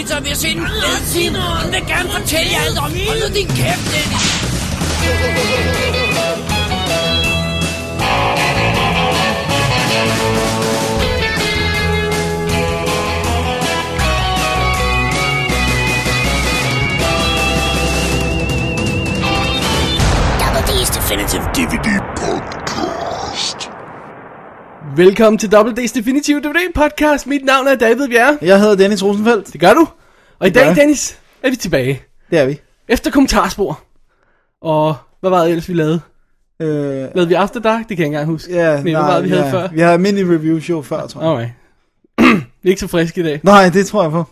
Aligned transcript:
lige 0.00 0.08
spise 0.08 0.16
pizza, 0.16 0.16
og 0.16 0.24
vi 0.24 0.28
har 0.28 0.36
set 0.36 0.56
en 0.56 0.66
fed 0.66 1.12
film. 1.14 1.34
Hun 1.34 1.72
vil 1.72 1.84
gerne 1.86 2.10
fortælle 2.10 2.52
jer 2.52 2.60
alt 2.66 2.78
om. 2.78 2.92
Hold 3.08 3.20
nu 3.28 3.34
din 3.34 3.48
kæft, 3.48 3.84
Dennis. 3.92 4.40
Double 20.40 20.62
D's 20.68 20.90
Definitive 20.96 21.42
DVD 21.54 21.99
Podcast. 21.99 21.99
Velkommen 24.96 25.38
til 25.38 25.52
Double 25.52 25.72
D's 25.84 25.94
Definitive 25.94 26.40
DVD 26.40 26.72
podcast. 26.74 27.26
Mit 27.26 27.44
navn 27.44 27.66
er 27.68 27.74
David 27.74 28.08
Bjerre. 28.08 28.38
Jeg 28.42 28.60
hedder 28.60 28.74
Dennis 28.76 29.04
Rosenfeldt. 29.04 29.52
Det 29.52 29.60
gør 29.60 29.72
du. 29.74 29.88
Og 30.38 30.46
i 30.46 30.50
dag. 30.50 30.76
Dennis, 30.76 31.18
er 31.42 31.50
vi 31.50 31.56
tilbage. 31.56 32.02
Det 32.30 32.38
er 32.38 32.46
vi. 32.46 32.60
Efter 32.88 33.10
kommentarspor. 33.10 33.80
Og 34.62 34.96
hvad 35.20 35.30
var 35.30 35.40
det 35.42 35.48
ellers, 35.50 35.68
vi 35.68 35.74
lavede? 35.74 36.00
Øh, 36.62 36.68
Lavede 37.14 37.28
vi 37.28 37.34
After 37.34 37.60
Dark? 37.60 37.88
Det 37.88 37.96
kan 37.96 37.98
jeg 37.98 38.06
ikke 38.06 38.06
engang 38.06 38.26
huske. 38.26 38.52
ja, 38.54 38.82
Men 38.82 38.94
hvad 38.94 39.02
var 39.02 39.14
det, 39.14 39.24
vi 39.24 39.28
havde 39.30 39.44
ja. 39.44 39.52
før? 39.52 39.68
Vi 39.72 39.80
har 39.80 39.92
almindelig 39.92 40.34
review 40.34 40.60
show 40.60 40.82
før, 40.82 41.06
tror 41.06 41.20
jeg. 41.22 41.30
Alright. 41.30 41.52
vi 42.62 42.68
er 42.68 42.70
ikke 42.70 42.80
så 42.80 42.86
friske 42.88 43.20
i 43.20 43.24
dag. 43.24 43.40
Nej, 43.42 43.68
det 43.68 43.86
tror 43.86 44.02
jeg 44.02 44.10
på. 44.10 44.24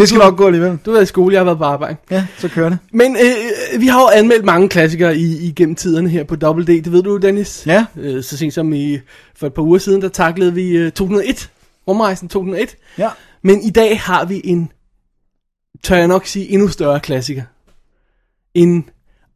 Det 0.00 0.08
skal 0.08 0.20
du- 0.20 0.24
nok 0.24 0.36
gå 0.36 0.46
alligevel. 0.46 0.70
Du 0.70 0.90
har 0.90 0.92
været 0.92 1.02
i 1.02 1.06
skole, 1.06 1.32
jeg 1.34 1.40
har 1.40 1.44
været 1.44 1.58
på 1.58 1.64
arbejde. 1.64 1.96
Ja, 2.10 2.26
så 2.38 2.48
kører 2.48 2.68
det. 2.68 2.78
Men 2.92 3.16
øh, 3.16 3.80
vi 3.80 3.86
har 3.86 4.00
jo 4.00 4.08
anmeldt 4.08 4.44
mange 4.44 4.68
klassikere 4.68 5.16
i, 5.16 5.46
igennem 5.48 5.74
tiderne 5.74 6.08
her 6.08 6.24
på 6.24 6.36
Double 6.36 6.64
D. 6.64 6.66
Det 6.84 6.92
ved 6.92 7.02
du, 7.02 7.16
Dennis. 7.16 7.62
Ja. 7.66 7.84
Øh, 7.96 8.22
så 8.22 8.36
sent 8.36 8.54
som 8.54 8.72
i, 8.72 8.98
for 9.36 9.46
et 9.46 9.54
par 9.54 9.62
uger 9.62 9.78
siden, 9.78 10.02
der 10.02 10.08
taklede 10.08 10.54
vi 10.54 10.70
øh, 10.76 10.92
2001. 10.92 11.50
Rumrejsen 11.88 12.28
2001. 12.28 12.76
Ja. 12.98 13.08
Men 13.42 13.62
i 13.62 13.70
dag 13.70 14.00
har 14.00 14.24
vi 14.24 14.40
en, 14.44 14.70
tør 15.82 15.96
jeg 15.96 16.08
nok 16.08 16.26
sige, 16.26 16.48
endnu 16.50 16.68
større 16.68 17.00
klassiker. 17.00 17.42
En 18.54 18.88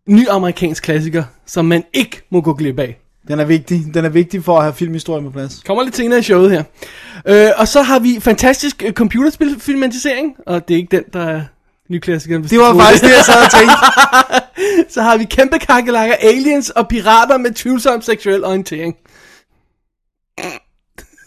ny 0.08 0.28
amerikansk 0.28 0.82
klassiker, 0.82 1.24
som 1.46 1.64
man 1.64 1.84
ikke 1.92 2.22
må 2.30 2.40
gå 2.40 2.54
glip 2.54 2.78
af. 2.78 2.98
Den 3.28 3.40
er 3.40 3.44
vigtig. 3.44 3.94
Den 3.94 4.04
er 4.04 4.08
vigtig 4.08 4.44
for 4.44 4.56
at 4.56 4.62
have 4.62 4.74
filmhistorien 4.74 5.24
på 5.24 5.30
plads. 5.30 5.62
Kommer 5.66 5.82
lidt 5.82 5.96
senere 5.96 6.18
i 6.18 6.22
showet 6.22 6.50
her. 6.50 6.62
Øh, 7.26 7.50
og 7.56 7.68
så 7.68 7.82
har 7.82 7.98
vi 7.98 8.18
fantastisk 8.20 8.82
øh, 8.86 8.92
computerspilfilmatisering, 8.92 10.36
og 10.46 10.68
det 10.68 10.74
er 10.74 10.78
ikke 10.78 10.96
den, 10.96 11.04
der 11.12 11.26
er 11.26 11.42
nyklassikeren. 11.90 12.44
Det 12.44 12.58
var 12.58 12.74
faktisk 12.74 13.04
det, 13.04 13.10
jeg 13.10 13.24
sad 13.24 13.44
og 13.44 13.50
tænkte. 13.50 13.76
Så 14.94 15.02
har 15.02 15.16
vi 15.16 15.24
kæmpe 15.24 15.58
kakelakker, 15.58 16.14
aliens 16.14 16.70
og 16.70 16.88
pirater 16.88 17.38
med 17.38 17.50
tvivlsom 17.50 18.02
seksuel 18.02 18.44
orientering. 18.44 18.96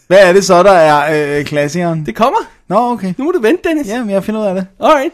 Hvad 0.06 0.18
er 0.28 0.32
det 0.32 0.44
så, 0.44 0.62
der 0.62 0.72
er 0.72 1.38
øh, 1.38 1.44
klassikeren? 1.44 2.06
Det 2.06 2.14
kommer. 2.14 2.38
Nå, 2.68 2.92
okay. 2.92 3.14
Nu 3.18 3.24
må 3.24 3.30
du 3.30 3.40
vente, 3.40 3.68
Dennis. 3.68 3.86
Ja, 3.86 4.00
men 4.00 4.10
jeg 4.10 4.24
finder 4.24 4.40
ud 4.40 4.46
af 4.46 4.54
det. 4.54 4.66
Alright. 4.80 5.12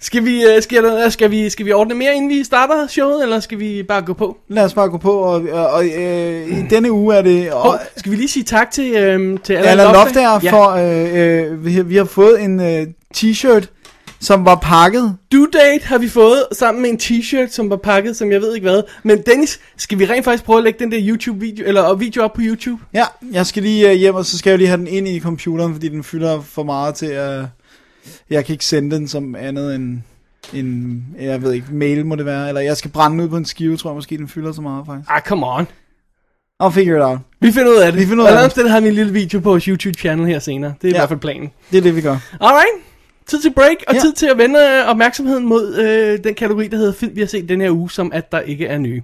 Skal 0.00 0.24
vi, 0.24 0.44
øh, 0.44 0.62
skal, 0.62 0.84
der, 0.84 1.08
skal, 1.08 1.30
vi, 1.30 1.50
skal 1.50 1.66
vi 1.66 1.72
ordne 1.72 1.94
mere, 1.94 2.14
inden 2.14 2.30
vi 2.30 2.44
starter 2.44 2.86
showet, 2.86 3.22
eller 3.22 3.40
skal 3.40 3.58
vi 3.58 3.82
bare 3.88 4.02
gå 4.02 4.12
på? 4.12 4.36
Lad 4.48 4.64
os 4.64 4.74
bare 4.74 4.88
gå 4.90 4.98
på, 4.98 5.12
og, 5.12 5.42
og, 5.52 5.66
og 5.66 5.84
øh, 5.86 6.48
i 6.58 6.62
denne 6.70 6.92
uge 6.92 7.14
er 7.14 7.22
det... 7.22 7.52
Og, 7.52 7.68
Oh, 7.70 7.74
skal 7.96 8.12
vi 8.12 8.16
lige 8.16 8.28
sige 8.28 8.42
tak 8.44 8.70
til, 8.70 8.92
øh, 8.92 9.38
til 9.44 9.52
Allan, 9.52 9.70
Allan 9.70 9.92
Loftager? 9.92 10.32
Loftager 10.32 10.50
for, 10.50 10.70
øh, 10.70 11.50
øh, 11.52 11.64
vi, 11.64 11.72
har- 11.74 11.82
vi 11.82 11.96
har 11.96 12.04
fået 12.04 12.40
en 12.42 12.60
øh, 12.60 12.86
t-shirt, 13.16 13.66
som 14.20 14.44
var 14.44 14.54
pakket. 14.54 15.16
Due 15.32 15.48
date 15.52 15.84
har 15.86 15.98
vi 15.98 16.08
fået 16.08 16.42
sammen 16.52 16.82
med 16.82 16.90
en 16.90 16.96
t-shirt, 17.02 17.50
som 17.50 17.70
var 17.70 17.76
pakket, 17.76 18.16
som 18.16 18.32
jeg 18.32 18.40
ved 18.40 18.54
ikke 18.54 18.68
hvad. 18.70 18.82
Men 19.02 19.22
Dennis, 19.26 19.60
skal 19.76 19.98
vi 19.98 20.04
rent 20.06 20.24
faktisk 20.24 20.44
prøve 20.44 20.58
at 20.58 20.64
lægge 20.64 20.78
den 20.84 20.92
der 20.92 20.98
YouTube-video, 21.02 21.64
eller 21.66 21.82
og 21.82 22.00
video 22.00 22.22
op 22.24 22.32
på 22.32 22.40
YouTube? 22.44 22.82
Ja, 22.94 23.04
jeg 23.32 23.46
skal 23.46 23.62
lige 23.62 23.90
øh, 23.90 23.96
hjem, 23.96 24.14
og 24.14 24.24
så 24.24 24.38
skal 24.38 24.50
jeg 24.50 24.58
lige 24.58 24.68
have 24.68 24.78
den 24.78 24.86
ind 24.86 25.08
i 25.08 25.20
computeren, 25.20 25.72
fordi 25.72 25.88
den 25.88 26.04
fylder 26.04 26.40
for 26.40 26.62
meget 26.62 26.94
til 26.94 27.06
at... 27.06 27.40
jeg 28.30 28.44
kan 28.44 28.52
ikke 28.52 28.64
sende 28.64 28.96
den 28.96 29.08
som 29.08 29.34
andet 29.34 29.74
end 29.74 29.98
en, 30.54 31.04
jeg 31.20 31.42
ved 31.42 31.52
ikke, 31.52 31.66
mail 31.72 32.06
må 32.06 32.16
det 32.16 32.26
være, 32.26 32.48
eller 32.48 32.60
jeg 32.60 32.76
skal 32.76 32.90
brænde 32.90 33.24
ud 33.24 33.28
på 33.28 33.36
en 33.36 33.44
skive, 33.44 33.76
tror 33.76 33.90
jeg 33.90 33.94
måske, 33.94 34.16
den 34.18 34.28
fylder 34.28 34.52
så 34.52 34.60
meget 34.60 34.86
faktisk. 34.86 35.10
Ah, 35.10 35.22
come 35.22 35.46
on. 35.46 35.66
I'll 36.62 36.68
figure 36.68 36.96
it 36.98 37.02
out. 37.04 37.18
Vi 37.40 37.52
finder 37.52 37.70
ud 37.70 37.76
af 37.76 37.92
det. 37.92 38.00
Vi 38.00 38.06
finder 38.06 38.24
ud 38.24 38.28
af 38.28 38.36
Og 38.36 38.42
det. 38.42 38.50
stedet 38.50 38.70
har 38.70 38.80
vi 38.80 38.88
en 38.88 38.94
lille 38.94 39.12
video 39.12 39.40
på 39.40 39.50
vores 39.50 39.64
YouTube-channel 39.64 40.26
her 40.26 40.38
senere. 40.38 40.74
Det 40.82 40.88
er 40.88 40.90
ja. 40.90 40.96
i 40.96 40.98
hvert 40.98 41.08
fald 41.08 41.20
planen. 41.20 41.50
Det 41.70 41.78
er 41.78 41.82
det, 41.82 41.96
vi 41.96 42.00
gør. 42.00 42.16
Alright. 42.40 42.68
Tid 43.26 43.42
til 43.42 43.52
break, 43.52 43.76
og 43.88 43.94
ja. 43.94 43.94
Ja. 43.94 44.00
tid 44.00 44.12
til 44.12 44.26
at 44.26 44.38
vende 44.38 44.58
øh, 44.60 44.88
opmærksomheden 44.90 45.46
mod 45.46 45.74
øh, 45.76 46.24
den 46.24 46.34
kategori, 46.34 46.68
der 46.68 46.76
hedder 46.76 46.92
film, 46.92 47.14
vi 47.14 47.20
har 47.20 47.26
set 47.26 47.48
den 47.48 47.60
her 47.60 47.70
uge, 47.70 47.90
som 47.90 48.10
at 48.14 48.32
der 48.32 48.40
ikke 48.40 48.66
er 48.66 48.78
nye. 48.78 49.02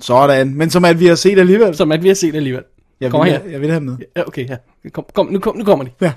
Sådan, 0.00 0.54
men 0.54 0.70
som 0.70 0.84
at 0.84 1.00
vi 1.00 1.06
har 1.06 1.14
set 1.14 1.38
alligevel. 1.38 1.76
Som 1.76 1.92
at 1.92 2.02
vi 2.02 2.08
har 2.08 2.14
set 2.14 2.34
alligevel. 2.34 2.62
Jeg 3.00 3.10
Kom 3.10 3.24
vil, 3.24 3.32
her. 3.32 3.40
jeg 3.50 3.60
vil 3.60 3.70
have 3.70 3.80
med. 3.80 3.96
Ja, 4.16 4.26
okay, 4.26 4.48
ja. 4.48 4.56
Kom, 4.92 5.04
kom, 5.14 5.26
nu, 5.32 5.38
kom, 5.38 5.56
nu 5.56 5.64
kommer 5.64 5.84
de. 5.84 5.90
Ja. 6.00 6.12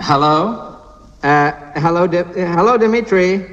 Hello? 0.00 0.52
Uh, 1.26 1.72
hello, 1.80 2.06
hello, 2.06 2.78
Dimitri. 2.78 3.44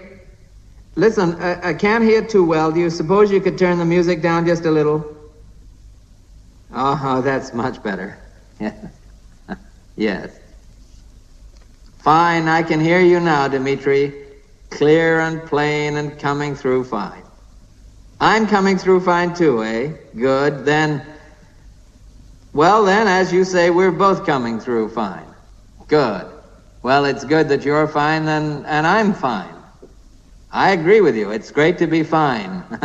Listen, 0.95 1.33
I, 1.41 1.69
I 1.69 1.73
can't 1.73 2.03
hear 2.03 2.23
too 2.23 2.45
well. 2.45 2.71
Do 2.71 2.79
you 2.79 2.91
suppose 2.91 3.31
you 3.31 3.41
could 3.41 3.57
turn 3.57 3.79
the 3.79 3.85
music 3.85 4.21
down 4.21 4.45
just 4.45 4.65
a 4.65 4.69
little? 4.69 5.03
Oh, 6.71 7.19
that's 7.23 7.51
much 7.51 7.81
better. 7.81 8.19
yes. 9.95 10.37
Fine, 11.97 12.47
I 12.47 12.61
can 12.61 12.79
hear 12.79 12.99
you 12.99 13.19
now, 13.19 13.47
Dimitri. 13.47 14.23
Clear 14.69 15.21
and 15.21 15.41
plain 15.41 15.97
and 15.97 16.19
coming 16.19 16.53
through 16.53 16.83
fine. 16.83 17.23
I'm 18.21 18.45
coming 18.45 18.77
through 18.77 18.99
fine 18.99 19.33
too, 19.33 19.63
eh? 19.63 19.93
Good. 20.15 20.63
Then, 20.63 21.03
well, 22.53 22.85
then, 22.85 23.07
as 23.07 23.33
you 23.33 23.43
say, 23.43 23.71
we're 23.71 23.91
both 23.91 24.27
coming 24.27 24.59
through 24.59 24.89
fine. 24.89 25.25
Good. 25.87 26.32
Well, 26.83 27.05
it's 27.05 27.23
good 27.23 27.47
that 27.47 27.63
you're 27.63 27.87
fine 27.87 28.25
then, 28.25 28.65
and 28.67 28.85
I'm 28.85 29.13
fine. 29.13 29.55
I 30.51 30.71
agree 30.71 31.01
with 31.01 31.15
you. 31.15 31.31
It's 31.31 31.49
great 31.49 31.77
to 31.77 31.87
be 31.87 32.03
fine. 32.03 32.63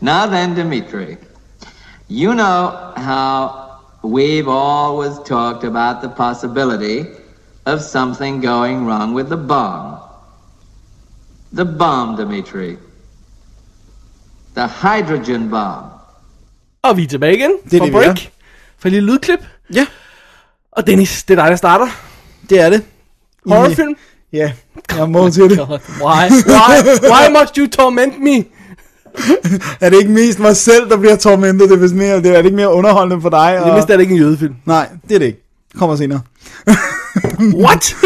now 0.00 0.26
then, 0.26 0.54
Dimitri, 0.54 1.18
you 2.08 2.34
know 2.34 2.92
how 2.96 3.78
we've 4.02 4.48
always 4.48 5.18
talked 5.26 5.64
about 5.64 6.00
the 6.02 6.08
possibility 6.08 7.06
of 7.66 7.82
something 7.82 8.40
going 8.40 8.86
wrong 8.86 9.14
with 9.14 9.28
the 9.28 9.36
bomb. 9.36 10.00
The 11.52 11.64
bomb, 11.64 12.16
Dimitri. 12.16 12.78
The 14.54 14.66
hydrogen 14.66 15.50
bomb. 15.50 15.90
Og 16.82 16.96
vi 16.96 17.02
er 17.04 17.08
tilbage 17.08 17.34
igen 17.34 17.50
Det 17.70 17.74
er 17.74 17.78
for 17.78 17.84
det, 17.84 17.92
vi 17.92 17.98
break. 17.98 18.26
er. 18.26 18.30
For 18.78 18.88
et 18.88 18.92
lille 18.92 19.12
lydklip. 19.12 19.40
Ja, 19.74 19.86
Og 20.72 20.86
Dennis, 20.86 21.24
det 21.24 21.38
er 21.38 21.42
dig, 21.42 21.50
der 21.50 21.56
starter. 21.56 21.86
Det 22.50 22.60
er 22.60 22.70
det. 22.70 22.82
Horrorfilm. 23.46 23.94
Ja, 24.32 24.52
jeg 24.96 25.08
må 25.10 25.30
til 25.30 25.42
det. 25.42 25.58
God, 25.58 25.68
why? 26.04 26.30
Why? 26.46 27.10
Why 27.12 27.40
must 27.40 27.56
you 27.56 27.66
torment 27.66 28.20
me? 28.20 28.44
Er 29.80 29.90
det 29.90 29.98
ikke 29.98 30.10
mest 30.10 30.38
mig 30.38 30.56
selv, 30.56 30.88
der 30.88 30.96
bliver 30.96 31.16
tormentet? 31.16 31.68
Det 31.68 31.76
er, 31.76 31.80
vist 31.80 31.94
mere, 31.94 32.16
det 32.16 32.26
er 32.26 32.36
det 32.36 32.44
ikke 32.44 32.56
mere 32.56 32.72
underholdende 32.74 33.22
for 33.22 33.28
dig? 33.28 33.52
Det 33.58 33.68
er 33.68 33.72
mindst 33.72 33.90
er 33.90 33.96
det 33.96 34.00
ikke 34.00 34.14
en 34.14 34.20
jødefilm. 34.20 34.54
Nej, 34.64 34.88
det 35.08 35.14
er 35.14 35.18
det 35.18 35.26
ikke. 35.26 35.44
Kommer 35.78 35.96
senere. 35.96 36.20
What? 37.64 37.96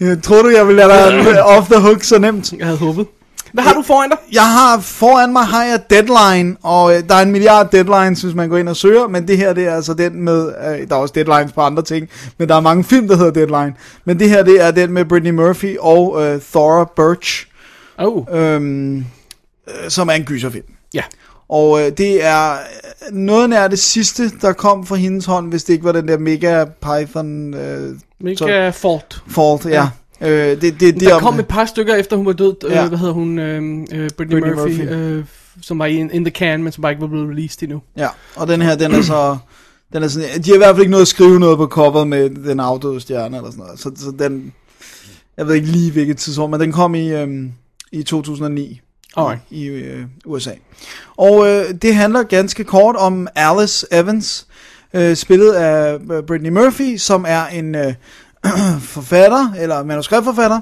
Jeg 0.00 0.22
tror 0.22 0.42
du, 0.42 0.48
jeg 0.48 0.68
vil 0.68 0.76
lade 0.76 0.88
dig 0.88 1.44
off 1.44 1.70
the 1.70 1.80
hook 1.80 2.02
så 2.02 2.18
nemt? 2.18 2.52
jeg 2.52 2.66
havde 2.66 2.78
håbet. 2.78 3.06
Hvad 3.56 3.64
har 3.64 3.74
du 3.74 3.82
foran 3.82 4.10
dig? 4.10 4.18
Jeg 4.32 4.52
har 4.52 4.80
foran 4.80 5.32
mig 5.32 5.42
har 5.44 5.64
jeg 5.64 5.80
Deadline, 5.90 6.56
og 6.62 6.96
øh, 6.96 7.02
der 7.08 7.14
er 7.14 7.22
en 7.22 7.32
milliard 7.32 7.70
deadlines, 7.70 8.22
hvis 8.22 8.34
man 8.34 8.48
går 8.48 8.56
ind 8.56 8.68
og 8.68 8.76
søger, 8.76 9.08
men 9.08 9.28
det 9.28 9.36
her 9.38 9.52
det 9.52 9.64
er 9.66 9.74
altså 9.74 9.94
den 9.94 10.22
med, 10.22 10.46
øh, 10.48 10.88
der 10.88 10.94
er 10.96 11.00
også 11.00 11.12
deadlines 11.14 11.52
på 11.52 11.60
andre 11.60 11.82
ting, 11.82 12.08
men 12.38 12.48
der 12.48 12.54
er 12.54 12.60
mange 12.60 12.84
film, 12.84 13.08
der 13.08 13.16
hedder 13.16 13.30
Deadline. 13.30 13.74
Men 14.04 14.18
det 14.18 14.28
her 14.28 14.42
det 14.42 14.62
er 14.62 14.70
den 14.70 14.92
med 14.92 15.04
Brittany 15.04 15.30
Murphy 15.34 15.76
og 15.80 16.22
øh, 16.24 16.40
Thora 16.40 16.84
Birch, 16.96 17.46
Oh, 17.98 18.24
øhm, 18.32 18.96
øh, 18.98 19.04
som 19.88 20.08
er 20.08 20.12
en 20.12 20.24
gyserfilm. 20.24 20.64
ja. 20.94 21.02
Og 21.48 21.80
øh, 21.80 21.92
det 21.98 22.24
er 22.24 22.56
noget 23.12 23.50
nær 23.50 23.68
det 23.68 23.78
sidste, 23.78 24.30
der 24.40 24.52
kom 24.52 24.86
fra 24.86 24.96
hendes 24.96 25.24
hånd, 25.26 25.48
hvis 25.48 25.64
det 25.64 25.72
ikke 25.72 25.84
var 25.84 25.92
den 25.92 26.08
der 26.08 26.18
Mega 26.18 26.64
Python 26.64 27.54
øh, 27.54 27.94
Mega 28.20 28.70
Fort. 28.70 29.22
Fault, 29.28 29.66
ja. 29.66 29.88
Øh, 30.20 30.28
det, 30.30 30.62
det, 30.62 30.80
det, 30.80 31.00
Der 31.00 31.14
om 31.14 31.20
kom 31.20 31.38
et 31.38 31.46
par 31.46 31.64
stykker 31.64 31.94
efter 31.94 32.16
hun 32.16 32.26
var 32.26 32.32
død. 32.32 32.54
Ja. 32.62 32.74
Ja. 32.74 32.82
Øh, 32.82 32.88
hvad 32.88 32.98
hedder 32.98 33.12
hun? 33.12 33.38
Øh, 33.38 33.62
øh, 33.92 34.10
Brittany, 34.16 34.40
Brittany 34.40 34.54
Murphy. 34.54 34.78
Murphy. 34.78 34.94
Øh, 34.94 35.24
som 35.62 35.78
var 35.78 35.86
i 35.86 35.96
in, 35.96 36.10
in 36.10 36.24
the 36.24 36.32
Can, 36.32 36.62
men 36.62 36.72
som 36.72 36.82
bare 36.82 36.92
ikke 36.92 37.02
var 37.02 37.08
blevet 37.08 37.28
released 37.28 37.62
endnu. 37.62 37.82
Ja, 37.96 38.08
og 38.36 38.48
den 38.48 38.62
her, 38.62 38.76
den 38.76 38.92
er 38.92 39.02
så... 39.02 39.36
Den 39.92 40.02
er 40.02 40.08
sådan, 40.08 40.42
de 40.42 40.50
har 40.50 40.54
i 40.54 40.58
hvert 40.58 40.74
fald 40.74 40.80
ikke 40.80 40.90
noget 40.90 41.02
at 41.02 41.08
skrive 41.08 41.40
noget 41.40 41.58
på 41.58 41.66
coveret 41.66 42.08
med 42.08 42.30
den 42.30 42.60
afdøde 42.60 43.00
stjerne 43.00 43.36
eller 43.36 43.50
sådan 43.50 43.64
noget. 43.64 43.80
Så, 43.80 43.90
så 43.96 44.12
den... 44.18 44.52
Jeg 45.36 45.46
ved 45.46 45.54
ikke 45.54 45.66
lige 45.66 45.92
hvilket 45.92 46.16
tidspunkt, 46.16 46.50
men 46.50 46.60
den 46.60 46.72
kom 46.72 46.94
i, 46.94 47.08
øhm, 47.08 47.52
i 47.92 48.02
2009 48.02 48.80
Alright. 49.16 49.40
i 49.50 49.64
øh, 49.64 50.04
USA. 50.24 50.50
Og 51.16 51.48
øh, 51.48 51.64
det 51.82 51.94
handler 51.94 52.22
ganske 52.22 52.64
kort 52.64 52.96
om 52.96 53.28
Alice 53.34 53.86
Evans, 53.90 54.46
øh, 54.94 55.16
spillet 55.16 55.52
af 55.52 55.98
øh, 56.12 56.22
Brittany 56.22 56.50
Murphy, 56.50 56.96
som 56.96 57.24
er 57.28 57.46
en 57.46 57.74
øh, 57.74 57.94
forfatter, 58.80 59.52
eller 59.58 59.84
manuskriptforfatter, 59.84 60.60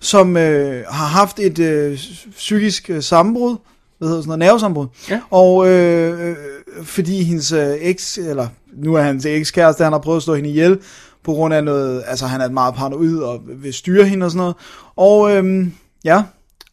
som 0.00 0.36
øh, 0.36 0.84
har 0.90 1.06
haft 1.06 1.38
et 1.38 1.58
øh, 1.58 1.98
psykisk 2.36 2.90
øh, 2.90 3.02
sammenbrud, 3.02 3.56
hvad 3.98 4.08
hedder 4.08 4.22
sådan 4.22 4.28
noget, 4.28 4.38
nervesammenbrud, 4.38 4.86
Ja. 5.10 5.20
og 5.30 5.68
øh, 5.68 6.28
øh, 6.30 6.36
fordi 6.84 7.22
hendes 7.22 7.52
øh, 7.52 7.74
eks, 7.80 8.18
eller 8.18 8.48
nu 8.72 8.94
er 8.94 9.02
hans 9.02 9.26
ekskæreste, 9.26 9.84
han 9.84 9.92
har 9.92 10.00
prøvet 10.00 10.16
at 10.16 10.22
slå 10.22 10.34
hende 10.34 10.48
ihjel, 10.50 10.78
på 11.24 11.32
grund 11.32 11.54
af 11.54 11.64
noget, 11.64 12.02
altså 12.06 12.26
han 12.26 12.40
er 12.40 12.48
meget 12.48 12.74
paranoid 12.74 13.18
og 13.18 13.40
vil 13.46 13.74
styre 13.74 14.04
hende 14.04 14.24
og 14.26 14.30
sådan 14.30 14.38
noget. 14.38 14.54
Og 14.96 15.36
øhm, 15.36 15.72
ja, 16.04 16.22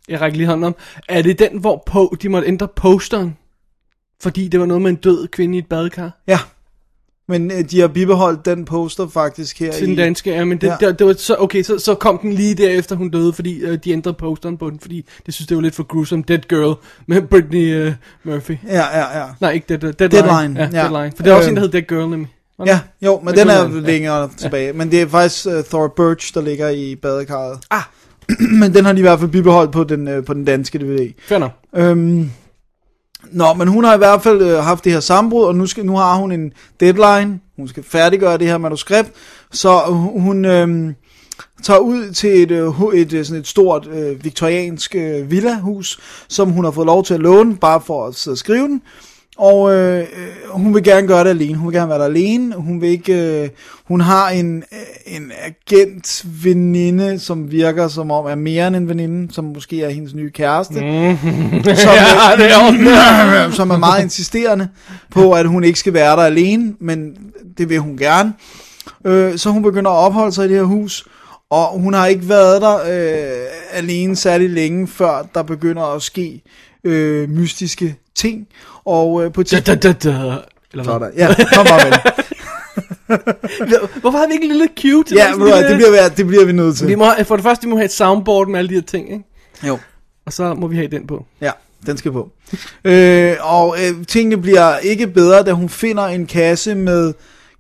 Jeg 0.09 0.21
rækker 0.21 0.37
lige 0.37 0.47
hånden 0.47 0.63
om. 0.63 0.75
Er 1.09 1.21
det 1.21 1.39
den, 1.39 1.59
hvor 1.59 1.83
på, 1.85 2.15
de 2.21 2.29
måtte 2.29 2.47
ændre 2.47 2.67
posteren? 2.75 3.37
Fordi 4.21 4.47
det 4.47 4.59
var 4.59 4.65
noget 4.65 4.81
med 4.81 4.89
en 4.89 4.95
død 4.95 5.27
kvinde 5.27 5.55
i 5.55 5.59
et 5.59 5.65
badekar? 5.69 6.21
ja. 6.27 6.39
Men 7.31 7.51
øh, 7.51 7.63
de 7.71 7.79
har 7.79 7.87
bibeholdt 7.87 8.45
den 8.45 8.65
poster 8.65 9.07
faktisk 9.07 9.59
her 9.59 9.71
Til 9.71 9.85
den 9.85 9.93
i... 9.93 9.97
danske, 9.97 10.29
ja, 10.31 10.43
men 10.45 10.57
det, 10.57 10.67
Ja. 10.67 10.75
ja. 10.81 10.87
det, 10.87 10.99
det 10.99 11.07
var 11.07 11.13
så, 11.13 11.35
okay, 11.39 11.63
så, 11.63 11.79
så 11.79 11.95
kom 11.95 12.17
den 12.17 12.33
lige 12.33 12.55
derefter 12.55 12.95
hun 12.95 13.09
døde, 13.09 13.33
fordi 13.33 13.59
øh, 13.59 13.77
de 13.83 13.91
ændrede 13.91 14.13
posteren 14.19 14.57
på 14.57 14.69
den, 14.69 14.79
fordi 14.79 15.05
det 15.25 15.33
synes 15.33 15.47
det 15.47 15.57
var 15.57 15.63
lidt 15.63 15.75
for 15.75 15.83
gruesome. 15.83 16.23
Dead 16.27 16.39
Girl 16.49 16.75
med 17.07 17.21
Britney 17.21 17.75
øh, 17.75 17.93
Murphy. 18.23 18.51
Ja, 18.67 18.97
ja, 18.99 19.19
ja. 19.19 19.25
Nej, 19.41 19.51
ikke 19.51 19.65
Dead, 19.69 19.93
Deadline. 19.93 20.21
Deadline, 20.27 20.59
Ja, 20.59 20.69
ja. 20.73 20.81
Deadline. 20.89 21.13
For 21.15 21.23
det 21.23 21.31
er 21.31 21.35
også 21.35 21.49
Øhm. 21.49 21.51
en, 21.51 21.55
der 21.55 21.61
hedder 21.61 21.79
Dead 21.79 21.87
Girl, 21.87 22.09
nemlig. 22.09 22.29
Ja, 22.65 22.79
jo, 23.01 23.15
men 23.17 23.25
Med 23.25 23.33
den 23.33 23.49
er 23.49 23.61
ja. 23.61 23.67
længere 23.79 24.29
tilbage. 24.37 24.73
Men 24.73 24.91
det 24.91 25.01
er 25.01 25.07
faktisk 25.07 25.45
uh, 25.45 25.53
Thor 25.69 25.87
Birch, 25.97 26.33
der 26.33 26.41
ligger 26.41 26.69
i 26.69 26.95
badekarret. 27.01 27.59
Ah. 27.71 27.81
men 28.61 28.73
den 28.73 28.85
har 28.85 28.93
de 28.93 28.99
i 28.99 29.01
hvert 29.01 29.19
fald 29.19 29.31
bibeholdt 29.31 29.71
på 29.71 29.83
den, 29.83 30.17
uh, 30.17 30.25
på 30.25 30.33
den 30.33 30.45
danske 30.45 30.77
DVD. 30.79 31.13
Nok. 31.39 31.51
Øhm, 31.75 32.31
nå, 33.31 33.53
men 33.53 33.67
hun 33.67 33.83
har 33.83 33.95
i 33.95 33.97
hvert 33.97 34.21
fald 34.21 34.41
øh, 34.41 34.57
haft 34.57 34.83
det 34.83 34.91
her 34.91 34.99
sambrud, 34.99 35.43
og 35.43 35.55
nu, 35.55 35.65
skal, 35.65 35.85
nu 35.85 35.95
har 35.97 36.15
hun 36.15 36.31
en 36.31 36.53
deadline. 36.79 37.39
Hun 37.57 37.67
skal 37.67 37.83
færdiggøre 37.83 38.37
det 38.37 38.47
her 38.47 38.57
manuskript, 38.57 39.11
så 39.51 39.79
hun 40.15 40.45
øh, 40.45 40.93
tager 41.63 41.79
ud 41.79 42.11
til 42.11 42.43
et, 42.43 42.51
øh, 42.51 42.93
et, 42.93 43.13
øh, 43.13 43.25
sådan 43.25 43.39
et 43.39 43.47
stort 43.47 43.87
øh, 43.87 44.23
viktoriansk 44.23 44.95
øh, 44.95 45.31
villahus, 45.31 45.99
som 46.27 46.49
hun 46.49 46.63
har 46.63 46.71
fået 46.71 46.85
lov 46.85 47.03
til 47.03 47.13
at 47.13 47.19
låne, 47.19 47.57
bare 47.57 47.81
for 47.81 48.07
at 48.07 48.15
sidde 48.15 48.33
og 48.33 48.37
skrive 48.37 48.67
den. 48.67 48.81
Og 49.37 49.73
øh, 49.73 49.99
øh, 49.99 50.05
hun 50.49 50.73
vil 50.73 50.83
gerne 50.83 51.07
gøre 51.07 51.23
det 51.23 51.29
alene. 51.29 51.57
Hun 51.57 51.67
vil 51.67 51.75
gerne 51.75 51.89
være 51.89 51.99
der 51.99 52.05
alene. 52.05 52.55
Hun 52.55 52.81
vil 52.81 52.89
ikke. 52.89 53.41
Øh, 53.43 53.49
hun 53.83 54.01
har 54.01 54.29
en 54.29 54.63
øh, 54.71 55.15
en 55.15 55.31
agent 55.41 56.25
veninde, 56.43 57.19
som 57.19 57.51
virker 57.51 57.87
som 57.87 58.11
om 58.11 58.25
er 58.25 58.35
mere 58.35 58.67
end 58.67 58.75
en 58.75 58.89
veninde, 58.89 59.33
som 59.33 59.45
måske 59.45 59.83
er 59.83 59.89
hendes 59.89 60.13
nye 60.13 60.31
kæreste. 60.31 60.73
Mm. 60.73 61.17
Som, 61.63 61.93
Ja, 61.93 62.35
det 62.37 62.51
er 62.51 63.51
som 63.59 63.69
er 63.69 63.77
meget 63.77 64.03
insisterende 64.03 64.69
på, 65.11 65.31
at 65.33 65.47
hun 65.47 65.63
ikke 65.63 65.79
skal 65.79 65.93
være 65.93 66.15
der 66.15 66.23
alene, 66.23 66.73
men 66.79 67.17
det 67.57 67.69
vil 67.69 67.79
hun 67.79 67.97
gerne. 67.97 68.33
Øh, 69.05 69.37
så 69.37 69.49
hun 69.49 69.63
begynder 69.63 69.91
at 69.91 70.05
opholde 70.05 70.31
sig 70.31 70.45
i 70.45 70.47
det 70.47 70.57
her 70.57 70.63
hus, 70.63 71.07
og 71.49 71.79
hun 71.79 71.93
har 71.93 72.07
ikke 72.07 72.29
været 72.29 72.61
der 72.61 72.75
øh, 72.75 73.47
alene 73.71 74.15
særlig 74.15 74.49
længe, 74.49 74.87
før 74.87 75.27
der 75.35 75.43
begynder 75.43 75.95
at 75.95 76.01
ske 76.01 76.41
øh, 76.83 77.29
mystiske 77.29 77.95
ting. 78.15 78.47
Og 78.85 79.23
øh, 79.25 79.31
på 79.33 79.41
et 79.41 79.51
Da, 79.51 79.55
tidspunkt... 79.55 79.83
da, 79.83 79.91
da, 79.91 80.09
da. 80.09 80.35
Eller 80.71 80.83
hvad? 80.83 80.83
Sådan. 80.83 81.11
Ja, 81.17 81.35
kom 81.55 81.65
bare 81.65 81.89
med. 81.89 81.97
Hvorfor 84.01 84.17
har 84.17 84.27
vi 84.27 84.33
ikke 84.33 84.45
en 84.45 84.51
lille 84.51 84.67
cue 84.81 85.03
til 85.03 85.17
Ja, 85.17 85.31
lille- 85.31 85.67
det 85.69 85.75
bliver, 85.75 85.91
vi- 86.09 86.15
det 86.17 86.27
bliver 86.27 86.45
vi 86.45 86.51
nødt 86.51 86.77
til. 86.77 86.87
Vi 86.87 86.95
må, 86.95 87.05
for 87.23 87.35
det 87.35 87.43
første, 87.43 87.63
vi 87.65 87.69
må 87.69 87.75
have 87.75 87.85
et 87.85 87.91
soundboard 87.91 88.47
med 88.47 88.59
alle 88.59 88.69
de 88.69 88.73
her 88.73 88.81
ting, 88.81 89.11
ikke? 89.11 89.23
Jo. 89.67 89.77
Og 90.25 90.33
så 90.33 90.53
må 90.53 90.67
vi 90.67 90.75
have 90.75 90.87
den 90.87 91.07
på. 91.07 91.25
Ja, 91.41 91.51
den 91.85 91.97
skal 91.97 92.11
på. 92.11 92.29
Øh, 92.83 93.35
og 93.41 93.75
øh, 93.79 94.05
tingene 94.07 94.41
bliver 94.41 94.77
ikke 94.77 95.07
bedre, 95.07 95.43
da 95.43 95.51
hun 95.51 95.69
finder 95.69 96.03
en 96.05 96.25
kasse 96.25 96.75
med 96.75 97.13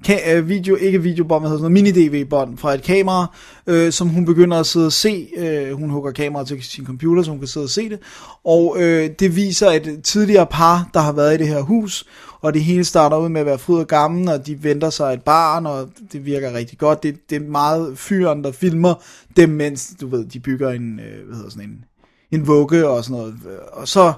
ka- 0.07 0.31
øh, 0.31 0.49
video, 0.49 0.75
ikke 0.75 1.01
videobånd, 1.01 1.43
men 1.43 1.49
sådan 1.49 1.71
noget 1.71 1.71
mini-DV-bånd 1.71 2.57
fra 2.57 2.73
et 2.73 2.83
kamera, 2.83 3.35
øh, 3.67 3.91
som 3.91 4.07
hun 4.07 4.25
begynder 4.25 4.59
at 4.59 4.65
sidde 4.65 4.85
og 4.85 4.91
se. 4.93 5.27
Øh, 5.37 5.71
hun 5.73 5.89
hugger 5.89 6.11
kameraet 6.11 6.47
til 6.47 6.63
sin 6.63 6.85
computer, 6.85 7.23
så 7.23 7.31
hun 7.31 7.39
kan 7.39 7.47
sidde 7.47 7.63
og 7.63 7.69
se 7.69 7.89
det. 7.89 7.99
Og 8.45 8.75
øh, 8.79 9.09
det 9.19 9.35
viser 9.35 9.69
et 9.69 9.99
tidligere 10.03 10.45
par, 10.45 10.89
der 10.93 10.99
har 10.99 11.11
været 11.11 11.35
i 11.35 11.37
det 11.37 11.47
her 11.47 11.61
hus, 11.61 12.05
og 12.41 12.53
det 12.53 12.63
hele 12.63 12.83
starter 12.83 13.17
ud 13.17 13.29
med 13.29 13.41
at 13.41 13.47
være 13.47 13.59
fryd 13.59 13.77
og 13.77 13.87
gammel, 13.87 14.29
og 14.29 14.47
de 14.47 14.63
venter 14.63 14.89
sig 14.89 15.13
et 15.13 15.21
barn, 15.21 15.65
og 15.65 15.89
det 16.11 16.25
virker 16.25 16.53
rigtig 16.53 16.77
godt. 16.77 17.03
Det, 17.03 17.29
det 17.29 17.35
er 17.35 17.49
meget 17.49 17.97
fyren, 17.97 18.43
der 18.43 18.51
filmer 18.51 18.93
dem, 19.37 19.49
mens 19.49 19.93
du 20.01 20.07
ved, 20.07 20.25
de 20.25 20.39
bygger 20.39 20.69
en, 20.69 20.99
øh, 20.99 21.27
hvad 21.27 21.35
hedder 21.35 21.49
sådan 21.49 21.69
en, 21.69 21.85
en 22.31 22.47
vugge 22.47 22.87
og 22.87 23.03
sådan 23.03 23.17
noget. 23.17 23.35
Og 23.73 23.87
så 23.87 24.13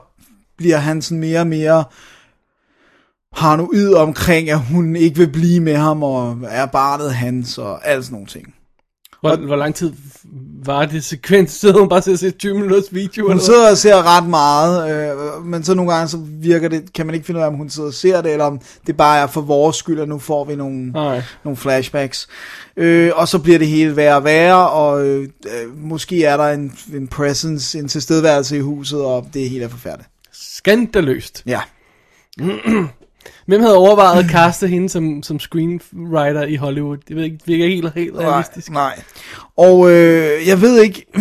bliver 0.58 0.78
han 0.78 1.02
sådan 1.02 1.20
mere 1.20 1.40
og 1.40 1.48
mere 1.48 1.84
paranoid 3.36 3.94
omkring, 3.94 4.50
at 4.50 4.60
hun 4.60 4.96
ikke 4.96 5.18
vil 5.18 5.32
blive 5.32 5.60
med 5.60 5.76
ham, 5.76 6.04
og 6.04 6.38
er 6.50 6.66
barnet 6.66 7.14
hans, 7.14 7.58
og 7.58 7.88
alt 7.88 8.06
sådan 8.06 8.14
nogle 8.14 8.28
ting. 8.28 8.54
Hvor, 9.22 9.36
hvor 9.36 9.56
lang 9.56 9.76
tid 9.76 9.94
var 10.66 10.86
det 10.86 11.04
sekvens? 11.04 11.52
Sidder 11.62 11.80
hun 11.80 11.90
bare 11.90 12.02
til 12.02 12.12
at 12.12 12.20
se 12.20 12.32
20 12.32 12.54
minutters 12.54 12.94
video? 12.94 13.28
Hun 13.28 13.40
sidder 13.40 13.72
og 13.72 13.78
ser 13.78 14.18
ret 14.18 14.30
meget, 14.30 14.92
øh, 14.92 15.46
men 15.46 15.64
så 15.64 15.74
nogle 15.74 15.94
gange 15.94 16.08
så 16.08 16.18
virker 16.24 16.70
det, 16.70 16.94
kan 16.94 17.06
man 17.06 17.16
ikke 17.16 17.26
finde 17.26 17.40
ud 17.40 17.44
af, 17.44 17.48
om 17.48 17.54
hun 17.54 17.70
sidder 17.70 17.88
og 17.88 17.94
ser 17.94 18.22
det, 18.22 18.32
eller 18.32 18.46
om 18.46 18.60
det 18.88 18.98
bare 18.98 19.20
er 19.20 19.28
for 19.28 19.42
vores 19.42 19.76
skyld, 19.76 20.00
og 20.00 20.08
nu 20.08 20.20
får 20.20 20.46
vi 20.46 20.56
nogle, 20.56 20.92
Nej. 20.92 21.22
nogle 21.44 21.58
flashbacks. 21.58 22.28
Øh, 22.78 23.12
og 23.16 23.28
så 23.28 23.40
bliver 23.40 23.60
det 23.60 23.68
hele 23.68 23.96
værre 23.96 24.16
og 24.16 24.24
værre, 24.24 24.70
og 24.70 25.08
øh, 25.08 25.28
måske 25.78 26.24
er 26.24 26.38
der 26.38 26.48
en, 26.50 26.78
en 26.94 27.08
presence, 27.08 27.80
en 27.80 27.88
tilstedeværelse 27.88 28.58
i 28.58 28.60
huset, 28.60 29.02
og 29.02 29.28
det 29.34 29.50
hele 29.50 29.64
er 29.64 29.70
forfærdeligt. 29.70 30.10
Skandaløst. 30.32 31.44
Ja. 31.46 31.62
Hvem 33.46 33.62
havde 33.62 33.78
overvejet 33.78 34.24
at 34.24 34.30
kaste 34.30 34.68
hende 34.68 34.90
som, 34.90 35.24
som 35.24 35.40
screenwriter 35.40 36.44
i 36.44 36.56
Hollywood? 36.56 36.98
Det 36.98 37.18
det 37.18 37.42
virker 37.46 37.66
helt, 37.68 37.94
helt 37.96 38.16
realistisk. 38.20 38.72
Nej. 38.72 39.00
Og 39.58 39.92
øh, 39.92 40.48
jeg 40.48 40.62
ved 40.62 40.82
ikke, 40.82 41.06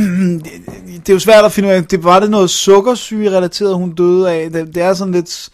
det, 1.07 1.09
er 1.09 1.13
jo 1.13 1.19
svært 1.19 1.45
at 1.45 1.53
finde 1.53 1.69
ud 1.69 1.75
af, 1.75 1.85
det 1.85 2.05
var 2.05 2.21
det 2.21 2.31
noget 2.31 2.51
sukkersyge-relateret, 2.51 3.75
hun 3.77 3.95
døde 3.95 4.31
af. 4.31 4.51
Det, 4.51 4.75
det 4.75 4.83
er 4.83 4.95
sådan 4.95 5.13
lidt, 5.15 5.49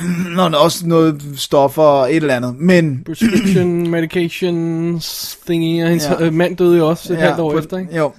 Nå, 0.36 0.42
også 0.42 0.86
noget 0.86 1.22
stoffer 1.36 1.82
og 1.82 2.10
et 2.10 2.16
eller 2.16 2.34
andet. 2.36 2.56
Men 2.58 3.02
Prescription, 3.06 3.90
medications, 3.90 5.38
thingy, 5.46 5.82
og 5.82 5.88
hendes 5.88 6.06
Ja. 6.06 6.24
ja. 6.24 6.30
mand 6.30 6.56
døde 6.56 6.76
jo 6.76 6.88
også 6.88 7.12
et 7.12 7.16
ja, 7.16 7.22
halvt 7.24 7.40
år 7.40 7.52
på- 7.52 7.58
efter, 7.58 7.78
ikke? 7.78 7.96
Jo, 7.96 8.12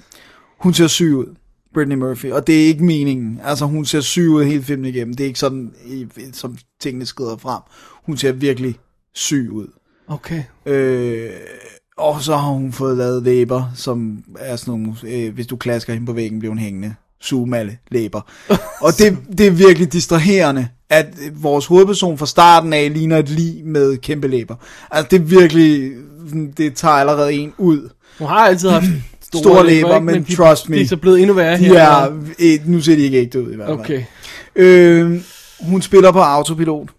hun 0.59 0.73
ser 0.73 0.87
syg 0.87 1.13
ud, 1.15 1.25
Brittany 1.73 1.95
Murphy, 1.95 2.31
og 2.31 2.47
det 2.47 2.63
er 2.63 2.65
ikke 2.65 2.83
meningen. 2.83 3.39
Altså, 3.43 3.65
hun 3.65 3.85
ser 3.85 4.01
syg 4.01 4.29
ud 4.29 4.43
hele 4.43 4.63
filmen 4.63 4.85
igennem. 4.85 5.13
Det 5.13 5.23
er 5.23 5.27
ikke 5.27 5.39
sådan, 5.39 5.73
som 6.33 6.57
tingene 6.79 7.05
skrider 7.05 7.37
frem. 7.37 7.61
Hun 8.05 8.17
ser 8.17 8.31
virkelig 8.31 8.75
syg 9.13 9.49
ud. 9.51 9.67
Okay. 10.07 10.43
Øh, 10.65 11.29
og 11.97 12.21
så 12.21 12.37
har 12.37 12.49
hun 12.49 12.71
fået 12.71 12.97
lavet 12.97 13.23
læber, 13.23 13.71
som 13.75 14.23
er 14.39 14.55
sådan 14.55 14.71
nogle, 14.71 14.95
øh, 15.03 15.33
hvis 15.33 15.47
du 15.47 15.55
klasker 15.55 15.93
hende 15.93 16.05
på 16.05 16.13
væggen, 16.13 16.39
bliver 16.39 16.51
hun 16.51 16.59
hængende. 16.59 16.95
Zoomalle 17.23 17.77
læber. 17.91 18.21
og 18.85 18.97
det, 18.97 19.17
det 19.37 19.47
er 19.47 19.51
virkelig 19.51 19.93
distraherende, 19.93 20.67
at 20.89 21.07
vores 21.33 21.65
hovedperson 21.65 22.17
fra 22.17 22.25
starten 22.25 22.73
af 22.73 22.93
ligner 22.93 23.17
et 23.17 23.29
lig 23.29 23.65
med 23.65 23.97
kæmpe 23.97 24.27
læber. 24.27 24.55
Altså 24.91 25.07
det 25.11 25.21
er 25.21 25.25
virkelig, 25.25 25.91
det 26.57 26.75
tager 26.75 26.95
allerede 26.95 27.33
en 27.33 27.53
ud. 27.57 27.89
Hun 28.19 28.27
har 28.27 28.35
altid 28.35 28.69
haft 28.69 28.85
store, 29.33 29.43
Store 29.43 29.65
læber, 29.65 29.87
læber, 29.87 29.95
ikke? 29.95 30.05
men 30.05 30.23
de, 30.23 30.35
trust 30.35 30.69
me. 30.69 30.75
De 30.77 30.81
er 30.81 30.87
så 30.87 30.97
blevet 30.97 31.19
endnu 31.19 31.33
værre 31.33 31.57
De 31.57 31.63
her. 31.63 31.81
er, 31.81 32.11
øh, 32.39 32.59
nu 32.65 32.81
ser 32.81 32.95
de 32.95 33.01
ikke 33.01 33.17
ægte 33.17 33.41
ud 33.41 33.51
i 33.51 33.55
hvert 33.55 33.67
fald. 33.67 33.79
Okay. 33.79 34.03
Øh, 34.55 35.21
hun 35.61 35.81
spiller 35.81 36.11
på 36.11 36.19
autopilot. 36.19 36.89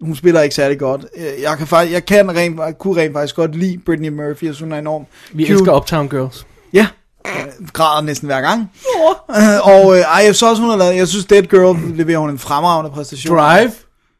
Hun 0.00 0.16
spiller 0.16 0.40
ikke 0.42 0.54
særlig 0.54 0.78
godt. 0.78 1.06
Øh, 1.16 1.24
Jeg 1.42 1.58
kan, 1.58 1.66
faktisk, 1.66 1.92
jeg 1.94 2.04
kan 2.06 2.36
rent, 2.36 2.60
kunne 2.78 3.00
rent 3.02 3.12
faktisk 3.12 3.36
godt 3.36 3.54
lide 3.56 3.78
Brittany 3.86 4.08
Murphy. 4.08 4.44
Jeg 4.44 4.54
synes, 4.54 4.60
hun 4.60 4.72
er 4.72 4.78
enormt 4.78 5.08
Vi 5.32 5.42
cute. 5.44 5.52
elsker 5.52 5.76
Uptown 5.76 6.08
Girls. 6.08 6.46
Ja, 6.72 6.86
øh, 7.26 7.32
græder 7.72 8.02
næsten 8.02 8.26
hver 8.26 8.40
gang. 8.40 8.70
Og 9.74 9.96
øh, 9.96 10.00
ej, 10.00 10.22
jeg 10.24 10.34
synes 10.34 10.42
også, 10.42 10.62
hun 10.62 10.70
har 10.70 10.76
lavet, 10.76 10.96
jeg 10.96 11.08
synes 11.08 11.24
Dead 11.24 11.42
Girl 11.42 11.96
leverer 11.96 12.18
hun 12.18 12.30
en 12.30 12.38
fremragende 12.38 12.90
præstation. 12.90 13.36
Drive. 13.38 13.70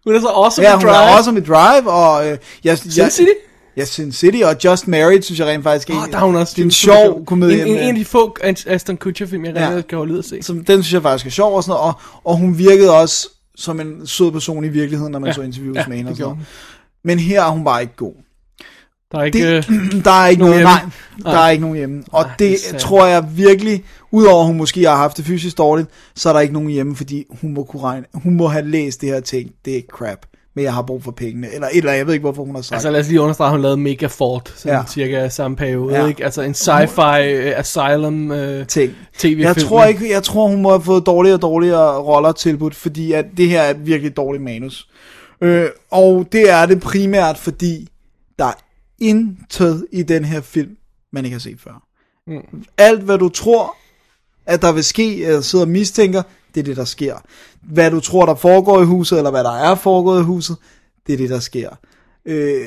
Hun 0.04 0.14
er 0.14 0.20
så 0.20 0.26
awesome 0.26 0.66
Ja, 0.66 0.72
i 0.72 0.76
hun 0.76 0.84
Drive. 0.84 0.94
er 1.12 1.16
også 1.16 1.30
med 1.32 1.42
Drive, 1.42 1.90
og 1.90 2.28
øh, 2.30 2.38
jeg, 2.64 2.78
Sin 2.78 2.90
jeg, 2.96 3.12
City? 3.12 3.30
Ja, 3.78 3.84
Sin 3.84 4.12
City, 4.12 4.38
og 4.44 4.56
Just 4.64 4.88
Married, 4.88 5.22
synes 5.22 5.38
jeg 5.38 5.46
rent 5.48 5.62
faktisk 5.64 5.90
Åh, 5.90 5.96
der 6.12 6.18
er 6.18 6.24
hun 6.24 6.36
også 6.36 6.52
det 6.56 6.62
er 6.62 6.64
en 6.66 6.70
sjov 6.70 7.24
komedie. 7.24 7.62
En, 7.62 7.68
en, 7.68 7.78
en 7.78 7.88
af 7.88 7.94
de 7.94 8.04
få 8.04 8.36
Aston 8.66 8.96
Kutcher 8.96 9.26
film, 9.26 9.44
jeg 9.44 9.54
Ja. 9.56 9.68
rigtig 9.68 9.86
kan 9.88 9.98
holde 9.98 10.12
ud 10.12 10.18
at 10.18 10.24
se. 10.24 10.42
som, 10.42 10.64
den 10.64 10.82
synes 10.82 10.92
jeg 10.92 11.02
faktisk 11.02 11.26
er 11.26 11.30
sjov 11.30 11.56
og 11.56 11.62
sådan 11.64 11.70
noget, 11.78 11.94
og, 11.94 12.00
og 12.24 12.36
hun 12.36 12.58
virkede 12.58 12.90
også 13.00 13.28
som 13.56 13.80
en 13.80 14.06
sød 14.06 14.30
person 14.32 14.64
i 14.64 14.68
virkeligheden, 14.68 15.12
når 15.12 15.18
man 15.18 15.26
Ja. 15.28 15.32
så 15.32 15.42
interviews 15.42 15.76
Ja, 15.76 15.84
med 15.88 15.96
hende 15.96 16.10
og 16.10 16.16
sådan 16.16 16.30
noget. 16.30 16.46
Men 17.04 17.18
her 17.18 17.42
er 17.44 17.48
hun 17.50 17.64
bare 17.64 17.80
ikke 17.82 17.96
god. 17.96 18.12
Der 19.12 19.18
er 19.18 19.24
ikke... 19.24 19.38
Det, 19.38 19.70
øh, 19.70 20.02
der 20.04 20.10
er 20.10 20.26
ikke 20.26 20.42
nogen 20.42 20.62
noget, 20.62 20.78
hjemme? 20.78 20.92
nej, 21.24 21.32
der 21.32 21.38
er 21.38 21.50
ikke 21.50 21.60
nogen 21.62 21.76
hjemme. 21.76 22.02
Og 22.12 22.22
Nej, 22.24 22.32
det 22.38 22.58
det, 22.68 22.74
er 22.74 22.78
tror 22.78 23.06
jeg 23.06 23.24
virkelig, 23.36 23.84
udover 24.12 24.40
at 24.40 24.46
hun 24.46 24.56
måske 24.56 24.84
har 24.84 24.96
haft 24.96 25.16
det 25.16 25.24
fysisk 25.24 25.58
dårligt, 25.58 25.88
så 26.16 26.28
er 26.28 26.32
der 26.32 26.40
ikke 26.40 26.54
nogen 26.54 26.68
hjemme, 26.70 26.96
fordi 26.96 27.24
hun 27.40 27.54
må, 27.54 27.64
kunne 27.64 27.82
regne, 27.82 28.06
hun 28.14 28.34
må 28.34 28.46
have 28.48 28.66
læst 28.70 29.00
det 29.00 29.08
her 29.08 29.20
ting, 29.20 29.50
det 29.64 29.76
er 29.76 29.80
crap, 29.92 30.26
men 30.58 30.64
jeg 30.64 30.74
har 30.74 30.82
brug 30.82 31.04
for 31.04 31.10
pengene, 31.10 31.54
eller 31.54 31.66
et 31.68 31.76
eller 31.76 31.90
andet, 31.90 31.98
jeg 31.98 32.06
ved 32.06 32.14
ikke, 32.14 32.22
hvorfor 32.24 32.44
hun 32.44 32.54
har 32.54 32.62
sagt. 32.62 32.72
Altså 32.72 32.90
lad 32.90 33.00
os 33.00 33.08
lige 33.08 33.20
understrege, 33.20 33.46
at 33.46 33.52
hun 33.52 33.60
lavede 33.62 33.76
Mega 33.76 34.06
Fort, 34.06 34.52
sådan 34.56 34.76
Ja. 34.78 34.82
cirka 34.88 35.28
samme 35.28 35.56
periode, 35.56 35.94
Ja. 35.94 36.06
ikke? 36.06 36.24
Altså 36.24 36.42
en 36.42 36.52
sci-fi 36.54 37.48
uh, 37.50 37.58
asylum 37.58 38.30
uh, 38.30 38.66
ting. 38.66 38.92
tv-film. 39.18 39.40
Jeg 39.40 39.56
tror 39.56 39.84
ikke, 39.84 40.10
jeg 40.10 40.22
tror 40.22 40.46
hun 40.48 40.62
må 40.62 40.68
have 40.70 40.82
fået 40.82 41.06
dårligere 41.06 41.36
og 41.36 41.42
dårligere 41.42 41.98
roller 41.98 42.32
tilbudt, 42.32 42.74
fordi 42.74 43.12
at 43.12 43.24
det 43.36 43.48
her 43.48 43.60
er 43.62 43.70
et 43.70 43.86
virkelig 43.86 44.16
dårligt 44.16 44.44
manus. 44.44 44.88
Øh, 45.40 45.66
og 45.90 46.26
det 46.32 46.50
er 46.50 46.66
det 46.66 46.80
primært, 46.80 47.38
fordi 47.38 47.88
der 48.38 48.44
er 48.44 48.52
intet 48.98 49.86
i 49.92 50.02
den 50.02 50.24
her 50.24 50.40
film, 50.40 50.70
man 51.12 51.24
ikke 51.24 51.34
har 51.34 51.40
set 51.40 51.60
før. 51.60 51.82
Mm. 52.26 52.62
Alt, 52.78 53.00
hvad 53.02 53.18
du 53.18 53.28
tror, 53.28 53.76
at 54.46 54.62
der 54.62 54.72
vil 54.72 54.84
ske, 54.84 55.24
eller 55.24 55.40
sidder 55.40 55.64
og 55.64 55.70
mistænker, 55.70 56.22
det 56.54 56.60
er 56.60 56.64
det, 56.64 56.76
der 56.76 56.84
sker. 56.84 57.14
Hvad 57.62 57.90
du 57.90 58.00
tror, 58.00 58.26
der 58.26 58.34
foregår 58.34 58.82
i 58.82 58.84
huset, 58.84 59.16
eller 59.16 59.30
hvad 59.30 59.44
der 59.44 59.56
er 59.56 59.74
foregået 59.74 60.20
i 60.20 60.24
huset, 60.24 60.56
det 61.06 61.12
er 61.12 61.16
det, 61.16 61.30
der 61.30 61.40
sker. 61.40 61.68
Øh, 62.26 62.60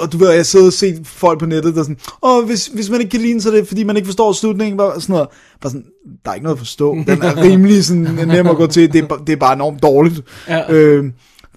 og 0.00 0.12
du 0.12 0.18
ved, 0.18 0.30
jeg 0.30 0.46
sidder 0.46 0.66
og 0.66 0.72
set 0.72 1.00
folk 1.04 1.38
på 1.38 1.46
nettet, 1.46 1.74
der 1.74 1.80
er 1.80 1.84
sådan, 1.84 1.98
åh, 2.22 2.44
hvis, 2.46 2.66
hvis 2.66 2.90
man 2.90 3.00
ikke 3.00 3.10
kan 3.10 3.20
lide 3.20 3.40
så 3.40 3.50
er 3.50 3.54
det 3.54 3.68
fordi, 3.68 3.84
man 3.84 3.96
ikke 3.96 4.06
forstår 4.06 4.32
slutningen, 4.32 4.76
bare 4.76 5.00
sådan 5.00 5.12
noget. 5.12 5.28
Bare 5.60 5.70
sådan, 5.70 5.86
der 6.24 6.30
er 6.30 6.34
ikke 6.34 6.44
noget 6.44 6.56
at 6.56 6.58
forstå. 6.58 6.94
Den 6.94 7.22
er 7.22 7.42
rimelig 7.46 7.84
sådan, 7.84 8.28
nem 8.28 8.46
at 8.46 8.56
gå 8.56 8.66
til, 8.66 8.92
det 8.92 9.04
er, 9.04 9.16
det 9.16 9.32
er 9.32 9.36
bare 9.36 9.52
enormt 9.52 9.82
dårligt. 9.82 10.20
Ja. 10.48 10.72
Øh, 10.72 11.04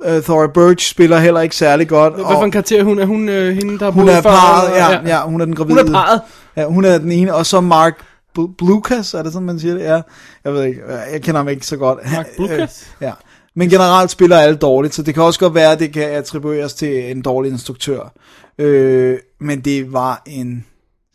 uh, 0.06 0.24
Thora 0.24 0.48
Birch 0.48 0.90
spiller 0.90 1.20
heller 1.20 1.42
ikke 1.42 1.56
særlig 1.56 1.88
godt. 1.88 2.14
Hvad 2.14 2.26
for 2.26 2.44
en 2.44 2.52
karakter 2.52 2.80
er 2.80 2.84
hun? 2.84 3.00
Er 3.00 3.06
hun 3.06 3.30
øh, 3.30 3.56
hende, 3.56 3.80
der 3.80 3.92
hun 3.92 4.10
er 4.10 4.22
parret, 4.22 4.76
ja, 4.76 5.16
ja, 5.16 5.22
hun 5.22 5.42
er 5.42 5.46
den 5.46 5.56
gravide. 5.56 5.78
Hun 5.78 5.88
er 5.88 5.92
parret. 5.92 6.22
Ja, 6.56 6.66
hun 6.66 6.86
er 6.86 6.98
den 6.98 7.12
ene, 7.12 7.34
og 7.34 7.46
så 7.46 7.62
Mark 7.62 8.02
Bl- 8.40 8.56
Blucas, 8.58 9.14
er 9.14 9.24
det 9.24 9.34
sådan, 9.34 9.46
man 9.46 9.60
siger 9.60 9.74
det? 9.74 9.82
Ja, 9.84 10.02
jeg 10.44 10.54
ved 10.54 10.64
ikke, 10.64 10.82
jeg 11.12 11.22
kender 11.22 11.40
ham 11.40 11.48
ikke 11.50 11.66
så 11.66 11.78
godt. 11.78 12.00
Mark? 12.12 12.28
Øh, 12.52 12.68
ja. 13.02 13.12
Men 13.56 13.70
generelt 13.70 14.12
spiller 14.12 14.38
alle 14.38 14.56
dårligt, 14.58 14.94
så 14.96 15.04
det 15.04 15.14
kan 15.14 15.24
også 15.24 15.40
godt 15.40 15.54
være, 15.56 15.72
at 15.72 15.80
det 15.80 15.94
kan 15.94 16.04
attribueres 16.04 16.74
til 16.74 17.12
en 17.12 17.22
dårlig 17.22 17.52
instruktør. 17.52 18.14
Øh, 18.58 19.18
men 19.40 19.62
det 19.62 19.94
var 19.94 20.22
en 20.26 20.66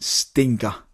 stinker. 0.01 0.85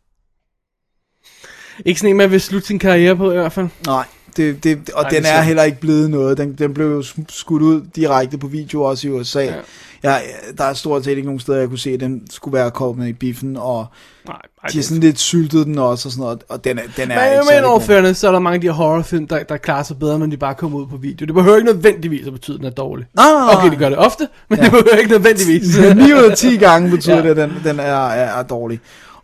Ikke 1.85 2.01
sådan 2.01 2.11
en, 2.11 2.17
man 2.17 2.31
vil 2.31 2.41
slutte 2.41 2.67
sin 2.67 2.79
karriere 2.79 3.17
på 3.17 3.31
i 3.31 3.35
hvert 3.35 3.53
fald. 3.53 3.69
Nej, 3.87 4.07
det, 4.37 4.65
det, 4.65 4.91
og 4.91 5.03
Ej, 5.03 5.09
den 5.09 5.25
er 5.25 5.29
er 5.29 5.43
heller 5.43 5.63
ikke 5.63 5.81
blevet 5.81 6.11
noget. 6.11 6.39
Den, 6.39 6.55
den 6.55 6.75
blev 6.75 6.87
jo 6.87 7.03
skudt 7.29 7.63
ud 7.63 7.83
direkte 7.97 8.39
på 8.39 8.47
video 8.47 8.83
også 8.83 9.09
i 9.09 9.11
USA. 9.11 9.41
Ja. 9.43 9.55
Ja. 9.55 9.61
Ja, 10.03 10.19
der 10.59 10.65
er 10.65 10.75
stort 10.75 11.05
set 11.05 11.11
ikke 11.11 11.23
nogen 11.23 11.41
steder, 11.41 11.59
jeg 11.59 11.69
kunne 11.69 11.79
se, 11.79 11.91
at 11.91 12.01
den 12.01 12.27
skulle 12.31 12.55
være 12.59 12.71
kommet 12.71 13.09
i 13.09 13.13
biffen, 13.13 13.57
og 13.57 13.87
Nej, 14.27 14.37
ej, 14.63 14.69
de 14.73 14.79
har 14.79 14.83
sådan 14.83 15.01
lidt 15.01 15.19
syltet 15.21 15.67
den 15.67 15.79
også, 15.79 16.09
og 16.09 16.13
sådan 16.13 16.23
noget, 16.23 16.45
og 16.49 16.65
den 16.65 16.79
er, 16.79 16.83
den 16.97 17.11
er 17.11 17.25
ikke 17.25 17.37
Men, 17.37 17.39
men 17.39 17.49
særlig 17.49 17.67
over 17.67 17.79
god. 17.79 17.87
fairness, 17.87 18.21
så 18.21 18.29
er 18.29 18.33
der 18.33 18.39
mange 18.39 18.55
af 18.55 18.61
de 18.61 18.67
her 18.67 18.73
horrorfilm, 18.75 19.27
der, 19.29 19.43
der 19.43 19.57
klarer 19.57 19.83
sig 19.83 19.99
bedre, 19.99 20.19
når 20.19 20.27
de 20.27 20.37
bare 20.37 20.55
kommer 20.55 20.79
ud 20.79 20.87
på 20.87 20.97
video. 20.97 21.27
Det 21.27 21.35
behøver 21.35 21.57
ikke 21.57 21.73
nødvendigvis 21.73 22.27
at 22.27 22.33
betyde, 22.33 22.55
at 22.55 22.59
den 22.59 22.67
er 22.67 22.71
dårlig. 22.71 23.07
Nej, 23.15 23.25
nej, 23.33 23.41
nej. 23.41 23.55
Okay, 23.55 23.71
det 23.71 23.79
gør 23.79 23.89
det 23.89 23.99
ofte, 23.99 24.29
men 24.49 24.59
Ja. 24.59 24.65
det 24.65 24.73
behøver 24.73 24.97
ikke 24.97 25.11
nødvendigvis. 25.11 25.79
9 25.79 26.13
ud 26.13 26.31
af 26.31 26.37
10 26.37 26.57
gange 26.57 26.91
betyder 26.91 27.17
ja. 27.17 27.23
det, 27.23 27.29
at 27.31 27.37
den, 27.37 27.53
den 27.65 27.81
er, 27.81 27.85
er, 28.09 28.39
er 28.39 28.43
dårlig. 28.43 28.81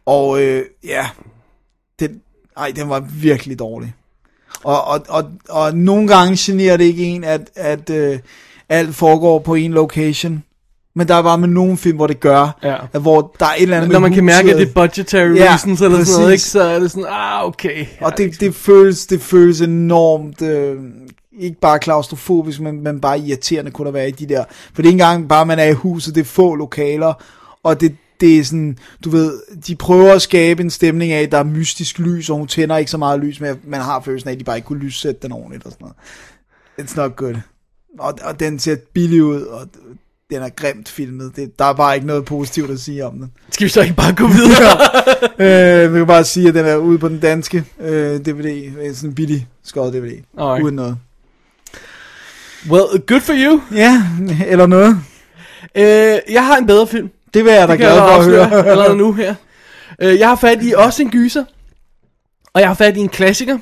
Og 0.07 0.43
øh, 0.43 0.63
ja, 0.85 1.07
den, 2.01 2.21
ej, 2.57 2.73
den 2.77 2.89
var 2.89 3.01
virkelig 3.21 3.59
dårlig. 3.59 3.95
Og, 4.65 4.85
og, 4.85 5.01
og, 5.09 5.25
og 5.49 5.77
nogle 5.77 6.09
gange 6.09 6.37
generer 6.39 6.77
det 6.77 6.85
ikke 6.85 7.05
en, 7.05 7.25
at, 7.25 7.51
at 7.57 7.91
øh, 7.91 8.19
alt 8.69 8.95
foregår 8.95 9.39
på 9.39 9.55
en 9.55 9.73
location. 9.73 10.43
Men 10.95 11.09
der 11.09 11.15
er 11.15 11.23
bare 11.23 11.39
med 11.39 11.49
nogle 11.49 11.77
film, 11.77 11.97
hvor 11.97 12.07
det 12.07 12.21
gør, 12.21 12.59
Ja. 12.63 12.77
at 12.93 13.01
hvor 13.01 13.35
der 13.41 13.47
er 13.47 13.51
et 13.57 13.63
eller 13.63 13.77
andet 13.77 13.91
Når 13.91 13.99
man 13.99 14.13
kan 14.13 14.25
mærke, 14.25 14.51
at 14.51 14.59
det 14.59 14.69
er 14.69 14.73
budgetary 14.73 15.37
Ja, 15.37 15.45
reasons 15.51 15.81
eller 15.81 16.05
sådan 16.05 16.21
noget, 16.21 16.33
ikke? 16.33 16.41
præcis. 16.41 16.51
så 16.51 16.63
er 16.63 16.79
det 16.79 16.91
sådan, 16.91 17.07
ah, 17.09 17.45
okay. 17.47 17.87
Og 18.01 18.19
det, 18.19 18.41
det, 18.41 18.55
føles, 18.55 19.07
det 19.07 19.21
føles 19.23 19.61
enormt, 19.61 20.43
øh, 20.43 20.77
ikke 21.41 21.61
bare 21.61 21.79
klaustrofobisk, 21.79 22.61
men, 22.61 22.83
men 22.85 23.01
bare 23.01 23.19
irriterende 23.19 23.71
kunne 23.71 23.87
der 23.87 23.93
være 23.93 24.09
i 24.09 24.13
de 24.13 24.29
der. 24.29 24.45
For 24.75 24.83
det 24.83 24.89
er 24.89 24.93
ikke 24.93 25.03
engang 25.03 25.29
bare, 25.29 25.47
man 25.47 25.59
er 25.59 25.65
i 25.65 25.73
huset, 25.73 26.15
det 26.15 26.21
er 26.21 26.25
få 26.25 26.55
lokaler, 26.55 27.13
og 27.63 27.81
det, 27.81 27.95
det 28.21 28.39
er 28.39 28.45
sådan, 28.45 28.79
du 29.05 29.11
ved, 29.11 29.41
de 29.67 29.77
prøver 29.77 30.15
at 30.15 30.23
skabe 30.23 30.63
en 30.63 30.71
stemning 30.71 31.13
af, 31.13 31.23
at 31.23 31.33
der 31.33 31.39
er 31.39 31.45
mystisk 31.45 31.99
lys, 31.99 32.31
og 32.31 32.37
hun 32.37 32.47
tænder 32.47 32.77
ikke 32.77 32.91
så 32.91 32.99
meget 32.99 33.21
lys, 33.21 33.41
men 33.41 33.57
man 33.65 33.81
har 33.81 34.01
følelsen 34.01 34.29
af, 34.29 34.33
at 34.33 34.39
de 34.39 34.45
bare 34.45 34.57
ikke 34.57 34.67
kunne 34.67 34.79
lyssætte 34.85 35.21
den 35.23 35.33
ordentligt 35.33 35.65
og 35.67 35.73
sådan 35.73 35.85
noget. 35.85 35.97
It's 36.91 36.97
not 36.97 37.17
good. 37.17 37.35
Og, 37.99 38.19
og 38.23 38.41
den 38.41 38.59
ser 38.59 38.77
billig 38.95 39.23
ud, 39.25 39.43
og 39.43 39.69
den 40.31 40.43
er 40.43 40.49
grimt 40.49 40.89
filmet. 40.89 41.37
Det, 41.37 41.59
der 41.59 41.65
er 41.65 41.73
bare 41.73 41.95
ikke 41.95 42.07
noget 42.07 42.25
positivt 42.25 42.71
at 42.71 42.81
sige 42.81 43.07
om 43.07 43.13
den. 43.19 43.33
Skal 43.51 43.65
vi 43.65 43.69
så 43.71 43.83
ikke 43.83 43.95
bare 43.95 44.15
gå 44.15 44.27
videre? 44.27 45.85
øh, 45.85 45.95
vi 45.95 45.99
kan 45.99 46.07
bare 46.07 46.25
sige, 46.25 46.49
at 46.49 46.55
den 46.55 46.65
er 46.67 46.77
ude 46.77 46.99
på 46.99 47.09
den 47.09 47.21
danske 47.21 47.65
øh, 47.81 48.21
DVD. 48.21 48.73
øh, 48.81 48.95
Sådan 48.95 49.11
en 49.11 49.15
billig 49.15 49.49
skåret 49.65 49.93
DVD. 49.93 50.23
Alright. 50.39 50.65
Uden 50.65 50.75
noget. 50.77 50.97
well, 52.71 53.01
good 53.07 53.21
for 53.21 53.35
you. 53.37 53.61
Ja, 53.75 54.03
eller 54.47 54.67
noget. 54.67 54.99
Øh, 55.75 56.19
jeg 56.33 56.47
har 56.47 56.57
en 56.57 56.67
bedre 56.67 56.87
film. 56.87 57.11
Det 57.35 57.45
vil 57.45 57.53
jeg 57.53 57.69
da 57.69 57.75
glad 57.75 57.97
for 57.99 58.05
at 58.05 58.25
høre. 58.25 58.67
allerede 58.71 58.97
nu 58.97 59.13
her. 59.13 59.35
Øh, 60.03 60.19
jeg 60.19 60.29
har 60.29 60.37
fat 60.37 60.59
i 60.63 60.73
også 60.77 61.03
en 61.03 61.11
gyser. 61.11 61.45
Og 62.53 62.61
jeg 62.61 62.69
har 62.69 62.75
fat 62.75 62.97
i 62.97 63.01
en 63.01 63.09
klassiker. 63.09 63.59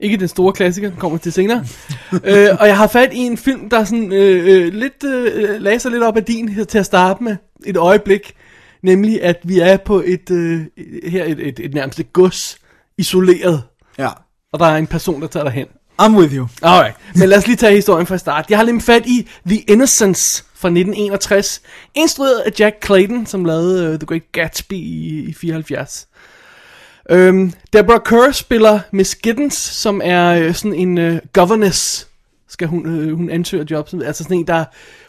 Ikke 0.00 0.16
den 0.16 0.28
store 0.28 0.52
klassiker, 0.52 0.88
den 0.88 0.98
kommer 0.98 1.18
til 1.18 1.32
senere. 1.32 1.64
øh, 2.24 2.48
og 2.60 2.66
jeg 2.66 2.76
har 2.76 2.86
fat 2.86 3.12
i 3.12 3.18
en 3.18 3.36
film, 3.36 3.70
der 3.70 3.84
sådan 3.84 4.12
øh, 4.12 4.46
øh, 4.46 4.72
lidt 4.72 5.04
øh, 5.04 5.60
lagde 5.60 5.78
sig 5.78 5.90
lidt 5.90 6.02
op 6.02 6.16
ad 6.16 6.22
din 6.22 6.48
her 6.48 6.64
til 6.64 6.78
at 6.78 6.86
starte 6.86 7.24
med 7.24 7.36
et 7.66 7.76
øjeblik. 7.76 8.34
Nemlig 8.82 9.22
at 9.22 9.36
vi 9.44 9.60
er 9.60 9.76
på 9.76 10.02
et, 10.06 10.30
øh, 10.30 10.60
her 11.06 11.24
et, 11.24 11.48
et, 11.48 11.60
et 11.60 11.74
nærmest 11.74 12.00
et 12.00 12.12
gods, 12.12 12.58
isoleret. 12.98 13.62
ja. 13.98 14.08
Og 14.52 14.58
der 14.58 14.66
er 14.66 14.76
en 14.76 14.86
person, 14.86 15.22
der 15.22 15.28
tager 15.28 15.44
dig 15.44 15.52
hen. 15.52 15.66
I'm 16.02 16.16
with 16.18 16.34
you. 16.34 16.46
Alright, 16.62 16.96
men 17.14 17.28
lad 17.28 17.38
os 17.38 17.46
lige 17.46 17.56
tage 17.56 17.74
historien 17.74 18.06
fra 18.06 18.18
start. 18.18 18.46
Jeg 18.50 18.58
har 18.58 18.64
lidt 18.64 18.82
fat 18.82 19.06
i 19.06 19.28
The 19.46 19.56
Innocence 19.56 20.44
fra 20.62 20.68
1961, 20.68 21.62
instrueret 21.94 22.38
af 22.38 22.50
Jack 22.60 22.86
Clayton, 22.86 23.26
som 23.26 23.44
lavede 23.44 23.90
uh, 23.90 23.98
The 23.98 24.06
Great 24.06 24.32
Gatsby 24.32 24.72
i, 24.72 25.24
i 25.28 25.32
74. 25.32 26.08
Øhm, 27.10 27.52
Deborah 27.72 28.00
Kerr 28.04 28.32
spiller 28.32 28.80
Miss 28.90 29.14
Giddens, 29.14 29.54
som 29.54 30.00
er 30.04 30.28
øh, 30.28 30.54
sådan 30.54 30.74
en 30.74 30.98
øh, 30.98 31.18
governess, 31.32 32.08
skal 32.48 32.68
hun, 32.68 32.86
øh, 32.86 33.16
hun 33.16 33.30
ansøger 33.30 33.64
job 33.70 33.88
som, 33.88 34.02
altså 34.02 34.22
sådan 34.24 34.36
en, 34.36 34.46
der 34.46 34.54
er 34.54 34.64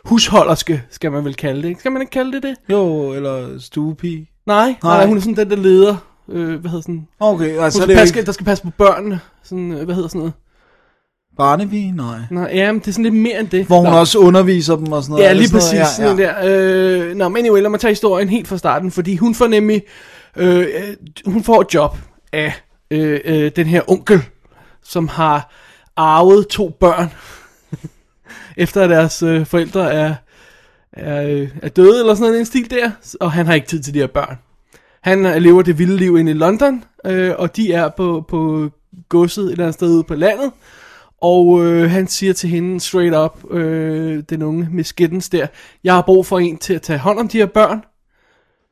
husholderske, 0.05 0.83
skal 0.89 1.11
man 1.11 1.25
vel 1.25 1.35
kalde 1.35 1.61
det, 1.61 1.67
ikke? 1.69 1.79
Skal 1.79 1.91
man 1.91 2.01
ikke 2.01 2.11
kalde 2.11 2.31
det 2.31 2.43
det? 2.43 2.55
Jo, 2.69 3.13
eller 3.13 3.59
stuepige. 3.59 4.29
Nej, 4.45 4.75
nej, 4.83 4.97
Nej. 4.97 5.05
hun 5.05 5.17
er 5.17 5.21
sådan 5.21 5.35
den, 5.35 5.49
der 5.49 5.55
leder, 5.55 5.95
øh, 6.29 6.59
hvad 6.59 6.71
hedder 6.71 6.81
sådan, 6.81 7.07
Okay, 7.19 7.59
altså 7.59 7.79
hun 7.79 7.89
det 7.89 7.95
skal 7.95 7.95
er 7.95 8.01
passe, 8.01 8.15
ikke 8.15 8.25
der 8.25 8.31
skal 8.31 8.45
passe 8.45 8.63
på 8.63 8.71
børnene, 8.77 9.19
sådan, 9.43 9.71
øh, 9.71 9.85
hvad 9.85 9.95
hedder 9.95 10.09
sådan 10.09 10.19
noget? 10.19 10.33
Barnaby? 11.37 11.91
Nej. 11.93 12.19
Nej, 12.31 12.51
ja, 12.53 12.71
men 12.71 12.79
det 12.79 12.87
er 12.87 12.91
sådan 12.91 13.03
lidt 13.03 13.15
mere 13.15 13.39
end 13.39 13.47
det. 13.47 13.65
Hvor 13.65 13.79
hun 13.79 13.89
Nå. 13.89 13.97
også 13.99 14.19
underviser 14.19 14.75
dem 14.75 14.91
og 14.91 15.03
sådan 15.03 15.11
noget. 15.11 15.25
Ja, 15.25 15.33
lige 15.33 15.47
sådan 15.47 15.59
præcis. 15.59 15.99
noget? 15.99 16.19
Ja, 16.19 16.41
ja. 16.41 16.47
Der. 16.47 17.09
Øh, 17.09 17.15
nå, 17.15 17.29
men 17.29 17.45
anyway, 17.45 17.61
lad 17.61 17.69
mig 17.69 17.79
tage 17.79 17.91
historien 17.91 18.29
helt 18.29 18.47
fra 18.47 18.57
starten, 18.57 18.91
fordi 18.91 19.15
hun 19.15 19.35
får 19.35 19.47
nemlig, 19.47 19.83
øh, 20.37 20.67
hun 21.25 21.43
får 21.43 21.61
et 21.61 21.73
job 21.73 21.97
af 22.33 22.53
øh, 22.91 23.19
øh, 23.25 23.51
den 23.55 23.67
her 23.67 23.81
onkel, 23.87 24.21
som 24.83 25.07
har 25.07 25.53
arvet 25.95 26.47
to 26.47 26.69
børn, 26.79 27.11
efter 28.63 28.81
at 28.81 28.89
deres 28.89 29.23
øh, 29.23 29.45
forældre 29.45 29.93
er, 29.93 30.15
er, 30.93 31.27
øh, 31.27 31.49
er 31.61 31.69
døde, 31.69 31.99
eller 31.99 32.15
sådan 32.15 32.27
noget, 32.27 32.39
en 32.39 32.45
stil 32.45 32.69
der, 32.69 32.91
og 33.19 33.31
han 33.31 33.45
har 33.45 33.53
ikke 33.53 33.67
tid 33.67 33.83
til 33.83 33.93
de 33.93 33.99
her 33.99 34.07
børn. 34.07 34.37
Han 35.01 35.25
øh, 35.25 35.35
lever 35.35 35.61
det 35.61 35.79
vilde 35.79 35.97
liv 35.97 36.17
inde 36.17 36.31
i 36.31 36.35
London, 36.35 36.83
øh, 37.05 37.33
og 37.37 37.55
de 37.55 37.73
er 37.73 37.89
på, 37.97 38.25
på 38.29 38.69
godset 39.09 39.45
et 39.45 39.51
eller 39.51 39.63
andet 39.63 39.73
sted 39.73 39.95
ude 39.95 40.03
på 40.03 40.15
landet, 40.15 40.51
og 41.23 41.65
øh, 41.65 41.89
han 41.89 42.07
siger 42.07 42.33
til 42.33 42.49
hende 42.49 42.79
straight 42.79 43.15
up, 43.15 43.51
øh, 43.51 44.23
den 44.29 44.41
unge 44.41 44.67
Miss 44.71 44.93
Giddens 44.93 45.29
der, 45.29 45.47
jeg 45.83 45.93
har 45.93 46.01
brug 46.01 46.25
for 46.25 46.39
en 46.39 46.57
til 46.57 46.73
at 46.73 46.81
tage 46.81 46.99
hånd 46.99 47.19
om 47.19 47.27
de 47.27 47.37
her 47.37 47.45
børn, 47.45 47.83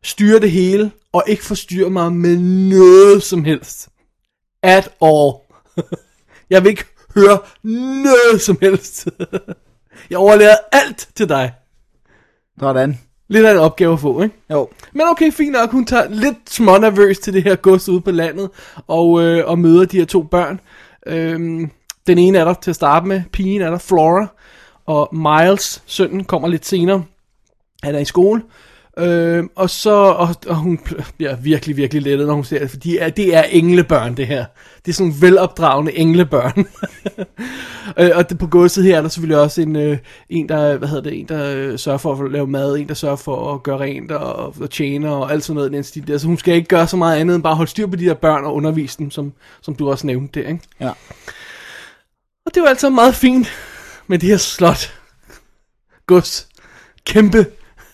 styre 0.04 0.40
det 0.40 0.52
hele, 0.52 0.92
og 1.14 1.24
ikke 1.28 1.44
forstyrre 1.44 1.90
mig 1.90 2.14
med 2.14 2.38
noget 2.70 3.24
som 3.24 3.44
helst. 3.44 3.90
At 4.64 4.90
all. 5.02 5.34
jeg 6.50 6.64
vil 6.64 6.70
ikke 6.70 6.86
høre 7.16 7.40
noget 8.04 8.42
som 8.42 8.58
helst. 8.62 9.08
jeg 10.10 10.18
overlader 10.18 10.56
alt 10.72 11.10
til 11.16 11.30
dig. 11.30 11.54
Sådan. 12.60 13.00
Lidt 13.30 13.46
af 13.46 13.52
en 13.52 13.58
opgave 13.58 13.94
at 13.94 14.00
få, 14.00 14.22
ikke? 14.22 14.36
Jo. 14.52 14.70
Men 14.94 15.02
okay, 15.08 15.32
fint 15.32 15.52
nok, 15.52 15.72
hun 15.72 15.86
tager 15.86 16.10
lidt 16.10 16.50
smånervøs 16.50 17.20
til 17.20 17.34
det 17.34 17.44
her 17.44 17.56
gods 17.56 17.90
ude 17.90 18.02
på 18.02 18.12
landet, 18.12 18.50
og, 18.88 19.24
øh, 19.24 19.48
og 19.48 19.60
møder 19.60 19.86
de 19.86 19.98
her 19.98 20.06
to 20.06 20.24
børn. 20.24 20.60
Øhm, 21.08 21.72
den 22.08 22.18
ene 22.18 22.38
er 22.38 22.46
der 22.46 22.54
til 22.54 22.72
at 22.72 22.76
starte 22.76 23.08
med, 23.08 23.22
pigen 23.32 23.62
er 23.62 23.70
der, 23.70 23.78
Flora, 23.78 24.28
og 24.86 25.10
Miles, 25.16 25.84
sønnen, 25.86 26.24
kommer 26.24 26.48
lidt 26.48 26.66
senere. 26.66 27.04
Han 27.84 27.96
er 27.96 28.00
i 28.00 28.06
skole. 28.06 28.42
Øh, 28.98 29.44
og 29.56 29.70
så, 29.70 29.94
og, 29.94 30.36
og 30.48 30.56
hun 30.56 30.80
bliver 31.18 31.36
virkelig, 31.36 31.78
virkelig 31.78 32.04
lettet, 32.04 32.28
når 32.28 32.34
hun 32.34 32.44
ser 32.44 32.60
det, 32.60 32.70
for 32.70 32.78
de 32.78 33.00
er, 33.00 33.10
det 33.10 33.36
er 33.36 33.44
englebørn, 33.44 34.18
det 34.18 34.28
her. 34.28 34.46
Det 34.86 34.92
er 34.92 34.96
sådan 34.96 35.16
velopdragende 35.22 35.98
englebørn. 35.98 36.66
Øh, 38.00 38.12
og 38.16 38.30
det, 38.30 38.38
på 38.38 38.48
godset 38.48 38.84
her 38.84 38.98
er 38.98 39.02
der 39.02 39.10
selvfølgelig 39.10 39.38
også 39.38 39.62
en, 39.62 39.76
øh, 39.76 39.98
en 40.30 40.50
der, 40.50 40.78
hvad 40.78 40.88
hedder 40.88 41.04
det, 41.04 41.20
en 41.20 41.28
der 41.28 41.56
øh, 41.56 41.80
sørger 41.80 41.98
for 41.98 42.24
at 42.24 42.32
lave 42.32 42.48
mad, 42.48 42.78
en 42.78 42.88
der 42.88 42.94
sørger 42.94 43.16
for 43.16 43.54
at 43.54 43.64
gøre 43.64 43.80
rent 43.80 44.12
og, 44.12 44.56
og 44.62 44.70
tjene 44.70 45.12
og 45.12 45.32
alt 45.32 45.44
sådan 45.44 45.56
noget 45.56 45.72
den 45.72 45.84
stil 45.84 46.08
der. 46.08 46.18
Så 46.18 46.28
hun 46.28 46.38
skal 46.38 46.56
ikke 46.56 46.68
gøre 46.68 46.88
så 46.88 46.98
meget 46.98 47.20
andet 47.20 47.36
end 47.36 47.44
bare 47.44 47.56
holde 47.56 47.72
styr 47.72 47.88
på 47.88 47.96
de 47.96 48.06
der 48.06 48.14
børn 48.14 48.46
og 48.46 48.56
undervise 48.56 48.98
dem, 48.98 49.12
som, 49.12 49.34
som 49.62 49.76
du 49.76 49.90
også 49.90 50.08
nævnte 50.08 50.42
der, 50.42 50.48
ikke? 50.48 50.60
Ja. 50.80 50.92
Og 52.46 52.56
det 52.56 52.64
var 52.64 52.70
altså 52.70 52.90
meget 52.90 53.16
fint 53.16 53.48
med 54.08 54.20
det 54.20 54.30
her 54.30 54.38
slot. 54.38 54.94
Gods. 56.08 56.50
Kæmpe, 57.06 57.46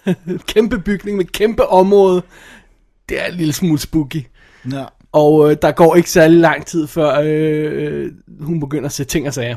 kæmpe 0.53 0.79
bygning 0.79 1.17
med 1.17 1.25
kæmpe 1.25 1.67
område. 1.67 2.23
Det 3.09 3.21
er 3.21 3.25
en 3.25 3.33
lille 3.33 3.53
smule 3.53 3.79
spooky. 3.79 4.27
Ja. 4.71 4.85
Og 5.11 5.51
øh, 5.51 5.57
der 5.61 5.71
går 5.71 5.95
ikke 5.95 6.11
særlig 6.11 6.39
lang 6.39 6.65
tid 6.65 6.87
før 6.87 7.21
øh, 7.23 8.11
hun 8.39 8.59
begynder 8.59 8.85
at 8.85 8.93
se 8.93 9.03
ting 9.03 9.27
og 9.27 9.33
sager. 9.33 9.55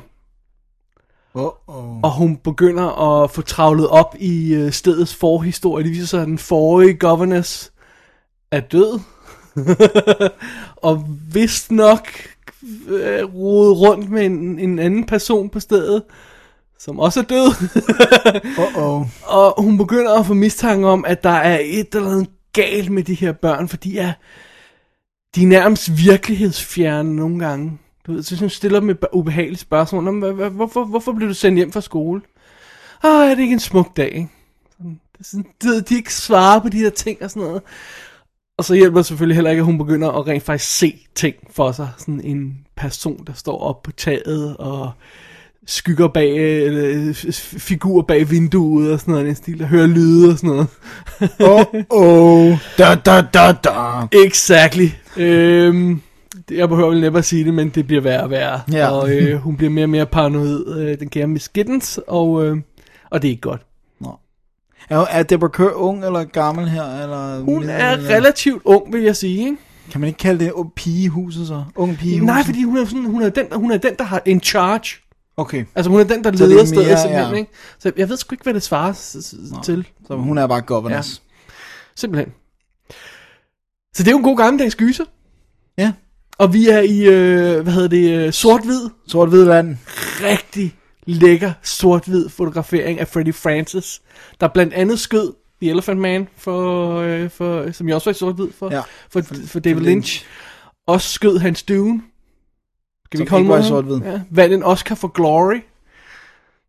Uh-oh. 1.34 2.00
Og 2.02 2.14
hun 2.16 2.36
begynder 2.36 3.22
at 3.22 3.30
få 3.30 3.42
travlet 3.42 3.88
op 3.88 4.16
i 4.18 4.54
øh, 4.54 4.72
stedets 4.72 5.14
forhistorie. 5.14 5.84
Det 5.84 5.92
viser 5.92 6.06
sig, 6.06 6.20
at 6.20 6.26
den 6.26 6.38
forrige 6.38 6.94
governess 6.94 7.72
er 8.50 8.60
død. 8.60 9.00
og 10.76 11.04
vist 11.32 11.70
nok 11.70 12.08
øh, 12.88 13.34
rode 13.34 13.72
rundt 13.72 14.10
med 14.10 14.26
en, 14.26 14.58
en 14.58 14.78
anden 14.78 15.06
person 15.06 15.48
på 15.50 15.60
stedet, 15.60 16.02
som 16.78 16.98
også 17.00 17.20
er 17.20 17.24
død. 17.24 17.48
Uh-oh. 18.64 19.06
Og 19.32 19.62
hun 19.62 19.78
begynder 19.78 20.18
at 20.18 20.26
få 20.26 20.34
mistanke 20.34 20.86
om, 20.86 21.04
at 21.04 21.22
der 21.24 21.30
er 21.30 21.58
et 21.62 21.94
eller 21.94 22.10
andet 22.10 22.28
galt 22.52 22.90
med 22.90 23.02
de 23.02 23.14
her 23.14 23.32
børn, 23.32 23.68
for 23.68 23.76
de 23.76 23.98
er, 23.98 24.12
de 25.34 25.42
er 25.42 25.46
nærmest 25.46 25.90
virkelighedsfjerne 26.04 27.16
nogle 27.16 27.38
gange. 27.46 27.78
Du 28.06 28.12
ved, 28.12 28.22
så 28.22 28.36
hun 28.36 28.48
stiller 28.50 28.80
dem 28.80 28.90
et 28.90 28.98
ubehageligt 29.12 29.60
spørgsmål. 29.60 30.32
Hvad- 30.34 30.50
Hvorfor, 30.50 30.84
hvorfor 30.84 31.12
blev 31.12 31.28
du 31.28 31.34
sendt 31.34 31.56
hjem 31.58 31.72
fra 31.72 31.80
skole? 31.80 32.20
Ah, 33.02 33.30
er 33.30 33.34
det 33.34 33.42
ikke 33.42 33.52
en 33.52 33.60
smuk 33.60 33.96
dag? 33.96 34.28
Sådan, 35.22 35.46
ved, 35.64 35.82
de 35.82 35.94
ikke 35.96 36.14
svarer 36.14 36.60
på 36.60 36.68
de 36.68 36.78
her 36.78 36.90
ting 36.90 37.22
og 37.22 37.30
sådan 37.30 37.42
noget. 37.46 37.62
Og 38.60 38.64
så 38.64 38.74
hjælper 38.74 38.98
det 38.98 39.06
selvfølgelig 39.06 39.34
heller 39.36 39.50
ikke, 39.50 39.60
at 39.60 39.64
hun 39.66 39.78
begynder 39.78 40.08
at 40.08 40.26
rent 40.26 40.42
faktisk 40.42 40.78
se 40.78 40.94
ting 41.14 41.34
for 41.50 41.72
sig. 41.72 41.88
Sådan 41.98 42.20
en 42.24 42.58
person, 42.76 43.24
der 43.26 43.32
står 43.32 43.58
op 43.58 43.82
på 43.82 43.92
taget 43.92 44.56
og 44.56 44.90
skygger 45.66 46.08
bag, 46.08 46.36
eller 46.36 47.12
f- 47.12 47.58
figur 47.58 48.02
bag 48.02 48.30
vinduet 48.30 48.92
og 48.92 49.00
sådan 49.00 49.12
noget, 49.12 49.26
den 49.26 49.34
stil, 49.34 49.58
der 49.58 49.66
hører 49.66 49.86
lyde 49.86 50.30
og 50.32 50.38
sådan 50.38 50.50
noget. 50.50 50.66
Uh-oh. 51.56 52.58
Da, 52.78 52.94
da, 52.94 53.20
da, 53.34 53.52
da. 53.52 54.18
Exactly. 54.26 54.88
Øhm, 55.16 56.00
jeg 56.50 56.68
behøver 56.68 56.90
vel 56.90 57.00
næppe 57.00 57.18
at 57.18 57.24
sige 57.24 57.44
det, 57.44 57.54
men 57.54 57.68
det 57.68 57.86
bliver 57.86 58.02
værre 58.02 58.22
og 58.22 58.30
værre. 58.30 58.60
Ja. 58.72 58.88
Og 58.88 59.10
øh, 59.16 59.36
hun 59.36 59.56
bliver 59.56 59.70
mere 59.70 59.84
og 59.84 59.90
mere 59.90 60.06
paranoid, 60.06 60.76
øh, 60.78 60.98
den 61.00 61.08
kære 61.08 61.26
Miss 61.26 61.48
Giddens, 61.48 62.00
og, 62.08 62.46
øh, 62.46 62.56
og 63.10 63.22
det 63.22 63.28
er 63.28 63.32
ikke 63.32 63.40
godt. 63.40 63.62
Er, 64.88 64.98
er 64.98 65.22
Deborah 65.22 65.52
Kerr 65.52 65.72
ung 65.74 66.04
eller 66.04 66.24
gammel 66.24 66.68
her? 66.68 67.02
Eller, 67.02 67.40
Hun 67.40 67.62
er 67.68 67.92
eller- 67.92 68.08
relativt 68.16 68.62
ung, 68.64 68.92
vil 68.92 69.02
jeg 69.02 69.16
sige. 69.16 69.38
Ikke? 69.38 69.56
Kan 69.92 70.00
man 70.00 70.08
ikke 70.08 70.18
kalde 70.18 70.44
det 70.44 70.52
pigehuset 70.76 71.46
så? 71.46 71.64
Ung 71.76 71.96
pigehuset? 71.98 72.26
Nej, 72.26 72.44
fordi 72.44 72.62
hun 72.62 72.76
er, 72.76 72.84
sådan, 72.84 73.04
hun, 73.04 73.22
er 73.22 73.28
den, 73.28 73.46
hun 73.52 73.70
er 73.70 73.76
den, 73.78 73.94
der 73.98 74.04
har 74.04 74.22
in 74.26 74.40
charge. 74.42 74.96
Okay, 75.36 75.64
Altså 75.74 75.90
hun 75.90 76.00
er 76.00 76.04
den, 76.04 76.24
der 76.24 76.36
Så 76.36 76.44
er 76.44 76.48
leder 76.48 76.64
stedet 76.64 76.86
mere, 76.86 76.98
simpelthen. 77.00 77.32
ja. 77.34 77.38
Ikke? 77.38 77.50
Så 77.78 77.92
jeg 77.96 78.08
ved 78.08 78.16
sgu 78.16 78.34
ikke, 78.34 78.42
hvad 78.42 78.54
det 78.54 78.62
svarer 78.62 78.92
til. 79.64 79.86
så 80.06 80.16
hun 80.16 80.38
er 80.38 80.46
bare 80.46 80.60
governess. 80.60 81.22
Simpelthen. 81.96 82.32
Så 83.94 84.02
det 84.02 84.06
er 84.06 84.10
jo 84.10 84.16
en 84.18 84.22
god 84.24 84.36
gammeldags 84.36 84.74
gyser. 84.74 85.04
Ja. 85.78 85.92
Og 86.38 86.52
vi 86.52 86.68
er 86.68 86.80
i, 86.80 87.00
øh, 87.00 87.60
hvad 87.62 87.72
hedder 87.72 87.88
det, 87.88 88.10
øh, 88.26 88.32
sort-hvid. 88.32 88.88
Sort-hvid 89.08 89.44
vand. 89.44 89.76
rigtig 90.24 90.74
lækker 91.06 91.52
sort-hvid 91.62 92.28
fotografering 92.28 93.00
af 93.00 93.08
Freddie 93.08 93.32
Francis, 93.32 94.00
der 94.40 94.48
blandt 94.48 94.74
andet 94.74 95.00
skød 95.00 95.32
The 95.62 95.70
Elephant 95.70 96.00
Man, 96.00 96.28
for, 96.36 96.96
øh, 97.00 97.30
for, 97.30 97.72
som 97.72 97.88
jeg 97.88 97.94
også 97.94 98.10
var 98.10 98.14
i 98.14 98.18
sort-hvid 98.18 98.48
for, 98.58 98.70
Ja, 98.74 98.80
for, 99.10 99.20
for, 99.22 99.34
for 99.46 99.60
David 99.60 99.80
Lynch. 99.82 100.24
Også 100.86 101.08
skød 101.12 101.38
hans 101.38 101.62
Dune. 101.62 102.02
Skal 103.06 103.18
Som 103.18 103.36
vi 103.36 103.40
ikke 103.40 103.48
mod 103.48 103.56
ham? 103.56 103.64
sort-hvid. 103.64 103.96
Ja. 103.96 104.20
Vandt 104.30 104.54
en 104.54 104.62
Oscar 104.62 104.94
for 104.94 105.08
Glory. 105.08 105.60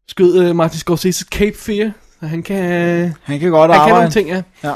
Skød 0.07 0.49
uh, 0.49 0.55
Martin 0.55 0.79
Scorsese's 0.79 1.23
Cape 1.29 1.57
Fear. 1.57 1.91
Så 2.19 2.27
han 2.27 2.43
kan, 2.43 2.57
han 2.63 3.13
Han 3.23 3.39
kan 3.39 3.51
godt 3.51 3.71
kan 3.71 3.79
arbejde. 3.79 3.95
nogle 3.99 4.11
ting, 4.11 4.29
ja. 4.29 4.41
Ja. 4.63 4.73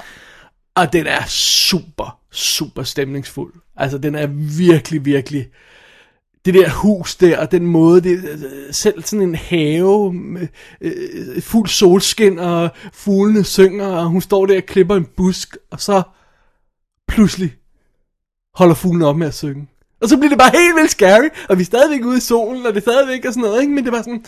Og 0.76 0.94
den 0.94 1.08
er 1.08 1.26
super, 1.28 2.20
super 2.32 2.84
stemningsfuld. 2.84 3.54
Altså, 3.78 3.98
den 3.98 4.16
er 4.16 4.28
virkelig, 4.58 5.06
virkelig... 5.06 5.48
Det 6.46 6.54
der 6.54 6.70
hus 6.70 7.16
der, 7.16 7.38
og 7.38 7.52
den 7.52 7.66
måde, 7.66 8.02
det, 8.02 8.24
øh, 8.30 8.74
selv 8.74 9.04
sådan 9.04 9.28
en 9.28 9.36
have, 9.36 10.14
med, 10.14 10.48
øh, 10.82 11.42
fuld 11.42 11.68
solskin, 11.68 12.40
og 12.40 12.70
fuglene 12.94 13.44
synger, 13.44 13.88
og 13.88 14.06
hun 14.06 14.22
står 14.22 14.46
der 14.46 14.58
og 14.58 14.64
klipper 14.64 14.96
en 14.96 15.08
busk, 15.18 15.58
og 15.72 15.82
så 15.82 16.02
pludselig 17.08 17.54
holder 18.56 18.76
fuglen 18.76 19.02
op 19.02 19.18
med 19.18 19.28
at 19.28 19.34
synge. 19.34 19.68
Og 20.02 20.10
så 20.10 20.18
bliver 20.18 20.30
det 20.30 20.38
bare 20.38 20.52
helt 20.54 20.76
vildt 20.76 20.92
scary, 20.92 21.30
og 21.50 21.58
vi 21.58 21.62
er 21.62 21.66
stadigvæk 21.66 22.06
ude 22.06 22.18
i 22.18 22.22
solen, 22.22 22.66
og 22.66 22.74
det 22.74 22.78
er 22.78 22.92
stadigvæk 22.92 23.26
og 23.26 23.34
sådan 23.34 23.50
noget, 23.50 23.62
ikke? 23.62 23.74
men 23.74 23.84
det 23.84 23.92
var 23.92 24.02
sådan, 24.02 24.26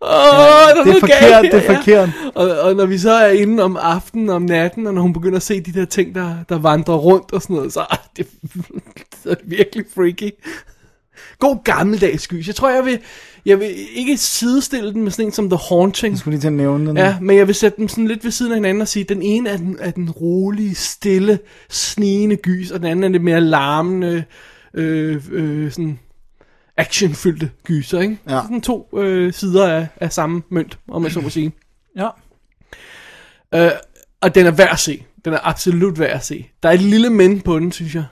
åh, 0.00 0.08
der 0.08 0.80
er 0.80 0.84
det 0.84 0.96
er 0.96 1.00
forkert, 1.00 1.20
galt 1.20 1.52
det 1.52 1.54
er 1.54 1.58
her, 1.58 1.72
ja. 1.72 1.78
forkert. 1.78 2.08
Og, 2.34 2.60
og 2.60 2.74
når 2.74 2.86
vi 2.86 2.98
så 2.98 3.12
er 3.12 3.30
inde 3.30 3.62
om 3.62 3.76
aftenen, 3.76 4.30
om 4.30 4.42
natten, 4.42 4.86
og 4.86 4.94
når 4.94 5.02
hun 5.02 5.12
begynder 5.12 5.36
at 5.36 5.42
se 5.42 5.60
de 5.60 5.72
der 5.72 5.84
ting, 5.84 6.14
der, 6.14 6.36
der 6.48 6.58
vandrer 6.58 6.94
rundt 6.94 7.32
og 7.32 7.42
sådan 7.42 7.56
noget, 7.56 7.72
så 7.72 7.86
det, 8.16 8.26
det 9.24 9.32
er 9.32 9.36
virkelig 9.44 9.84
freaky. 9.94 10.30
God 11.40 11.64
gammeldags 11.64 12.28
gys. 12.28 12.46
Jeg 12.46 12.54
tror, 12.54 12.70
jeg 12.70 12.84
vil, 12.84 12.98
jeg 13.46 13.60
vil 13.60 13.70
ikke 13.94 14.16
sidestille 14.16 14.92
den 14.92 15.02
med 15.02 15.10
sådan 15.10 15.26
en 15.26 15.32
som 15.32 15.50
The 15.50 15.58
Haunting. 15.68 16.12
Jeg 16.12 16.18
skulle 16.18 16.32
lige 16.34 16.40
til 16.40 16.48
at 16.48 16.52
nævne 16.52 16.86
den. 16.88 16.96
Ja, 16.96 17.16
men 17.20 17.36
jeg 17.36 17.46
vil 17.46 17.54
sætte 17.54 17.76
dem 17.76 17.88
sådan 17.88 18.08
lidt 18.08 18.24
ved 18.24 18.30
siden 18.30 18.52
af 18.52 18.56
hinanden 18.56 18.80
og 18.80 18.88
sige, 18.88 19.02
at 19.02 19.08
den 19.08 19.22
ene 19.22 19.50
er 19.50 19.56
den, 19.56 19.76
er 19.80 19.90
den 19.90 20.10
rolige, 20.10 20.74
stille, 20.74 21.38
snigende 21.68 22.36
gys, 22.36 22.70
og 22.70 22.78
den 22.78 22.86
anden 22.86 23.04
er 23.04 23.08
det 23.08 23.20
mere 23.20 23.40
larmende, 23.40 24.24
øh, 24.74 25.22
øh, 25.30 25.70
sådan 25.72 25.98
actionfyldte 26.76 27.50
gyser, 27.64 28.00
ikke? 28.00 28.18
Ja. 28.28 28.40
Sådan 28.42 28.60
to 28.60 28.88
øh, 28.96 29.32
sider 29.32 29.68
af, 29.68 29.86
af 29.96 30.12
samme 30.12 30.42
mønt, 30.48 30.78
om 30.88 31.04
jeg 31.04 31.12
så 31.12 31.20
må 31.20 31.28
sige. 31.28 31.52
ja. 31.96 32.08
Øh, 33.54 33.70
og 34.20 34.34
den 34.34 34.46
er 34.46 34.50
værd 34.50 34.72
at 34.72 34.78
se. 34.78 35.04
Den 35.24 35.32
er 35.32 35.38
absolut 35.42 35.98
værd 35.98 36.10
at 36.10 36.24
se. 36.24 36.48
Der 36.62 36.68
er 36.68 36.72
et 36.72 36.80
lille 36.80 37.10
men 37.10 37.40
på 37.40 37.58
den, 37.58 37.72
synes 37.72 37.94
jeg. 37.94 38.04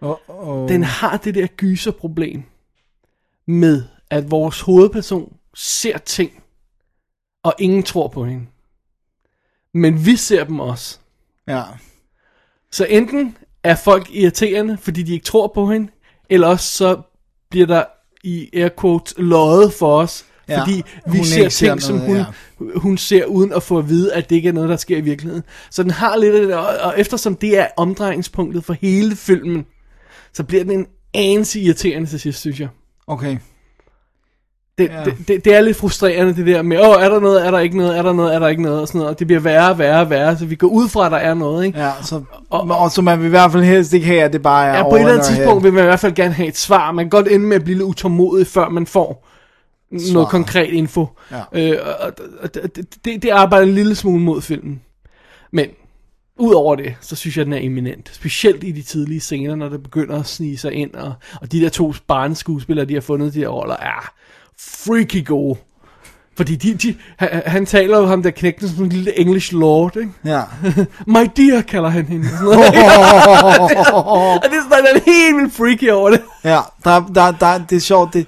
Oh, 0.00 0.16
oh. 0.28 0.68
Den 0.68 0.82
har 0.82 1.16
det 1.16 1.34
der 1.34 1.46
gyserproblem 1.46 2.42
med, 3.46 3.84
at 4.10 4.30
vores 4.30 4.60
hovedperson 4.60 5.36
ser 5.54 5.98
ting, 5.98 6.42
og 7.42 7.54
ingen 7.58 7.82
tror 7.82 8.08
på 8.08 8.24
hende. 8.24 8.46
Men 9.74 10.06
vi 10.06 10.16
ser 10.16 10.44
dem 10.44 10.60
også. 10.60 10.98
Ja. 11.48 11.62
Så 12.70 12.84
enten 12.84 13.36
er 13.62 13.76
folk 13.76 14.10
irriterende, 14.10 14.78
fordi 14.78 15.02
de 15.02 15.12
ikke 15.12 15.24
tror 15.24 15.46
på 15.46 15.66
hende, 15.66 15.88
eller 16.28 16.46
også 16.46 16.76
så 16.76 17.02
bliver 17.50 17.66
der 17.66 17.84
i 18.22 18.50
air 18.52 18.68
quotes 18.80 19.14
løjet 19.18 19.72
for 19.72 20.00
os, 20.00 20.24
Ja, 20.48 20.60
fordi 20.60 20.82
vi 21.06 21.24
ser 21.24 21.38
ikke 21.38 21.50
ser 21.50 21.68
ting, 21.68 21.82
som 21.82 21.96
noget, 21.96 22.26
hun, 22.58 22.72
hun 22.76 22.98
ser, 22.98 23.24
uden 23.24 23.52
at 23.52 23.62
få 23.62 23.78
at 23.78 23.88
vide, 23.88 24.14
at 24.14 24.30
det 24.30 24.36
ikke 24.36 24.48
er 24.48 24.52
noget, 24.52 24.68
der 24.68 24.76
sker 24.76 24.96
i 24.96 25.00
virkeligheden. 25.00 25.44
Så 25.70 25.82
den 25.82 25.90
har 25.90 26.16
lidt 26.16 26.34
af 26.34 26.40
det, 26.40 26.54
og, 26.54 26.66
og 26.66 26.94
eftersom 27.00 27.36
det 27.36 27.58
er 27.58 27.66
omdrejningspunktet 27.76 28.64
for 28.64 28.72
hele 28.72 29.16
filmen, 29.16 29.66
så 30.32 30.44
bliver 30.44 30.64
den 30.64 30.72
en 30.72 30.86
anelse 31.14 31.60
irriterende 31.60 32.06
til 32.06 32.20
sidst, 32.20 32.40
synes 32.40 32.60
jeg. 32.60 32.68
Okay. 33.06 33.36
Det, 34.78 34.88
Ja. 34.88 35.04
det, 35.04 35.14
det, 35.28 35.44
det 35.44 35.54
er 35.54 35.60
lidt 35.60 35.76
frustrerende 35.76 36.36
det 36.36 36.46
der 36.46 36.62
med, 36.62 36.78
åh, 36.78 37.02
er 37.02 37.08
der 37.08 37.20
noget, 37.20 37.46
er 37.46 37.50
der 37.50 37.58
ikke 37.58 37.76
noget, 37.76 37.98
er 37.98 38.02
der 38.02 38.12
noget, 38.12 38.34
er 38.34 38.38
der 38.38 38.48
ikke 38.48 38.62
noget, 38.62 38.80
og 38.80 38.88
sådan 38.88 38.98
noget, 38.98 39.14
og 39.14 39.18
det 39.18 39.26
bliver 39.26 39.40
værre 39.40 39.70
og 39.70 39.78
værre 39.78 40.00
og 40.00 40.10
værre, 40.10 40.38
så 40.38 40.46
vi 40.46 40.54
går 40.54 40.68
ud 40.68 40.88
fra, 40.88 41.06
at 41.06 41.12
der 41.12 41.18
er 41.18 41.34
noget, 41.34 41.64
ikke? 41.66 41.78
Ja, 41.78 41.90
så, 42.02 42.22
Og- 42.50 42.68
og, 42.70 42.90
så 42.90 43.02
man 43.02 43.18
vil 43.18 43.26
i 43.26 43.30
hvert 43.30 43.52
fald 43.52 43.62
helst 43.62 43.92
ikke 43.92 44.06
have, 44.06 44.22
at 44.22 44.32
det 44.32 44.42
bare 44.42 44.66
er 44.66 44.76
Ja, 44.76 44.82
på 44.82 44.94
et 44.94 44.98
eller 45.00 45.12
andet 45.12 45.26
tidspunkt 45.26 45.52
head. 45.52 45.62
vil 45.62 45.72
man 45.72 45.82
i 45.84 45.86
hvert 45.86 46.00
fald 46.00 46.14
gerne 46.14 46.34
have 46.34 46.48
et 46.48 46.56
svar. 46.56 46.92
Man 46.92 47.04
kan 47.04 47.10
godt 47.10 47.28
ende 47.28 47.46
med 47.46 47.56
at 47.56 47.64
blive 47.64 47.78
lidt 47.78 47.86
utålmodig, 47.88 48.46
før 48.46 48.68
man 48.68 48.86
får 48.86 49.26
Svar. 49.98 50.12
noget 50.12 50.28
konkret 50.28 50.68
info. 50.70 51.06
Ja. 51.30 51.40
Øh, 51.52 51.78
og, 51.86 51.94
og, 52.06 52.12
og 52.42 52.54
det, 52.54 52.76
det, 53.04 53.22
det 53.22 53.28
arbejder 53.30 53.66
en 53.66 53.74
lille 53.74 53.94
smule 53.94 54.20
mod 54.22 54.40
filmen. 54.42 54.80
Men 55.52 55.66
udover 56.40 56.76
det, 56.76 56.94
så 57.00 57.16
synes 57.16 57.36
jeg, 57.36 57.46
den 57.46 57.52
er 57.52 57.58
eminent. 57.62 58.10
Specielt 58.14 58.64
i 58.64 58.72
de 58.72 58.82
tidlige 58.82 59.20
scener, 59.20 59.54
når 59.54 59.68
det 59.68 59.82
begynder 59.82 60.20
at 60.20 60.26
snige 60.26 60.58
sig 60.58 60.72
ind. 60.72 60.94
Og, 60.94 61.12
og 61.40 61.52
de 61.52 61.60
der 61.60 61.68
to 61.68 61.94
barneskuespillere, 62.06 62.84
de 62.84 62.94
har 62.94 63.00
fundet 63.00 63.34
de 63.34 63.38
her 63.38 63.48
roller, 63.48 63.76
er 63.76 64.12
freaky 64.58 65.26
gode. 65.26 65.58
Fordi 66.36 66.56
de, 66.56 66.74
de, 66.74 66.94
han, 67.16 67.42
han 67.46 67.66
taler 67.66 67.98
jo 67.98 68.06
ham 68.06 68.22
der 68.22 68.30
knægten 68.30 68.68
som 68.68 68.84
en 68.84 68.90
lille 68.90 69.18
English 69.18 69.54
lord, 69.54 69.96
ikke? 69.96 70.12
Ja. 70.24 70.42
My 71.14 71.30
dear, 71.36 71.60
kalder 71.60 71.88
han 71.88 72.06
hende. 72.06 72.28
Sådan 72.28 72.44
noget. 72.44 72.58
og 74.42 74.48
det 74.50 74.58
er 74.58 74.62
sådan, 74.70 74.84
der 74.84 74.94
er 74.94 75.00
helt 75.06 75.36
vildt 75.36 75.54
freaky 75.54 75.90
over 75.90 76.10
det. 76.10 76.20
Ja, 76.44 76.60
der, 76.84 77.06
der, 77.14 77.30
der, 77.30 77.58
det 77.70 77.76
er 77.76 77.80
sjovt, 77.80 78.14
det, 78.14 78.26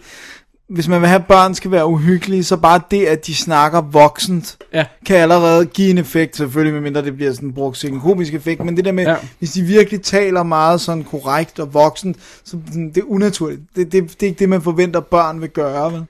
hvis 0.69 0.89
man 0.89 1.01
vil 1.01 1.09
have, 1.09 1.21
at 1.21 1.27
børn 1.27 1.55
skal 1.55 1.71
være 1.71 1.87
uhyggelige, 1.87 2.45
så 2.45 2.57
bare 2.57 2.81
det, 2.91 3.07
at 3.07 3.27
de 3.27 3.35
snakker 3.35 3.81
voksent, 3.81 4.57
Ja. 4.75 4.85
kan 5.07 5.17
allerede 5.17 5.67
give 5.67 5.91
en 5.91 5.99
effekt, 5.99 6.37
selvfølgelig, 6.37 6.73
medmindre 6.75 7.03
det 7.05 7.17
bliver 7.17 7.33
sådan 7.33 7.53
brugt 7.53 7.77
til 7.79 7.93
en 7.93 8.01
komisk 8.01 8.35
effekt, 8.35 8.65
men 8.65 8.77
det 8.77 8.85
der 8.85 8.93
med, 8.93 9.05
Ja. 9.05 9.17
hvis 9.39 9.53
de 9.53 9.63
virkelig 9.63 10.03
taler 10.03 10.43
meget 10.43 10.81
sådan 10.81 11.05
korrekt 11.05 11.59
og 11.61 11.75
voksent, 11.75 12.17
så 12.45 12.57
det 12.75 12.97
er 12.97 13.07
unaturligt. 13.07 13.61
Det, 13.77 13.93
det, 13.93 14.03
det 14.13 14.23
er 14.23 14.27
ikke 14.27 14.39
det, 14.39 14.49
man 14.49 14.63
forventer, 14.63 15.01
børn 15.01 15.41
vil 15.41 15.49
gøre, 15.49 15.93
vel? 15.93 16.05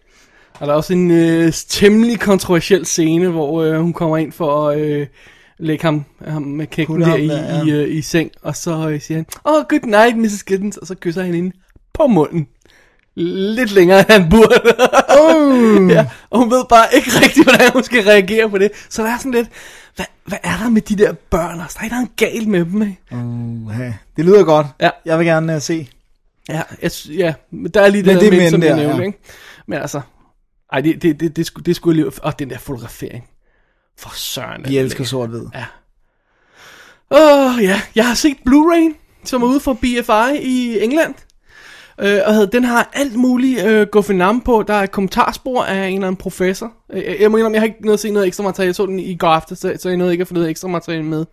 Og 0.60 0.66
der 0.66 0.72
er 0.72 0.76
også 0.76 0.92
en 0.92 1.10
øh, 1.10 1.52
temmelig 1.68 2.20
kontroversiel 2.20 2.86
scene, 2.86 3.28
hvor 3.28 3.62
øh, 3.62 3.80
hun 3.80 3.92
kommer 3.92 4.16
ind 4.16 4.32
for 4.32 4.68
at 4.68 4.80
øh, 4.80 5.06
lægge 5.58 5.82
ham, 5.84 6.04
ham 6.26 6.42
med 6.42 6.66
kækken 6.66 7.00
der 7.00 7.16
i, 7.16 7.28
der, 7.28 7.56
ja. 7.56 7.64
i, 7.64 7.70
øh, 7.70 7.96
i 7.96 8.02
seng, 8.02 8.30
og 8.42 8.56
så 8.56 8.88
øh, 8.88 9.00
siger 9.00 9.18
han, 9.18 9.26
oh, 9.44 9.64
good 9.68 9.86
night, 9.86 10.16
Mrs. 10.18 10.42
Giddens, 10.44 10.76
og 10.76 10.86
så 10.86 10.94
kysser 10.94 11.22
han 11.22 11.34
hende 11.34 11.52
på 11.94 12.06
munden. 12.06 12.46
Lidt 13.14 13.70
længere, 13.70 13.98
end 13.98 14.10
han 14.10 14.30
burde. 14.30 14.60
Uh. 15.20 15.90
ja, 15.96 16.06
og 16.30 16.38
hun 16.38 16.50
ved 16.50 16.64
bare 16.68 16.86
ikke 16.94 17.10
rigtigt, 17.10 17.46
hvordan 17.46 17.72
hun 17.72 17.84
skal 17.84 18.04
reagere 18.04 18.50
på 18.50 18.58
det. 18.58 18.70
Så 18.88 19.02
der 19.02 19.08
er 19.08 19.18
sådan 19.18 19.32
lidt, 19.32 19.48
hvad, 19.96 20.06
hvad 20.24 20.38
er 20.42 20.56
der 20.62 20.68
med 20.68 20.82
de 20.82 20.96
der 20.96 21.12
børn? 21.30 21.60
Altså, 21.60 21.78
der 21.80 21.86
er 21.86 21.90
noget 21.90 22.16
galt 22.16 22.48
med 22.48 22.64
dem, 22.64 22.82
ikke? 22.82 22.98
Uh, 23.10 23.70
hey. 23.70 23.92
Det 24.16 24.24
lyder 24.24 24.44
godt. 24.44 24.66
Ja. 24.80 24.90
Jeg 25.04 25.18
vil 25.18 25.26
gerne 25.26 25.56
uh, 25.56 25.62
se. 25.62 25.88
Ja, 26.48 26.62
jeg, 26.82 26.90
ja, 27.08 27.34
men 27.50 27.70
der 27.70 27.80
er 27.80 27.88
lige 27.88 28.02
Men 28.02 28.14
det, 28.14 28.22
det 28.22 28.32
der 28.32 28.38
er 28.38 28.42
med, 28.42 28.50
som 28.50 28.60
men 28.60 28.68
jeg 28.68 28.76
der, 28.76 28.82
nævnte, 28.82 29.02
ja. 29.02 29.06
ikke? 29.06 29.18
Men 29.66 29.78
altså, 29.78 30.00
ej, 30.72 30.80
det, 30.80 31.02
det, 31.02 31.20
det, 31.20 31.36
det, 31.36 31.46
skulle, 31.46 31.64
det 31.64 31.76
skulle 31.76 31.92
alligevel, 31.92 32.14
og 32.22 32.38
den 32.38 32.50
der 32.50 32.58
fotografering. 32.58 33.24
For 33.98 34.10
søren. 34.14 34.64
Vi 34.68 34.78
elsker 34.78 35.04
sort-hvid. 35.04 35.46
Ja. 35.54 35.64
Åh, 37.10 37.54
oh, 37.54 37.62
ja, 37.62 37.80
jeg 37.94 38.06
har 38.06 38.14
set 38.14 38.36
Blu-ray, 38.48 38.94
som 39.24 39.42
er 39.42 39.46
ude 39.46 39.60
fra 39.60 39.72
BFI 39.72 40.38
i 40.42 40.84
England. 40.84 41.14
Øh, 42.02 42.20
og 42.26 42.34
havde- 42.34 42.48
den 42.52 42.64
har 42.64 42.90
alt 42.92 43.16
muligt 43.16 43.64
øh, 43.66 43.86
Goffinam 43.86 44.40
på. 44.40 44.64
Der 44.68 44.74
er 44.74 44.82
et 44.82 44.90
kommentarspor 44.90 45.64
af 45.64 45.86
en 45.88 45.94
eller 45.94 46.06
anden 46.06 46.16
professor. 46.18 46.72
Øh, 46.92 47.02
jeg 47.20 47.30
må 47.30 47.36
indrømme, 47.36 47.54
jeg 47.54 47.60
har 47.62 47.66
ikke 47.66 47.82
noget 47.82 47.94
at 47.96 48.00
se 48.00 48.10
noget 48.10 48.26
ekstra 48.26 48.44
materiale. 48.44 48.68
Jeg 48.68 48.74
så 48.74 48.86
den 48.86 48.98
i 49.00 49.16
går 49.16 49.28
aftes, 49.28 49.58
så, 49.58 49.72
så 49.78 49.88
jeg 49.88 49.98
nåede 49.98 50.12
ikke 50.12 50.22
at 50.22 50.28
få 50.28 50.34
noget 50.34 50.50
ekstra 50.50 50.68
materiale 50.68 51.04
med. 51.04 51.24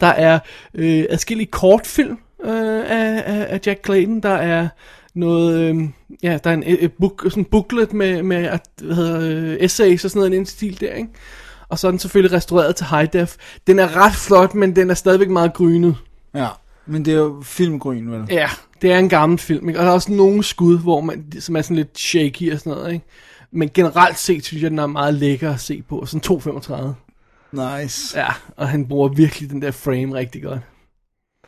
Der 0.00 0.06
er 0.06 0.38
øh, 0.74 1.04
adskillige 1.10 1.46
kortfilm 1.50 2.18
øh, 2.44 2.50
af, 2.90 3.22
af, 3.26 3.46
af 3.48 3.60
Jack 3.66 3.84
Clayton. 3.84 4.20
Der 4.20 4.28
er 4.34 4.68
noget, 5.14 5.58
øh, 5.60 5.76
ja, 6.22 6.38
der 6.44 6.50
er 6.50 6.54
en 6.54 6.62
et, 6.66 6.92
book, 7.00 7.22
sådan 7.24 7.40
en 7.40 7.44
booklet 7.44 7.92
med, 7.92 8.22
med 8.22 8.36
at, 8.36 8.60
hvad 8.82 8.96
hedder, 8.96 9.20
øh, 9.52 9.56
essays 9.60 10.04
og 10.04 10.10
sådan 10.10 10.20
noget 10.20 10.32
i 10.32 10.36
den 10.36 10.46
stil 10.46 10.80
der, 10.80 10.92
ikke? 10.92 11.08
Og 11.68 11.78
så 11.78 11.86
er 11.86 11.90
den 11.90 11.98
selvfølgelig 11.98 12.36
restaureret 12.36 12.76
til 12.76 12.86
high 12.90 13.08
def. 13.12 13.36
Den 13.66 13.78
er 13.78 13.96
ret 13.96 14.14
flot, 14.14 14.54
men 14.54 14.76
den 14.76 14.90
er 14.90 14.94
stadigvæk 14.94 15.28
meget 15.28 15.52
grynet. 15.54 15.96
Ja, 16.34 16.46
men 16.86 17.04
det 17.04 17.12
er 17.14 17.18
jo 17.18 17.42
filmgryn, 17.44 18.10
vel? 18.10 18.22
Ja, 18.30 18.48
det 18.82 18.92
er 18.92 18.98
en 18.98 19.08
gammel 19.08 19.38
film, 19.38 19.68
ikke? 19.68 19.80
Og 19.80 19.84
der 19.84 19.90
er 19.90 19.94
også 19.94 20.12
nogle 20.12 20.44
skud, 20.44 20.78
hvor 20.78 21.00
man, 21.00 21.32
som 21.40 21.56
er 21.56 21.62
sådan 21.62 21.76
lidt 21.76 21.98
shaky 21.98 22.52
og 22.52 22.58
sådan 22.58 22.72
noget, 22.72 22.92
ikke? 22.92 23.04
Men 23.50 23.70
generelt 23.74 24.18
set, 24.18 24.44
synes 24.44 24.62
jeg, 24.62 24.70
den 24.70 24.78
er 24.78 24.86
meget 24.86 25.14
lækker 25.14 25.52
at 25.52 25.60
se 25.60 25.82
på. 25.88 26.06
Sådan 26.06 26.38
2,35. 26.38 27.82
Nice. 27.82 28.18
Ja, 28.18 28.28
og 28.56 28.68
han 28.68 28.88
bruger 28.88 29.08
virkelig 29.08 29.50
den 29.50 29.62
der 29.62 29.70
frame 29.70 30.14
rigtig 30.14 30.42
godt. 30.42 30.60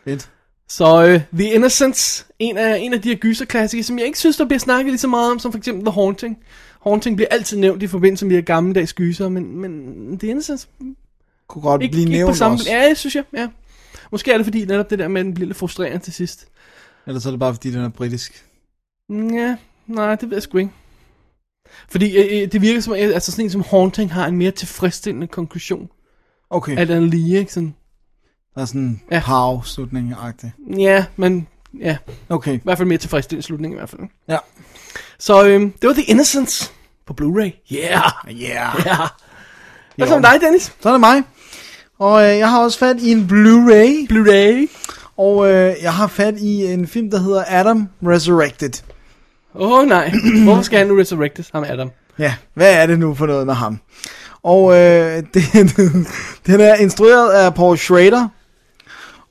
Fedt. 0.04 0.30
Så 0.68 1.14
uh, 1.14 1.38
The 1.38 1.52
Innocents, 1.52 2.26
en 2.38 2.58
af, 2.58 2.78
en 2.78 2.92
af 2.94 3.02
de 3.02 3.08
her 3.08 3.16
gyserklassikere, 3.16 3.84
som 3.84 3.98
jeg 3.98 4.06
ikke 4.06 4.18
synes, 4.18 4.36
der 4.36 4.44
bliver 4.44 4.58
snakket 4.58 4.92
lige 4.92 4.98
så 4.98 5.08
meget 5.08 5.32
om, 5.32 5.38
som 5.38 5.52
for 5.52 5.58
eksempel 5.58 5.84
The 5.84 5.92
Haunting. 5.92 6.38
Haunting 6.82 7.16
bliver 7.16 7.28
altid 7.30 7.58
nævnt 7.58 7.82
i 7.82 7.86
forbindelse 7.86 8.24
med 8.24 8.30
de 8.30 8.36
her 8.36 8.44
gammeldags 8.44 8.92
gyser, 8.92 9.28
men, 9.28 9.56
men 9.56 10.18
The 10.18 10.28
Innocents 10.28 10.68
Kunne 11.48 11.62
godt 11.62 11.82
ikke, 11.82 11.92
blive 11.92 12.02
ikke 12.02 12.12
nævnt 12.12 12.30
på 12.30 12.36
samme... 12.36 12.54
også. 12.54 12.70
Ja, 12.70 12.80
jeg 12.88 12.96
synes 12.96 13.14
jeg, 13.14 13.24
ja. 13.36 13.48
Måske 14.12 14.32
er 14.32 14.36
det 14.36 14.46
fordi 14.46 14.64
netop 14.64 14.90
det 14.90 14.98
der 14.98 15.08
med, 15.08 15.20
at 15.20 15.24
den 15.24 15.34
bliver 15.34 15.46
lidt 15.46 15.58
frustrerende 15.58 15.98
til 16.04 16.12
sidst. 16.12 16.48
Ellers 17.08 17.26
er 17.26 17.30
det 17.30 17.40
bare 17.40 17.54
fordi, 17.54 17.70
den 17.70 17.80
er 17.84 17.88
britisk. 17.88 18.44
Ja, 19.10 19.56
nej, 19.86 20.14
det 20.14 20.30
ved 20.30 20.36
jeg 20.36 20.42
sgu 20.42 20.58
ikke. 20.58 20.70
Fordi 21.88 22.16
øh, 22.16 22.42
øh, 22.42 22.52
det 22.52 22.60
virker 22.62 22.80
som, 22.80 22.92
at 22.92 22.98
altså 23.12 23.30
sådan 23.32 23.44
en 23.44 23.50
som 23.50 23.64
Haunting 23.70 24.12
har 24.12 24.26
en 24.26 24.36
mere 24.36 24.50
tilfredsstillende 24.50 25.26
konklusion. 25.26 25.88
Okay, 26.50 26.78
Alt 26.78 26.90
andet 26.90 27.10
lige, 27.10 27.38
ikke? 27.38 27.52
Sådan, 27.52 27.74
der 28.54 28.60
er 28.60 28.64
sådan 28.64 28.80
en 28.80 29.02
Ja. 29.10 29.20
pow-slutning-agtig. 29.20 30.50
ja, 30.78 31.04
men 31.16 31.48
ja, 31.80 31.96
Okay, 32.28 32.54
i 32.54 32.60
hvert 32.64 32.78
fald 32.78 32.88
mere 32.88 32.98
tilfredsstillende 32.98 33.46
slutning 33.46 33.74
i 33.74 33.76
hvert 33.76 33.88
fald. 33.90 34.02
ja. 34.28 34.38
Så 35.18 35.46
øh, 35.46 35.60
det 35.60 35.86
var 35.88 35.92
The 35.92 36.02
Innocence 36.02 36.70
på 37.06 37.14
Blu-ray. 37.20 37.74
Yeah! 37.74 38.10
Yeah. 38.30 38.40
Ja. 38.86 38.96
Hvad 39.96 40.08
så 40.08 40.18
med 40.18 40.30
dig, 40.30 40.40
Dennis? 40.40 40.62
Så 40.80 40.88
er 40.88 40.92
det 40.92 41.00
mig. 41.00 41.22
Og 41.98 42.22
øh, 42.24 42.38
jeg 42.38 42.50
har 42.50 42.62
også 42.62 42.78
fat 42.78 43.00
i 43.00 43.10
en 43.12 43.20
Blu-ray, 43.20 44.12
Blu-ray. 44.12 44.68
Og 45.18 45.50
øh, 45.50 45.74
jeg 45.82 45.92
har 45.92 46.06
fat 46.06 46.34
i 46.38 46.72
en 46.72 46.86
film, 46.86 47.10
der 47.10 47.18
hedder 47.18 47.44
Adam 47.48 47.88
Resurrected. 48.06 48.82
Åh 49.54 49.72
oh, 49.72 49.88
nej, 49.88 50.12
hvorfor 50.44 50.62
skal 50.62 50.78
han 50.78 50.86
nu 50.86 50.96
resurrectes, 50.96 51.50
ham 51.52 51.64
Adam? 51.64 51.90
Ja, 52.18 52.34
hvad 52.54 52.74
er 52.74 52.86
det 52.86 52.98
nu 52.98 53.14
for 53.14 53.26
noget 53.26 53.46
med 53.46 53.54
ham? 53.54 53.78
Og 54.42 54.72
øh, 54.72 55.22
den, 55.34 55.68
den 56.46 56.60
er 56.60 56.74
instrueret 56.74 57.30
af 57.30 57.54
Paul 57.54 57.76
Schrader. 57.76 58.28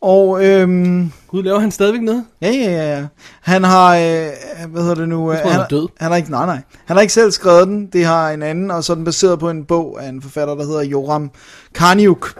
Og 0.02 0.46
øhm, 0.46 1.12
Gud, 1.28 1.44
laver 1.44 1.60
han 1.60 1.72
stadigvæk 1.72 2.02
noget? 2.02 2.26
ja, 2.42 2.52
ja, 2.52 2.72
ja, 2.72 2.98
ja. 2.98 3.06
Han 3.42 3.64
har, 3.64 3.96
øh, 3.96 4.28
hvad 4.72 4.82
hedder 4.82 4.96
det 4.96 5.10
nu? 5.10 5.32
Jeg 5.32 5.42
tror, 5.42 5.50
han 5.50 5.62
er 5.62 5.68
død. 5.68 5.88
Han 6.00 6.12
har 6.12 6.18
ikke, 6.18 6.32
nej, 6.32 6.46
nej. 6.46 6.62
Han 6.86 6.98
har 6.98 7.02
ikke 7.02 7.14
selv 7.14 7.32
skrevet 7.32 7.68
den. 7.68 7.88
Det 7.94 8.06
har 8.06 8.30
en 8.30 8.44
anden, 8.44 8.72
og 8.72 8.84
så 8.84 8.94
er 8.94 8.96
den 8.96 9.06
baseret 9.06 9.40
på 9.40 9.50
en 9.50 9.66
bog 9.66 10.04
af 10.04 10.10
en 10.10 10.22
forfatter, 10.22 10.56
der 10.56 10.66
hedder 10.66 10.84
Joram 10.84 11.32
Karniuk. 11.76 12.34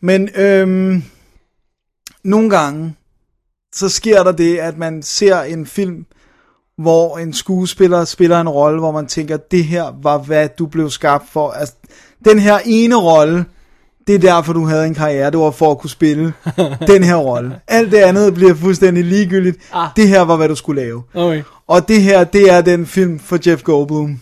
Men 0.00 0.28
øhm, 0.36 1.02
nogle 2.24 2.50
gange, 2.50 2.94
så 3.74 3.88
sker 3.88 4.22
der 4.22 4.32
det, 4.32 4.56
at 4.56 4.78
man 4.78 5.02
ser 5.02 5.40
en 5.40 5.66
film, 5.66 6.06
hvor 6.78 7.18
en 7.18 7.32
skuespiller 7.32 8.04
spiller 8.04 8.40
en 8.40 8.48
rolle, 8.48 8.78
hvor 8.78 8.92
man 8.92 9.06
tænker, 9.06 9.36
det 9.36 9.64
her 9.64 9.94
var, 10.02 10.18
hvad 10.18 10.48
du 10.58 10.66
blev 10.66 10.90
skabt 10.90 11.28
for. 11.32 11.50
Altså, 11.50 11.74
den 12.24 12.38
her 12.38 12.58
ene 12.64 12.96
rolle, 12.96 13.44
det 14.06 14.14
er 14.14 14.18
derfor, 14.18 14.52
du 14.52 14.66
havde 14.66 14.86
en 14.86 14.94
karriere. 14.94 15.30
Det 15.30 15.38
var 15.38 15.50
for 15.50 15.70
at 15.70 15.78
kunne 15.78 15.90
spille 15.90 16.32
den 16.92 17.04
her 17.04 17.16
rolle. 17.16 17.60
Alt 17.68 17.92
det 17.92 17.98
andet 17.98 18.34
bliver 18.34 18.54
fuldstændig 18.54 19.04
ligegyldigt. 19.04 19.56
Ah. 19.72 19.88
Det 19.96 20.08
her 20.08 20.20
var, 20.20 20.36
hvad 20.36 20.48
du 20.48 20.54
skulle 20.54 20.82
lave. 20.82 21.02
Okay. 21.14 21.42
Og 21.66 21.88
det 21.88 22.02
her, 22.02 22.24
det 22.24 22.50
er 22.50 22.60
den 22.60 22.86
film 22.86 23.18
for 23.18 23.38
Jeff 23.46 23.62
Goldblum. 23.62 24.20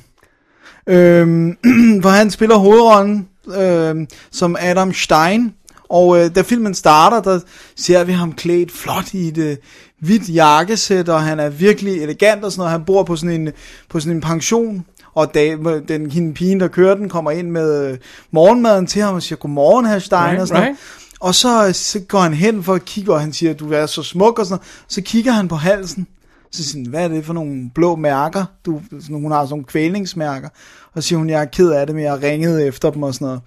Øhm, 0.87 1.49
hvor 2.01 2.11
han 2.11 2.31
spiller 2.31 2.57
hovedrollen 2.57 3.29
øhm, 3.57 4.07
som 4.31 4.57
Adam 4.61 4.93
Stein. 4.93 5.55
Og 5.89 6.19
øh, 6.19 6.35
da 6.35 6.43
filmen 6.43 6.75
starter, 6.75 7.23
der 7.23 7.41
ser 7.77 8.05
vi 8.05 8.13
ham 8.13 8.33
klædt 8.33 8.73
flot 8.73 9.15
i 9.15 9.29
et 9.29 9.39
øh, 9.39 9.57
hvidt 10.01 10.35
jakkesæt, 10.35 11.09
og 11.09 11.23
han 11.23 11.41
er 11.41 11.49
virkelig 11.49 12.03
elegant 12.03 12.45
og 12.45 12.53
sådan 12.53 12.61
noget. 12.61 12.73
Han 12.73 12.85
bor 12.85 13.03
på 13.03 13.17
sådan 13.17 13.41
en, 13.41 13.53
på 13.89 14.01
sådan 14.01 14.17
en 14.17 14.21
pension, 14.21 14.85
og 15.15 15.35
da, 15.35 15.57
den 15.89 16.11
hende 16.11 16.35
pigen, 16.35 16.61
der 16.61 16.69
kører 16.69 16.95
den, 16.95 17.09
kommer 17.09 17.31
ind 17.31 17.51
med 17.51 17.91
øh, 17.91 17.99
morgenmaden 18.31 18.87
til 18.87 19.03
ham 19.03 19.15
og 19.15 19.23
siger, 19.23 19.37
godmorgen, 19.37 19.87
herr 19.87 19.99
Stein, 19.99 20.23
Right, 20.23 20.41
og 20.41 20.49
sådan 20.49 20.63
noget. 20.63 20.69
right. 20.69 21.03
Og 21.21 21.35
så, 21.35 21.71
så 21.73 22.01
går 22.01 22.19
han 22.21 22.35
hen 22.35 22.63
for 22.63 22.75
at 22.75 22.85
kigge, 22.85 23.13
og 23.13 23.21
han 23.21 23.33
siger, 23.33 23.53
du 23.55 23.73
er 23.73 23.87
så 23.87 24.03
smuk 24.03 24.39
og 24.39 24.47
sådan 24.47 24.55
noget. 24.55 24.85
Så 24.89 25.01
kigger 25.01 25.33
han 25.33 25.49
på 25.49 25.57
halsen. 25.57 26.07
Så 26.53 26.65
siger 26.65 26.83
han, 26.83 26.91
hvad 26.91 27.05
er 27.05 27.09
det 27.09 27.25
for 27.25 27.33
nogle 27.33 27.71
blå 27.75 27.97
mærker? 27.97 28.45
Du, 28.67 28.81
sådan, 29.01 29.23
hun 29.23 29.33
har 29.33 29.45
sådan 29.45 29.51
nogle 29.51 29.65
kvælningsmærker. 29.65 30.49
Og 30.95 31.03
så 31.03 31.09
siger 31.09 31.19
hun, 31.19 31.31
jeg 31.31 31.41
er 31.41 31.45
ked 31.45 31.71
af 31.71 31.87
det, 31.87 31.95
men 31.95 32.05
jeg 32.05 32.13
har 32.13 32.23
ringet 32.23 32.67
efter 32.67 32.91
dem 32.91 33.03
og 33.03 33.15
sådan 33.15 33.27
noget. 33.27 33.41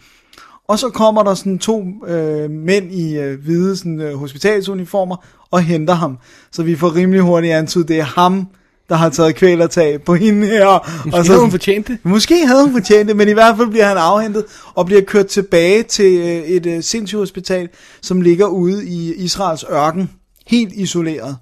Og 0.70 0.80
så 0.80 0.90
kommer 0.90 1.24
der 1.24 1.34
sådan 1.34 1.60
to 1.60 1.86
øh, 2.08 2.50
mænd 2.50 2.92
i 2.92 3.18
øh, 3.18 3.40
hvide 3.44 3.78
sådan, 3.78 4.02
øh, 4.02 4.16
hospitalsuniformer 4.16 5.16
og 5.52 5.62
henter 5.62 5.94
ham. 5.94 6.18
Så 6.52 6.64
vi 6.64 6.76
får 6.76 6.96
rimelig 6.96 7.22
hurtigt 7.22 7.54
antydet, 7.54 7.88
det 7.88 8.00
er 8.00 8.04
ham, 8.04 8.48
der 8.90 8.96
har 8.96 9.10
taget 9.10 9.36
kvælertag 9.36 10.02
på 10.04 10.16
hende 10.16 10.48
her. 10.48 11.02
Måske 11.06 11.18
og 11.18 11.26
så, 11.26 11.32
havde 11.32 11.42
hun 11.42 11.52
fortjent 11.52 11.88
det. 11.88 11.98
Måske 12.04 12.48
havde 12.48 12.64
hun 12.64 12.74
fortjent 12.74 13.08
det, 13.08 13.16
men 13.18 13.30
i 13.30 13.32
hvert 13.32 13.58
fald 13.58 13.68
bliver 13.68 13.86
han 13.86 13.98
afhentet 13.98 14.46
og 14.74 14.86
bliver 14.86 15.02
kørt 15.02 15.28
tilbage 15.28 15.84
til 15.84 16.20
øh, 16.20 16.26
et 16.26 16.66
øh, 16.66 16.84
sindssygehospital, 16.84 17.70
som 18.02 18.22
ligger 18.22 18.48
ude 18.48 18.88
i 18.88 19.14
Israels 19.14 19.66
ørken, 19.72 20.10
helt 20.48 20.74
isoleret. 20.74 21.38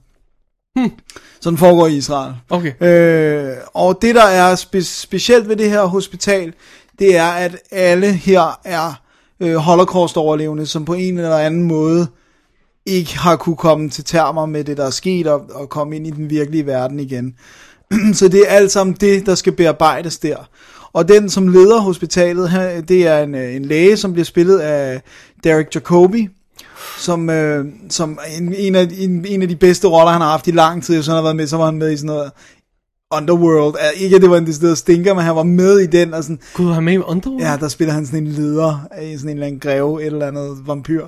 Hmm. 0.76 0.92
Sådan 1.42 1.58
foregår 1.58 1.88
i 1.88 1.96
Israel. 1.96 2.34
Okay. 2.50 2.84
Øh, 2.84 3.54
og 3.74 3.98
det, 4.02 4.16
der 4.16 4.26
er 4.26 4.56
spe- 4.56 4.82
specielt 4.82 5.50
ved 5.50 5.56
det 5.56 5.70
her 5.70 5.84
hospital, 5.84 6.54
det 7.00 7.18
er, 7.18 7.30
at 7.30 7.58
alle 7.72 8.14
her 8.14 8.60
er 8.64 9.07
øh, 9.40 9.56
holocaust-overlevende, 9.56 10.66
som 10.66 10.86
på 10.86 10.94
en 10.94 11.18
eller 11.18 11.38
anden 11.38 11.64
måde 11.64 12.08
ikke 12.86 13.18
har 13.18 13.36
kunne 13.36 13.56
komme 13.56 13.90
til 13.90 14.04
termer 14.04 14.46
med 14.46 14.64
det, 14.64 14.78
der 14.78 14.86
er 14.86 14.90
sket, 14.90 15.28
og, 15.28 15.42
og 15.54 15.70
komme 15.70 15.96
ind 15.96 16.08
i 16.08 16.12
den 16.12 16.30
virkelige 16.30 16.66
verden 16.66 17.00
igen. 17.00 17.36
Så 18.14 18.28
det 18.28 18.44
er 18.48 18.52
alt 18.52 18.72
sammen 18.72 18.98
det, 19.00 19.26
der 19.26 19.36
skal 19.36 19.54
bearbejdes 19.54 20.18
der. 20.18 20.38
Og 20.94 21.08
den, 21.08 21.30
som 21.30 21.48
leder 21.48 21.80
hospitalet, 21.80 22.50
det 22.88 23.08
er 23.08 23.24
en, 23.24 23.36
øh, 23.36 23.56
en 23.56 23.66
læge, 23.66 23.98
som 23.98 24.14
bliver 24.14 24.26
spillet 24.26 24.60
af 24.60 25.02
Derek 25.44 25.76
Jacobi, 25.76 26.30
som, 26.98 27.30
øh, 27.30 27.66
som 27.90 28.20
en, 28.38 28.54
en, 28.54 28.76
af, 28.76 28.88
en, 28.98 29.26
en 29.26 29.42
af 29.42 29.48
de 29.48 29.56
bedste 29.56 29.88
roller, 29.88 30.12
han 30.12 30.22
har 30.22 30.32
haft 30.32 30.48
i 30.48 30.52
lang 30.52 30.84
tid. 30.84 31.04
Så 31.04 31.12
han 31.12 31.16
har 31.16 31.24
været 31.24 31.36
med, 31.36 31.48
så 31.48 31.58
var 31.58 31.66
han 31.66 31.78
med 31.78 31.92
i 31.92 31.98
sådan 31.98 32.08
noget 32.08 32.32
Underworld. 33.14 33.76
Ikke, 33.96 34.16
at 34.16 34.22
det 34.22 34.30
var 34.30 34.38
en 34.38 34.48
decideret 34.48 34.78
stinker, 34.78 35.14
men 35.14 35.24
han 35.24 35.36
var 35.36 35.44
med 35.44 35.80
i 35.80 35.86
den, 35.86 36.14
og 36.14 36.24
sådan, 36.24 36.40
Gud, 36.54 36.74
han 36.74 36.84
med 36.84 36.94
i 36.94 36.98
Underworld? 36.98 37.44
Ja, 37.44 37.58
der 37.60 37.68
spiller 37.68 37.94
han 37.94 38.06
sådan 38.06 38.24
en 38.24 38.28
leder 38.28 38.88
af 38.92 39.14
sådan 39.18 39.30
en 39.30 39.34
eller 39.34 39.48
anden 39.48 39.60
greve, 39.60 40.02
et 40.02 40.06
eller 40.06 40.28
andet 40.28 40.58
vampyr. 40.66 41.06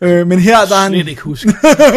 Øh, 0.00 0.26
men 0.26 0.38
her, 0.38 0.56
der 0.68 0.76
er 0.76 0.80
han 0.80 0.92
Slet 0.92 1.08
ikke 1.08 1.22
huske. 1.22 1.48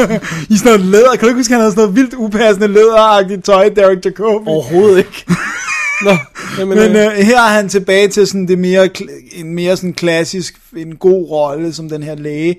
i 0.50 0.58
sådan 0.58 0.80
noget 0.80 0.80
læder. 0.80 1.12
Kan 1.12 1.20
du 1.20 1.28
ikke 1.28 1.40
huske, 1.40 1.54
han 1.54 1.62
havde 1.62 1.72
sådan 1.72 1.82
noget 1.82 1.96
vildt 1.96 2.14
upassende 2.14 2.68
læderagtigt 2.68 3.46
tøj, 3.46 3.70
Derek 3.70 4.06
Jacobi? 4.06 4.48
Overhovedet 4.48 4.98
ikke. 4.98 5.26
Nå, 6.06 6.18
jamen, 6.60 6.78
Men 6.78 6.96
øh, 6.96 7.06
øh, 7.06 7.12
her 7.12 7.38
er 7.38 7.54
han 7.54 7.70
tilbage 7.70 8.08
til 8.08 8.28
sådan 8.28 8.48
det 8.48 8.60
mere, 8.60 8.90
en 9.34 9.54
mere 9.56 9.78
sådan 9.78 9.94
klassisk, 9.94 10.56
en 10.78 10.96
god 10.96 11.30
rolle 11.30 11.74
som 11.74 11.90
den 11.90 12.04
her 12.04 12.16
læge. 12.16 12.56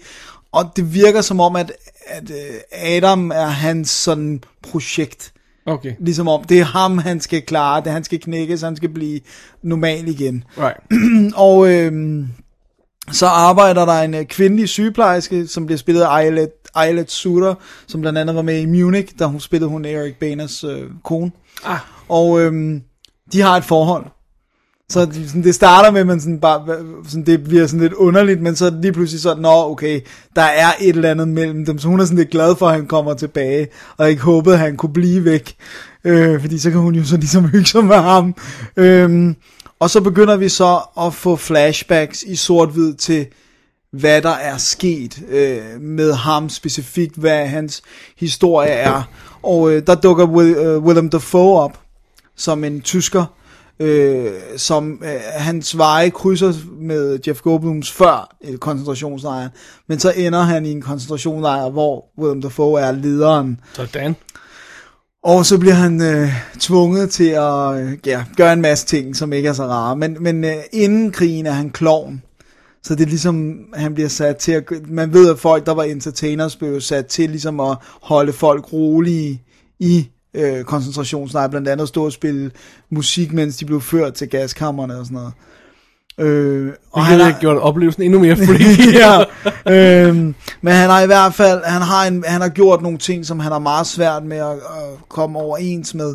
Og 0.52 0.70
det 0.76 0.94
virker 0.94 1.20
som 1.20 1.40
om, 1.40 1.56
at, 1.56 1.72
at 2.06 2.30
øh, 2.30 2.60
Adam 2.72 3.30
er 3.30 3.46
hans 3.46 3.90
sådan 3.90 4.44
projekt. 4.62 5.32
Okay, 5.70 5.92
Ligesom 6.00 6.28
om, 6.28 6.44
det 6.44 6.60
er 6.60 6.64
ham, 6.64 6.98
han 6.98 7.20
skal 7.20 7.42
klare 7.42 7.82
det. 7.84 7.92
Han 7.92 8.04
skal 8.04 8.20
knækkes, 8.20 8.60
han 8.62 8.76
skal 8.76 8.88
blive 8.88 9.20
normal 9.62 10.08
igen. 10.08 10.44
right. 10.58 11.34
Og 11.46 11.70
øhm, 11.72 12.28
så 13.12 13.26
arbejder 13.26 13.84
der 13.84 14.00
en 14.00 14.14
øh, 14.14 14.24
kvindelig 14.24 14.68
sygeplejerske, 14.68 15.46
som 15.46 15.66
bliver 15.66 15.78
spillet 15.78 16.02
af 16.02 16.22
Eyelet, 16.22 16.50
Eyelet 16.84 17.10
Suter, 17.10 17.54
som 17.86 18.00
blandt 18.00 18.18
andet 18.18 18.36
var 18.36 18.42
med 18.42 18.60
i 18.60 18.66
Munich, 18.66 19.18
da 19.18 19.24
hun 19.24 19.40
spillede 19.40 19.70
hun 19.70 19.84
Erik 19.84 20.18
Baners 20.20 20.64
øh, 20.64 20.90
kone. 21.04 21.30
Ah, 21.64 21.78
Og 22.08 22.40
øhm, 22.40 22.82
de 23.32 23.40
har 23.40 23.56
et 23.56 23.64
forhold. 23.64 24.06
Så 24.90 25.08
sådan, 25.26 25.42
det 25.42 25.54
starter 25.54 25.90
med, 25.90 26.00
at 26.00 26.06
man 26.06 26.20
sådan 26.20 26.40
bare, 26.40 26.66
sådan, 27.08 27.26
det 27.26 27.44
bliver 27.44 27.66
sådan 27.66 27.80
lidt 27.80 27.92
underligt, 27.92 28.42
men 28.42 28.56
så 28.56 28.66
er 28.66 28.70
det 28.70 28.80
lige 28.82 28.92
pludselig 28.92 29.20
sådan, 29.20 29.42
nå 29.42 29.70
okay, 29.70 30.00
der 30.36 30.42
er 30.42 30.72
et 30.80 30.96
eller 30.96 31.10
andet 31.10 31.28
mellem 31.28 31.66
dem, 31.66 31.78
så 31.78 31.88
hun 31.88 32.00
er 32.00 32.04
sådan 32.04 32.18
lidt 32.18 32.30
glad 32.30 32.56
for, 32.56 32.66
at 32.66 32.74
han 32.74 32.86
kommer 32.86 33.14
tilbage, 33.14 33.68
og 33.96 34.10
ikke 34.10 34.22
håbede, 34.22 34.54
at 34.54 34.60
han 34.60 34.76
kunne 34.76 34.92
blive 34.92 35.24
væk, 35.24 35.54
øh, 36.04 36.40
fordi 36.40 36.58
så 36.58 36.70
kan 36.70 36.80
hun 36.80 36.94
jo 36.94 37.04
så 37.04 37.16
ligesom 37.16 37.44
hygge 37.44 37.66
sig 37.66 37.84
med 37.84 37.96
ham. 37.96 38.34
Øh, 38.76 39.34
og 39.80 39.90
så 39.90 40.00
begynder 40.00 40.36
vi 40.36 40.48
så 40.48 40.80
at 41.00 41.14
få 41.14 41.36
flashbacks 41.36 42.22
i 42.22 42.36
sort-hvid 42.36 42.94
til, 42.94 43.26
hvad 43.92 44.22
der 44.22 44.34
er 44.34 44.56
sket 44.56 45.22
øh, 45.28 45.80
med 45.80 46.12
ham 46.12 46.48
specifikt, 46.48 47.16
hvad 47.16 47.46
hans 47.46 47.82
historie 48.18 48.70
er. 48.70 49.02
Og 49.42 49.72
øh, 49.72 49.86
der 49.86 49.94
dukker 49.94 50.24
Will, 50.26 50.56
øh, 50.56 50.78
Willem 50.78 51.10
Dafoe 51.10 51.60
op, 51.60 51.78
som 52.36 52.64
en 52.64 52.80
tysker, 52.80 53.24
øh, 53.80 54.32
som 54.56 55.02
øh, 55.04 55.20
hans 55.36 55.78
veje 55.78 56.10
krydser 56.10 56.52
med 56.80 57.18
Jeff 57.26 57.40
Goldblums 57.40 57.92
før 57.92 58.36
øh, 58.44 58.58
koncentrationslejren, 58.58 59.50
men 59.88 59.98
så 59.98 60.12
ender 60.16 60.40
han 60.40 60.66
i 60.66 60.70
en 60.70 60.82
koncentrationslejr, 60.82 61.70
hvor 61.70 62.04
Willem 62.18 62.42
Dafoe 62.42 62.80
er 62.80 62.92
lederen. 62.92 63.60
Sådan. 63.72 64.16
Og 65.22 65.46
så 65.46 65.58
bliver 65.58 65.74
han 65.74 66.02
øh, 66.02 66.28
tvunget 66.60 67.10
til 67.10 67.28
at 67.28 67.80
øh, 67.80 67.98
ja, 68.06 68.24
gøre 68.36 68.52
en 68.52 68.60
masse 68.60 68.86
ting, 68.86 69.16
som 69.16 69.32
ikke 69.32 69.48
er 69.48 69.52
så 69.52 69.64
rare. 69.64 69.96
Men, 69.96 70.16
men 70.20 70.44
øh, 70.44 70.56
inden 70.72 71.12
krigen 71.12 71.46
er 71.46 71.52
han 71.52 71.70
klovn. 71.70 72.22
Så 72.82 72.94
det 72.94 73.02
er 73.02 73.08
ligesom, 73.08 73.58
han 73.74 73.94
bliver 73.94 74.08
sat 74.08 74.36
til 74.36 74.52
at... 74.52 74.64
Man 74.88 75.12
ved, 75.12 75.30
at 75.30 75.38
folk, 75.38 75.66
der 75.66 75.74
var 75.74 75.82
entertainers, 75.82 76.56
blev 76.56 76.80
sat 76.80 77.06
til 77.06 77.30
ligesom 77.30 77.60
at 77.60 77.76
holde 78.02 78.32
folk 78.32 78.72
rolige 78.72 79.42
i 79.78 80.08
øh, 80.34 80.64
koncentrationslejre. 80.64 81.50
Blandt 81.50 81.68
andet 81.68 81.82
at 81.82 81.88
stå 81.88 82.04
og 82.04 82.12
spille 82.12 82.50
musik, 82.90 83.32
mens 83.32 83.56
de 83.56 83.64
blev 83.64 83.80
ført 83.80 84.14
til 84.14 84.28
gaskammerne 84.28 84.98
og 84.98 85.06
sådan 85.06 85.14
noget. 85.14 85.32
Øh, 86.18 86.72
Og 86.92 87.04
han 87.04 87.20
har 87.20 87.36
gjort 87.40 87.56
oplevelsen 87.56 88.02
endnu 88.02 88.18
mere 88.18 88.36
freaky. 88.36 88.94
ja, 89.02 90.08
øhm, 90.08 90.34
men 90.62 90.72
han 90.72 90.90
har 90.90 91.00
i 91.00 91.06
hvert 91.06 91.34
fald, 91.34 91.64
han 91.64 91.82
har, 91.82 92.06
en, 92.06 92.24
han 92.26 92.40
har 92.40 92.48
gjort 92.48 92.82
nogle 92.82 92.98
ting, 92.98 93.26
som 93.26 93.40
han 93.40 93.52
har 93.52 93.58
meget 93.58 93.86
svært 93.86 94.24
med 94.24 94.36
at, 94.36 94.52
at 94.52 95.08
komme 95.08 95.38
overens 95.38 95.94
med. 95.94 96.14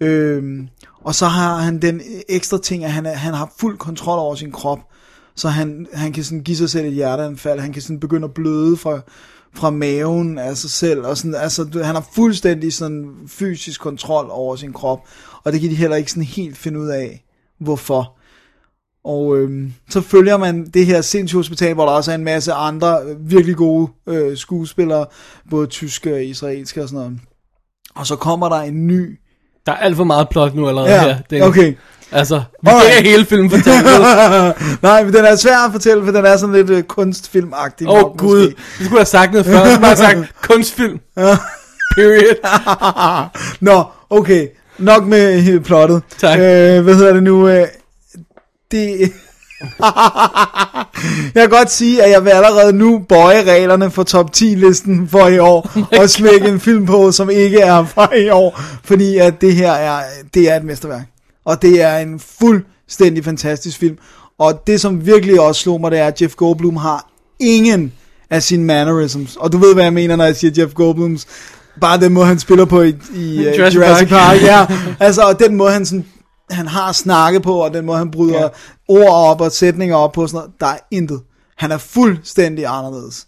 Øhm, 0.00 0.68
og 1.04 1.14
så 1.14 1.26
har 1.26 1.56
han 1.56 1.82
den 1.82 2.00
ekstra 2.28 2.58
ting, 2.58 2.84
at 2.84 2.92
han, 2.92 3.06
han 3.06 3.34
har 3.34 3.52
fuld 3.60 3.78
kontrol 3.78 4.18
over 4.18 4.34
sin 4.34 4.52
krop. 4.52 4.78
Så 5.36 5.48
han, 5.48 5.86
han 5.94 6.12
kan 6.12 6.24
sådan 6.24 6.40
give 6.40 6.56
sig 6.56 6.70
selv 6.70 6.86
et 6.86 6.92
hjerteanfald, 6.92 7.60
han 7.60 7.72
kan 7.72 7.82
sådan 7.82 8.00
begynde 8.00 8.24
at 8.24 8.34
bløde 8.34 8.76
fra, 8.76 9.00
fra 9.54 9.70
maven 9.70 10.38
af 10.38 10.56
sig 10.56 10.70
selv, 10.70 11.00
og 11.06 11.16
sådan, 11.16 11.34
altså, 11.34 11.64
du- 11.64 11.82
han 11.82 11.94
har 11.94 12.06
fuldstændig 12.14 12.72
sådan 12.72 13.10
fysisk 13.28 13.80
kontrol 13.80 14.26
over 14.30 14.56
sin 14.56 14.72
krop, 14.72 15.00
og 15.44 15.52
det 15.52 15.60
kan 15.60 15.70
de 15.70 15.74
heller 15.74 15.96
ikke 15.96 16.10
sådan 16.10 16.22
helt 16.24 16.56
finde 16.56 16.80
ud 16.80 16.88
af, 16.88 17.24
hvorfor. 17.60 18.16
Og 19.04 19.36
øhm, 19.38 19.72
så 19.90 20.00
følger 20.00 20.36
man 20.36 20.66
det 20.66 20.86
her 20.86 21.00
sindssyge 21.00 21.38
hospital, 21.38 21.74
hvor 21.74 21.84
der 21.84 21.92
også 21.92 22.10
er 22.10 22.14
en 22.14 22.24
masse 22.24 22.52
andre 22.52 22.98
øh, 23.02 23.30
virkelig 23.30 23.56
gode 23.56 23.88
øh, 24.06 24.36
skuespillere, 24.36 25.06
både 25.50 25.66
tyske 25.66 26.14
og 26.14 26.24
israelske 26.24 26.82
og 26.82 26.88
sådan 26.88 27.04
noget. 27.04 27.20
Og 27.94 28.06
så 28.06 28.16
kommer 28.16 28.48
der 28.48 28.56
en 28.56 28.86
ny... 28.86 29.18
Der 29.66 29.72
er 29.72 29.76
alt 29.76 29.96
for 29.96 30.04
meget 30.04 30.28
plot 30.28 30.54
nu 30.54 30.68
allerede 30.68 30.90
Ja, 30.92 31.02
her. 31.02 31.18
Dennis. 31.30 31.48
okay. 31.48 31.74
Altså, 32.12 32.42
vi 32.62 32.70
Alright. 32.70 32.94
kan 32.94 33.04
hele 33.04 33.26
filmen 33.26 33.50
fortælle. 33.50 33.82
Nej, 34.88 35.04
men 35.04 35.12
den 35.12 35.24
er 35.24 35.36
svær 35.36 35.66
at 35.66 35.72
fortælle, 35.72 36.04
for 36.04 36.12
den 36.12 36.24
er 36.24 36.36
sådan 36.36 36.54
lidt 36.54 36.70
øh, 36.70 36.82
kunstfilmagtig. 36.82 37.88
Åh 37.88 38.04
oh, 38.04 38.16
gud, 38.16 38.44
måske. 38.44 38.56
du 38.78 38.84
skulle 38.84 38.98
have 38.98 39.06
sagt 39.06 39.32
noget 39.32 39.46
før. 39.46 39.64
Du 39.64 39.70
skulle 39.70 39.86
have 39.86 39.96
sagt 39.96 40.18
kunstfilm. 40.50 40.98
Period. 41.96 42.36
Nå, 43.60 43.84
okay. 44.10 44.48
Nok 44.78 45.04
med 45.04 45.48
øh, 45.48 45.60
plottet. 45.60 46.02
Tak. 46.18 46.38
Øh, 46.38 46.80
hvad 46.80 46.94
hedder 46.94 47.12
det 47.12 47.22
nu? 47.22 47.48
Øh, 47.48 47.66
det... 48.70 49.12
jeg 51.34 51.42
kan 51.42 51.48
godt 51.50 51.70
sige, 51.70 52.02
at 52.02 52.10
jeg 52.10 52.24
vil 52.24 52.30
allerede 52.30 52.72
nu 52.72 52.98
bøje 53.08 53.42
reglerne 53.42 53.90
for 53.90 54.02
top 54.02 54.32
10 54.32 54.44
listen 54.44 55.08
for 55.08 55.28
i 55.28 55.38
år, 55.38 55.70
Oh 55.76 55.82
og 56.00 56.10
smække 56.10 56.48
en 56.48 56.60
film 56.60 56.86
på, 56.86 57.12
som 57.12 57.30
ikke 57.30 57.60
er 57.60 57.84
fra 57.84 58.14
i 58.14 58.28
år, 58.28 58.60
fordi 58.84 59.16
at 59.16 59.40
det 59.40 59.54
her 59.54 59.72
er, 59.72 60.02
det 60.34 60.50
er 60.50 60.56
et 60.56 60.64
mesterværk. 60.64 61.06
Og 61.44 61.62
det 61.62 61.82
er 61.82 61.98
en 61.98 62.20
fuldstændig 62.20 63.24
fantastisk 63.24 63.78
film. 63.78 63.98
Og 64.38 64.62
det, 64.66 64.80
som 64.80 65.06
virkelig 65.06 65.40
også 65.40 65.60
slog 65.60 65.80
mig, 65.80 65.90
det 65.90 65.98
er, 65.98 66.06
at 66.06 66.22
Jeff 66.22 66.34
Goldblum 66.34 66.76
har 66.76 67.10
ingen 67.40 67.92
af 68.30 68.42
sine 68.42 68.64
mannerisms. 68.64 69.36
Og 69.36 69.52
du 69.52 69.58
ved, 69.58 69.74
hvad 69.74 69.84
jeg 69.84 69.92
mener, 69.92 70.16
når 70.16 70.24
jeg 70.24 70.36
siger 70.36 70.62
Jeff 70.62 70.74
Goldblums. 70.74 71.26
Bare 71.80 72.00
den 72.00 72.12
måde, 72.12 72.26
han 72.26 72.38
spiller 72.38 72.64
på 72.64 72.82
i, 72.82 72.94
i 73.14 73.38
uh, 73.38 73.44
Jurassic 73.58 73.74
Jurassic, 73.74 74.08
Park. 74.08 74.40
Park. 74.40 74.42
ja, 74.42 74.66
altså, 75.00 75.22
og 75.22 75.38
den 75.38 75.56
måde, 75.56 75.72
han 75.72 75.86
sådan 75.86 76.04
han 76.50 76.66
har 76.66 76.92
snakket 76.92 77.42
på, 77.42 77.54
og 77.54 77.74
den 77.74 77.86
måde, 77.86 77.98
han 77.98 78.10
bryder 78.10 78.40
ja. 78.40 78.48
ord 78.88 79.30
op 79.30 79.40
og 79.40 79.52
sætninger 79.52 79.96
op 79.96 80.12
på, 80.12 80.26
sådan 80.26 80.36
noget, 80.36 80.52
der 80.60 80.66
er 80.66 80.78
intet. 80.90 81.20
Han 81.56 81.72
er 81.72 81.78
fuldstændig 81.78 82.64
anderledes. 82.66 83.26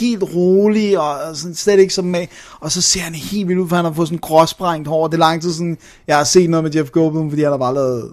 Helt 0.00 0.22
rolig, 0.34 0.98
og 1.00 1.36
sådan, 1.36 1.54
slet 1.54 1.78
ikke 1.78 1.94
som 1.94 2.04
med, 2.04 2.26
og 2.60 2.72
så 2.72 2.82
ser 2.82 3.00
han 3.00 3.14
helt 3.14 3.48
vildt 3.48 3.60
ud, 3.60 3.68
for 3.68 3.76
han 3.76 3.84
har 3.84 3.92
fået 3.92 4.08
sådan 4.08 4.18
gråsprængt 4.18 4.88
hår. 4.88 5.06
Det 5.06 5.14
er 5.14 5.18
lang 5.18 5.42
tid 5.42 5.52
siden, 5.52 5.78
jeg 6.06 6.16
har 6.16 6.24
set 6.24 6.50
noget 6.50 6.64
med 6.64 6.74
Jeff 6.74 6.90
Goldblum, 6.90 7.30
fordi 7.30 7.42
han 7.42 7.50
har 7.50 7.58
bare 7.58 7.74
lavet 7.74 8.10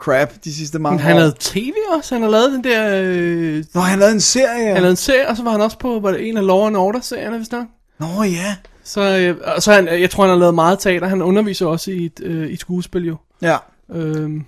crap 0.00 0.32
de 0.44 0.54
sidste 0.54 0.78
mange 0.78 1.00
Han 1.00 1.14
år. 1.14 1.18
lavede 1.18 1.34
tv 1.40 1.72
også. 1.98 2.14
Han 2.14 2.22
har 2.22 2.30
lavet 2.30 2.52
den 2.52 2.64
der... 2.64 3.02
Øh, 3.04 3.64
Nå, 3.74 3.80
han 3.80 3.98
lavede 3.98 4.14
en 4.14 4.20
serie. 4.20 4.66
han 4.66 4.74
lavede 4.74 4.90
en 4.90 4.96
serie, 4.96 5.28
og 5.28 5.36
så 5.36 5.42
var 5.42 5.50
han 5.50 5.60
også 5.60 5.78
på 5.78 5.98
var 6.02 6.10
det 6.10 6.28
en 6.28 6.36
af 6.36 6.46
Law 6.46 6.66
and 6.66 6.76
Order-serierne, 6.76 7.36
hvis 7.36 7.52
nok. 7.52 7.66
Nå 8.00 8.22
ja. 8.22 8.56
Så, 8.84 9.00
øh, 9.18 9.36
og 9.56 9.62
så 9.62 9.72
han, 9.72 9.88
jeg 10.00 10.10
tror, 10.10 10.24
han 10.24 10.30
har 10.30 10.38
lavet 10.38 10.54
meget 10.54 10.78
teater. 10.78 11.06
Han 11.08 11.22
underviser 11.22 11.66
også 11.66 11.90
i 11.90 12.04
et, 12.04 12.20
øh, 12.22 12.48
i 12.48 12.52
et 12.52 12.60
skuespil 12.60 13.06
jo. 13.06 13.16
Ja. 13.42 13.56
Øhm, 13.94 14.44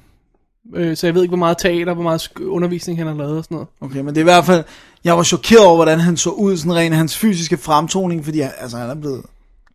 øh, 0.74 0.96
så 0.96 1.06
jeg 1.06 1.14
ved 1.14 1.22
ikke, 1.22 1.30
hvor 1.30 1.37
meget 1.38 1.59
teater, 1.59 1.94
hvor 1.94 2.02
meget 2.02 2.28
undervisning 2.46 2.98
han 2.98 3.06
har 3.06 3.14
lavet 3.14 3.38
og 3.38 3.44
sådan 3.44 3.54
noget. 3.54 3.68
Okay, 3.80 3.98
men 3.98 4.06
det 4.09 4.16
er 4.16 4.20
i 4.20 4.24
hvert 4.24 4.44
fald, 4.44 4.64
jeg 5.04 5.16
var 5.16 5.22
chokeret 5.22 5.64
over, 5.66 5.76
hvordan 5.76 6.00
han 6.00 6.16
så 6.16 6.30
ud, 6.30 6.56
sådan 6.56 6.74
rent 6.74 6.94
hans 6.94 7.16
fysiske 7.16 7.56
fremtoning, 7.56 8.24
fordi 8.24 8.40
han, 8.40 8.50
altså, 8.59 8.76
han 8.76 8.90
er 8.90 8.94
blevet 8.94 9.22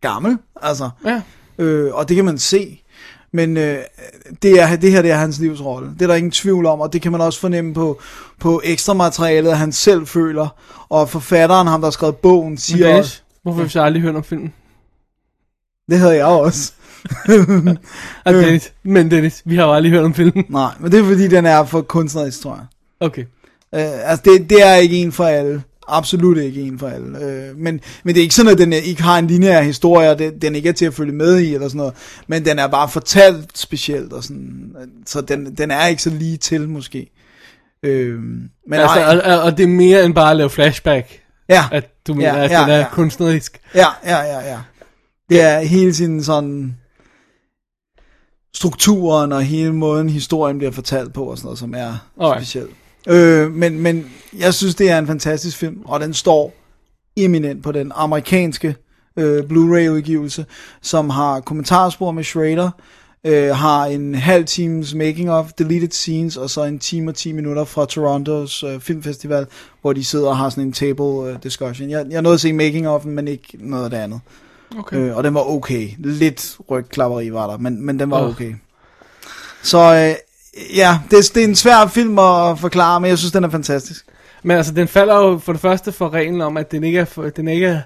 gammel, 0.00 0.38
altså, 0.62 0.90
Ja. 1.04 1.22
øh, 1.58 1.94
og 1.94 2.08
det 2.08 2.16
kan 2.16 2.24
man 2.24 2.38
se. 2.38 2.78
Men 3.34 3.56
øh, 3.56 3.78
det, 4.42 4.60
er, 4.60 4.76
det 4.76 4.90
her 4.92 5.02
det 5.02 5.10
er 5.10 5.16
hans 5.16 5.38
livsrolle. 5.38 5.90
Det 5.94 6.02
er 6.02 6.06
der 6.06 6.14
ingen 6.14 6.30
tvivl 6.30 6.66
om, 6.66 6.80
og 6.80 6.92
det 6.92 7.02
kan 7.02 7.12
man 7.12 7.20
også 7.20 7.40
fornemme 7.40 7.74
på, 7.74 8.00
på 8.40 8.60
ekstra 8.64 8.94
materialet, 8.94 9.50
at 9.50 9.58
han 9.58 9.72
selv 9.72 10.06
føler. 10.06 10.48
Og 10.88 11.08
forfatteren, 11.08 11.66
ham 11.66 11.80
der 11.80 11.86
har 11.86 11.90
skrevet 11.90 12.16
bogen, 12.16 12.58
siger 12.58 12.86
også, 12.86 12.92
Dennis, 12.94 13.22
hvorfor 13.42 13.56
har 13.58 13.64
vi 13.64 13.70
så 13.70 13.82
aldrig 13.82 14.02
hørt 14.02 14.16
om 14.16 14.24
filmen? 14.24 14.52
det 15.90 15.98
havde 15.98 16.14
jeg 16.16 16.24
også. 16.26 16.72
Ah, 18.24 18.34
Dennis, 18.34 18.72
men 18.82 19.10
Dennis, 19.10 19.42
vi 19.44 19.56
har 19.56 19.64
jo 19.64 19.72
aldrig 19.72 19.92
hørt 19.92 20.04
om 20.04 20.14
filmen. 20.14 20.44
Nej, 20.48 20.70
men 20.80 20.92
det 20.92 21.00
er 21.00 21.04
fordi, 21.04 21.28
den 21.28 21.46
er 21.46 21.64
for 21.64 21.80
kunstnerisk, 21.82 22.40
tror 22.42 22.54
jeg. 22.54 22.64
Okay. 23.00 23.24
Øh, 23.74 24.10
altså, 24.10 24.22
det, 24.24 24.50
det 24.50 24.62
er 24.62 24.74
ikke 24.74 24.96
en 24.96 25.12
for 25.12 25.24
alle. 25.24 25.62
Absolut 25.88 26.38
ikke 26.38 26.60
en 26.62 26.78
for 26.78 26.88
alle. 26.88 27.24
Øh, 27.24 27.56
men, 27.56 27.80
men 28.04 28.14
det 28.14 28.20
er 28.20 28.22
ikke 28.22 28.34
sådan, 28.34 28.52
at 28.52 28.58
den 28.58 28.72
ikke 28.72 29.02
har 29.02 29.18
en 29.18 29.26
lineær 29.26 29.62
historie, 29.62 30.10
og 30.10 30.18
det, 30.18 30.42
den 30.42 30.54
ikke 30.54 30.68
er 30.68 30.72
til 30.72 30.84
at 30.84 30.94
følge 30.94 31.12
med 31.12 31.38
i, 31.38 31.54
eller 31.54 31.68
sådan 31.68 31.78
noget. 31.78 31.94
Men 32.26 32.44
den 32.44 32.58
er 32.58 32.66
bare 32.66 32.88
fortalt 32.88 33.58
specielt, 33.58 34.12
og 34.12 34.24
sådan, 34.24 34.76
så 35.06 35.20
den, 35.20 35.54
den 35.54 35.70
er 35.70 35.86
ikke 35.86 36.02
så 36.02 36.10
lige 36.10 36.36
til, 36.36 36.68
måske. 36.68 37.10
Øh, 37.82 38.18
men 38.20 38.50
altså, 38.70 38.96
nej, 38.96 39.16
og, 39.16 39.32
og, 39.38 39.42
og 39.42 39.56
det 39.58 39.64
er 39.64 39.68
mere 39.68 40.04
end 40.04 40.14
bare 40.14 40.30
at 40.30 40.36
lave 40.36 40.50
flashback, 40.50 41.20
ja, 41.48 41.64
at 41.72 41.84
du 42.06 42.14
mener, 42.14 42.36
Ja, 42.36 42.44
at 42.44 42.50
ja, 42.50 42.60
den 42.60 42.70
er 42.70 42.78
ja. 42.78 42.86
kunstnerisk. 42.92 43.60
ja, 43.74 43.86
ja, 44.04 44.18
ja, 44.18 44.38
ja. 44.50 44.58
Det 45.30 45.40
er 45.40 45.60
hele 45.60 45.94
sin 45.94 46.22
sådan 46.24 46.76
strukturen 48.54 49.32
og 49.32 49.42
hele 49.42 49.72
måden 49.74 50.08
historien 50.08 50.58
bliver 50.58 50.70
fortalt 50.72 51.12
på 51.12 51.24
og 51.24 51.38
sådan 51.38 51.46
noget, 51.46 51.58
som 51.58 51.74
er 51.74 52.08
Alright. 52.20 52.42
specielt. 52.42 52.70
Øh, 53.08 53.52
men, 53.52 53.80
men 53.80 54.10
jeg 54.38 54.54
synes, 54.54 54.74
det 54.74 54.90
er 54.90 54.98
en 54.98 55.06
fantastisk 55.06 55.56
film, 55.56 55.78
og 55.84 56.00
den 56.00 56.14
står 56.14 56.54
eminent 57.16 57.62
på 57.62 57.72
den 57.72 57.92
amerikanske 57.94 58.76
øh, 59.16 59.44
Blu-ray-udgivelse, 59.44 60.46
som 60.82 61.10
har 61.10 61.40
kommentarspor 61.40 62.10
med 62.10 62.24
Schrader, 62.24 62.70
øh, 63.24 63.56
har 63.56 63.84
en 63.84 64.14
halv 64.14 64.44
times 64.44 64.94
making 64.94 65.30
of, 65.30 65.52
deleted 65.52 65.90
scenes, 65.90 66.36
og 66.36 66.50
så 66.50 66.64
en 66.64 66.78
time 66.78 67.10
og 67.10 67.14
10 67.14 67.32
minutter 67.32 67.64
fra 67.64 67.86
Torontos 67.86 68.62
øh, 68.62 68.80
filmfestival, 68.80 69.46
hvor 69.80 69.92
de 69.92 70.04
sidder 70.04 70.28
og 70.28 70.36
har 70.36 70.50
sådan 70.50 70.64
en 70.64 70.72
table 70.72 71.30
øh, 71.30 71.42
discussion. 71.42 71.90
Jeg, 71.90 72.06
jeg 72.10 72.22
nåede 72.22 72.34
at 72.34 72.40
se 72.40 72.52
making 72.52 72.88
of, 72.88 73.04
men 73.04 73.28
ikke 73.28 73.48
noget 73.60 73.84
af 73.84 73.90
det 73.90 73.96
andet. 73.96 74.20
Okay. 74.78 74.96
Øh, 74.96 75.16
og 75.16 75.24
den 75.24 75.34
var 75.34 75.50
okay. 75.50 75.88
Lidt 75.98 76.56
rygklapperi 76.70 77.32
var 77.32 77.50
der, 77.50 77.58
men, 77.58 77.86
men 77.86 77.98
den 77.98 78.10
var 78.10 78.28
okay. 78.28 78.54
Så 79.62 79.78
øh, 79.78 80.14
ja, 80.76 80.98
det, 81.10 81.34
det 81.34 81.44
er 81.44 81.48
en 81.48 81.54
svær 81.54 81.86
film 81.86 82.18
at 82.18 82.58
forklare, 82.58 83.00
men 83.00 83.10
jeg 83.10 83.18
synes, 83.18 83.32
den 83.32 83.44
er 83.44 83.50
fantastisk. 83.50 84.04
Men 84.42 84.56
altså, 84.56 84.72
den 84.72 84.88
falder 84.88 85.16
jo 85.16 85.38
for 85.38 85.52
det 85.52 85.60
første 85.60 85.92
for 85.92 86.10
reglen 86.10 86.40
om, 86.40 86.56
at 86.56 86.72
den 86.72 86.84
ikke 86.84 86.98
er... 86.98 87.04
For, 87.04 87.22
den 87.22 87.48
ikke 87.48 87.66
er 87.66 87.80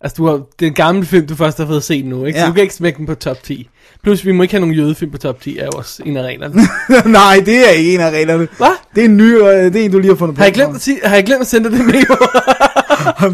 altså, 0.00 0.14
du 0.16 0.26
har, 0.26 0.32
det 0.32 0.66
er 0.66 0.66
en 0.66 0.74
gammel 0.74 1.06
film, 1.06 1.26
du 1.26 1.34
først 1.34 1.58
har 1.58 1.66
fået 1.66 1.84
set 1.84 2.04
nu, 2.04 2.24
ikke? 2.24 2.38
Ja. 2.38 2.46
Du 2.46 2.52
kan 2.52 2.62
ikke 2.62 2.74
smække 2.74 2.96
den 2.96 3.06
på 3.06 3.14
top 3.14 3.42
10. 3.42 3.68
Plus, 4.02 4.24
vi 4.24 4.32
må 4.32 4.42
ikke 4.42 4.54
have 4.54 4.60
nogen 4.60 4.74
jødefilm 4.74 5.10
på 5.10 5.18
top 5.18 5.40
10, 5.40 5.58
er 5.58 5.64
jo 5.64 5.70
også 5.70 6.02
en 6.06 6.16
af 6.16 6.22
reglerne. 6.22 6.62
Nej, 7.18 7.42
det 7.46 7.68
er 7.68 7.70
ikke 7.70 7.94
en 7.94 8.00
af 8.00 8.10
reglerne. 8.10 8.48
Hvad? 8.56 8.76
Det 8.94 9.00
er 9.00 9.04
en 9.04 9.16
ny, 9.16 9.32
øh, 9.34 9.48
det 9.48 9.76
er 9.76 9.84
en, 9.84 9.92
du 9.92 9.98
lige 9.98 10.10
har 10.10 10.16
fundet 10.16 10.36
på. 10.36 10.38
Har 10.40 10.46
jeg 10.46 10.54
glemt 10.54 10.74
at, 10.74 10.82
sige, 10.82 11.00
har 11.04 11.14
jeg 11.14 11.24
glemt 11.24 11.40
at 11.40 11.46
sende 11.46 11.70
det 11.70 11.86
mail? 11.86 12.06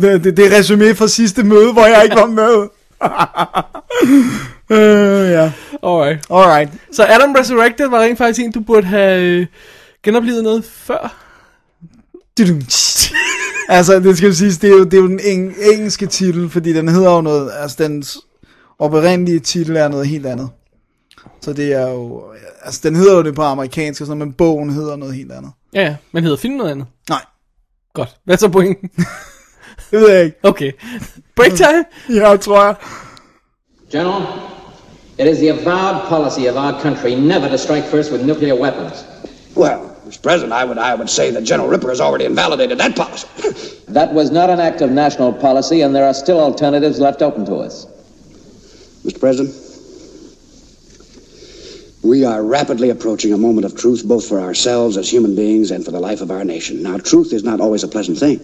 det, 0.02 0.24
det, 0.24 0.36
det 0.36 0.52
er 0.52 0.58
resumé 0.60 0.94
fra 0.94 1.08
sidste 1.08 1.42
møde, 1.42 1.72
hvor 1.72 1.86
jeg 1.86 2.00
ikke 2.04 2.16
var 2.16 2.26
med. 2.26 2.68
øh, 4.76 5.30
ja, 5.30 5.52
Alright. 5.82 6.26
alright. 6.30 6.70
Så 6.92 7.06
Adam 7.06 7.32
Resurrected 7.32 7.88
var 7.88 8.00
rent 8.00 8.18
faktisk 8.18 8.40
en, 8.40 8.52
du 8.52 8.60
burde 8.60 8.86
have 8.86 9.22
øh, 9.22 9.46
genoplevet 10.02 10.42
noget 10.44 10.64
før. 10.64 11.14
Altså, 13.68 14.00
det 14.00 14.16
skal 14.16 14.26
jo 14.26 14.34
siges, 14.34 14.58
det 14.58 14.70
er 14.70 14.74
jo, 14.74 14.84
det 14.84 14.94
er 14.94 14.98
jo 14.98 15.08
den 15.08 15.20
eng, 15.24 15.54
engelske 15.72 16.06
titel, 16.06 16.50
fordi 16.50 16.72
den 16.72 16.88
hedder 16.88 17.10
jo 17.14 17.20
noget, 17.20 17.50
altså 17.54 17.76
dens 17.82 18.18
oprindelige 18.78 19.40
titel 19.40 19.76
er 19.76 19.88
noget 19.88 20.06
helt 20.06 20.26
andet. 20.26 20.50
Så 21.40 21.52
det 21.52 21.72
er 21.72 21.88
jo, 21.88 22.24
altså 22.62 22.80
den 22.84 22.96
hedder 22.96 23.16
jo 23.16 23.22
det 23.22 23.34
på 23.34 23.42
amerikansk, 23.42 24.00
og 24.00 24.06
sådan, 24.06 24.18
noget, 24.18 24.28
men 24.28 24.34
bogen 24.34 24.70
hedder 24.70 24.96
noget 24.96 25.14
helt 25.14 25.32
andet. 25.32 25.52
Ja, 25.74 25.82
ja. 25.82 25.96
Men 26.12 26.22
hedder 26.22 26.36
filmen 26.36 26.58
noget 26.58 26.70
andet? 26.70 26.86
Nej, 27.08 27.24
Godt. 27.94 28.16
Hvad 28.24 28.34
er 28.34 28.38
så 28.38 28.48
pointen? 28.48 28.90
Det 29.92 30.00
ved 30.00 30.08
jeg 30.08 30.24
ikke. 30.24 30.38
Okay. 30.42 30.72
Break 31.36 31.52
time? 31.52 31.84
Ja, 32.08 32.36
tror 32.36 32.64
jeg. 32.64 32.74
General, 33.92 34.22
it 35.18 35.26
is 35.26 35.38
the 35.38 35.48
avowed 35.48 36.08
policy 36.08 36.46
of 36.46 36.56
our 36.56 36.80
country 36.80 37.14
never 37.14 37.48
to 37.48 37.58
strike 37.58 37.84
first 37.84 38.12
with 38.12 38.26
nuclear 38.26 38.54
weapons. 38.54 39.04
Well, 39.54 39.80
Mr. 40.08 40.22
President, 40.22 40.52
I 40.52 40.64
would, 40.64 40.78
I 40.78 40.94
would 40.94 41.10
say 41.10 41.30
that 41.30 41.44
General 41.44 41.68
Ripper 41.68 41.88
has 41.88 42.00
already 42.00 42.24
invalidated 42.24 42.78
that 42.78 42.96
policy. 42.96 43.28
That 43.92 44.14
was 44.14 44.30
not 44.30 44.48
an 44.48 44.60
act 44.60 44.80
of 44.80 44.90
national 44.90 45.34
policy, 45.34 45.82
and 45.82 45.94
there 45.94 46.06
are 46.06 46.14
still 46.14 46.40
alternatives 46.40 46.98
left 46.98 47.20
open 47.20 47.44
to 47.44 47.56
us. 47.56 47.86
Mr. 49.04 49.20
President, 49.20 49.54
we 52.02 52.24
are 52.24 52.42
rapidly 52.42 52.88
approaching 52.88 53.34
a 53.34 53.36
moment 53.36 53.66
of 53.66 53.76
truth, 53.76 54.02
both 54.08 54.26
for 54.26 54.40
ourselves 54.40 54.96
as 54.96 55.12
human 55.12 55.36
beings 55.36 55.70
and 55.70 55.84
for 55.84 55.90
the 55.90 56.00
life 56.00 56.22
of 56.22 56.30
our 56.30 56.44
nation. 56.44 56.82
Now, 56.82 56.96
truth 56.96 57.34
is 57.34 57.44
not 57.44 57.60
always 57.60 57.84
a 57.84 57.88
pleasant 57.88 58.18
thing. 58.18 58.40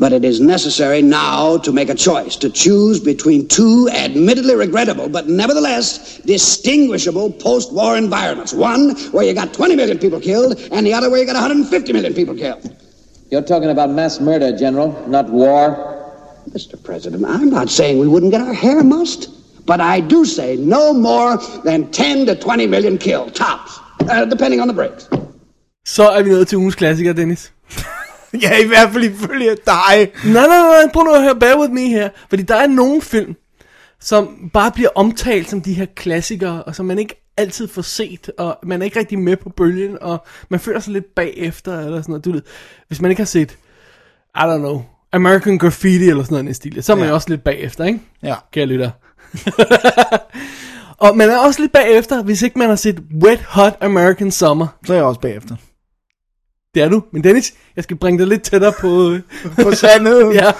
But 0.00 0.14
it 0.14 0.24
is 0.24 0.40
necessary 0.40 1.02
now 1.02 1.58
to 1.58 1.72
make 1.72 1.90
a 1.90 1.94
choice, 1.94 2.34
to 2.36 2.48
choose 2.48 2.98
between 2.98 3.46
two 3.48 3.88
admittedly 3.92 4.54
regrettable, 4.54 5.10
but 5.10 5.28
nevertheless 5.28 6.16
distinguishable 6.24 7.30
post 7.32 7.70
war 7.74 7.98
environments. 7.98 8.54
One 8.54 8.96
where 9.12 9.24
you 9.26 9.34
got 9.34 9.52
20 9.52 9.76
million 9.76 9.98
people 9.98 10.18
killed, 10.18 10.58
and 10.72 10.86
the 10.86 10.94
other 10.94 11.10
where 11.10 11.20
you 11.20 11.26
got 11.26 11.34
150 11.34 11.92
million 11.92 12.14
people 12.14 12.34
killed. 12.34 12.74
You're 13.30 13.42
talking 13.42 13.68
about 13.68 13.90
mass 13.90 14.20
murder, 14.20 14.56
General, 14.56 14.90
not 15.06 15.28
war. 15.28 15.86
Mr. 16.48 16.82
President, 16.82 17.26
I'm 17.26 17.50
not 17.50 17.68
saying 17.68 17.98
we 17.98 18.08
wouldn't 18.08 18.32
get 18.32 18.40
our 18.40 18.54
hair 18.54 18.82
mussed, 18.82 19.28
but 19.66 19.82
I 19.82 20.00
do 20.00 20.24
say 20.24 20.56
no 20.56 20.94
more 20.94 21.36
than 21.62 21.90
10 21.90 22.24
to 22.26 22.34
20 22.34 22.66
million 22.66 22.96
killed, 22.96 23.34
tops, 23.34 23.78
uh, 24.08 24.24
depending 24.24 24.60
on 24.60 24.68
the 24.68 24.74
breaks. 24.74 25.08
Så 25.84 26.02
er 26.02 26.22
vi 26.22 26.30
nået 26.30 26.48
til 26.48 26.58
ugens 26.58 26.74
klassiker, 26.74 27.12
Dennis. 27.12 27.52
Ja, 28.42 28.58
i 28.64 28.66
hvert 28.66 28.92
fald 28.92 29.04
ifølge 29.04 29.50
dig. 29.66 30.10
Nej, 30.24 30.46
nej, 30.46 30.46
nej, 30.46 30.90
prøv 30.92 31.02
nu 31.04 31.12
at 31.14 31.22
høre, 31.22 31.36
bear 31.36 31.60
with 31.60 31.72
me 31.72 31.88
her. 31.88 32.08
Fordi 32.28 32.42
der 32.42 32.56
er 32.56 32.66
nogle 32.66 33.02
film, 33.02 33.34
som 34.00 34.50
bare 34.52 34.70
bliver 34.72 34.88
omtalt 34.94 35.50
som 35.50 35.60
de 35.60 35.72
her 35.72 35.86
klassikere, 35.96 36.62
og 36.62 36.74
som 36.74 36.86
man 36.86 36.98
ikke 36.98 37.32
altid 37.36 37.68
får 37.68 37.82
set, 37.82 38.30
og 38.38 38.58
man 38.62 38.80
er 38.80 38.84
ikke 38.84 38.98
rigtig 38.98 39.18
med 39.18 39.36
på 39.36 39.48
bølgen, 39.48 39.98
og 40.00 40.24
man 40.48 40.60
føler 40.60 40.80
sig 40.80 40.92
lidt 40.92 41.14
bagefter, 41.14 41.78
eller 41.78 42.02
sådan 42.02 42.12
noget. 42.12 42.24
Du 42.24 42.32
ved, 42.32 42.42
hvis 42.88 43.00
man 43.00 43.10
ikke 43.10 43.20
har 43.20 43.26
set, 43.26 43.50
I 44.36 44.38
don't 44.40 44.58
know, 44.58 44.82
American 45.12 45.58
Graffiti, 45.58 46.08
eller 46.08 46.22
sådan 46.24 46.34
noget 46.44 46.50
i 46.50 46.54
stil, 46.54 46.82
så 46.82 46.92
er 46.92 46.96
man 46.96 47.04
Ja. 47.04 47.08
jo 47.08 47.14
også 47.14 47.28
lidt 47.28 47.44
bagefter, 47.44 47.84
ikke? 47.84 48.00
Ja. 48.22 48.34
Kære 48.52 48.66
lytter. 48.66 48.90
og 51.06 51.16
man 51.16 51.30
er 51.30 51.38
også 51.38 51.60
lidt 51.60 51.72
bagefter, 51.72 52.22
hvis 52.22 52.42
ikke 52.42 52.58
man 52.58 52.68
har 52.68 52.76
set 52.76 53.02
Wet 53.22 53.40
Hot 53.40 53.76
American 53.80 54.30
Summer. 54.30 54.66
Så 54.86 54.92
er 54.92 54.96
jeg 54.96 55.04
også 55.04 55.20
bagefter. 55.20 55.56
Det 56.74 56.82
er 56.82 56.88
du. 56.88 57.02
Men 57.12 57.24
Dennis, 57.24 57.54
jeg 57.76 57.84
skal 57.84 57.96
bringe 57.96 58.18
dig 58.18 58.26
lidt 58.26 58.42
tættere 58.42 58.72
på... 58.80 59.10
øh, 59.10 59.20
På 59.62 59.70
sandheden. 59.72 60.32
ja. 60.42 60.52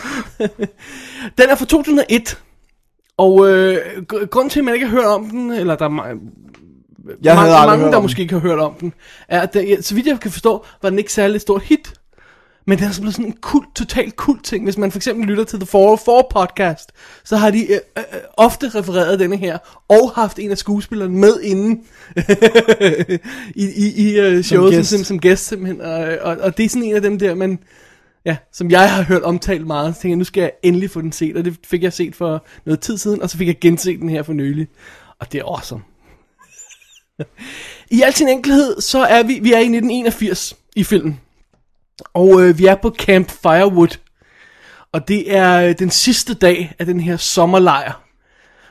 Den 1.38 1.49
er 1.51 1.55
fra 1.55 1.64
2001. 1.64 2.38
Og 3.16 3.49
øh, 3.49 3.77
gr- 4.12 4.25
grunden 4.27 4.51
til, 4.51 4.59
at 4.61 4.64
man 4.64 4.75
ikke 4.75 4.87
har 4.87 4.96
hørt 4.96 5.07
om 5.07 5.25
den, 5.31 5.53
eller 5.53 5.77
der 5.77 5.85
er 5.85 5.88
Jeg 7.23 7.35
mange, 7.37 7.53
mange 7.66 7.92
der 7.92 8.01
måske 8.01 8.23
ikke 8.23 8.35
har 8.35 8.40
hørt 8.40 8.59
om 8.59 8.75
den, 8.81 8.92
er, 9.29 9.40
at 9.40 9.55
den, 9.55 9.83
så 9.83 9.94
vidt 9.94 10.07
jeg 10.07 10.20
kan 10.20 10.31
forstå, 10.31 10.64
var 10.83 10.90
den 10.90 10.99
ikke 10.99 11.12
særlig 11.12 11.40
stort 11.40 11.62
hit. 11.62 12.00
Men 12.66 12.79
den 12.79 12.87
er 12.87 12.90
så 12.90 13.01
blevet 13.01 13.14
sådan 13.14 13.27
en 13.27 13.37
kult, 13.40 13.75
total 13.75 14.11
kult 14.11 14.44
ting. 14.44 14.64
Hvis 14.64 14.79
man 14.79 14.92
for 14.92 14.99
eksempel 14.99 15.27
lytter 15.27 15.44
til 15.44 15.59
The 15.59 15.66
404 15.66 16.25
podcast, 16.31 16.92
så 17.25 17.37
har 17.37 17.51
de 17.51 17.73
øh, 17.73 17.79
øh, 17.99 18.05
ofte 18.37 18.68
refereret 18.68 19.20
denne 19.20 19.37
her, 19.37 19.59
og 19.88 20.12
haft 20.14 20.38
en 20.38 20.51
af 20.51 20.59
skuespillerne 20.59 21.18
med 21.18 21.40
inden 21.40 21.81
i, 23.55 23.64
i, 23.64 24.11
i 24.11 24.37
uh, 24.37 24.42
showet 24.42 24.44
som, 24.44 24.70
gæst. 24.70 24.90
som, 24.90 25.05
som 25.05 25.18
gæst 25.18 25.46
simpelthen. 25.46 25.81
Og, 25.81 26.18
og, 26.20 26.37
og 26.37 26.57
det 26.57 26.64
er 26.64 26.68
sådan 26.68 26.83
en 26.83 26.96
af 26.96 27.03
dem 27.03 27.18
der, 27.18 27.35
man, 27.35 27.59
ja, 28.25 28.37
som 28.53 28.70
jeg 28.70 28.94
har 28.94 29.03
hørt 29.03 29.23
omtalt 29.23 29.66
meget. 29.66 29.94
Så 29.94 30.01
tænkte 30.01 30.11
jeg, 30.11 30.16
nu 30.16 30.25
skal 30.25 30.40
jeg 30.40 30.53
endelig 30.62 30.90
få 30.90 31.01
den 31.01 31.12
set, 31.12 31.37
og 31.37 31.44
det 31.44 31.57
fik 31.66 31.83
jeg 31.83 31.92
set 31.92 32.16
for 32.16 32.46
noget 32.66 32.81
tid 32.81 32.99
siden, 32.99 33.23
og 33.23 33.31
så 33.31 33.37
fik 33.37 33.46
jeg 33.46 33.59
genset 33.61 34.01
den 34.01 34.09
her 34.09 34.23
for 34.23 34.33
nylig. 34.33 34.68
Og 35.18 35.33
det 35.33 35.40
er 35.40 35.44
awesome. 35.44 35.83
I 37.96 38.03
al 38.03 38.14
sin 38.14 38.29
enkelhed, 38.29 38.81
så 38.81 38.99
er 38.99 39.23
vi, 39.23 39.38
vi 39.42 39.53
er 39.53 39.59
i 39.59 39.70
1981 39.70 40.57
i 40.77 40.85
filmen. 40.85 41.20
Og 42.15 42.43
øh, 42.43 42.59
vi 42.59 42.67
er 42.67 42.75
på 42.75 42.95
Camp 42.99 43.31
Firewood. 43.43 43.99
Og 44.93 45.09
det 45.09 45.37
er 45.37 45.61
øh, 45.69 45.75
den 45.79 45.91
sidste 45.91 46.35
dag 46.35 46.73
af 46.79 46.87
den 46.87 47.01
her 47.01 47.17
sommerlejr. 47.17 48.03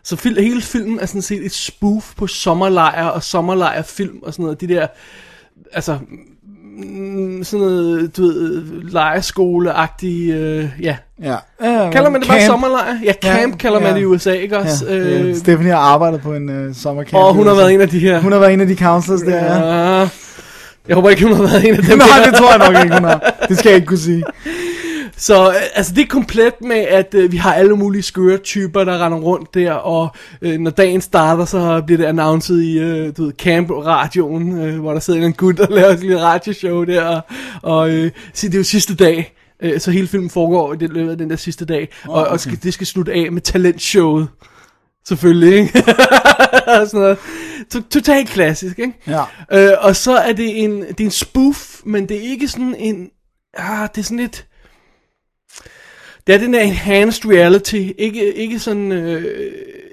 Så 0.03 0.15
fil, 0.15 0.41
hele 0.41 0.61
filmen 0.61 0.99
er 0.99 1.05
sådan 1.05 1.21
set 1.21 1.45
et 1.45 1.53
spoof 1.53 2.13
på 2.17 2.27
sommerlejr 2.27 3.05
og 3.05 3.23
sommerlejrfilm 3.23 4.17
og 4.23 4.33
sådan 4.33 4.43
noget. 4.43 4.61
De 4.61 4.67
der, 4.67 4.87
altså, 5.73 5.97
mm, 6.77 7.43
sådan 7.43 7.65
noget, 7.65 8.17
du 8.17 8.21
ved, 8.21 8.63
lejerskole-agtige, 8.83 10.33
øh, 10.33 10.69
ja. 10.81 10.97
Ja. 11.23 11.35
ja 11.63 11.91
Kalder 11.91 12.09
man 12.09 12.21
det 12.21 12.29
bare 12.29 12.39
camp. 12.39 12.49
sommerlejr? 12.51 12.99
Ja, 13.03 13.13
camp 13.21 13.51
Ja, 13.53 13.57
kalder 13.57 13.79
man 13.79 13.89
ja. 13.89 13.95
det 13.95 14.01
i 14.01 14.05
USA, 14.05 14.31
ikke 14.31 14.57
også? 14.57 14.85
Ja, 14.89 14.95
Øh. 14.95 15.35
Stephanie 15.35 15.71
har 15.71 15.79
arbejdet 15.79 16.21
på 16.21 16.33
en 16.33 16.67
uh, 16.67 16.75
sommercamp. 16.75 17.23
og 17.23 17.33
hun 17.33 17.47
har 17.47 17.53
været 17.55 17.73
en 17.73 17.81
af 17.81 17.89
de 17.89 17.99
her. 17.99 18.19
Hun 18.21 18.31
har 18.31 18.39
været 18.39 18.53
en 18.53 18.61
af 18.61 18.67
de 18.67 18.75
counselors 18.75 19.21
der, 19.21 19.35
ja. 19.35 19.99
Ja. 19.99 20.09
Jeg 20.89 20.95
håber 20.95 21.09
ikke, 21.09 21.23
hun 21.23 21.33
har 21.33 21.43
været 21.43 21.67
en 21.67 21.75
af 21.75 21.83
dem. 21.83 21.97
Nej, 21.97 22.07
der. 22.17 22.25
det 22.25 22.35
tror 22.39 22.49
jeg 22.49 22.71
nok 22.71 22.83
ikke, 22.83 22.95
hun 22.95 23.03
har. 23.03 23.45
Det 23.49 23.57
skal 23.57 23.69
jeg 23.69 23.75
ikke 23.75 23.87
kunne 23.87 23.97
sige. 23.97 24.23
Så 25.17 25.49
øh, 25.49 25.55
altså 25.75 25.93
det 25.95 26.01
er 26.01 26.07
komplet 26.07 26.53
med, 26.61 26.75
at 26.77 27.13
øh, 27.13 27.31
vi 27.31 27.37
har 27.37 27.53
alle 27.53 27.75
mulige 27.75 28.01
skøre 28.01 28.37
typer, 28.37 28.83
der 28.83 29.05
render 29.05 29.19
rundt 29.19 29.53
der, 29.53 29.71
og 29.71 30.09
øh, 30.41 30.59
når 30.59 30.71
dagen 30.71 31.01
starter, 31.01 31.45
så 31.45 31.83
bliver 31.85 31.97
det 31.97 32.05
announceret 32.05 32.63
i 32.63 32.79
øh, 32.79 33.17
du 33.17 33.23
ved, 33.23 33.33
camp-radioen, 33.33 34.61
øh, 34.61 34.79
hvor 34.79 34.93
der 34.93 34.99
sidder 34.99 35.25
en 35.25 35.33
gut 35.33 35.59
og 35.59 35.67
laver 35.71 35.89
et 35.89 35.99
lille 35.99 36.21
radioshow 36.21 36.83
der, 36.83 37.03
og, 37.03 37.21
og 37.61 37.89
øh, 37.89 38.11
så 38.33 38.47
det 38.47 38.53
er 38.53 38.57
jo 38.57 38.63
sidste 38.63 38.95
dag, 38.95 39.35
øh, 39.63 39.79
så 39.79 39.91
hele 39.91 40.07
filmen 40.07 40.29
foregår 40.29 40.73
i 40.73 40.77
det 40.77 40.89
løbet 40.89 41.11
af 41.11 41.17
den 41.17 41.29
der 41.29 41.35
sidste 41.35 41.65
dag, 41.65 41.87
oh, 42.07 42.17
og, 42.17 42.27
og 42.27 42.39
skal, 42.39 42.59
det 42.63 42.73
skal 42.73 42.87
slutte 42.87 43.13
af 43.13 43.31
med 43.31 43.41
talentshowet. 43.41 44.27
Selvfølgelig, 45.07 45.57
ikke? 45.57 45.71
Sådan 46.65 46.89
noget. 46.93 47.17
To- 47.75 47.89
Totalt 47.89 48.29
klassisk, 48.29 48.79
ikke? 48.79 48.93
Ja. 49.07 49.23
Øh, 49.51 49.77
og 49.81 49.95
så 49.95 50.15
er 50.17 50.33
det 50.33 50.63
en, 50.63 50.81
det 50.81 50.99
er 50.99 51.05
en 51.05 51.11
spoof, 51.11 51.81
men 51.85 52.09
det 52.09 52.17
er 52.17 52.21
ikke 52.21 52.47
sådan 52.47 52.75
en, 52.75 53.09
ah, 53.53 53.89
det 53.95 54.01
er 54.01 54.03
sådan 54.03 54.17
lidt, 54.17 54.45
det 56.27 56.35
er 56.35 56.39
den 56.39 56.53
der 56.53 56.59
enhanced 56.61 57.25
reality, 57.25 57.89
ikke, 57.97 58.33
ikke 58.33 58.59
sådan, 58.59 58.91
øh, 58.91 59.51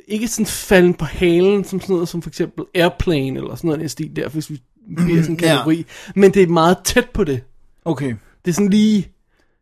ikke 0.09 0.29
sådan 0.29 0.47
falden 0.47 0.95
på 0.95 1.05
halen, 1.05 1.65
som 1.65 1.81
sådan 1.81 1.95
noget 1.95 2.09
som 2.09 2.23
for 2.23 2.31
eksempel 2.31 2.65
Airplane, 2.75 3.39
eller 3.39 3.55
sådan 3.55 3.69
noget 3.69 3.79
i 3.79 3.81
den 3.81 3.89
stil 3.89 4.17
der, 4.17 4.29
hvis 4.29 4.51
vi 4.51 4.63
bliver 4.97 5.23
sådan 5.23 5.35
en 5.37 5.41
Ja. 5.41 5.47
kategori, 5.49 5.87
men 6.15 6.35
det 6.35 6.43
er 6.43 6.47
meget 6.47 6.77
tæt 6.85 7.09
på 7.15 7.25
det. 7.25 7.41
Okay. 7.85 8.15
Det 8.45 8.51
er 8.51 8.55
sådan 8.55 8.71
lige 8.71 9.09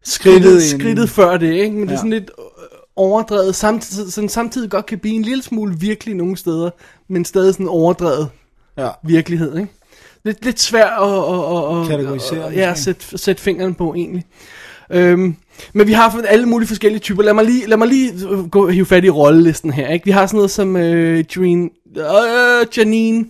Skridtet 0.07 0.63
skridtet, 0.63 1.11
før 1.11 1.37
det, 1.37 1.53
ikke? 1.53 1.71
Men 1.77 1.81
det 1.83 1.89
er 1.89 1.93
Ja. 1.93 1.97
sådan 1.97 2.11
lidt 2.11 2.31
øh, 2.39 2.45
overdrevet, 2.97 3.55
samtidig, 3.55 4.13
sådan 4.13 4.29
samtidig 4.29 4.71
godt 4.71 4.87
kan 4.87 4.99
blive 4.99 5.15
en 5.15 5.23
lille 5.23 5.43
smule 5.43 5.79
virkelig 5.81 6.15
nogle 6.15 6.37
steder, 6.37 6.71
men 7.15 7.25
stadig 7.25 7.55
sådan 7.55 7.69
overdrevet 7.69 8.29
Ja. 8.79 8.89
virkelighed, 9.05 9.57
ikke? 9.59 9.69
Lidt, 10.25 10.45
lidt 10.45 10.61
svært 10.61 10.93
at, 11.03 11.09
at, 11.09 11.77
at, 11.79 11.81
at, 11.83 11.89
Kategorisere, 11.89 12.47
at 12.47 12.57
ja, 12.57 12.75
sætte 12.75 13.19
sæt 13.19 13.41
fingeren 13.41 13.75
på 13.75 13.95
egentlig. 13.95 14.25
Øhm, 14.91 15.37
men 15.73 15.87
vi 15.87 15.93
har 15.93 16.03
haft 16.11 16.25
alle 16.29 16.47
mulige 16.47 16.69
forskellige 16.69 17.01
typer. 17.01 17.23
Lad 17.23 17.33
mig 17.35 17.45
lige, 17.45 17.67
lad 17.67 17.77
mig 17.77 17.89
lige 17.89 18.13
øh, 18.31 18.49
gå 18.51 18.69
hive 18.69 18.87
fat 18.87 19.05
i 19.05 19.11
rollelisten 19.11 19.73
her. 19.73 19.89
Ikke? 19.89 20.05
Vi 20.05 20.11
har 20.11 20.27
sådan 20.27 20.37
noget 20.37 20.51
som 20.51 20.77
øh, 20.77 21.25
Janine, 21.37 21.71
øh, 21.97 22.67
Janine 22.77 23.25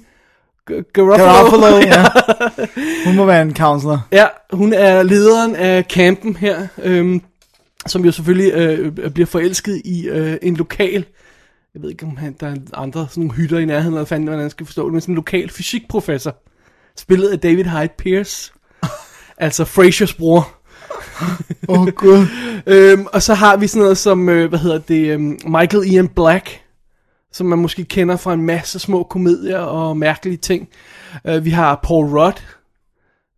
G- 0.70 0.90
Garofalo. 0.92 1.24
Garofalo, 1.24 1.76
ja. 1.78 2.04
Hun 3.06 3.16
må 3.16 3.24
være 3.24 3.42
en 3.42 3.56
counselor. 3.56 4.06
Ja, 4.12 4.26
hun 4.52 4.72
er 4.72 5.02
lederen 5.02 5.56
af 5.56 5.84
campen 5.84 6.36
her, 6.36 6.66
øhm, 6.82 7.20
som 7.86 8.04
jo 8.04 8.12
selvfølgelig 8.12 8.52
øh, 8.54 9.10
bliver 9.10 9.26
forelsket 9.26 9.82
i 9.84 10.06
øh, 10.08 10.36
en 10.42 10.56
lokal, 10.56 11.04
jeg 11.74 11.82
ved 11.82 11.90
ikke 11.90 12.06
om 12.06 12.16
han, 12.16 12.36
der 12.40 12.46
er 12.46 12.56
andre 12.74 13.06
sådan 13.10 13.20
nogle 13.24 13.34
hytter 13.34 13.58
i 13.58 13.64
nærheden, 13.64 13.94
eller 13.94 14.04
fanden 14.04 14.26
hvordan 14.26 14.42
man 14.42 14.50
skal 14.50 14.66
forstå 14.66 14.84
det, 14.84 14.92
men 14.92 15.00
sådan 15.00 15.12
en 15.12 15.16
lokal 15.16 15.50
fysikprofessor, 15.50 16.36
spillet 16.96 17.28
af 17.28 17.38
David 17.40 17.64
Hyde 17.64 17.92
Pierce, 17.98 18.52
altså 19.38 19.64
Frasers 19.64 20.14
bror. 20.14 20.48
Åh, 21.68 21.80
oh, 21.80 21.88
gud. 21.88 22.26
Øhm, 22.66 23.06
og 23.12 23.22
så 23.22 23.34
har 23.34 23.56
vi 23.56 23.66
sådan 23.66 23.82
noget 23.82 23.98
som, 23.98 24.28
øh, 24.28 24.48
hvad 24.48 24.58
hedder 24.58 24.78
det, 24.78 25.06
øhm, 25.08 25.38
Michael 25.46 25.92
Ian 25.92 26.08
Black, 26.08 26.60
som 27.32 27.46
man 27.46 27.58
måske 27.58 27.84
kender 27.84 28.16
fra 28.16 28.32
en 28.32 28.42
masse 28.42 28.78
små 28.78 29.02
komedier 29.02 29.58
og 29.58 29.96
mærkelige 29.96 30.36
ting. 30.36 30.68
Øh, 31.26 31.44
vi 31.44 31.50
har 31.50 31.80
Paul 31.82 32.06
Rudd, 32.06 32.36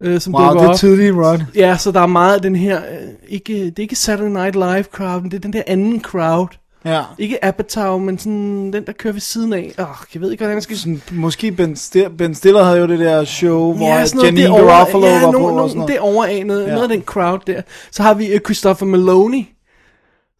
øh, 0.02 0.20
som 0.20 0.34
Wow, 0.34 0.44
dukker 0.44 0.60
det 0.60 0.66
er 0.66 0.70
op. 0.70 0.76
tydeligt, 0.76 1.14
Rod. 1.14 1.38
Ja, 1.54 1.76
så 1.76 1.92
der 1.92 2.00
er 2.00 2.06
meget 2.06 2.34
af 2.34 2.42
den 2.42 2.56
her, 2.56 2.78
øh, 2.78 3.08
ikke, 3.28 3.54
det 3.54 3.78
er 3.78 3.82
ikke 3.82 3.96
Saturday 3.96 4.32
Night 4.32 4.54
Live 4.54 4.82
crowd, 4.82 5.20
men 5.20 5.30
det 5.30 5.36
er 5.36 5.40
den 5.40 5.52
der 5.52 5.62
anden 5.66 6.02
crowd. 6.02 6.48
Ja. 6.86 7.02
Ikke 7.18 7.44
Apatow, 7.44 7.98
men 7.98 8.18
sådan 8.18 8.72
den, 8.72 8.86
der 8.86 8.92
kører 8.92 9.12
ved 9.12 9.20
siden 9.20 9.52
af. 9.52 9.74
Åh, 9.78 9.86
jeg 10.14 10.22
ved 10.22 10.30
ikke, 10.30 10.42
hvordan 10.42 10.54
jeg 10.56 10.62
skal... 10.62 10.78
Sådan, 10.78 11.02
måske 11.12 11.52
Ben, 11.52 11.76
Stiller, 11.76 12.08
ben 12.08 12.34
Stiller 12.34 12.62
havde 12.64 12.78
jo 12.78 12.86
det 12.86 12.98
der 12.98 13.24
show, 13.24 13.72
hvor 13.74 13.86
Ja, 13.86 14.04
noget 14.14 14.24
Janine 14.26 14.46
derovre- 14.46 14.70
Garofalo 14.72 15.06
ja, 15.06 15.20
var 15.24 15.32
på. 15.32 15.38
nogen, 15.38 15.58
og 15.58 15.68
sådan 15.68 15.78
nogen 15.78 15.78
noget. 15.78 15.88
derovre 15.94 16.30
af, 16.30 16.46
noget, 16.46 16.62
Ja. 16.66 16.70
noget 16.70 16.82
af 16.82 16.88
den 16.88 17.02
crowd 17.02 17.38
der. 17.46 17.62
Så 17.90 18.02
har 18.02 18.14
vi 18.14 18.34
uh, 18.34 18.40
Christopher 18.40 18.86
Maloney, 18.86 19.42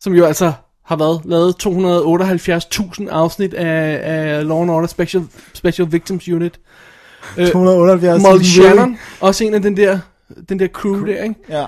som 0.00 0.12
jo 0.14 0.24
altså 0.24 0.52
har 0.84 0.96
været 0.96 1.20
lavet 1.24 1.54
278.000 1.66 3.08
afsnit 3.10 3.54
af, 3.54 4.00
af 4.02 4.46
Law 4.48 4.62
and 4.62 4.70
Order 4.70 4.86
Special, 4.88 5.22
Special 5.54 5.92
Victims 5.92 6.28
Unit. 6.28 6.60
278. 7.52 8.22
Molly 8.22 8.32
Really? 8.32 8.44
Shannon, 8.44 8.98
også 9.20 9.44
en 9.44 9.54
af 9.54 9.62
den 9.62 9.76
der 9.76 9.98
den 10.48 10.58
der 10.58 10.68
crew 10.68 11.06
der, 11.06 11.22
ikke? 11.22 11.34
Ja. 11.48 11.64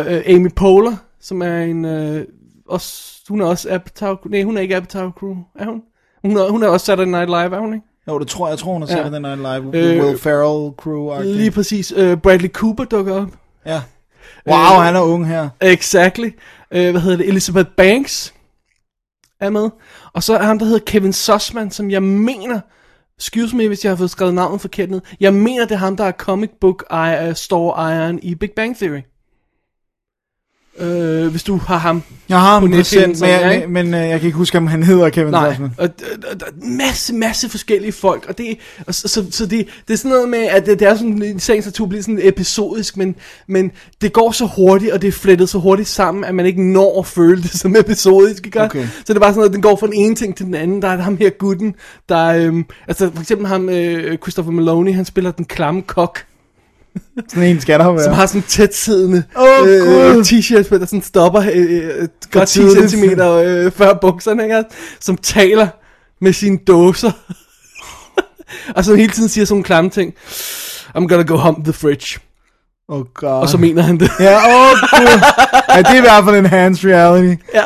Øh, 0.00 0.14
øh, 0.16 0.22
Amy 0.36 0.48
Poehler, 0.56 0.96
som 1.20 1.42
er 1.42 1.58
en, 1.58 1.84
øh, 1.84 2.24
også, 2.68 3.20
hun 3.28 3.40
er 3.40 3.46
også 3.46 3.68
Apatow, 3.74 4.16
nej, 4.24 4.42
hun 4.42 4.56
er 4.56 4.60
ikke 4.60 4.76
Apatow 4.76 5.10
crew, 5.10 5.36
er 5.58 5.64
hun? 5.64 5.82
Hun 6.24 6.36
er, 6.36 6.50
hun 6.50 6.62
er 6.62 6.68
også 6.68 6.86
Saturday 6.86 7.10
Night 7.10 7.28
Live, 7.28 7.56
er 7.56 7.60
hun 7.60 7.74
ikke? 7.74 7.86
Jo, 8.08 8.18
det 8.18 8.28
tror 8.28 8.46
jeg, 8.46 8.50
jeg 8.50 8.58
tror, 8.58 8.72
hun 8.72 8.82
Ja. 8.82 8.86
Saturday 8.86 9.20
Night 9.20 9.38
Live. 9.38 9.76
Øh, 9.76 10.04
Will 10.04 10.18
Ferrell 10.18 10.72
crew. 10.76 11.22
Lige 11.22 11.50
præcis. 11.50 11.92
Øh, 11.96 12.16
Bradley 12.16 12.48
Cooper 12.48 12.84
dukker 12.84 13.14
op. 13.22 13.28
Ja. 13.66 13.82
Wow, 14.46 14.56
Øh, 14.78 14.84
han 14.84 14.96
er 14.96 15.00
ung 15.00 15.26
her. 15.28 15.48
Exactly. 15.60 16.30
Øh, 16.70 16.90
hvad 16.90 17.00
hedder 17.00 17.16
det? 17.16 17.28
Elizabeth 17.28 17.68
Banks 17.76 18.34
er 19.40 19.50
med. 19.50 19.70
Og 20.12 20.22
så 20.22 20.36
er 20.38 20.42
ham, 20.42 20.58
der 20.58 20.66
hedder 20.66 20.84
Kevin 20.86 21.12
Sussman, 21.12 21.70
som 21.70 21.90
jeg 21.90 22.02
mener, 22.02 22.60
excuse 23.18 23.56
me, 23.56 23.68
hvis 23.68 23.84
jeg 23.84 23.90
har 23.90 23.96
fået 23.96 24.10
skrevet 24.10 24.34
navnet 24.34 24.60
forkert 24.60 24.90
ned, 24.90 25.00
jeg 25.20 25.34
mener, 25.34 25.64
det 25.64 25.74
er 25.74 25.78
ham, 25.78 25.96
der 25.96 26.04
er 26.04 26.12
comic 26.12 26.50
book 26.60 26.84
store 27.34 27.74
ejeren 27.74 28.18
i 28.22 28.34
Big 28.34 28.50
Bang 28.56 28.76
Theory. 28.76 29.00
Øh, 30.78 31.26
hvis 31.26 31.42
du 31.42 31.56
har 31.56 31.78
ham 31.78 32.02
Jeg 32.28 32.40
har 32.40 32.60
ham 32.60 32.84
sendt, 32.84 33.20
men, 33.20 33.30
jeg, 33.30 33.62
men, 33.68 33.72
men 33.72 33.94
øh, 33.94 34.08
jeg 34.08 34.20
kan 34.20 34.26
ikke 34.26 34.38
huske, 34.38 34.58
om 34.58 34.66
han 34.66 34.82
hedder 34.82 35.08
Kevin 35.08 35.30
Nej, 35.30 35.50
Sussman. 35.50 35.70
og, 35.78 35.88
og, 36.12 36.30
og 36.30 36.66
masse, 36.68 37.14
masse 37.14 37.48
forskellige 37.48 37.92
folk, 37.92 38.26
og 38.28 38.38
det, 38.38 38.58
og, 38.86 38.94
så, 38.94 39.08
så, 39.08 39.24
så 39.30 39.46
det, 39.46 39.66
det 39.88 39.94
er 39.94 39.98
sådan 39.98 40.10
noget 40.10 40.28
med, 40.28 40.38
at 40.38 40.66
det, 40.66 40.80
det 40.80 40.88
er 40.88 40.94
sådan, 40.96 41.36
i 41.36 41.38
sagens 41.38 41.66
natur 41.66 41.86
bliver 41.86 42.02
sådan 42.02 42.20
episodisk, 42.22 42.96
men, 42.96 43.14
men 43.46 43.70
det 44.00 44.12
går 44.12 44.32
så 44.32 44.46
hurtigt, 44.56 44.92
og 44.92 45.02
det 45.02 45.08
er 45.08 45.12
flettet 45.12 45.48
så 45.48 45.58
hurtigt 45.58 45.88
sammen, 45.88 46.24
at 46.24 46.34
man 46.34 46.46
ikke 46.46 46.62
når 46.62 46.98
at 47.00 47.06
føle 47.06 47.42
det 47.42 47.50
som 47.50 47.76
episodisk, 47.76 48.46
ikke? 48.46 48.62
Okay. 48.62 48.86
Så 48.86 49.04
det 49.08 49.16
er 49.16 49.20
bare 49.20 49.30
sådan 49.30 49.38
noget, 49.38 49.52
den 49.52 49.62
går 49.62 49.76
fra 49.76 49.86
den 49.86 49.94
ene 49.94 50.14
ting 50.14 50.36
til 50.36 50.46
den 50.46 50.54
anden, 50.54 50.82
der 50.82 50.88
er 50.88 50.96
ham 50.96 51.16
her 51.16 51.30
gutten, 51.30 51.74
der, 52.08 52.26
øhm, 52.26 52.64
altså 52.88 53.10
for 53.14 53.20
eksempel 53.20 53.46
ham, 53.46 53.68
øh, 53.68 54.18
Christopher 54.18 54.52
Maloney, 54.52 54.94
han 54.94 55.04
spiller 55.04 55.30
den 55.30 55.44
klamme 55.44 55.82
kok, 55.82 56.24
Sådan 57.28 57.48
en 57.48 57.60
skal 57.60 57.80
der 57.80 57.92
være. 57.92 58.04
som 58.04 58.12
har 58.12 58.26
sådan 58.26 58.40
en 58.40 58.46
tætsiddende 58.48 59.22
Åh, 59.38 59.68
øh, 59.68 60.16
t-shirt, 60.16 60.70
der 60.70 60.86
sådan 60.86 61.02
stopper 61.02 61.44
øh, 61.54 62.08
godt 62.30 62.48
10 62.48 62.58
tidligt. 62.60 62.90
cm 62.90 63.20
øh, 63.20 63.72
før 63.72 63.94
bukserne, 63.94 64.42
ikke? 64.42 64.64
som 65.00 65.16
taler 65.16 65.68
med 66.20 66.32
sine 66.32 66.58
dåser. 66.66 67.10
og 68.76 68.84
som 68.84 68.96
hele 68.96 69.12
tiden 69.12 69.28
siger 69.28 69.44
sådan 69.44 69.54
nogle 69.54 69.64
klamme 69.64 69.90
ting. 69.90 70.14
I'm 70.88 71.06
gonna 71.06 71.22
go 71.22 71.36
home 71.36 71.64
the 71.64 71.72
fridge. 71.72 72.18
Oh 72.88 73.04
god. 73.14 73.28
Og 73.28 73.48
så 73.48 73.56
mener 73.58 73.82
han 73.82 74.00
det. 74.00 74.10
Ja, 74.20 74.36
åh 74.36 74.70
oh, 74.70 74.76
gud. 74.90 75.20
Ja, 75.74 75.78
det 75.78 75.90
er 75.90 75.94
i 75.94 76.00
hvert 76.00 76.24
fald 76.24 76.36
en 76.36 76.46
hands 76.46 76.84
reality. 76.84 77.42
ja. 77.54 77.62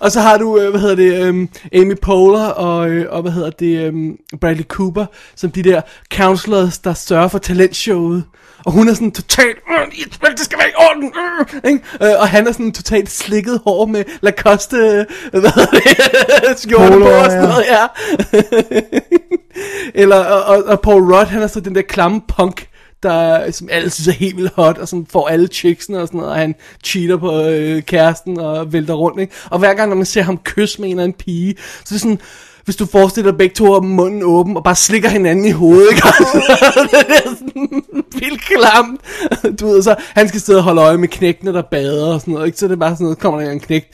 Og 0.00 0.12
så 0.12 0.20
har 0.20 0.38
du, 0.38 0.58
øh, 0.58 0.70
hvad 0.70 0.80
hedder 0.80 0.94
det, 0.96 1.22
øhm, 1.26 1.48
Amy 1.74 1.94
Poehler 2.02 2.46
og, 2.46 2.88
øh, 2.90 3.06
og 3.10 3.22
hvad 3.22 3.32
hedder 3.32 3.50
det, 3.50 3.78
øhm, 3.86 4.16
Bradley 4.40 4.64
Cooper, 4.64 5.06
som 5.36 5.50
de 5.50 5.62
der 5.62 5.80
counselors, 6.14 6.78
der 6.78 6.94
sørger 6.94 7.28
for 7.28 7.38
talentshowet. 7.38 8.24
Og 8.64 8.72
hun 8.72 8.88
er 8.88 8.94
sådan 8.94 9.12
totalt, 9.12 9.58
øh, 9.70 10.30
det 10.30 10.40
skal 10.40 10.58
være 10.58 10.68
i 10.68 10.72
orden, 10.76 11.12
øh, 11.64 11.70
ikke? 11.70 11.84
Øh, 12.02 12.20
og 12.20 12.28
han 12.28 12.46
er 12.46 12.52
sådan 12.52 12.72
totalt 12.72 13.10
slikket 13.10 13.60
hår 13.64 13.86
med 13.86 14.04
Lacoste, 14.20 14.76
øh, 14.76 15.40
hvad 15.40 15.50
hedder 15.54 15.70
det, 15.70 16.58
skjorte 16.62 16.98
på 16.98 17.04
og 17.04 17.30
sådan 17.30 17.44
ja. 17.44 17.48
noget, 17.48 17.64
ja. 17.70 17.86
Eller, 20.02 20.16
og, 20.16 20.56
og, 20.56 20.64
og 20.64 20.80
Paul 20.80 21.14
Rudd, 21.14 21.26
han 21.26 21.42
er 21.42 21.46
så 21.46 21.60
den 21.60 21.74
der 21.74 21.82
klamme 21.82 22.20
punk, 22.28 22.68
der, 23.02 23.50
som 23.50 23.68
alle 23.70 23.90
synes 23.90 24.08
er 24.08 24.12
helt 24.12 24.36
vildt 24.36 24.52
hot, 24.56 24.78
og 24.78 24.88
som 24.88 25.06
får 25.06 25.28
alle 25.28 25.46
chicksene 25.46 26.00
og 26.00 26.06
sådan 26.06 26.18
noget, 26.18 26.32
og 26.32 26.38
han 26.38 26.54
cheater 26.84 27.16
på 27.16 27.42
øh, 27.42 27.82
kæresten 27.82 28.40
og 28.40 28.72
vælter 28.72 28.94
rundt, 28.94 29.20
ikke? 29.20 29.34
Og 29.50 29.58
hver 29.58 29.74
gang, 29.74 29.88
når 29.88 29.96
man 29.96 30.06
ser 30.06 30.22
ham 30.22 30.38
kysse 30.38 30.80
med 30.80 30.88
en 30.88 30.94
eller 30.94 31.04
anden 31.04 31.18
pige, 31.18 31.54
så 31.58 31.94
er 31.94 31.94
det 31.94 32.00
sådan, 32.00 32.20
hvis 32.64 32.76
du 32.76 32.86
forestiller 32.86 33.30
dig 33.30 33.38
begge 33.38 33.54
to 33.54 33.72
har 33.72 33.80
munden 33.80 34.22
åben, 34.22 34.56
og 34.56 34.64
bare 34.64 34.74
slikker 34.74 35.08
hinanden 35.08 35.44
i 35.44 35.50
hovedet, 35.50 35.90
ikke? 35.90 36.02
det 36.90 37.16
er 37.24 37.34
sådan 37.38 37.82
vildt 38.12 38.40
klamt. 38.40 39.00
Du 39.60 39.66
ved, 39.66 39.82
så 39.82 39.94
han 40.14 40.28
skal 40.28 40.40
sidde 40.40 40.58
og 40.58 40.62
holde 40.62 40.80
øje 40.80 40.98
med 40.98 41.08
knægtene, 41.08 41.52
der 41.52 41.62
bader 41.62 42.14
og 42.14 42.20
sådan 42.20 42.34
noget, 42.34 42.46
ikke? 42.46 42.58
Så 42.58 42.66
det 42.68 42.72
er 42.72 42.76
bare 42.76 42.94
sådan 42.94 43.04
noget, 43.04 43.18
kommer 43.18 43.40
der 43.40 43.50
en 43.50 43.60
knægt, 43.60 43.86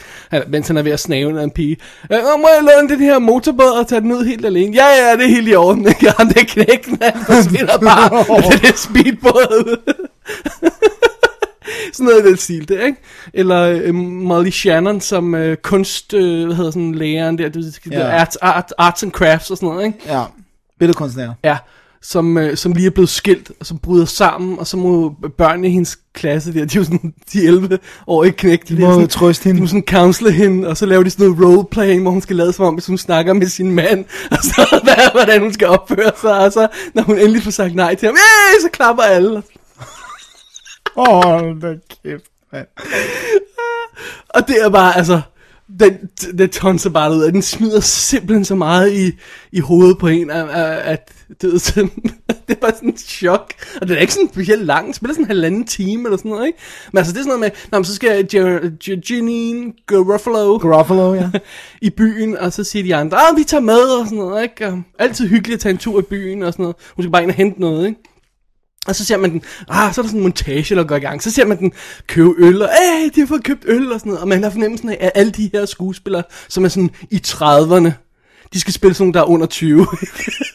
mens 0.49 0.67
han 0.67 0.77
er 0.77 0.83
ved 0.83 0.93
at 0.93 1.01
snave 1.01 1.43
en 1.43 1.51
pige. 1.51 1.77
Øh, 2.13 2.19
må 2.39 2.49
jeg 2.57 2.63
låne 2.63 2.89
den 2.89 3.01
her 3.01 3.19
motorbåd 3.19 3.79
og 3.81 3.89
tage 3.89 4.01
den 4.01 4.13
ud 4.13 4.25
helt 4.25 4.47
alene? 4.47 4.77
Ja, 4.77 4.87
ja, 4.87 5.17
det 5.17 5.25
er 5.25 5.29
helt 5.29 5.49
i 5.49 5.55
orden, 5.55 5.89
ikke? 5.89 6.13
Han 6.19 6.29
der 6.29 6.45
knægten, 6.45 6.99
han 7.03 7.13
forsvinder 7.27 7.79
bare 7.79 8.11
med 8.29 8.59
det 8.69 8.79
speedbåd. 8.79 9.77
Sådan 11.93 12.07
noget 12.13 12.25
i 12.25 12.29
den 12.29 12.37
stil 12.37 12.69
der, 12.69 12.85
ikke? 12.87 12.99
Eller 13.35 13.63
øh, 13.63 13.95
Molly 13.95 14.51
Shannon 14.51 15.01
som 15.01 15.35
øh, 15.35 15.57
kunst, 15.57 16.15
øh, 16.15 16.47
hvad 16.47 16.57
hedder 16.57 16.71
sådan 16.71 16.95
læreren 16.95 17.39
der, 17.39 17.71
skal 17.73 17.93
Ja. 17.93 17.99
ja. 18.01 18.21
arts, 18.21 18.37
art, 18.37 18.73
arts 18.79 19.03
and 19.03 19.13
crafts 19.13 19.51
og 19.51 19.57
sådan 19.57 19.69
noget, 19.69 19.87
ikke? 19.87 19.99
Ja, 20.07 20.23
billedkunstner. 20.79 21.35
Ja, 21.45 21.57
som, 22.03 22.39
øh, 22.39 22.57
som 22.57 22.73
lige 22.73 22.87
er 22.87 22.91
blevet 22.91 23.09
skilt, 23.09 23.51
og 23.61 23.67
som 23.67 23.79
bryder 23.79 24.05
sammen, 24.05 24.59
og 24.59 24.67
så 24.67 24.77
må 24.77 25.15
børnene 25.39 25.69
i 25.69 25.71
hendes 25.71 25.99
klasse 26.15 26.55
der, 26.55 26.65
de 26.65 26.79
er 26.79 26.81
jo 26.81 26.85
sådan 26.85 27.15
de 27.33 27.39
11-årige 27.39 28.33
knægte. 28.33 28.77
De 28.77 28.81
der, 28.81 28.87
må 28.89 28.93
sådan, 28.95 29.09
trøste 29.09 29.45
de 29.45 29.49
hende. 29.49 29.61
må 29.61 29.67
sådan 29.67 29.85
counsele 29.89 30.33
hende, 30.33 30.69
og 30.69 30.77
så 30.77 30.87
laver 30.87 31.03
de 31.03 31.11
sådan 31.11 31.27
noget 31.31 31.45
roleplaying, 31.45 32.03
hvor 32.03 32.11
hun 32.11 32.21
skal 32.21 32.37
lade 32.37 32.53
som 32.53 32.65
om, 32.65 32.75
hvis 32.75 32.87
hun 32.87 32.99
snakker 32.99 33.33
med 33.33 33.47
sin 33.47 33.71
mand, 33.71 34.05
og 34.31 34.39
så 34.43 34.81
hvad- 34.83 35.13
hvordan 35.25 35.41
hun 35.41 35.53
skal 35.53 35.67
opføre 35.69 36.11
sig, 36.21 36.39
og 36.39 36.53
så 36.53 36.69
når 36.95 37.03
hun 37.03 37.19
endelig 37.19 37.43
får 37.43 37.51
sagt 37.51 37.75
nej 37.75 37.95
til 37.95 38.07
ham, 38.09 38.17
så 38.63 38.69
klapper 38.73 39.03
alle. 39.03 39.43
Oh, 41.01 41.63
da 41.63 41.75
kæft, 42.05 42.25
mand. 42.53 42.67
Og 44.29 44.49
det 44.49 44.65
er 44.65 44.71
bare, 44.71 44.97
altså, 44.97 45.21
den, 45.81 46.09
den 46.39 46.49
tonser 46.49 46.91
bare 46.91 47.13
ud, 47.13 47.23
og 47.23 47.33
den 47.33 47.43
smider 47.43 47.81
simpelthen 47.81 48.45
så 48.45 48.55
meget 48.55 48.93
i, 48.93 49.13
i 49.53 49.61
hovedet 49.61 49.99
på 49.99 50.07
en, 50.07 50.31
at, 50.31 50.49
at 50.79 51.13
det, 51.43 51.55
er 51.55 51.59
sådan, 51.59 51.91
det 52.49 52.57
er 52.57 52.61
bare 52.61 52.75
sådan 52.75 52.89
en 52.89 52.97
chok. 52.97 53.53
Og 53.81 53.89
det 53.89 53.97
er 53.97 54.01
ikke 54.01 54.13
sådan 54.13 54.29
specielt 54.33 54.65
lang, 54.65 54.87
det 54.87 54.97
spiller 54.97 55.15
sådan 55.15 55.25
en 55.25 55.29
halvanden 55.29 55.67
time 55.67 56.05
eller 56.05 56.17
sådan 56.17 56.31
noget, 56.31 56.47
ikke? 56.47 56.59
Men 56.93 56.99
altså, 56.99 57.13
det 57.13 57.19
er 57.19 57.23
sådan 57.23 57.41
noget 57.41 57.55
med, 57.71 57.79
nå, 57.79 57.85
så 57.85 57.95
skal 57.95 58.29
Janine 59.11 59.73
Garofalo 59.87 60.59
Gruffalo, 60.59 61.15
ja. 61.15 61.31
i 61.89 61.91
byen, 61.91 62.37
og 62.37 62.53
så 62.53 62.65
siger 62.65 62.83
de 62.83 62.95
andre, 62.95 63.19
ah, 63.19 63.37
vi 63.37 63.45
tager 63.45 63.61
med, 63.63 63.83
og 64.01 64.05
sådan 64.05 64.19
noget, 64.19 64.43
ikke? 64.43 64.67
Og 64.67 64.83
altid 64.99 65.29
hyggeligt 65.29 65.57
at 65.57 65.61
tage 65.61 65.73
en 65.73 65.79
tur 65.79 66.01
i 66.01 66.03
byen, 66.03 66.43
og 66.43 66.53
sådan 66.53 66.63
noget. 66.63 66.77
Hun 66.97 67.03
skal 67.03 67.13
bare 67.13 67.23
ind 67.23 67.31
og 67.31 67.37
hente 67.37 67.61
noget, 67.61 67.87
ikke? 67.87 68.01
Og 68.87 68.97
så 68.97 69.05
ser 69.05 69.17
man 69.17 69.31
den, 69.31 69.43
ah, 69.69 69.95
så 69.95 70.01
er 70.01 70.03
der 70.03 70.09
sådan 70.09 70.17
en 70.17 70.23
montage, 70.23 70.75
der 70.75 70.85
går 70.85 70.97
i 70.97 71.01
gang. 71.01 71.23
Så 71.23 71.31
ser 71.31 71.45
man 71.45 71.59
den 71.59 71.73
købe 72.07 72.35
øl, 72.39 72.63
og 72.63 72.69
hey, 72.69 73.11
de 73.15 73.21
har 73.21 73.27
fået 73.27 73.45
købt 73.45 73.65
øl, 73.67 73.93
og 73.93 74.01
sådan 74.01 74.11
noget. 74.11 74.23
Og 74.23 74.29
man 74.29 74.43
har 74.43 74.51
fornemmelsen 74.51 74.89
af, 74.89 74.97
at 75.01 75.13
alle 75.15 75.33
de 75.33 75.51
her 75.53 75.67
skuespillere, 75.67 76.23
som 76.49 76.65
er 76.65 76.69
sådan 76.69 76.91
i 77.11 77.23
30'erne, 77.27 77.91
de 78.53 78.61
skal 78.61 78.73
spille 78.75 78.95
sådan 78.95 79.05
nogle, 79.05 79.15
der 79.15 79.21
er 79.21 79.25
under 79.25 79.47
20. 79.47 79.87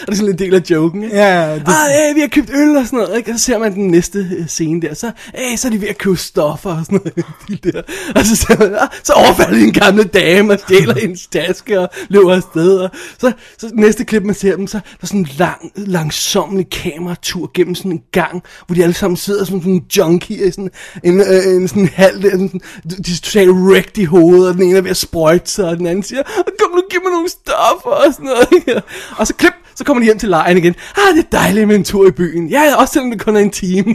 og 0.00 0.06
det 0.06 0.12
er 0.12 0.16
sådan 0.16 0.32
en 0.32 0.38
del 0.38 0.54
af 0.54 0.62
joken, 0.70 1.02
ikke? 1.02 1.16
Ja, 1.16 1.54
det, 1.54 1.62
Ah, 1.66 1.90
hey, 1.90 2.14
vi 2.14 2.20
har 2.20 2.28
købt 2.28 2.50
øl 2.50 2.76
og 2.76 2.86
sådan 2.86 2.98
noget, 2.98 3.16
ikke? 3.16 3.32
Og 3.32 3.38
så 3.38 3.44
ser 3.44 3.58
man 3.58 3.74
den 3.74 3.88
næste 3.88 4.18
øh, 4.38 4.46
scene 4.46 4.82
der, 4.82 4.94
så, 4.94 5.10
hey, 5.34 5.56
så 5.56 5.68
er 5.68 5.72
de 5.72 5.80
ved 5.80 5.88
at 5.88 5.98
købe 5.98 6.16
stoffer 6.16 6.70
og 6.70 6.84
sådan 6.84 7.00
noget. 7.04 7.26
de 7.64 7.70
der. 7.70 7.82
Og 8.14 8.26
så 8.26 8.36
ser 8.36 8.58
man, 8.58 8.74
ah, 8.74 8.88
så 9.02 9.12
overfalder 9.12 9.58
de 9.58 9.64
en 9.64 9.72
gamle 9.72 10.04
dame 10.04 10.52
og 10.52 10.58
stjæler 10.58 10.94
hendes 11.02 11.26
taske 11.26 11.80
og 11.80 11.88
løber 12.08 12.34
afsted. 12.34 12.78
Og 12.78 12.90
så, 13.18 13.32
så 13.58 13.70
næste 13.74 14.04
klip, 14.04 14.22
man 14.22 14.34
ser 14.34 14.56
dem, 14.56 14.66
så 14.66 14.78
der 14.78 14.98
er 15.02 15.06
sådan 15.06 15.20
en 15.20 15.28
lang, 15.38 15.72
langsomlig 15.76 16.70
kameratur 16.70 17.50
gennem 17.54 17.74
sådan 17.74 17.92
en 17.92 18.02
gang, 18.12 18.42
hvor 18.66 18.74
de 18.74 18.82
alle 18.82 18.94
sammen 18.94 19.16
sidder 19.16 19.44
som 19.44 19.60
sådan 19.60 19.72
en 19.72 19.84
junkie 19.96 20.46
i 20.46 20.50
sådan 20.50 20.70
en, 21.04 21.20
øh, 21.20 21.56
en 21.56 21.68
sådan 21.68 21.88
halv, 21.94 22.22
der, 22.22 22.30
sådan, 22.30 22.60
de 22.84 23.12
er 23.12 23.16
totalt 23.22 23.50
wrecked 23.50 23.98
i 23.98 24.04
hovedet, 24.04 24.48
og 24.48 24.54
den 24.54 24.62
ene 24.62 24.78
er 24.78 24.82
ved 24.82 24.90
at 24.90 24.96
sprøjte 24.96 25.50
sig, 25.50 25.64
og 25.64 25.76
den 25.76 25.86
anden 25.86 26.02
siger, 26.02 26.22
kom 26.60 26.70
nu, 26.74 26.82
giv 26.90 27.00
mig 27.04 27.12
nogle 27.12 27.28
stoffer 27.28 27.90
og 27.90 28.12
sådan 28.12 28.26
noget. 28.26 28.48
ikke? 28.52 28.82
Og 29.16 29.26
så 29.26 29.34
klip, 29.34 29.52
så 29.76 29.84
kommer 29.84 30.00
de 30.00 30.04
hjem 30.04 30.18
til 30.18 30.28
lejren 30.28 30.58
igen. 30.58 30.74
Ah, 30.96 31.16
det 31.16 31.24
er 31.24 31.38
dejligt 31.38 31.68
med 31.68 31.76
en 31.76 31.84
tur 31.84 32.08
i 32.08 32.10
byen. 32.10 32.48
Ja, 32.48 32.74
også 32.76 32.92
selvom 32.92 33.10
det 33.10 33.20
kun 33.20 33.36
er 33.36 33.40
en 33.40 33.50
time. 33.50 33.84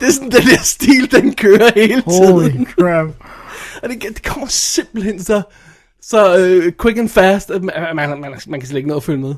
det 0.00 0.08
er 0.08 0.12
sådan, 0.12 0.30
den 0.30 0.42
der 0.42 0.62
stil, 0.62 1.12
den 1.12 1.34
kører 1.34 1.70
hele 1.74 2.02
tiden. 2.02 2.32
holy 2.32 2.64
crap. 2.64 3.06
Og 3.82 3.88
det, 3.88 4.02
det 4.02 4.22
kommer 4.22 4.46
simpelthen 4.46 5.24
så, 5.24 5.42
så 6.02 6.34
uh, 6.34 6.72
quick 6.82 6.98
and 6.98 7.08
fast, 7.08 7.50
at 7.50 7.62
man, 7.62 7.74
man, 7.94 8.20
man, 8.20 8.34
man 8.46 8.60
kan 8.60 8.68
slet 8.68 8.76
ikke 8.76 8.88
nå 8.88 8.96
at 8.96 9.02
følge 9.02 9.20
med. 9.20 9.34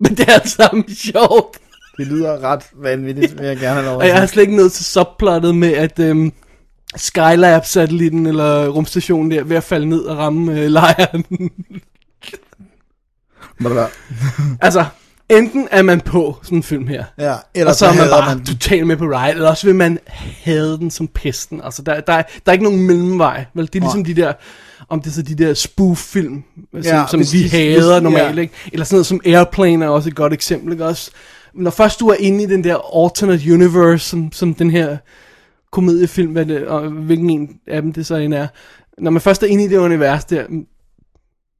Men 0.00 0.14
det 0.16 0.28
er 0.28 0.32
alt 0.32 0.48
sammen 0.48 0.94
sjovt. 1.12 1.58
Det 1.96 2.06
lyder 2.06 2.44
ret 2.44 2.62
vanvittigt, 2.74 3.38
vil 3.38 3.46
jeg 3.46 3.56
gerne 3.56 3.74
have 3.74 3.86
lov 3.86 3.96
Og 3.96 4.04
at 4.04 4.08
jeg 4.08 4.18
har 4.18 4.26
slet 4.26 4.42
ikke 4.42 4.56
nået 4.56 4.72
til 4.72 4.84
subplottet 4.84 5.54
med, 5.54 5.72
at 5.72 5.98
øhm, 5.98 6.32
Skylab-satellitten 6.96 8.26
eller 8.26 8.68
rumstationen 8.68 9.30
der 9.30 9.40
er 9.40 9.44
ved 9.44 9.56
at 9.56 9.64
falde 9.64 9.88
ned 9.88 10.00
og 10.00 10.18
ramme 10.18 10.60
øh, 10.60 10.66
lejren. 10.66 11.24
Altså, 14.60 14.84
enten 15.28 15.68
er 15.70 15.82
man 15.82 16.00
på 16.00 16.36
sådan 16.42 16.58
en 16.58 16.62
film 16.62 16.86
her, 16.86 17.04
Ja, 17.18 17.32
og 17.32 17.38
ellers 17.54 17.76
så 17.76 17.86
er 17.86 17.94
man 17.94 18.08
bare 18.10 18.34
man... 18.36 18.44
totalt 18.44 18.86
med 18.86 18.96
på 18.96 19.04
ride, 19.04 19.30
eller 19.34 19.50
også 19.50 19.66
vil 19.66 19.74
man 19.74 19.98
have 20.44 20.76
den 20.76 20.90
som 20.90 21.08
pesten. 21.08 21.60
Altså, 21.64 21.82
der, 21.82 22.00
der, 22.00 22.12
er, 22.12 22.22
der 22.22 22.28
er 22.46 22.52
ikke 22.52 22.64
nogen 22.64 22.82
mellemvej. 22.86 23.44
Vel? 23.54 23.66
Det 23.66 23.74
er 23.76 23.80
ligesom 23.80 24.04
de 24.04 24.14
der, 24.14 24.32
om 24.88 25.00
det 25.00 25.10
er 25.10 25.14
så 25.14 25.22
de 25.22 25.34
der 25.34 25.54
spoof-film, 25.54 26.42
som, 26.72 26.80
Ja, 26.82 27.04
som 27.10 27.20
vi 27.20 27.24
de- 27.24 27.48
hader 27.50 27.92
hvis- 28.00 28.02
normalt, 28.02 28.36
ja. 28.36 28.40
ikke? 28.42 28.54
Eller 28.72 28.84
sådan 28.84 28.94
noget 28.96 29.06
som 29.06 29.20
Airplane 29.24 29.84
er 29.84 29.88
også 29.88 30.08
et 30.08 30.14
godt 30.16 30.32
eksempel, 30.32 30.72
ikke? 30.72 30.84
Også, 30.84 31.10
når 31.54 31.70
først 31.70 32.00
du 32.00 32.08
er 32.08 32.14
inde 32.18 32.42
i 32.42 32.46
den 32.46 32.64
der 32.64 33.04
alternate 33.04 33.52
universe, 33.54 34.08
som, 34.08 34.32
som 34.32 34.54
den 34.54 34.70
her 34.70 34.96
komediefilm, 35.72 36.32
hvad 36.32 36.46
det, 36.46 36.66
og 36.66 36.88
hvilken 36.90 37.30
en 37.30 37.48
af 37.66 37.82
dem 37.82 37.92
det 37.92 38.06
så 38.06 38.14
end 38.16 38.34
er. 38.34 38.46
Når 38.98 39.10
man 39.10 39.20
først 39.22 39.42
er 39.42 39.46
inde 39.46 39.64
i 39.64 39.68
det 39.68 39.76
univers 39.76 40.24
der, 40.24 40.44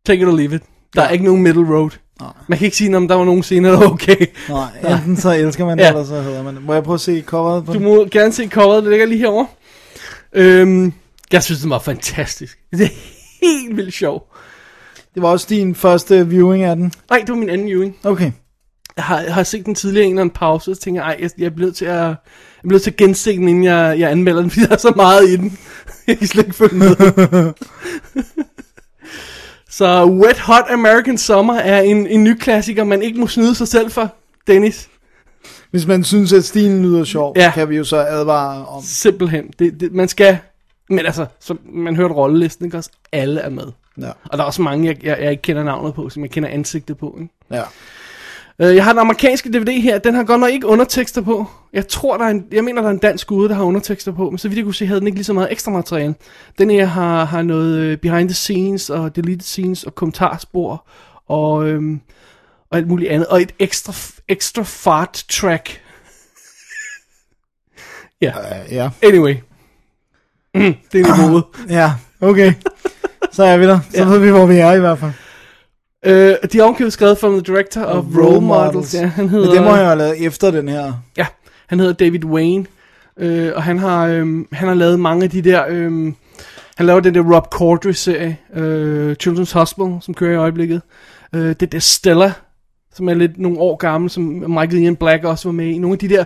take 0.07 0.23
it 0.23 0.29
or 0.29 0.33
leave 0.37 0.55
it. 0.55 0.63
Der 0.97 1.03
er 1.03 1.09
ikke 1.11 1.25
nogen 1.25 1.43
middle 1.43 1.67
road. 1.77 1.91
Man 2.49 2.59
kan 2.59 2.65
ikke 2.65 2.77
sige, 2.77 2.97
om 2.97 3.09
der 3.09 3.15
var 3.15 3.25
nogen 3.25 3.43
scener, 3.43 3.71
der 3.71 3.79
var 3.85 3.91
okay. 3.93 4.27
Nej, 4.49 4.95
enten 4.97 5.17
så 5.17 5.31
elsker 5.35 5.67
man 5.67 5.79
det, 5.79 5.85
Ja. 5.85 5.89
eller 5.89 6.05
så 6.05 6.21
hedder 6.23 6.43
man 6.43 6.55
det. 6.55 6.63
Må 6.65 6.75
jeg 6.75 6.83
prøve 6.83 6.95
at 6.95 7.01
se 7.01 7.23
coveret 7.27 7.65
på 7.65 7.73
Du 7.73 7.79
den? 7.79 7.85
må 7.87 8.07
gerne 8.11 8.33
se 8.33 8.49
coveret, 8.49 8.83
det 8.83 8.91
ligger 8.91 9.07
lige 9.07 9.19
herovre. 9.19 9.47
Øhm, 10.33 10.93
jeg 11.33 11.43
synes, 11.43 11.61
den 11.61 11.71
var 11.71 11.79
fantastisk. 11.79 12.59
Det 12.73 12.81
er 12.81 12.89
helt 13.43 13.77
vildt 13.77 13.95
sjov. 13.95 14.35
Det 15.15 15.23
var 15.23 15.29
også 15.29 15.47
din 15.51 15.75
første 15.75 16.29
viewing 16.29 16.65
af 16.65 16.77
den. 16.77 16.93
Nej, 17.11 17.19
det 17.21 17.29
var 17.29 17.35
min 17.37 17.49
anden 17.51 17.67
viewing. 17.67 17.97
Okay. 18.05 18.33
Jeg 18.97 19.05
har, 19.05 19.21
jeg 19.21 19.35
har 19.35 19.43
set 19.43 19.67
den 19.67 19.75
tidligere 19.75 20.05
en 20.07 20.13
eller 20.13 20.21
anden 20.23 20.35
pause, 20.35 20.71
og 20.71 20.77
så 20.77 20.83
tænker 20.83 21.01
jeg, 21.03 21.09
ej, 21.11 21.17
jeg, 21.21 21.31
jeg 21.39 21.55
bliver 21.55 21.67
nødt 21.67 21.77
til 21.77 21.85
at, 21.85 21.95
jeg 21.97 22.17
bliver 22.63 22.73
nødt 22.73 22.83
til 22.83 22.91
at 22.91 22.97
gense 22.97 23.33
den, 23.37 23.49
inden 23.49 23.65
jeg, 23.65 23.97
jeg 23.99 24.11
anmelder 24.11 24.41
den, 24.41 24.51
fordi 24.51 24.67
der 24.67 24.73
er 24.75 24.79
så 24.79 24.93
meget 24.97 25.29
i 25.29 25.37
den. 25.37 25.59
Jeg 26.07 26.19
kan 26.19 26.27
slet 26.27 26.45
ikke 26.45 26.57
følge 26.57 26.75
med. 26.79 26.97
så 29.77 30.05
Wet 30.07 30.39
Hot 30.39 30.65
American 30.71 31.19
Summer 31.19 31.55
er 31.55 31.81
en, 31.81 32.07
en 32.07 32.25
ny 32.25 32.35
klassiker, 32.39 32.85
man 32.85 33.03
ikke 33.03 33.21
må 33.21 33.27
snyde 33.27 33.55
sig 33.55 33.69
selv 33.69 33.91
for, 33.91 34.15
Dennis. 34.47 34.89
Hvis 35.71 35.87
man 35.87 36.05
synes, 36.05 36.33
at 36.33 36.45
stilen 36.45 36.83
lyder 36.83 37.05
sjov, 37.05 37.33
Ja. 37.37 37.53
kan 37.55 37.69
vi 37.69 37.77
jo 37.77 37.85
så 37.85 37.97
advare 37.97 38.67
om. 38.67 38.83
Simpelthen. 38.83 39.45
Det, 39.59 39.81
det, 39.81 39.93
man 39.93 40.09
skal, 40.09 40.39
men 40.91 41.07
altså, 41.07 41.27
som 41.41 41.61
man 41.65 41.97
hørte 41.97 42.15
rollelisten, 42.15 42.65
ikke 42.65 42.77
også? 42.77 42.91
Alle 43.13 43.41
er 43.41 43.51
med. 43.51 43.73
Ja. 44.01 44.09
Og 44.25 44.39
der 44.39 44.45
er 44.45 44.47
også 44.47 44.63
mange, 44.63 44.87
jeg, 44.89 45.05
jeg, 45.05 45.19
jeg 45.21 45.31
ikke 45.31 45.43
kender 45.43 45.65
navnet 45.65 45.95
på, 45.95 46.09
som 46.09 46.23
jeg 46.23 46.31
kender 46.31 46.49
ansigtet 46.49 46.99
på. 46.99 47.19
Ikke? 47.21 47.33
ja. 47.51 47.63
Øh, 48.59 48.75
Jeg 48.77 48.85
har 48.85 48.93
den 48.93 48.99
amerikanske 49.01 49.49
DVD 49.49 49.81
her, 49.83 49.99
den 49.99 50.15
har 50.15 50.25
godt 50.25 50.41
nok 50.41 50.51
ikke 50.51 50.67
undertekster 50.67 51.21
på. 51.23 51.47
Jeg 51.73 51.89
tror, 51.89 52.17
der 52.17 52.25
er 52.25 52.29
en, 52.31 52.45
jeg 52.53 52.65
mener, 52.65 52.81
der 52.83 52.89
er 52.89 52.93
en 52.93 52.99
dansk 52.99 53.31
ude, 53.33 53.49
der 53.49 53.55
har 53.55 53.65
undertekster 53.65 54.13
på, 54.13 54.31
men 54.31 54.39
så 54.39 54.49
vidt 54.49 54.57
jeg 54.57 54.65
kunne 54.65 54.75
se, 54.75 54.87
havde 54.87 55.01
den 55.01 55.07
ikke 55.07 55.17
lige 55.17 55.25
så 55.25 55.33
meget 55.33 55.53
ekstra 55.53 55.71
materiale. 55.71 56.15
Den 56.59 56.71
her 56.71 56.85
har, 56.87 57.25
har 57.25 57.43
noget 57.43 57.79
øh, 57.79 57.99
behind 57.99 58.29
the 58.29 58.35
scenes 58.35 58.91
og 58.91 59.17
deleted 59.17 59.41
scenes 59.41 59.85
og 59.85 59.95
kommentarspor 59.95 60.87
og, 61.29 61.69
øhm, 61.69 62.01
og 62.71 62.79
alt 62.79 62.89
muligt 62.89 63.11
andet. 63.11 63.27
Og 63.29 63.43
et 63.43 63.53
ekstra, 63.59 63.93
ekstra 64.29 64.63
fart 64.63 65.25
track. 65.29 65.81
ja, 68.23 68.33
Uh, 68.39 68.73
ja. 68.73 68.91
anyway. 69.03 69.35
Mm, 70.55 70.75
det 70.93 71.01
er 71.01 71.17
niveauet. 71.17 71.45
Ja, 71.69 71.93
okay. 72.21 72.53
Så 73.33 73.45
er 73.45 73.57
vi 73.57 73.65
der. 73.67 73.79
Så 73.91 73.97
Ja. 73.99 74.05
ved 74.05 74.19
vi, 74.19 74.31
hvor 74.31 74.47
vi 74.47 74.57
er 74.57 74.73
i 74.73 74.81
hvert 74.81 74.99
fald. 74.99 75.13
Øh, 76.07 76.35
de 76.53 76.59
har 76.59 76.65
omkøbet 76.65 76.93
skrevet 76.93 77.19
from 77.19 77.33
the 77.33 77.55
director 77.55 77.83
of 77.83 78.05
Role 78.17 78.41
Models. 78.41 78.95
Ja, 78.95 79.07
han 79.07 79.29
hedder, 79.29 79.47
Men 79.47 79.57
det 79.57 79.65
må 79.65 79.77
jeg 79.77 79.87
have 79.87 79.99
lavet 79.99 80.27
efter 80.27 80.51
den 80.51 80.69
her. 80.69 80.93
Ja, 81.17 81.27
han 81.67 81.81
hedder 81.81 81.93
David 81.93 82.25
Wayne, 82.25 82.67
øh, 83.17 83.53
og 83.55 83.63
han 83.63 83.79
har, 83.79 84.07
øh, 84.07 84.27
han 84.53 84.69
har 84.69 84.75
lavet 84.75 85.01
mange 85.01 85.25
af 85.25 85.31
de 85.31 85.43
der, 85.43 85.65
øh, 85.69 86.13
han 86.77 86.87
laver 86.87 87.01
den 87.01 87.15
der 87.15 87.35
Rob 87.35 87.47
Corddry-serie, 87.51 88.37
øh, 88.55 89.17
Children's 89.23 89.53
Hospital, 89.53 89.97
som 90.01 90.15
kører 90.15 90.33
i 90.33 90.37
øjeblikket. 90.37 90.83
Øh, 91.35 91.55
det 91.61 91.73
der 91.73 91.79
Stella, 91.79 92.33
som 92.95 93.09
er 93.09 93.15
lidt 93.15 93.39
nogle 93.39 93.59
år 93.59 93.77
gammel, 93.77 94.11
som 94.11 94.23
Michael 94.49 94.75
Ian 94.79 94.97
Black 94.97 95.25
også 95.25 95.49
var 95.49 95.53
med 95.53 95.67
i. 95.67 95.79
Nogle 95.79 95.95
af 95.95 95.99
de 95.99 96.09
der, 96.09 96.25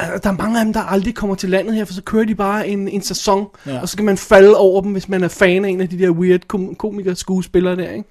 øh, 0.00 0.06
der 0.22 0.28
er 0.30 0.36
mange 0.36 0.58
af 0.58 0.64
dem, 0.64 0.72
der 0.72 0.80
aldrig 0.80 1.14
kommer 1.14 1.36
til 1.36 1.48
landet 1.48 1.74
her, 1.74 1.84
for 1.84 1.92
så 1.92 2.02
kører 2.02 2.24
de 2.24 2.34
bare 2.34 2.68
en, 2.68 2.88
en 2.88 3.02
sæson. 3.02 3.46
Ja. 3.66 3.80
og 3.80 3.88
så 3.88 3.96
kan 3.96 4.06
man 4.06 4.16
falde 4.16 4.56
over 4.56 4.82
dem, 4.82 4.92
hvis 4.92 5.08
man 5.08 5.24
er 5.24 5.28
fan 5.28 5.64
af 5.64 5.68
en 5.68 5.80
af 5.80 5.88
de 5.88 5.98
der 5.98 6.10
weird 6.10 6.40
kom- 6.48 6.74
komikere 6.74 7.16
skuespillere 7.16 7.76
der, 7.76 7.90
ikke? 7.90 8.08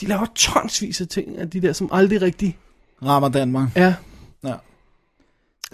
De 0.00 0.06
laver 0.06 0.26
tonsvis 0.34 1.00
af 1.00 1.08
ting, 1.08 1.38
af 1.38 1.50
de 1.50 1.60
der, 1.60 1.72
som 1.72 1.88
aldrig 1.92 2.22
rigtig 2.22 2.58
Rammer 3.06 3.28
Danmark. 3.28 3.68
er, 3.74 3.92
Ja. 4.44 4.52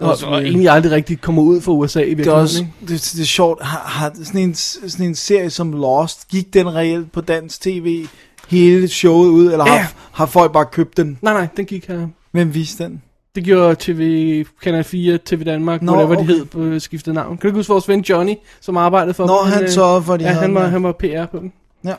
og, 0.00 0.16
og 0.26 0.42
egentlig 0.42 0.68
aldrig 0.70 0.92
rigtig 0.92 1.20
kommer 1.20 1.42
ud 1.42 1.60
fra 1.60 1.72
USA 1.72 2.00
i 2.00 2.02
Det 2.04 2.12
er 2.12 2.16
virkeligheden, 2.16 2.42
også 2.42 2.64
det, 2.80 3.12
det 3.16 3.20
er 3.20 3.24
sjovt. 3.24 3.62
Har, 3.62 3.78
har 3.86 4.12
sådan, 4.24 4.40
en, 4.40 4.54
sådan 4.54 5.06
en 5.06 5.14
serie 5.14 5.50
som 5.50 5.72
Lost, 5.72 6.28
gik 6.28 6.54
den 6.54 6.74
reelt 6.74 7.12
på 7.12 7.20
dansk 7.20 7.60
tv 7.60 8.06
hele 8.48 8.88
showet 8.88 9.28
ud, 9.28 9.52
eller 9.52 9.64
Ja. 9.66 9.76
har, 9.78 9.92
har 10.12 10.26
folk 10.26 10.52
bare 10.52 10.66
købt 10.72 10.96
den? 10.96 11.18
Nej, 11.22 11.32
nej, 11.32 11.46
den 11.56 11.64
gik 11.64 11.86
her. 11.88 12.08
Hvem 12.32 12.54
viste 12.54 12.84
den? 12.84 13.02
Det 13.34 13.44
gjorde 13.44 13.76
TV, 13.78 14.44
Kanal 14.62 14.84
4, 14.84 15.18
TV 15.24 15.44
Danmark, 15.44 15.82
Nå, 15.82 15.92
whatever 15.92 16.16
okay. 16.16 16.28
de 16.28 16.32
hed 16.34 16.44
på 16.44 16.78
skiftet 16.78 17.14
navn. 17.14 17.38
Kan 17.38 17.50
du 17.50 17.56
huske 17.56 17.70
vores 17.72 17.88
ven 17.88 18.00
Johnny, 18.00 18.34
som 18.60 18.76
arbejdede 18.76 19.14
for 19.14 19.26
Nå, 19.26 19.38
dem? 19.44 19.52
han 19.52 19.62
øh, 19.64 19.70
sørgede 19.70 20.02
for, 20.02 20.16
de 20.16 20.24
Ja, 20.24 20.30
han 20.32 20.42
den, 20.42 20.54
var, 20.54 20.60
ja. 20.62 20.66
han 20.68 20.82
var 20.82 20.92
PR 20.92 21.26
på 21.30 21.38
dem. 21.38 21.52
Ja, 21.84 21.94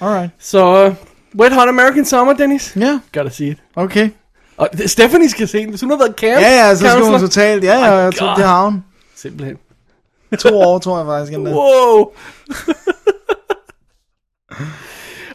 alright. 0.00 0.30
Så, 0.38 0.86
uh, 0.86 0.94
Wet 1.38 1.52
Hot 1.52 1.68
American 1.68 2.04
Summer, 2.04 2.32
Dennis. 2.32 2.72
Ja, 2.76 2.98
Gotta 3.12 3.30
see 3.30 3.48
it. 3.48 3.58
okay. 3.76 4.10
Og 4.56 4.68
Stephanie 4.86 5.30
skal 5.30 5.48
se 5.48 5.58
den, 5.58 5.68
hvis 5.70 5.80
hun 5.80 5.90
har 5.90 5.98
været 5.98 6.14
camp 6.16 6.40
Ja, 6.40 6.66
ja, 6.66 6.74
så 6.74 6.88
skal 6.88 7.02
hun 7.02 7.20
totalt. 7.20 7.64
Ja, 7.64 7.78
ja, 7.78 7.90
My 7.90 8.02
jeg 8.02 8.14
tror, 8.14 8.34
det 8.34 8.44
har 8.44 8.64
hun. 8.64 8.84
Simpelthen. 9.16 9.56
To 10.38 10.58
år, 10.58 10.78
tror 10.78 10.98
jeg 10.98 11.06
faktisk. 11.06 11.32
Endda. 11.38 11.50
Wow. 11.50 12.10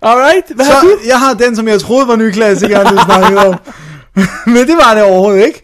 Alright, 0.01 0.51
hvad 0.55 0.65
har 0.65 0.81
Så 0.81 0.87
du? 0.87 0.99
jeg 1.07 1.19
har 1.19 1.33
den, 1.33 1.55
som 1.55 1.67
jeg 1.67 1.79
troede 1.79 2.07
var 2.07 2.15
ny 2.15 2.31
klassiker, 2.31 2.83
du 2.83 2.97
snakkede 3.05 3.47
om. 3.47 3.55
Men 4.53 4.67
det 4.67 4.75
var 4.77 4.93
det 4.93 5.03
overhovedet 5.03 5.45
ikke. 5.45 5.61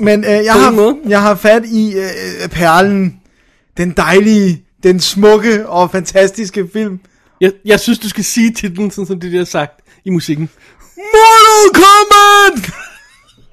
Men 0.00 0.24
øh, 0.24 0.30
jeg, 0.30 0.54
har, 0.54 0.70
måde. 0.70 0.96
jeg 1.08 1.22
har 1.22 1.34
fat 1.34 1.64
i 1.66 1.94
øh, 1.94 2.48
perlen. 2.48 3.20
Den 3.76 3.90
dejlige, 3.90 4.64
den 4.82 5.00
smukke 5.00 5.68
og 5.68 5.90
fantastiske 5.90 6.68
film. 6.72 7.00
Jeg, 7.40 7.52
jeg 7.64 7.80
synes, 7.80 7.98
du 7.98 8.08
skal 8.08 8.24
sige 8.24 8.50
titlen, 8.52 8.90
sådan 8.90 9.06
som 9.06 9.20
det 9.20 9.32
der 9.32 9.40
er 9.40 9.44
sagt 9.44 9.80
i 10.04 10.10
musikken. 10.10 10.50
Mortal 10.96 11.82
Kombat! 11.82 12.72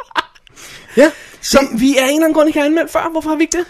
ja, 1.02 1.12
Som 1.42 1.68
vi 1.80 1.98
af 1.98 2.04
en 2.04 2.10
eller 2.10 2.24
anden 2.24 2.34
grund 2.34 2.48
ikke 2.48 2.60
har 2.60 2.66
anmeldt 2.66 2.92
før. 2.92 3.10
Hvorfor 3.12 3.30
har 3.30 3.38
vi 3.38 3.44
ikke 3.44 3.58
det? 3.58 3.66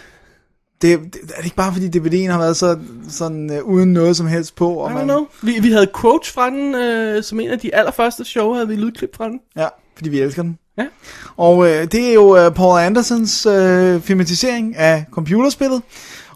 det, 0.84 1.14
det, 1.14 1.22
er 1.34 1.38
det 1.38 1.44
ikke 1.46 1.56
bare 1.56 1.74
fordi 1.74 2.00
DVD'en 2.00 2.32
har 2.32 2.40
været 2.40 2.58
så, 2.58 2.80
sådan 3.10 3.50
uh, 3.50 3.70
uden 3.70 3.94
noget 3.94 4.18
som 4.18 4.28
helst 4.28 4.56
på? 4.56 4.70
Og 4.74 4.92
I 4.92 4.94
don't 4.94 5.04
know. 5.04 5.28
Vi, 5.42 5.60
vi 5.62 5.72
havde 5.72 5.88
quotes 6.02 6.32
fra 6.32 6.50
den, 6.50 6.76
øh, 6.76 7.24
som 7.24 7.40
en 7.40 7.50
af 7.50 7.60
de 7.60 7.76
allerførste 7.76 8.26
show, 8.26 8.54
havde 8.54 8.68
vi 8.68 8.76
lydklip 8.76 9.16
fra 9.16 9.26
den. 9.26 9.40
Ja, 9.56 9.68
fordi 9.96 10.10
vi 10.10 10.20
elsker 10.20 10.42
den. 10.42 10.58
Ja. 10.78 10.86
Og 11.38 11.68
øh, 11.70 11.92
det 11.92 12.10
er 12.10 12.14
jo 12.14 12.38
øh, 12.38 12.52
Paul 12.52 12.80
Andersons 12.80 13.46
øh, 13.46 14.02
filmatisering 14.02 14.76
af 14.76 15.06
computerspillet. 15.12 15.82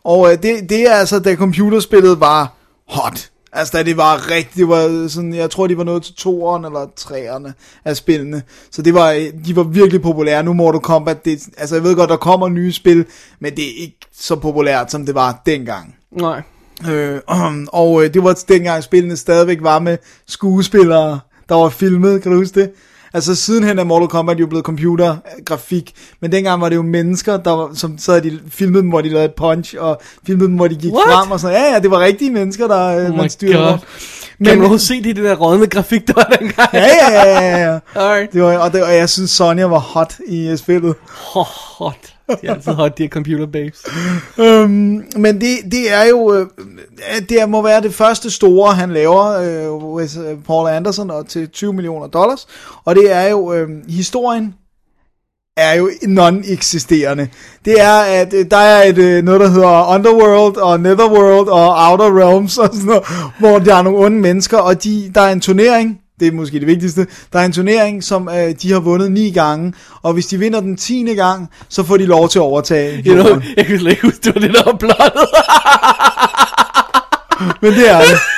Og 0.04 0.32
øh, 0.32 0.44
det, 0.44 0.70
det 0.70 0.90
er 0.90 0.94
altså, 0.94 1.20
da 1.20 1.36
computerspillet 1.36 2.20
var 2.20 2.54
hot. 2.88 3.30
Altså, 3.54 3.78
da 3.78 3.84
det 3.84 3.98
var 3.98 4.32
rigtigt, 4.32 4.56
det 4.56 4.68
var 4.68 5.08
sådan, 5.08 5.34
jeg 5.34 5.50
tror, 5.50 5.68
de 5.68 5.78
var 5.78 5.84
nået 5.84 6.04
til 6.04 6.16
toeren 6.16 6.66
eller 6.66 6.88
treerne 6.96 7.54
af 7.86 7.98
spillene. 7.98 8.44
Så 8.72 8.82
det 8.82 8.94
var, 8.94 9.30
de 9.46 9.56
var 9.56 9.64
virkelig 9.64 10.02
populære. 10.02 10.44
Nu 10.44 10.54
Mortal 10.54 10.82
Kombat, 10.82 11.26
det, 11.26 11.40
altså 11.58 11.76
jeg 11.76 11.84
ved 11.84 11.96
godt, 11.96 12.10
der 12.10 12.18
kommer 12.18 12.50
nye 12.50 12.74
spil, 12.74 13.06
men 13.40 13.56
det 13.56 13.64
er 13.64 13.82
ikke 13.82 13.98
så 14.20 14.36
populært, 14.36 14.92
som 14.92 15.06
det 15.06 15.16
var 15.16 15.42
dengang. 15.46 15.96
Nej. 16.12 16.42
Øh, 16.90 17.22
og 17.68 18.04
øh, 18.04 18.14
det 18.14 18.24
var 18.24 18.44
dengang 18.48 18.84
spillene 18.84 19.18
stadigvæk 19.18 19.58
var 19.62 19.80
med 19.80 19.98
skuespillere, 20.28 21.20
der 21.50 21.56
var 21.56 21.70
filmet, 21.70 22.22
kan 22.22 22.32
du 22.32 22.38
huske 22.38 22.62
det? 22.62 22.72
Altså 23.18 23.36
sidenhen 23.36 23.80
er 23.80 23.84
Mortal 23.84 24.08
Kombat 24.08 24.40
jo 24.40 24.48
blevet 24.48 24.66
computergrafik, 24.66 25.94
men 26.22 26.32
dengang 26.32 26.62
var 26.62 26.70
det 26.70 26.76
jo 26.76 26.82
mennesker, 26.82 27.38
der 27.38 27.52
var, 27.52 27.70
som 27.74 27.98
så 27.98 28.12
havde 28.12 28.30
de 28.30 28.40
filmet 28.50 28.82
dem, 28.82 28.90
hvor 28.90 29.02
de 29.02 29.10
lavede 29.10 29.26
et 29.26 29.34
punch, 29.34 29.76
og 29.80 30.02
filmet 30.26 30.48
dem, 30.48 30.56
hvor 30.56 30.68
de 30.68 30.76
gik 30.76 30.94
What? 30.94 31.14
frem 31.14 31.32
og 31.32 31.40
sådan. 31.40 31.56
Ja, 31.56 31.74
ja, 31.74 31.80
det 31.80 31.92
var 31.92 32.00
rigtige 32.00 32.32
mennesker, 32.32 32.68
der 32.68 32.88
øh, 32.88 33.10
Oh 33.10 33.18
man 33.18 33.30
styrede 33.30 33.72
rundt. 33.72 33.84
Men, 34.40 34.46
kan 34.46 34.58
man 34.58 34.60
overhovedet 34.60 34.88
se 34.88 34.98
det, 34.98 35.06
i 35.06 35.14
det 35.14 35.24
der 35.24 35.36
rådne 35.36 35.68
grafik, 35.68 36.08
der 36.08 36.14
var 36.14 36.24
dengang? 36.40 36.70
Ja, 36.74 36.88
ja, 36.88 37.12
ja, 37.12 37.40
ja, 37.40 37.58
ja. 37.58 37.80
Alright. 38.02 38.34
Det 38.34 38.44
var, 38.44 38.58
og, 38.58 38.74
det, 38.74 38.84
og 38.84 38.96
jeg 38.96 39.10
synes, 39.10 39.32
Sonja 39.32 39.66
var 39.66 39.80
hot 39.80 40.16
i 40.28 40.58
spillet. 40.58 40.96
Oh, 41.36 41.46
hot. 41.78 42.17
De 42.42 42.48
er 42.48 42.54
altid 42.54 42.72
hot, 42.72 42.98
de 42.98 43.04
her 43.04 43.10
computer 43.10 43.46
babes. 43.46 43.86
Øhm, 44.38 45.04
men 45.16 45.42
det, 45.42 45.58
det 45.72 45.94
er 45.94 46.04
jo, 46.04 46.34
øh, 46.34 46.48
det 47.30 47.50
må 47.50 47.62
være 47.62 47.82
det 47.82 47.94
første 47.94 48.32
store, 48.32 48.74
han 48.74 48.92
laver, 48.92 49.26
øh, 49.26 49.82
hos 49.82 50.18
øh, 50.18 50.38
Paul 50.48 50.70
Anderson, 50.70 51.12
og 51.12 51.28
til 51.28 51.50
20 51.50 51.74
millioner 51.74 52.08
dollars. 52.08 52.48
Og 52.86 52.96
det 52.96 53.12
er 53.14 53.28
jo, 53.28 53.54
øh, 53.54 53.70
historien 53.90 54.54
er 55.58 55.74
jo 55.74 55.90
non-eksisterende. 56.04 57.28
Det 57.66 57.82
er, 57.82 58.00
at 58.00 58.34
øh, 58.34 58.46
der 58.52 58.58
er 58.58 58.84
et, 58.84 58.98
øh, 58.98 59.24
noget, 59.24 59.42
der 59.42 59.48
hedder 59.50 59.94
Underworld 59.96 60.58
og 60.58 60.80
Netherworld 60.80 61.48
og 61.48 61.90
Outer 61.90 62.20
Realms, 62.20 62.58
og 62.58 62.70
sådan 62.74 62.86
noget, 62.86 63.04
hvor 63.40 63.60
der 63.60 63.76
er 63.76 63.82
nogle 63.82 64.06
onde 64.06 64.18
mennesker, 64.18 64.58
og 64.58 64.84
de, 64.84 65.12
der 65.16 65.22
er 65.22 65.32
en 65.32 65.42
turnering, 65.42 66.00
det 66.20 66.28
er 66.28 66.32
måske 66.32 66.60
det 66.60 66.68
vigtigste, 66.68 67.08
der 67.34 67.40
er 67.40 67.46
en 67.46 67.52
turnering, 67.52 68.04
som 68.04 68.30
øh, 68.30 68.56
de 68.62 68.72
har 68.72 68.80
vundet 68.80 69.12
ni 69.12 69.32
gange, 69.32 69.74
og 70.02 70.14
hvis 70.14 70.26
de 70.26 70.40
vinder 70.40 70.60
den 70.60 70.78
tiende 70.78 71.16
gang, 71.16 71.50
så 71.70 71.84
får 71.84 71.98
de 71.98 72.06
lov 72.06 72.30
til 72.30 72.40
at 72.40 72.44
overtage 72.44 73.04
You 73.06 73.14
know, 73.14 73.42
jeg 73.58 73.66
kan 73.66 73.80
slet 73.80 73.92
ikke 73.92 74.02
huske, 74.02 74.20
det 74.24 74.36
var 74.36 74.42
det, 74.42 74.54
der 74.54 74.64
var. 74.64 74.78
Men 77.62 77.74
det 77.74 77.90
er 77.90 78.00
det. 78.00 78.37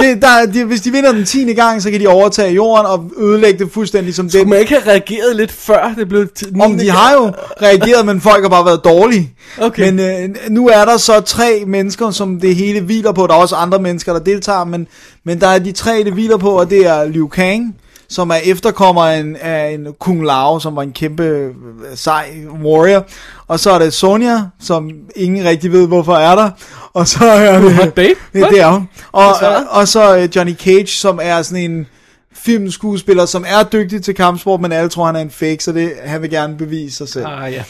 Det 0.00 0.22
der, 0.22 0.46
de, 0.46 0.64
hvis 0.64 0.80
de 0.80 0.92
vinder 0.92 1.12
den 1.12 1.24
tiende 1.24 1.54
gang, 1.54 1.82
så 1.82 1.90
kan 1.90 2.00
de 2.00 2.06
overtage 2.06 2.52
jorden 2.52 2.86
og 2.86 3.10
ødelægge 3.18 3.64
det 3.64 3.72
fuldstændig 3.72 4.14
som 4.14 4.28
Skulle 4.28 4.40
det. 4.40 4.48
man 4.48 4.58
ikke 4.58 4.74
have 4.74 4.86
reageret 4.86 5.36
lidt 5.36 5.52
før 5.52 5.94
det 5.98 6.08
blev 6.08 6.28
til 6.34 6.60
Om 6.60 6.78
de 6.78 6.90
har 6.90 7.12
jo 7.12 7.32
reageret, 7.62 8.06
men 8.06 8.20
folk 8.20 8.42
har 8.44 8.48
bare 8.48 8.64
været 8.64 8.84
dårlige. 8.84 9.32
Okay. 9.60 9.90
Men 9.90 10.00
øh, 10.00 10.28
nu 10.50 10.68
er 10.68 10.84
der 10.84 10.96
så 10.96 11.20
tre 11.20 11.62
mennesker, 11.66 12.10
som 12.10 12.40
det 12.40 12.54
hele 12.54 12.80
hviler 12.80 13.12
på. 13.12 13.26
Der 13.26 13.34
er 13.34 13.38
også 13.38 13.56
andre 13.56 13.78
mennesker, 13.78 14.12
der 14.12 14.20
deltager, 14.20 14.64
men, 14.64 14.86
men 15.24 15.40
der 15.40 15.46
er 15.46 15.58
de 15.58 15.72
tre, 15.72 16.04
det 16.04 16.12
hviler 16.12 16.36
på, 16.36 16.50
og 16.50 16.70
det 16.70 16.86
er 16.86 17.04
Liu 17.04 17.28
Kang, 17.28 17.76
som 18.10 18.30
er 18.30 18.38
efterkommer 18.44 19.02
af 19.02 19.18
en, 19.18 19.36
af 19.36 19.70
en 19.70 19.86
Kung 19.98 20.24
Lao, 20.24 20.58
som 20.58 20.76
var 20.76 20.82
en 20.82 20.92
kæmpe 20.92 21.22
øh, 21.22 21.50
sej 21.94 22.30
warrior. 22.64 23.06
Og 23.46 23.60
så 23.60 23.70
er 23.70 23.78
det 23.78 23.92
Sonja, 23.92 24.40
som 24.60 24.90
ingen 25.16 25.44
rigtig 25.44 25.72
ved, 25.72 25.86
hvorfor 25.86 26.14
er 26.14 26.34
der. 26.34 26.50
Og 26.92 27.08
så 27.08 27.24
er 27.24 27.60
det... 27.60 27.74
Hot 27.74 27.92
babe? 27.94 28.14
Det, 28.32 28.46
det 28.50 28.60
er 28.60 28.70
hun. 28.70 28.88
Og, 29.12 29.26
og, 29.28 29.64
og 29.70 29.88
så 29.88 30.16
øh, 30.16 30.28
Johnny 30.36 30.56
Cage, 30.56 30.86
som 30.86 31.20
er 31.22 31.42
sådan 31.42 31.70
en 31.70 31.86
filmskuespiller, 32.32 33.26
som 33.26 33.44
er 33.48 33.62
dygtig 33.62 34.02
til 34.02 34.14
kampsport, 34.14 34.60
men 34.60 34.72
alle 34.72 34.88
tror, 34.88 35.06
han 35.06 35.16
er 35.16 35.20
en 35.20 35.30
fake, 35.30 35.64
så 35.64 35.72
det, 35.72 35.92
han 36.04 36.22
vil 36.22 36.30
gerne 36.30 36.56
bevise 36.56 36.96
sig 36.96 37.08
selv. 37.08 37.26
Ah, 37.26 37.52
ja. 37.52 37.64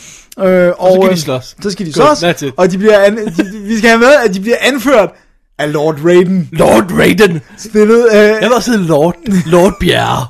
Øh, 0.47 0.72
og, 0.78 0.93
så 0.93 1.01
kan 1.01 1.09
de 1.09 1.12
øh, 1.12 1.18
slås. 1.18 1.57
Så 1.62 1.70
skal 1.70 1.86
de 1.86 1.93
slås, 1.93 2.24
og 2.57 2.70
de 2.70 2.78
bliver 2.78 2.99
an, 2.99 3.16
de, 3.16 3.24
de, 3.24 3.59
vi 3.62 3.78
skal 3.78 3.91
have 3.91 4.01
med, 4.01 4.12
at 4.24 4.34
de 4.34 4.41
bliver 4.41 4.57
anført 4.61 5.11
af 5.59 5.73
Lord 5.73 6.05
Raiden. 6.05 6.49
Lord 6.53 6.93
Raiden. 6.93 7.41
Spillet 7.57 8.07
af... 8.07 8.41
Jeg 8.41 8.49
vil 8.49 8.53
også 8.53 8.71
hedde 8.71 8.87
Lord, 8.87 9.15
Lord 9.47 9.75
Bjerre. 9.81 10.27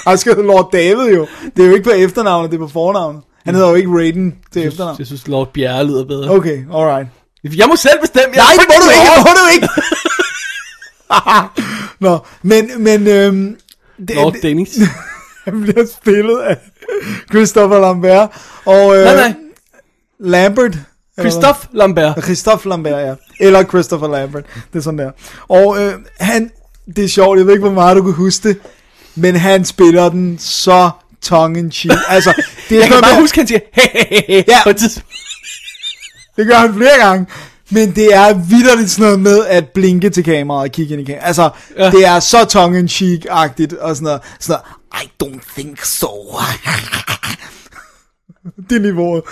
Han 0.10 0.18
skal 0.18 0.34
hedde 0.34 0.46
Lord 0.46 0.68
David 0.72 1.14
jo. 1.14 1.26
Det 1.56 1.62
er 1.62 1.68
jo 1.68 1.74
ikke 1.74 1.84
på 1.84 1.90
efternavnet, 1.90 2.50
det 2.50 2.56
er 2.56 2.60
på 2.60 2.68
fornavnet. 2.68 3.22
Han 3.44 3.54
hedder 3.54 3.68
jo 3.68 3.74
ikke 3.74 3.90
Raiden 3.90 4.34
til 4.52 4.66
efternavn. 4.66 4.96
Jeg 4.98 5.06
synes, 5.06 5.28
Lord 5.28 5.52
Bjerre 5.52 5.86
lyder 5.86 6.04
bedre. 6.04 6.30
Okay, 6.30 6.64
alright. 6.74 7.08
Jeg 7.44 7.68
må 7.68 7.76
selv 7.76 8.00
bestemme. 8.00 8.34
Jeg 8.34 8.42
Nej, 8.42 8.52
det 8.58 8.66
må 8.68 8.74
du 8.84 8.90
ikke, 8.90 9.10
det 9.16 9.24
må 9.26 9.32
du 9.40 9.46
ikke. 9.54 9.68
Nå, 12.06 12.18
men, 12.42 12.82
men, 12.84 13.06
øhm, 13.06 13.56
det, 14.08 14.16
Lord 14.16 14.34
Dennis. 14.42 14.78
han 15.44 15.62
bliver 15.62 15.86
spillet 16.00 16.38
af 16.38 16.56
Christopher 17.30 17.80
Lambert, 17.80 18.30
og 18.64 18.96
øh, 18.96 19.04
Nej, 19.04 19.14
nej. 19.14 19.34
Lambert. 20.20 20.78
Christophe 21.20 21.68
Lambert. 21.72 22.24
Christophe 22.24 22.68
Lambert, 22.68 23.06
ja. 23.06 23.14
Eller 23.40 23.64
Christopher 23.64 24.08
Lambert. 24.08 24.44
Det 24.72 24.78
er 24.78 24.82
sådan 24.82 24.98
der. 24.98 25.10
Og 25.48 25.82
øh, 25.82 25.94
han, 26.20 26.50
det 26.96 27.04
er 27.04 27.08
sjovt, 27.08 27.38
jeg 27.38 27.46
ved 27.46 27.52
ikke, 27.54 27.64
hvor 27.64 27.74
meget 27.74 27.96
du 27.96 28.02
kan 28.02 28.12
huske 28.12 28.48
det, 28.48 28.58
men 29.14 29.36
han 29.36 29.64
spiller 29.64 30.08
den 30.08 30.38
så 30.38 30.90
tongue 31.22 31.58
in 31.58 31.72
cheek. 31.72 31.98
Altså, 32.08 32.42
det 32.68 32.76
er 32.76 32.80
Jeg 32.80 32.88
kan 32.90 33.00
bare 33.02 33.12
med- 33.14 33.20
huske, 33.20 33.38
han 33.40 33.46
siger, 33.46 33.60
hey, 33.72 33.88
hey, 34.08 34.20
hey, 34.28 34.42
Ja. 34.48 34.62
på 34.62 34.70
et 34.70 34.76
tidspunkt. 34.76 35.08
Det 36.36 36.46
gør 36.46 36.54
han 36.54 36.74
flere 36.74 36.96
gange. 36.98 37.26
Men 37.70 37.94
det 37.94 38.14
er 38.14 38.32
vidderligt 38.34 38.90
sådan 38.90 39.02
noget 39.04 39.20
med 39.20 39.46
at 39.46 39.68
blinke 39.74 40.10
til 40.10 40.24
kameraet 40.24 40.64
og 40.68 40.72
kigge 40.72 40.92
ind 40.92 41.02
i 41.02 41.04
kameraet. 41.04 41.26
Altså. 41.26 41.50
Ja. 41.78 41.90
det 41.90 42.06
er 42.06 42.20
så 42.20 42.44
tongue-in-cheek-agtigt 42.44 43.78
og 43.80 43.96
sådan 43.96 44.04
noget. 44.04 44.20
Sådan 44.40 44.60
noget, 44.92 45.04
I 45.04 45.10
don't 45.24 45.54
think 45.54 45.84
so. 45.84 46.06
det 48.70 48.76
er 48.76 48.80
niveauet. 48.80 49.22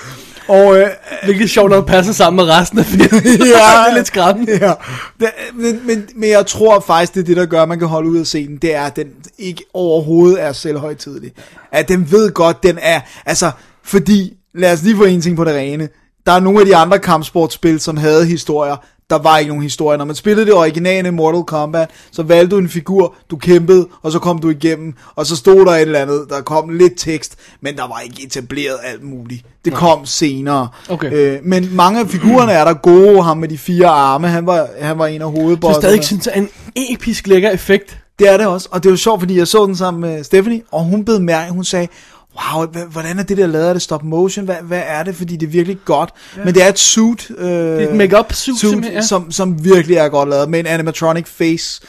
Og 0.49 0.79
øh, 0.79 0.87
Hvilket 1.25 1.51
sjovt 1.51 1.71
nok 1.71 1.87
passer 1.87 2.13
sammen 2.13 2.47
med 2.47 2.55
resten 2.55 2.79
af 2.79 2.85
filmen. 2.87 3.09
ja, 3.25 3.35
det 3.35 3.91
er 3.91 3.95
lidt 3.95 4.07
skræmmende. 4.07 4.59
Ja. 4.61 4.73
Det, 5.21 5.31
men, 5.55 5.87
men, 5.87 6.09
men 6.17 6.31
jeg 6.31 6.47
tror 6.47 6.81
faktisk, 6.81 7.15
det 7.15 7.21
er 7.21 7.25
det, 7.25 7.37
der 7.37 7.47
gør, 7.47 7.63
at 7.63 7.69
man 7.69 7.79
kan 7.79 7.89
holde 7.89 8.11
ud 8.11 8.19
af 8.19 8.27
scenen. 8.27 8.57
Det 8.57 8.75
er, 8.75 8.83
at 8.83 8.97
den 8.97 9.07
ikke 9.39 9.65
overhovedet 9.75 10.43
er 10.43 10.53
selvhøjtidlig. 10.53 11.33
At 11.73 11.89
den 11.89 12.11
ved 12.11 12.31
godt, 12.31 12.63
den 12.63 12.79
er... 12.83 13.01
Altså, 13.27 13.51
fordi, 13.85 14.33
lad 14.55 14.73
os 14.73 14.83
lige 14.83 14.97
få 14.97 15.05
en 15.05 15.21
ting 15.21 15.37
på 15.37 15.45
det 15.45 15.55
rene. 15.55 15.89
Der 16.27 16.33
er 16.33 16.41
nogle 16.41 16.61
af 16.61 16.67
de 16.67 16.77
andre 16.77 16.99
kampsportspil, 16.99 17.81
som 17.81 17.97
havde 17.97 18.27
historier. 18.27 18.77
Der 19.11 19.19
var 19.19 19.39
ikke 19.39 19.49
nogen 19.49 19.63
historie. 19.63 19.99
Når 19.99 20.05
man 20.05 20.15
spillede 20.15 20.47
det 20.47 20.55
originale 20.55 21.11
Mortal 21.11 21.43
Kombat, 21.43 21.91
så 22.13 22.23
valgte 22.23 22.57
du 22.57 22.61
en 22.61 22.69
figur, 22.69 23.15
du 23.31 23.37
kæmpede, 23.37 23.87
og 24.03 24.13
så 24.13 24.19
kom 24.19 24.39
du 24.39 24.51
igennem, 24.51 24.95
og 25.17 25.27
så 25.27 25.37
stod 25.37 25.67
der 25.67 25.73
et 25.73 25.81
eller 25.81 25.99
andet, 25.99 26.27
der 26.31 26.41
kom 26.41 26.69
lidt 26.69 26.93
tekst, 26.97 27.37
men 27.61 27.77
der 27.77 27.83
var 27.83 28.01
ikke 28.01 28.23
etableret 28.27 28.77
alt 28.85 29.03
muligt. 29.03 29.47
Det 29.65 29.73
kom 29.73 30.07
senere. 30.07 30.69
Okay. 30.89 31.13
Øh, 31.13 31.39
men 31.45 31.69
mange 31.73 32.01
af 32.01 32.09
figurerne 32.09 32.53
er 32.53 32.65
der 32.65 32.75
gode, 32.75 33.23
ham 33.23 33.37
med 33.37 33.49
de 33.49 33.59
fire 33.59 33.87
arme, 33.87 34.29
han 34.29 34.47
var, 34.47 34.69
han 34.81 34.99
var 34.99 35.07
en 35.07 35.23
af 35.23 35.31
hovedbosserne. 35.31 35.83
stadig 35.83 36.05
synes, 36.05 36.27
er 36.27 36.33
en 36.33 36.49
episk 36.77 37.27
lækker 37.27 37.51
effekt. 37.51 37.99
Det 38.19 38.29
er 38.33 38.37
det 38.37 38.47
også, 38.47 38.69
og 38.71 38.83
det 38.83 38.91
var 38.91 38.97
sjovt, 38.97 39.21
fordi 39.21 39.39
jeg 39.39 39.49
så 39.49 39.67
den 39.67 39.77
sammen 39.77 40.01
med 40.01 40.25
Stephanie, 40.25 40.63
og 40.73 40.85
hun 40.85 41.05
blev 41.05 41.21
mærke, 41.21 41.53
hun 41.53 41.65
sagde, 41.65 41.89
wow, 42.37 42.67
hvordan 42.91 43.19
er 43.19 43.23
det 43.23 43.37
der 43.37 43.47
lavet? 43.47 43.69
Er 43.69 43.73
det 43.73 43.83
stop 43.83 44.05
motion? 44.05 44.45
Hvad, 44.45 44.57
hvad 44.63 44.83
er 44.87 45.03
det? 45.03 45.17
Fordi 45.17 45.37
det 45.37 45.47
er 45.47 45.51
virkelig 45.51 45.79
godt. 45.85 46.11
Ja. 46.37 46.45
Men 46.45 46.55
det 46.55 46.63
er 46.63 46.69
et 46.69 46.79
suit. 46.79 47.31
Øh, 47.39 47.47
det 47.49 47.83
er 47.83 47.89
et 47.89 47.97
make-up 47.97 48.33
suit, 48.33 48.59
simpelthen, 48.59 48.93
ja. 48.93 49.03
som, 49.03 49.33
som 49.33 49.65
virkelig 49.65 49.97
er 49.97 50.09
godt 50.09 50.29
lavet, 50.29 50.49
med 50.49 50.61
en 50.61 50.67
animatronic 50.67 51.27
face, 51.27 51.81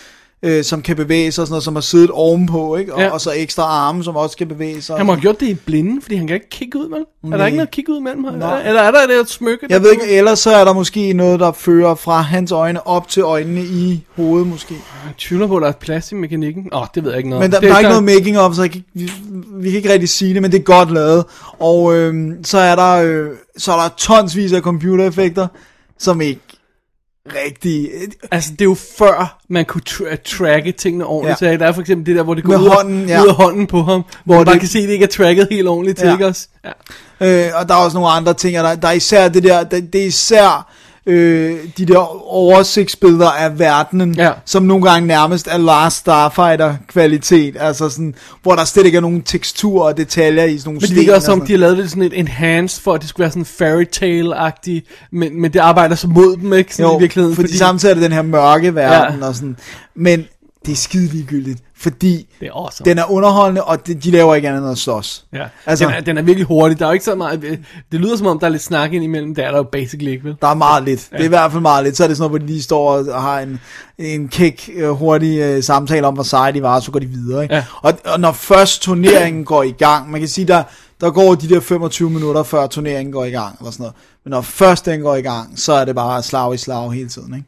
øh, 0.43 0.63
som 0.63 0.81
kan 0.81 0.95
bevæge 0.95 1.31
sig, 1.31 1.33
sådan 1.33 1.51
noget, 1.51 1.63
som 1.63 1.75
har 1.75 1.81
siddet 1.81 2.11
ovenpå, 2.11 2.75
ikke? 2.75 2.93
Og, 2.93 3.01
Ja. 3.01 3.09
og 3.09 3.21
så 3.21 3.31
ekstra 3.35 3.63
arme, 3.63 4.03
som 4.03 4.15
også 4.15 4.37
kan 4.37 4.47
bevæge 4.47 4.81
sig. 4.81 4.97
Han 4.97 5.05
må 5.05 5.13
have 5.13 5.21
gjort 5.21 5.39
det 5.39 5.47
i 5.47 5.53
blinde, 5.53 6.01
fordi 6.01 6.15
han 6.15 6.27
kan 6.27 6.33
ikke 6.33 6.49
kigge 6.49 6.79
ud, 6.79 6.89
vel? 6.89 6.99
Er 7.23 7.29
der 7.29 7.37
Nej. 7.37 7.45
ikke 7.45 7.55
noget 7.57 7.71
kigge 7.71 7.91
ud 7.93 8.01
mellem 8.01 8.23
ham? 8.23 8.33
Nej. 8.33 8.67
Eller 8.67 8.81
er 8.81 8.91
der 8.91 9.21
et 9.21 9.29
smykke? 9.29 9.65
Jeg 9.69 9.81
ved 9.81 9.91
ikke, 9.91 10.07
ellers 10.09 10.39
så 10.39 10.51
er 10.55 10.65
der 10.65 10.73
måske 10.73 11.13
noget, 11.13 11.39
der 11.39 11.51
fører 11.51 11.95
fra 11.95 12.21
hans 12.21 12.51
øjne 12.51 12.87
op 12.87 13.07
til 13.07 13.21
øjnene 13.23 13.61
i 13.61 14.03
hovedet, 14.15 14.47
måske. 14.47 14.73
Jeg 15.05 15.13
tvivler 15.17 15.47
på, 15.47 15.57
at 15.57 15.61
der 15.61 15.67
er 15.67 15.71
plads 15.71 16.11
i 16.11 16.15
mekanikken. 16.15 16.69
Åh, 16.73 16.81
oh, 16.81 16.87
det 16.95 17.03
ved 17.03 17.11
jeg 17.11 17.17
ikke 17.17 17.29
noget 17.29 17.43
Men 17.43 17.51
der, 17.51 17.59
det 17.59 17.69
der 17.69 17.75
er 17.75 17.79
ikke 17.79 17.89
noget 17.89 18.03
making 18.03 18.39
of, 18.39 18.55
så 18.55 18.61
jeg 18.61 18.71
kan, 18.71 18.83
vi, 18.93 19.11
vi 19.53 19.69
kan 19.69 19.77
ikke 19.77 19.91
rigtig 19.93 20.09
sige 20.09 20.33
det, 20.33 20.41
men 20.41 20.51
det 20.51 20.59
er 20.59 20.63
godt 20.63 20.91
lavet. 20.91 21.25
Og 21.59 21.95
øhm, 21.95 22.43
så 22.43 22.57
er 22.57 22.75
der 22.75 22.91
øh, 23.03 23.27
så 23.57 23.71
er 23.71 23.75
der 23.81 23.89
tonsvis 23.97 24.53
af 24.53 24.61
computereffekter, 24.61 25.47
som 25.99 26.21
ikke 26.21 26.41
rigtig... 27.43 27.89
Altså, 28.31 28.51
det 28.51 28.61
er 28.61 28.65
jo 28.65 28.75
før, 28.97 29.37
man 29.49 29.65
kunne 29.65 29.81
tra- 29.89 30.15
tracke 30.37 30.71
tingene 30.71 31.05
ordentligt. 31.05 31.41
Ja. 31.41 31.53
Så 31.53 31.57
der 31.59 31.65
er 31.67 31.71
for 31.71 31.81
eksempel 31.81 32.05
det 32.05 32.15
der, 32.15 32.23
hvor 32.23 32.33
det 32.33 32.43
går 32.43 32.51
Med 32.51 32.59
ud, 32.59 32.65
af- 32.65 32.75
hånden, 32.75 33.09
ja. 33.09 33.21
ud 33.23 33.27
af 33.27 33.33
hånden 33.35 33.67
på 33.67 33.81
ham. 33.83 34.03
Hvor 34.25 34.35
man 34.35 34.45
det- 34.47 34.59
kan 34.59 34.69
se, 34.69 34.79
at 34.79 34.83
det 34.87 34.93
ikke 34.93 35.03
er 35.03 35.09
tracket 35.09 35.47
helt 35.51 35.67
ordentligt 35.67 35.97
til, 35.99 36.11
ikke 36.11 36.25
også? 36.27 36.47
Ja. 36.65 37.45
Øh, 37.47 37.51
og 37.59 37.67
der 37.69 37.73
er 37.75 37.79
også 37.79 37.97
nogle 37.97 38.09
andre 38.09 38.33
ting, 38.33 38.57
og 38.59 38.63
der, 38.63 38.75
der 38.75 38.87
er 38.87 38.91
især 38.91 39.27
det 39.27 39.43
der, 39.43 39.63
det, 39.63 39.93
det 39.93 40.01
er 40.01 40.05
især 40.05 40.71
øh, 41.07 41.57
de 41.77 41.85
der 41.85 41.97
oversigtsbilleder 42.33 43.29
af 43.29 43.59
verdenen, 43.59 44.15
Ja. 44.15 44.31
som 44.45 44.63
nogle 44.63 44.89
gange 44.91 45.07
nærmest 45.07 45.47
er 45.47 45.57
Last 45.57 45.97
Starfighter 45.97 46.75
kvalitet, 46.87 47.55
altså 47.59 47.89
sådan, 47.89 48.15
hvor 48.43 48.55
der 48.55 48.63
slet 48.65 48.85
ikke 48.85 48.95
er 48.95 49.01
nogen 49.01 49.21
tekstur 49.21 49.83
og 49.83 49.97
detaljer 49.97 50.43
i 50.43 50.57
sådan 50.57 50.67
nogle 50.73 50.87
Men 50.89 50.97
det 50.97 51.09
og 51.09 51.15
også 51.15 51.25
som, 51.25 51.41
de 51.45 51.51
har 51.53 51.59
lavet 51.59 51.77
det 51.77 51.89
sådan 51.89 52.03
et 52.03 52.19
enhanced, 52.19 52.81
for 52.83 52.93
at 52.93 53.01
det 53.01 53.09
skulle 53.09 53.23
være 53.23 53.31
sådan 53.31 53.45
fairy 53.45 53.85
tale-agtigt. 53.91 54.85
Men, 55.11 55.41
men 55.41 55.53
det 55.53 55.59
arbejder 55.59 55.95
så 55.95 56.07
mod 56.07 56.37
dem, 56.37 56.53
ikke? 56.53 56.75
Sådan 56.75 56.91
Jo, 56.91 56.97
i 56.97 57.01
virkeligheden. 57.01 57.35
fordi, 57.35 57.47
fordi 57.47 57.57
samtidig 57.57 57.91
er 57.91 57.93
det 57.95 58.03
den 58.03 58.11
her 58.11 58.21
mørke 58.21 58.75
verden 58.75 59.19
Ja. 59.19 59.27
og 59.27 59.35
sådan. 59.35 59.57
Men 59.95 60.25
det 60.65 60.71
er 60.71 60.75
skide 60.75 61.07
ligegyldigt, 61.07 61.59
fordi 61.77 62.27
Det 62.39 62.47
er 62.47 62.51
awesome. 62.53 62.89
den 62.89 62.97
er 62.97 63.11
underholdende, 63.11 63.63
og 63.63 63.87
de, 63.87 63.93
de 63.93 64.11
laver 64.11 64.35
ikke 64.35 64.47
andet 64.49 64.61
end 64.61 64.71
at 64.71 64.77
slås. 64.77 65.25
Ja. 65.33 65.45
Altså- 65.65 65.85
den, 65.85 65.93
er, 65.93 65.99
den 66.01 66.17
er 66.17 66.21
virkelig 66.21 66.47
hurtig. 66.47 66.79
Der 66.79 66.85
er 66.85 66.89
jo 66.89 66.93
ikke 66.93 67.05
så 67.05 67.15
meget... 67.15 67.41
Det 67.91 67.99
lyder 67.99 68.15
som 68.17 68.27
om, 68.27 68.39
der 68.39 68.45
er 68.47 68.51
lidt 68.51 68.61
snak 68.61 68.93
ind 68.93 69.03
imellem. 69.03 69.35
Det 69.35 69.43
er 69.45 69.51
der 69.51 69.57
jo 69.57 69.63
basically 69.63 70.11
ikke, 70.11 70.23
vel? 70.23 70.35
Der 70.41 70.47
er 70.47 70.53
meget 70.53 70.83
lidt. 70.83 71.09
Ja. 71.11 71.17
Det 71.17 71.21
er 71.23 71.25
i 71.25 71.29
hvert 71.29 71.51
fald 71.51 71.61
meget 71.61 71.83
lidt. 71.83 71.97
Så 71.97 72.03
er 72.03 72.07
det 72.07 72.17
sådan 72.17 72.29
noget, 72.29 72.41
hvor 72.41 72.47
de 72.47 72.53
lige 72.53 72.63
står 72.63 72.97
og 72.97 73.21
har 73.21 73.39
en, 73.39 73.59
en 73.97 74.27
kæk, 74.27 74.69
øh, 74.75 74.89
hurtig 74.89 75.39
øh, 75.39 75.63
samtale 75.63 76.07
om, 76.07 76.13
hvor 76.13 76.23
seje 76.23 76.51
de 76.53 76.61
var, 76.61 76.75
og 76.75 76.81
så 76.83 76.91
går 76.91 76.99
de 76.99 77.05
videre. 77.07 77.43
Ikke? 77.43 77.55
Ja. 77.55 77.65
Og, 77.81 77.93
og 78.05 78.19
når 78.19 78.31
først 78.31 78.81
turneringen 78.81 79.45
går 79.45 79.63
i 79.63 79.71
gang, 79.71 80.11
man 80.11 80.19
kan 80.21 80.27
sige, 80.29 80.47
der, 80.47 80.63
der 81.01 81.11
går 81.11 81.35
de 81.35 81.49
der 81.49 81.59
25 81.59 82.09
minutter, 82.09 82.43
før 82.43 82.67
turneringen 82.67 83.11
går 83.13 83.25
i 83.25 83.31
gang, 83.31 83.55
eller 83.59 83.71
sådan 83.71 83.83
noget. 83.83 83.95
Men 84.23 84.31
når 84.31 84.41
først 84.41 84.85
den 84.85 85.01
går 85.01 85.15
i 85.15 85.21
gang, 85.21 85.59
så 85.59 85.73
er 85.73 85.85
det 85.85 85.95
bare 85.95 86.23
slag 86.23 86.53
i 86.53 86.57
slag 86.57 86.91
hele 86.91 87.09
tiden. 87.09 87.33
Ikke? 87.35 87.47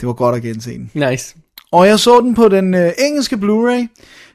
Det 0.00 0.06
var 0.06 0.12
godt 0.12 0.36
at 0.36 0.42
gense 0.42 0.70
den. 0.70 0.90
Nice. 0.94 1.34
Og 1.72 1.86
jeg 1.86 1.98
så 1.98 2.20
den 2.20 2.34
på 2.34 2.48
den 2.48 2.74
øh, 2.74 2.92
engelske 2.98 3.36
Blu-ray, 3.36 3.86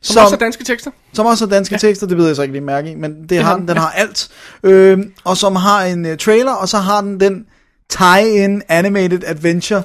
Som, 0.02 0.14
som 0.14 0.24
også 0.24 0.36
er 0.36 0.40
danske 0.40 0.64
tekster. 0.64 0.92
som 1.14 1.26
også 1.26 1.46
har 1.46 1.50
danske 1.50 1.74
ja. 1.74 1.78
tekster, 1.78 2.08
det 2.08 2.18
ved 2.18 2.28
jeg 2.28 2.36
så 2.36 2.42
ikke 2.42 2.52
lige 2.54 2.64
mærke 2.64 2.92
i, 2.92 2.96
men 2.96 3.22
det, 3.22 3.30
det 3.30 3.38
har 3.38 3.46
har 3.46 3.54
den, 3.54 3.62
den, 3.62 3.68
den 3.68 3.76
ja. 3.76 3.82
har 3.82 3.92
alt. 3.92 4.30
Øh, 4.64 5.00
og 5.24 5.38
som 5.38 5.56
har 5.56 5.84
en 5.84 6.06
uh, 6.06 6.18
trailer, 6.18 6.52
og 6.52 6.70
så 6.70 6.78
har 6.78 7.02
den 7.02 7.20
den 7.20 7.46
tie-in 7.90 8.62
animated 8.68 9.24
adventure, 9.26 9.84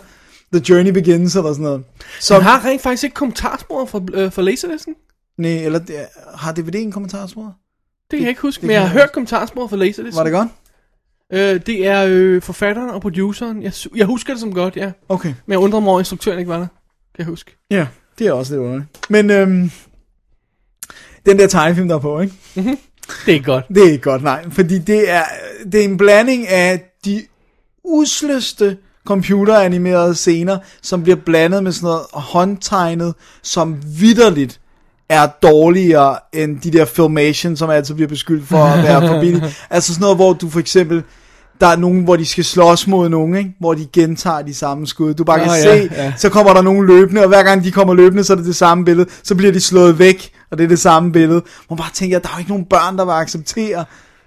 The 0.53 0.62
Journey 0.68 0.90
Begins, 0.90 1.36
eller 1.36 1.53
sådan 1.53 1.64
noget. 1.64 1.84
Som 2.20 2.34
Som, 2.36 2.42
har 2.42 2.64
rent 2.64 2.82
faktisk 2.82 3.05
ikke 3.05 3.14
kommentarspor 3.14 3.84
for, 3.86 4.07
øh, 4.14 4.32
for 4.32 4.42
Laserdisken. 4.42 4.94
nej, 5.38 5.51
eller 5.64 5.78
det, 5.78 5.96
har 6.34 6.53
DVD 6.53 6.74
en 6.74 6.92
kommentarspor? 6.92 7.55
Det 8.11 8.16
kan 8.16 8.20
jeg 8.20 8.28
ikke 8.28 8.42
huske, 8.42 8.61
det 8.61 8.66
men 8.66 8.74
jeg 8.74 8.82
har 8.82 8.88
hørt 8.88 9.12
kommentarspor 9.12 9.66
for 9.66 9.76
Laserdisken. 9.76 10.16
Var 10.18 10.24
det 10.24 10.32
godt? 10.32 10.49
Øh, 11.32 11.61
det 11.66 11.86
er 11.86 12.07
øh, 12.09 12.42
forfatteren 12.42 12.90
og 12.90 13.01
produceren. 13.01 13.62
Jeg, 13.62 13.72
jeg 13.96 14.07
husker 14.07 14.32
det 14.32 14.40
som 14.40 14.55
godt, 14.55 14.76
ja. 14.76 14.90
Okay. 15.09 15.34
Men 15.46 15.53
jeg 15.53 15.59
undrer 15.59 15.80
mig 15.80 15.88
over, 15.88 15.99
at 15.99 16.01
instruktøren 16.01 16.38
ikke 16.38 16.49
var 16.49 16.59
der. 16.59 16.66
Jeg 17.18 17.26
huske. 17.26 17.56
Ja, 17.70 17.86
det 18.18 18.26
er 18.26 18.32
også 18.32 18.52
lidt 18.52 18.62
underligt. 18.62 19.10
Men 19.10 19.30
øhm, 19.30 19.70
den 21.26 21.38
der 21.38 21.46
tegnefilm, 21.46 21.88
der 21.88 21.94
er 21.94 22.00
på, 22.00 22.20
ikke? 22.20 22.34
Det 23.26 23.36
er 23.36 23.42
godt. 23.42 23.64
Det 23.68 23.86
er 23.86 23.92
ikke 23.92 24.02
godt, 24.02 24.22
nej. 24.22 24.50
Fordi 24.50 24.78
det 24.78 25.10
er, 25.10 25.22
det 25.72 25.80
er 25.80 25.84
en 25.84 25.96
blanding 25.96 26.48
af 26.48 26.82
de 27.04 27.22
usleste 27.84 28.76
computeranimerede 29.06 30.14
scener, 30.14 30.58
som 30.82 31.02
bliver 31.02 31.16
blandet 31.16 31.62
med 31.62 31.72
sådan 31.72 31.86
noget 31.86 32.00
håndtegnet, 32.12 33.14
som 33.42 33.82
vidderligt 33.86 34.60
er 35.08 35.26
dårligere 35.42 36.18
end 36.32 36.60
de 36.60 36.70
der 36.70 36.84
filmation, 36.84 37.56
som 37.56 37.70
altid 37.70 37.94
bliver 37.94 38.08
beskyldt 38.08 38.48
for 38.48 38.64
at 38.64 38.84
være 38.84 39.08
for 39.08 39.20
billigt. 39.20 39.44
Altså 39.70 39.94
sådan 39.94 40.00
noget, 40.00 40.16
hvor 40.16 40.32
du 40.32 40.48
for 40.48 40.60
eksempel, 40.60 41.02
der 41.61 41.66
er 41.66 41.76
nogen, 41.76 42.04
hvor 42.04 42.16
de 42.16 42.26
skal 42.26 42.44
slås 42.44 42.86
mod 42.86 43.09
nogen, 43.09 43.36
ikke? 43.36 43.50
hvor 43.61 43.74
de 43.74 43.86
gentager 43.92 44.42
de 44.42 44.54
samme 44.54 44.86
skud. 44.86 45.14
Du 45.14 45.24
bare 45.24 45.38
kan 45.38 45.46
Nå, 45.46 45.54
se, 45.54 45.68
ja, 45.68 46.04
ja. 46.04 46.12
så 46.16 46.28
kommer 46.28 46.52
der 46.54 46.62
nogen 46.62 46.86
løbende, 46.86 47.22
og 47.22 47.28
hver 47.28 47.42
gang 47.42 47.64
de 47.64 47.70
kommer 47.72 47.94
løbende, 47.94 48.24
så 48.24 48.32
er 48.32 48.36
det 48.36 48.46
det 48.46 48.56
samme 48.56 48.84
billede. 48.84 49.09
Så 49.22 49.34
bliver 49.34 49.52
de 49.52 49.61
slået 49.61 49.98
væk, 49.98 50.30
og 50.50 50.59
det 50.59 50.64
er 50.64 50.68
det 50.68 50.78
samme 50.78 51.12
billede. 51.12 51.42
Man 51.70 51.76
bare 51.76 51.90
tænker, 51.94 52.18
der 52.18 52.28
er 52.28 52.32
jo 52.34 52.38
ikke 52.38 52.50
nogen 52.50 52.64
børn, 52.64 52.98
der 52.98 53.04
vil 53.04 53.12
acceptere 53.12 53.84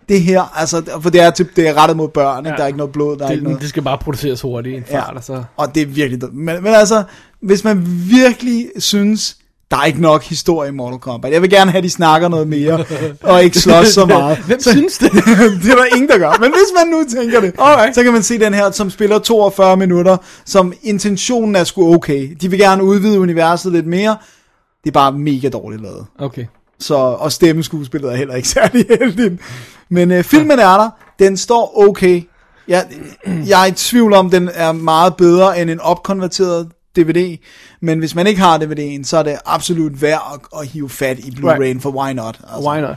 det 0.10 0.22
her. 0.22 0.60
Altså, 0.60 0.84
for 1.02 1.10
det 1.10 1.22
er, 1.22 1.32
typ, 1.32 1.56
det 1.56 1.68
er 1.68 1.74
rettet 1.78 1.98
mod 1.98 2.08
børn, 2.08 2.38
ikke? 2.40 2.50
Ja. 2.50 2.56
der 2.56 2.64
er 2.64 2.68
ikke 2.68 2.78
noget 2.78 2.94
blod, 2.94 3.18
der 3.18 3.26
er 3.26 3.32
ikke 3.32 3.40
Det, 3.40 3.44
noget. 3.44 3.62
det 3.62 3.70
skal 3.70 3.84
bare 3.84 3.98
produceres 3.98 4.42
hurtigt 4.42 4.78
en 4.78 4.84
fart, 4.92 5.10
ja. 5.12 5.16
og 5.16 5.24
så... 5.24 5.44
Og 5.58 5.76
det 5.76 5.82
er 5.82 5.86
virkelig. 5.88 6.34
Men, 6.34 6.64
men 6.64 6.74
altså, 6.74 7.04
hvis 7.42 7.64
man 7.64 7.88
virkelig 8.10 8.68
synes, 8.78 9.38
der 9.72 9.78
er 9.78 9.86
ikke 9.86 10.02
nok 10.02 10.24
historie 10.24 10.70
i 10.70 10.72
Mortal 10.72 11.00
Kombat. 11.00 11.34
Jeg 11.34 11.42
vil 11.42 11.50
gerne 11.50 11.72
have, 11.72 11.78
at 11.78 11.84
de 11.84 11.90
snakker 11.90 12.28
noget 12.28 12.48
mere, 12.48 12.86
og 13.24 13.44
ikke 13.44 13.60
slås 13.60 13.88
så 13.88 14.06
meget. 14.06 14.38
Hvem 14.38 14.60
så, 14.60 14.72
synes 14.72 14.98
det? 14.98 15.12
det 15.64 15.72
er 15.72 15.76
der 15.76 15.86
ingen, 15.96 16.10
der 16.10 16.18
gør. 16.18 16.38
Men 16.40 16.52
hvis 16.52 16.72
man 16.78 16.88
nu 16.88 17.04
tænker 17.20 17.42
det, 17.42 17.54
Alright. 17.60 17.96
så 17.96 18.04
kan 18.04 18.14
man 18.14 18.24
se 18.24 18.40
den 18.40 18.54
her, 18.54 18.72
som 18.72 18.90
spiller 18.90 19.20
42 19.20 19.78
minutter, 19.78 20.18
som 20.46 20.74
intentionen 20.84 21.56
er 21.56 21.64
sgu 21.64 21.94
okay. 21.96 22.36
De 22.42 22.50
vil 22.50 22.60
gerne 22.60 22.84
udvide 22.84 23.20
universet 23.20 23.72
lidt 23.72 23.88
mere. 23.88 24.18
Det 24.84 24.90
er 24.90 24.92
bare 24.94 25.12
mega 25.12 25.50
dårligt 25.50 25.82
lavet. 25.82 26.06
Okay. 26.20 26.46
Så, 26.80 26.96
og 26.96 27.32
stemmeskuespillet 27.32 28.12
er 28.12 28.16
heller 28.16 28.36
ikke 28.36 28.48
særlig 28.60 28.86
heldigt. 29.00 29.42
Men 29.90 30.12
øh, 30.12 30.24
filmen 30.24 30.60
er 30.60 30.78
der. 30.78 30.90
Den 31.20 31.38
står 31.38 31.88
okay. 31.90 32.22
Jeg, 32.68 32.86
jeg 33.48 33.62
er 33.62 33.66
i 33.66 33.72
tvivl 33.72 34.14
om, 34.14 34.30
den 34.30 34.50
er 34.54 34.72
meget 34.72 35.16
bedre 35.16 35.62
end 35.62 35.70
en 35.70 35.80
opkonverteret 35.80 36.68
DVD. 36.96 37.38
Men 37.82 38.00
hvis 38.00 38.16
man 38.16 38.28
ikke 38.28 38.42
har 38.42 38.58
DVD'en, 38.58 39.04
så 39.04 39.18
er 39.18 39.24
det 39.24 39.38
absolut 39.46 40.02
værd 40.02 40.22
at, 40.34 40.60
at 40.62 40.68
hive 40.68 40.90
fat 40.90 41.20
i 41.20 41.30
Blu-ray'en, 41.32 41.60
Right. 41.62 41.82
for 41.82 41.90
why 41.92 42.12
not? 42.14 42.40
Altså. 42.54 42.70
Why 42.70 42.80
not? 42.82 42.96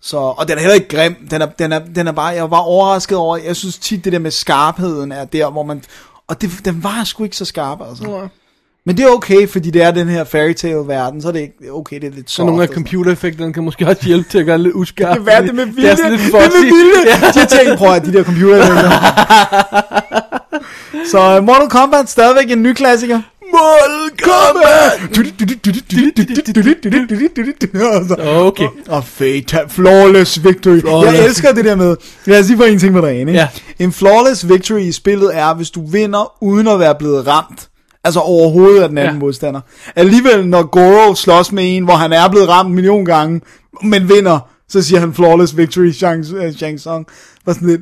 Så, 0.00 0.16
og 0.16 0.48
den 0.48 0.56
er 0.56 0.60
heller 0.60 0.74
ikke 0.74 0.88
grim. 0.88 1.14
Den 1.30 1.42
er, 1.42 1.46
den 1.46 1.72
er, 1.72 1.78
den 1.94 2.06
er 2.08 2.12
bare, 2.12 2.26
jeg 2.26 2.50
var 2.50 2.58
overrasket 2.58 3.18
over, 3.18 3.36
jeg 3.36 3.56
synes 3.56 3.78
tit 3.78 4.04
det 4.04 4.12
der 4.12 4.18
med 4.18 4.30
skarpheden 4.30 5.12
er 5.12 5.24
der, 5.24 5.50
hvor 5.50 5.62
man, 5.62 5.82
og 6.28 6.40
det, 6.42 6.50
den 6.64 6.82
var 6.84 7.04
sgu 7.04 7.24
ikke 7.24 7.36
så 7.36 7.44
skarp, 7.44 7.78
altså. 7.88 8.10
Ja. 8.10 8.26
Men 8.86 8.96
det 8.96 9.04
er 9.04 9.08
okay, 9.08 9.48
fordi 9.48 9.70
det 9.70 9.82
er 9.82 9.90
den 9.90 10.08
her 10.08 10.24
fairy 10.24 10.52
tale 10.52 10.74
verden, 10.88 11.22
så 11.22 11.28
er 11.28 11.32
det 11.32 11.40
ikke 11.40 11.72
okay, 11.72 12.00
det 12.00 12.06
er 12.06 12.10
lidt 12.10 12.30
Så 12.30 12.36
soft. 12.36 12.46
nogle 12.46 12.62
af 12.62 12.68
og 12.68 12.74
computereffekterne 12.74 13.52
kan 13.52 13.64
måske 13.64 13.86
også 13.88 14.06
hjælpe 14.06 14.28
til 14.30 14.38
at 14.38 14.44
gøre 14.46 14.56
det 14.56 14.62
lidt 14.64 14.74
uskarpt. 14.74 15.08
Det 15.10 15.16
kan 15.18 15.26
være 15.26 15.42
det 15.46 15.54
med 15.54 15.66
Det 15.66 15.76
vilje. 15.76 15.90
er 15.90 15.96
sådan 15.96 16.10
lidt 16.10 16.22
det 16.22 16.34
er 16.34 16.40
med 16.40 16.62
vilje. 16.62 17.06
Ja. 17.06 17.30
De 17.34 17.38
har 17.40 17.46
tænkt, 17.46 17.78
prøv 17.78 17.92
at 17.94 18.04
de 18.04 18.12
der 18.12 18.24
computer. 18.24 18.58
så 21.10 21.38
uh, 21.38 21.44
Mortal 21.44 21.68
Kombat 21.68 22.10
stadigvæk 22.10 22.50
en 22.50 22.62
ny 22.62 22.72
klassiker. 22.72 23.20
Mortal 23.52 24.18
Kombat! 24.22 25.18
Okay. 28.26 28.68
Og 28.88 29.04
fatal, 29.04 29.68
flawless 29.68 30.44
victory. 30.44 30.80
Flawless. 30.80 31.18
Jeg 31.18 31.24
elsker 31.26 31.52
det 31.52 31.64
der 31.64 31.74
med, 31.76 31.96
lad 32.24 32.40
os 32.40 32.46
lige 32.48 32.56
få 32.58 32.64
en 32.64 32.78
ting 32.78 32.94
på 32.94 33.00
dagen, 33.00 33.28
ikke? 33.28 33.40
Ja. 33.40 33.48
En 33.78 33.92
flawless 33.92 34.48
victory 34.48 34.80
i 34.80 34.92
spillet 34.92 35.36
er, 35.36 35.54
hvis 35.54 35.70
du 35.70 35.86
vinder, 35.86 36.42
uden 36.42 36.68
at 36.68 36.80
være 36.80 36.94
blevet 36.98 37.26
ramt. 37.26 37.68
Altså 38.04 38.20
overhovedet 38.20 38.82
af 38.82 38.88
den 38.88 38.98
anden 38.98 39.08
Ja. 39.10 39.14
ja. 39.14 39.18
modstander. 39.20 39.60
Alligevel, 39.96 40.46
når 40.46 40.62
Goro 40.62 41.14
slås 41.14 41.52
med 41.52 41.76
en, 41.76 41.84
hvor 41.84 41.94
han 41.94 42.12
er 42.12 42.28
blevet 42.28 42.48
ramt 42.48 42.68
en 42.68 42.74
million 42.74 43.04
gange, 43.04 43.40
men 43.82 44.08
vinder, 44.08 44.38
så 44.68 44.82
siger 44.82 45.00
han 45.00 45.14
flawless 45.14 45.56
victory, 45.56 45.90
Shang, 45.92 46.20
uh, 46.20 46.54
Shang 46.56 46.78
Tsung. 46.78 47.06
Var 47.46 47.52
sådan 47.52 47.68
lidt, 47.68 47.80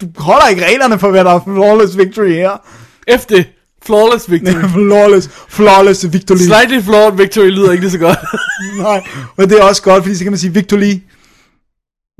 du 0.00 0.06
holder 0.16 0.48
ikke 0.48 0.66
reglerne 0.66 0.98
for, 0.98 1.10
hvad 1.10 1.24
der 1.24 1.30
er 1.30 1.40
flawless 1.44 1.98
victory 1.98 2.28
her. 2.28 2.66
Efter 3.06 3.44
Flawless 3.86 4.30
Victory. 4.30 4.68
flawless, 4.74 5.28
flawless 5.48 6.12
victory. 6.12 6.36
Slightly 6.36 6.80
flawed 6.80 7.16
victory 7.16 7.50
lyder 7.50 7.72
ikke 7.72 7.82
lige 7.82 7.90
så 7.90 7.98
godt. 7.98 8.18
Nej, 8.78 9.06
men 9.38 9.50
det 9.50 9.58
er 9.58 9.62
også 9.62 9.82
godt, 9.82 10.02
fordi 10.02 10.14
så 10.14 10.24
kan 10.24 10.32
man 10.32 10.38
sige 10.38 10.54
Victor 10.54 10.76
Lee. 10.76 11.00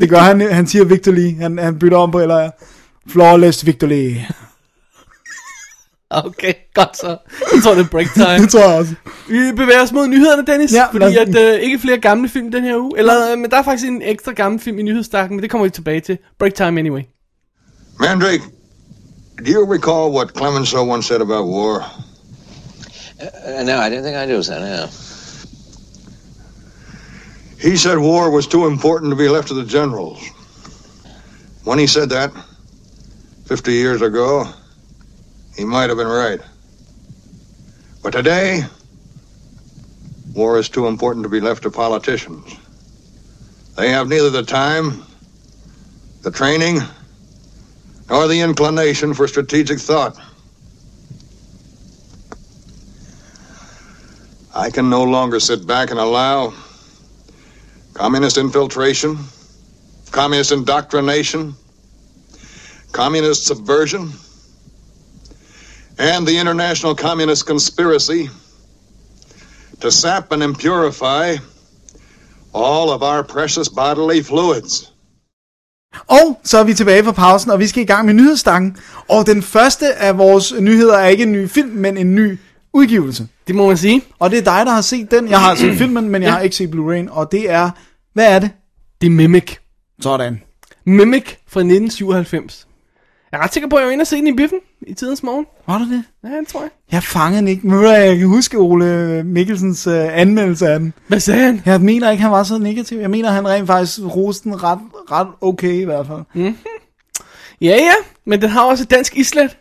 Det 0.00 0.09
gør 0.09 0.18
han, 0.18 0.40
han 0.40 0.66
siger 0.66 0.84
Victor 0.84 1.12
Lee. 1.12 1.34
Han, 1.34 1.59
han 1.59 1.78
bytter 1.78 1.98
om 1.98 2.11
på, 2.11 2.20
eller 2.20 2.50
Flawless 3.09 3.66
Victor 3.66 3.86
Lee. 3.86 4.26
okay, 6.24 6.52
godt 6.74 6.96
så. 6.96 7.16
Jeg 7.55 7.62
tror, 7.62 7.74
det 7.74 7.84
er 7.84 7.88
break 7.88 8.14
time. 8.14 8.38
Det 8.38 8.50
tror 8.50 8.61
jeg 8.61 8.78
også. 8.78 8.94
Vi 9.28 9.52
bevæger 9.57 9.82
os 9.82 9.92
mod 9.92 10.07
nyhederne, 10.07 10.46
Dennis. 10.46 10.72
Ja, 10.72 10.86
fordi 10.92 11.16
at, 11.16 11.36
øh, 11.36 11.61
ikke 11.61 11.78
flere 11.78 11.98
gamle 11.98 12.28
film 12.28 12.52
den 12.52 12.64
her 12.64 12.76
uge. 12.76 12.98
Eller, 12.98 13.32
øh, 13.32 13.38
men 13.38 13.50
der 13.50 13.57
er 13.57 13.62
faktisk 13.62 13.88
en 13.88 14.02
ekstra 14.02 14.32
gammel 14.32 14.61
film 14.61 14.78
i 14.78 14.82
nyhedsstakken, 14.82 15.36
men 15.36 15.42
det 15.42 15.50
kommer 15.50 15.64
vi 15.64 15.70
tilbage 15.70 16.00
til. 16.00 16.18
Break 16.38 16.55
time 16.55 16.80
anyway. 16.80 17.02
Mandrake, 17.99 18.42
do 19.42 19.51
you 19.51 19.64
recall 19.64 20.12
what 20.12 20.34
Clemenceau 20.34 20.84
once 20.84 21.07
said 21.07 21.20
about 21.20 21.45
war? 21.47 21.82
Uh, 23.20 23.62
no, 23.62 23.78
I 23.78 23.88
didn't 23.88 24.05
think 24.05 24.16
I 24.16 24.26
do, 24.26 24.42
son. 24.42 24.62
No. 24.62 24.86
He 27.61 27.76
said 27.76 27.99
war 27.99 28.30
was 28.30 28.47
too 28.47 28.66
important 28.66 29.11
to 29.11 29.16
be 29.16 29.28
left 29.28 29.49
to 29.49 29.55
the 29.55 29.64
generals. 29.64 30.22
When 31.64 31.78
he 31.78 31.86
said 31.86 32.11
that, 32.11 32.32
50 33.47 33.72
years 33.72 34.03
ago, 34.03 34.45
he 35.57 35.64
might 35.64 35.88
have 35.88 35.97
been 35.97 36.07
right. 36.07 36.40
But 38.03 38.12
today, 38.12 38.64
war 40.34 40.59
is 40.59 40.68
too 40.68 40.86
important 40.88 41.22
to 41.22 41.28
be 41.30 41.40
left 41.40 41.62
to 41.62 41.70
politicians. 41.70 42.55
They 43.76 43.90
have 43.90 44.09
neither 44.09 44.30
the 44.30 44.42
time, 44.42 45.03
the 46.22 46.30
training, 46.30 46.80
nor 48.09 48.28
the 48.28 48.40
inclination 48.40 49.14
for 49.14 49.26
strategic 49.26 49.78
thought. 49.78 50.18
I 54.55 54.70
can 54.70 54.88
no 54.88 55.02
longer 55.02 55.40
sit 55.40 55.66
back 55.66 55.90
and 55.90 55.98
allow 55.98 56.55
communist 57.94 58.38
infiltration, 58.38 59.18
communist 60.12 60.52
indoctrination, 60.52 61.55
communist 62.92 63.46
subversion, 63.46 64.12
and 65.98 66.26
the 66.26 66.38
international 66.38 66.94
communist 66.94 67.46
conspiracy 67.46 68.28
to 69.80 69.90
sap 69.90 70.30
and 70.32 70.42
impurify 70.42 71.38
all 72.52 72.90
of 72.90 73.02
our 73.02 73.24
precious 73.24 73.68
bodily 73.68 74.22
fluids. 74.22 74.90
Og 76.07 76.40
så 76.45 76.59
er 76.59 76.64
vi 76.64 76.74
tilbage 76.74 77.05
fra 77.05 77.12
pausen, 77.12 77.51
og 77.51 77.59
vi 77.59 77.66
skal 77.66 77.82
i 77.82 77.86
gang 77.86 78.07
med 78.07 78.14
nyhedsstangen. 78.14 78.76
Og 79.09 79.26
den 79.26 79.42
første 79.42 79.95
af 79.95 80.18
vores 80.18 80.55
nyheder 80.61 80.99
er 80.99 81.07
ikke 81.07 81.22
en 81.22 81.32
ny 81.32 81.49
film, 81.49 81.68
men 81.68 81.97
en 81.97 82.14
ny 82.14 82.38
udgivelse. 82.72 83.28
Det 83.47 83.55
må 83.55 83.66
man 83.66 83.76
sige. 83.76 84.03
Og 84.18 84.30
det 84.30 84.38
er 84.38 84.42
dig, 84.42 84.66
der 84.66 84.72
har 84.72 84.80
set 84.80 85.11
den. 85.11 85.28
Jeg 85.28 85.40
har 85.40 85.55
set 85.64 85.78
filmen, 85.78 86.09
men 86.09 86.22
jeg 86.22 86.32
har 86.32 86.40
ikke 86.40 86.57
set 86.57 86.68
Blu-ray. 86.68 87.11
Og 87.11 87.32
det 87.32 87.51
er, 87.51 87.70
hvad 88.12 88.34
er 88.34 88.38
det? 88.38 88.51
Det 89.01 89.07
er 89.07 89.11
Mimic. 89.11 89.57
Sådan. 90.01 90.42
Mimic 90.86 91.24
fra 91.49 91.61
1997. 91.61 92.66
Jeg 93.35 93.41
er 93.41 93.45
ret 93.45 93.53
sikker 93.53 93.68
på, 93.68 93.76
at 93.76 93.80
jeg 93.80 93.87
var 93.87 93.93
inde 93.93 94.03
og 94.03 94.07
se 94.07 94.16
den 94.16 94.26
i 94.26 94.32
biffen 94.32 94.59
i 94.87 94.95
tidens 94.95 95.22
morgen. 95.22 95.47
Var 95.66 95.78
du 95.78 95.85
det? 95.85 96.05
Ja, 96.24 96.28
det 96.28 96.49
tror 96.49 96.61
jeg. 96.61 96.70
Jeg 96.93 97.03
fangede 97.03 97.41
den 97.41 97.49
ikke. 97.49 97.68
Hvad, 97.68 98.03
jeg 98.03 98.18
kan 98.18 98.26
huske 98.26 98.57
Ole 98.57 99.22
Mikkelsens 99.24 99.87
uh, 99.87 99.95
anmeldelse 99.97 100.68
af 100.68 100.78
den. 100.78 100.93
Hvad 101.09 101.20
sagde 101.20 101.41
han? 101.41 101.62
Jeg 101.64 101.80
mener 101.80 102.11
ikke, 102.11 102.22
han 102.22 102.32
var 102.32 102.43
så 102.43 102.59
negativ. 102.59 102.99
Jeg 102.99 103.11
mener, 103.11 103.30
han 103.30 103.49
rent 103.49 103.66
faktisk 103.66 104.01
roste 104.16 104.45
den 104.45 104.62
ret, 104.62 104.78
ret 105.11 105.28
okay 105.41 105.72
i 105.72 105.85
hvert 105.85 106.07
fald. 106.07 106.55
Ja, 107.61 107.76
ja, 107.76 107.95
men 108.26 108.43
den 108.43 108.49
har 108.49 108.62
også 108.62 108.85
et 108.85 108.91
dansk 108.91 109.16
islet. 109.16 109.57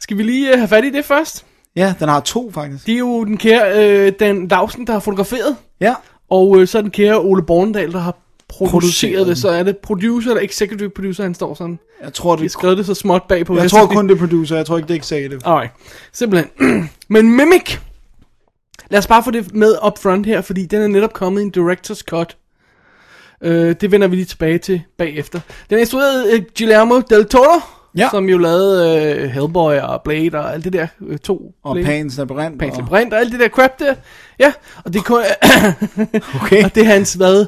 Skal 0.00 0.18
vi 0.18 0.22
lige 0.22 0.52
uh, 0.52 0.58
have 0.58 0.68
fat 0.68 0.84
i 0.84 0.90
det 0.90 1.04
først? 1.04 1.44
Ja, 1.76 1.94
den 2.00 2.08
har 2.08 2.20
to 2.20 2.50
faktisk. 2.50 2.86
Det 2.86 2.94
er 2.94 2.98
jo 2.98 3.24
den 3.24 3.36
kære 3.36 3.88
øh, 3.88 4.12
Dan 4.20 4.48
Lausen, 4.48 4.86
der 4.86 4.92
har 4.92 5.00
fotograferet. 5.00 5.56
Ja. 5.80 5.94
Og 6.30 6.60
øh, 6.60 6.68
så 6.68 6.82
den 6.82 6.90
kære 6.90 7.20
Ole 7.20 7.42
Bornedal, 7.42 7.92
der 7.92 7.98
har 7.98 8.16
produceret 8.48 9.26
det. 9.26 9.38
Så 9.38 9.48
er 9.48 9.62
det 9.62 9.76
producer 9.78 10.30
eller 10.30 10.44
executive 10.44 10.90
producer, 10.90 11.22
han 11.22 11.34
står 11.34 11.54
sådan. 11.54 11.78
Jeg 12.02 12.12
tror, 12.14 12.36
det, 12.36 12.50
skrevet 12.50 12.78
det 12.78 12.86
så 12.86 12.94
småt 12.94 13.22
bag 13.28 13.46
på 13.46 13.56
jeg 13.58 13.70
tror 13.70 13.86
kun 13.86 14.08
det 14.08 14.14
er 14.14 14.18
producer. 14.18 14.56
Jeg 14.56 14.66
tror 14.66 14.76
ikke, 14.76 14.88
det 14.88 14.94
er 14.94 14.98
executive. 15.00 15.40
Alright, 15.44 15.72
simpelthen. 16.12 16.50
Men 17.08 17.36
Mimic. 17.36 17.78
Lad 18.90 18.98
os 18.98 19.06
bare 19.06 19.22
få 19.22 19.30
det 19.30 19.54
med 19.54 19.74
up 19.86 19.98
front 19.98 20.26
her, 20.26 20.40
fordi 20.40 20.66
den 20.66 20.82
er 20.82 20.86
netop 20.86 21.12
kommet 21.12 21.40
i 21.40 21.44
en 21.44 21.52
director's 21.56 22.00
cut. 22.08 22.36
Øh, 23.42 23.74
det 23.80 23.90
vender 23.92 24.08
vi 24.08 24.16
lige 24.16 24.26
tilbage 24.26 24.58
til 24.58 24.82
bagefter. 24.98 25.40
Den 25.70 25.76
er 25.76 25.80
instrueret 25.80 26.24
af 26.30 26.44
Guillermo 26.58 27.00
del 27.10 27.24
Toro, 27.26 27.60
Ja. 27.96 28.08
som 28.10 28.28
jo 28.28 28.38
lavede 28.38 29.00
øh, 29.16 29.30
Hellboy 29.30 29.74
og 29.74 30.02
Blade 30.04 30.30
og 30.34 30.54
alt 30.54 30.64
det 30.64 30.72
der. 30.72 30.86
Øh, 31.08 31.18
to. 31.18 31.54
Og 31.64 31.74
Blade. 31.74 31.86
Pans 31.86 32.16
Labyrinth. 32.18 32.58
Pans 32.58 32.72
og- 32.76 32.82
Labyrinth 32.82 33.14
og 33.14 33.20
alt 33.20 33.32
det 33.32 33.40
der 33.40 33.48
crap 33.48 33.78
der. 33.78 33.94
Ja, 34.38 34.52
og 34.84 34.92
det 34.92 34.98
er 34.98 35.02
kun... 35.02 35.20
Okay. 36.42 36.64
og 36.64 36.74
det 36.74 36.80
er 36.80 36.84
hans, 36.84 37.14
hvad, 37.14 37.46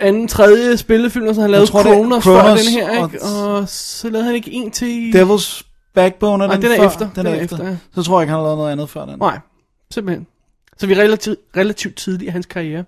anden, 0.00 0.28
tredje 0.28 0.76
spillefilm, 0.76 1.34
så 1.34 1.40
han 1.40 1.50
lavede 1.50 1.66
tror, 1.66 1.80
er 1.80 1.82
Kronos 1.84 2.24
før 2.24 2.40
Kronos 2.42 2.60
den 2.64 2.72
her, 2.72 3.00
og- 3.00 3.12
ikke? 3.12 3.24
Og 3.24 3.68
så 3.68 4.10
lavede 4.10 4.26
han 4.26 4.34
ikke 4.34 4.50
en 4.52 4.70
til... 4.70 5.10
Devil's 5.14 5.62
Backbone 5.94 6.44
er 6.44 6.48
Nej, 6.48 6.56
den, 6.56 6.64
den 6.64 6.72
er 6.72 6.76
før. 6.76 6.86
efter. 6.88 7.08
Den, 7.16 7.26
er 7.26 7.34
efter. 7.34 7.66
ja. 7.68 7.76
Så 7.94 8.02
tror 8.02 8.18
jeg 8.20 8.24
ikke, 8.24 8.30
han 8.30 8.38
har 8.38 8.44
lavet 8.46 8.58
noget 8.58 8.72
andet 8.72 8.90
før 8.90 9.04
den. 9.06 9.18
Nej, 9.18 9.38
simpelthen. 9.90 10.26
Så 10.78 10.86
vi 10.86 10.92
er 10.92 10.98
relativt, 10.98 11.38
relativt 11.56 11.96
tidligt 11.96 12.28
i 12.28 12.30
hans 12.30 12.46
karriere. 12.46 12.84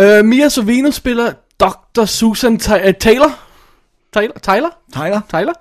Uh, 0.00 0.24
Mia 0.26 0.48
Sorvino 0.48 0.90
spiller 0.90 1.32
Dr. 1.60 2.04
Susan 2.04 2.58
Ty- 2.58 2.70
uh, 2.70 2.92
Taylor. 3.00 3.38
Taylor? 4.12 4.34
Tyler? 4.42 4.68
Tyler? 4.92 5.20
Tyler. 5.34 5.52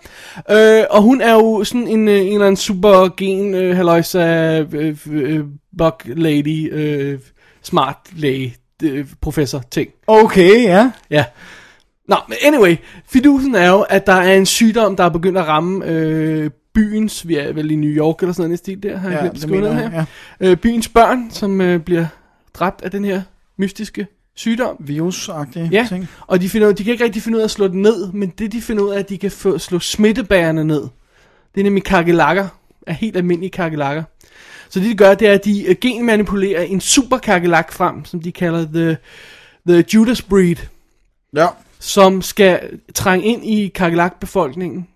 Uh, 0.81 0.95
og 0.95 1.01
hun 1.01 1.21
er 1.21 1.33
jo 1.33 1.63
sådan 1.63 1.87
en, 1.87 2.07
uh, 2.07 2.13
en 2.13 2.27
eller 2.33 2.45
anden 2.45 2.57
supergen, 2.57 3.53
uh, 3.55 3.75
haløjsa, 3.75 4.61
uh, 4.61 5.13
uh, 5.13 5.39
bug 5.77 5.93
lady, 6.05 6.73
uh, 7.13 7.19
smart 7.63 7.97
læge, 8.15 8.55
uh, 8.83 9.05
professor 9.21 9.63
ting. 9.71 9.89
Okay, 10.07 10.63
ja. 10.63 10.91
Ja. 11.09 11.25
Nå, 12.07 12.15
men 12.27 12.37
anyway, 12.45 12.75
fidusen 13.07 13.55
er 13.55 13.69
jo, 13.69 13.81
at 13.81 14.07
der 14.07 14.13
er 14.13 14.37
en 14.37 14.45
sygdom, 14.45 14.95
der 14.95 15.03
er 15.03 15.09
begyndt 15.09 15.37
at 15.37 15.47
ramme 15.47 15.85
øh, 15.85 16.49
byens, 16.73 17.27
vi 17.27 17.35
er 17.37 17.53
vel 17.53 17.71
i 17.71 17.75
New 17.75 17.89
York 17.89 18.15
eller 18.21 18.33
sådan 18.33 18.49
noget 18.49 18.59
stil 18.59 18.83
der, 18.83 18.97
har 18.97 19.09
jeg 19.09 19.19
Ja, 19.23 19.29
glemt 19.39 19.49
mener 19.51 19.73
her. 19.73 19.91
jeg, 19.91 20.05
Øh, 20.39 20.57
byens 20.57 20.87
børn, 20.89 21.31
som 21.31 21.61
øh, 21.61 21.79
bliver 21.79 22.05
dræbt 22.53 22.81
af 22.81 22.91
den 22.91 23.05
her 23.05 23.21
mystiske 23.57 24.07
sygdom. 24.35 24.75
Virusagtige 24.79 25.69
Ja, 25.71 25.85
ting. 25.89 26.07
og 26.27 26.41
de, 26.41 26.49
finder, 26.49 26.71
de 26.73 26.83
kan 26.83 26.91
ikke 26.93 27.03
rigtig 27.03 27.21
finde 27.21 27.35
ud 27.35 27.41
af 27.41 27.45
at 27.45 27.51
slå 27.51 27.67
den 27.67 27.81
ned, 27.81 28.11
men 28.11 28.29
det 28.37 28.51
de 28.51 28.61
finder 28.61 28.83
ud 28.83 28.89
af, 28.91 28.99
at 28.99 29.09
de 29.09 29.17
kan 29.17 29.31
få, 29.31 29.57
slå 29.57 29.79
smittebærerne 29.79 30.63
ned. 30.63 30.81
Det 31.55 31.61
er 31.61 31.63
nemlig 31.63 31.83
kakelakker, 31.83 32.47
er 32.87 32.93
helt 32.93 33.17
almindelige 33.17 33.51
kakelakker. 33.51 34.03
Så 34.73 34.79
det 34.79 34.89
de 34.89 34.95
gør, 34.95 35.13
det 35.13 35.27
er, 35.27 35.33
at 35.33 35.45
de 35.45 35.65
øh, 35.67 35.75
genmanipulerer 35.81 36.61
en 36.61 36.81
super 36.81 37.17
kakelak 37.17 37.71
frem, 37.73 38.05
som 38.05 38.21
de 38.21 38.31
kalder 38.31 38.65
the, 38.73 38.97
the 39.67 39.85
Judas 39.93 40.21
Breed, 40.21 40.55
Ja. 41.35 41.47
som 41.79 42.21
skal 42.21 42.79
trænge 42.95 43.25
ind 43.25 43.45
i 43.45 43.67
kakelak-befolkningen, 43.67 44.87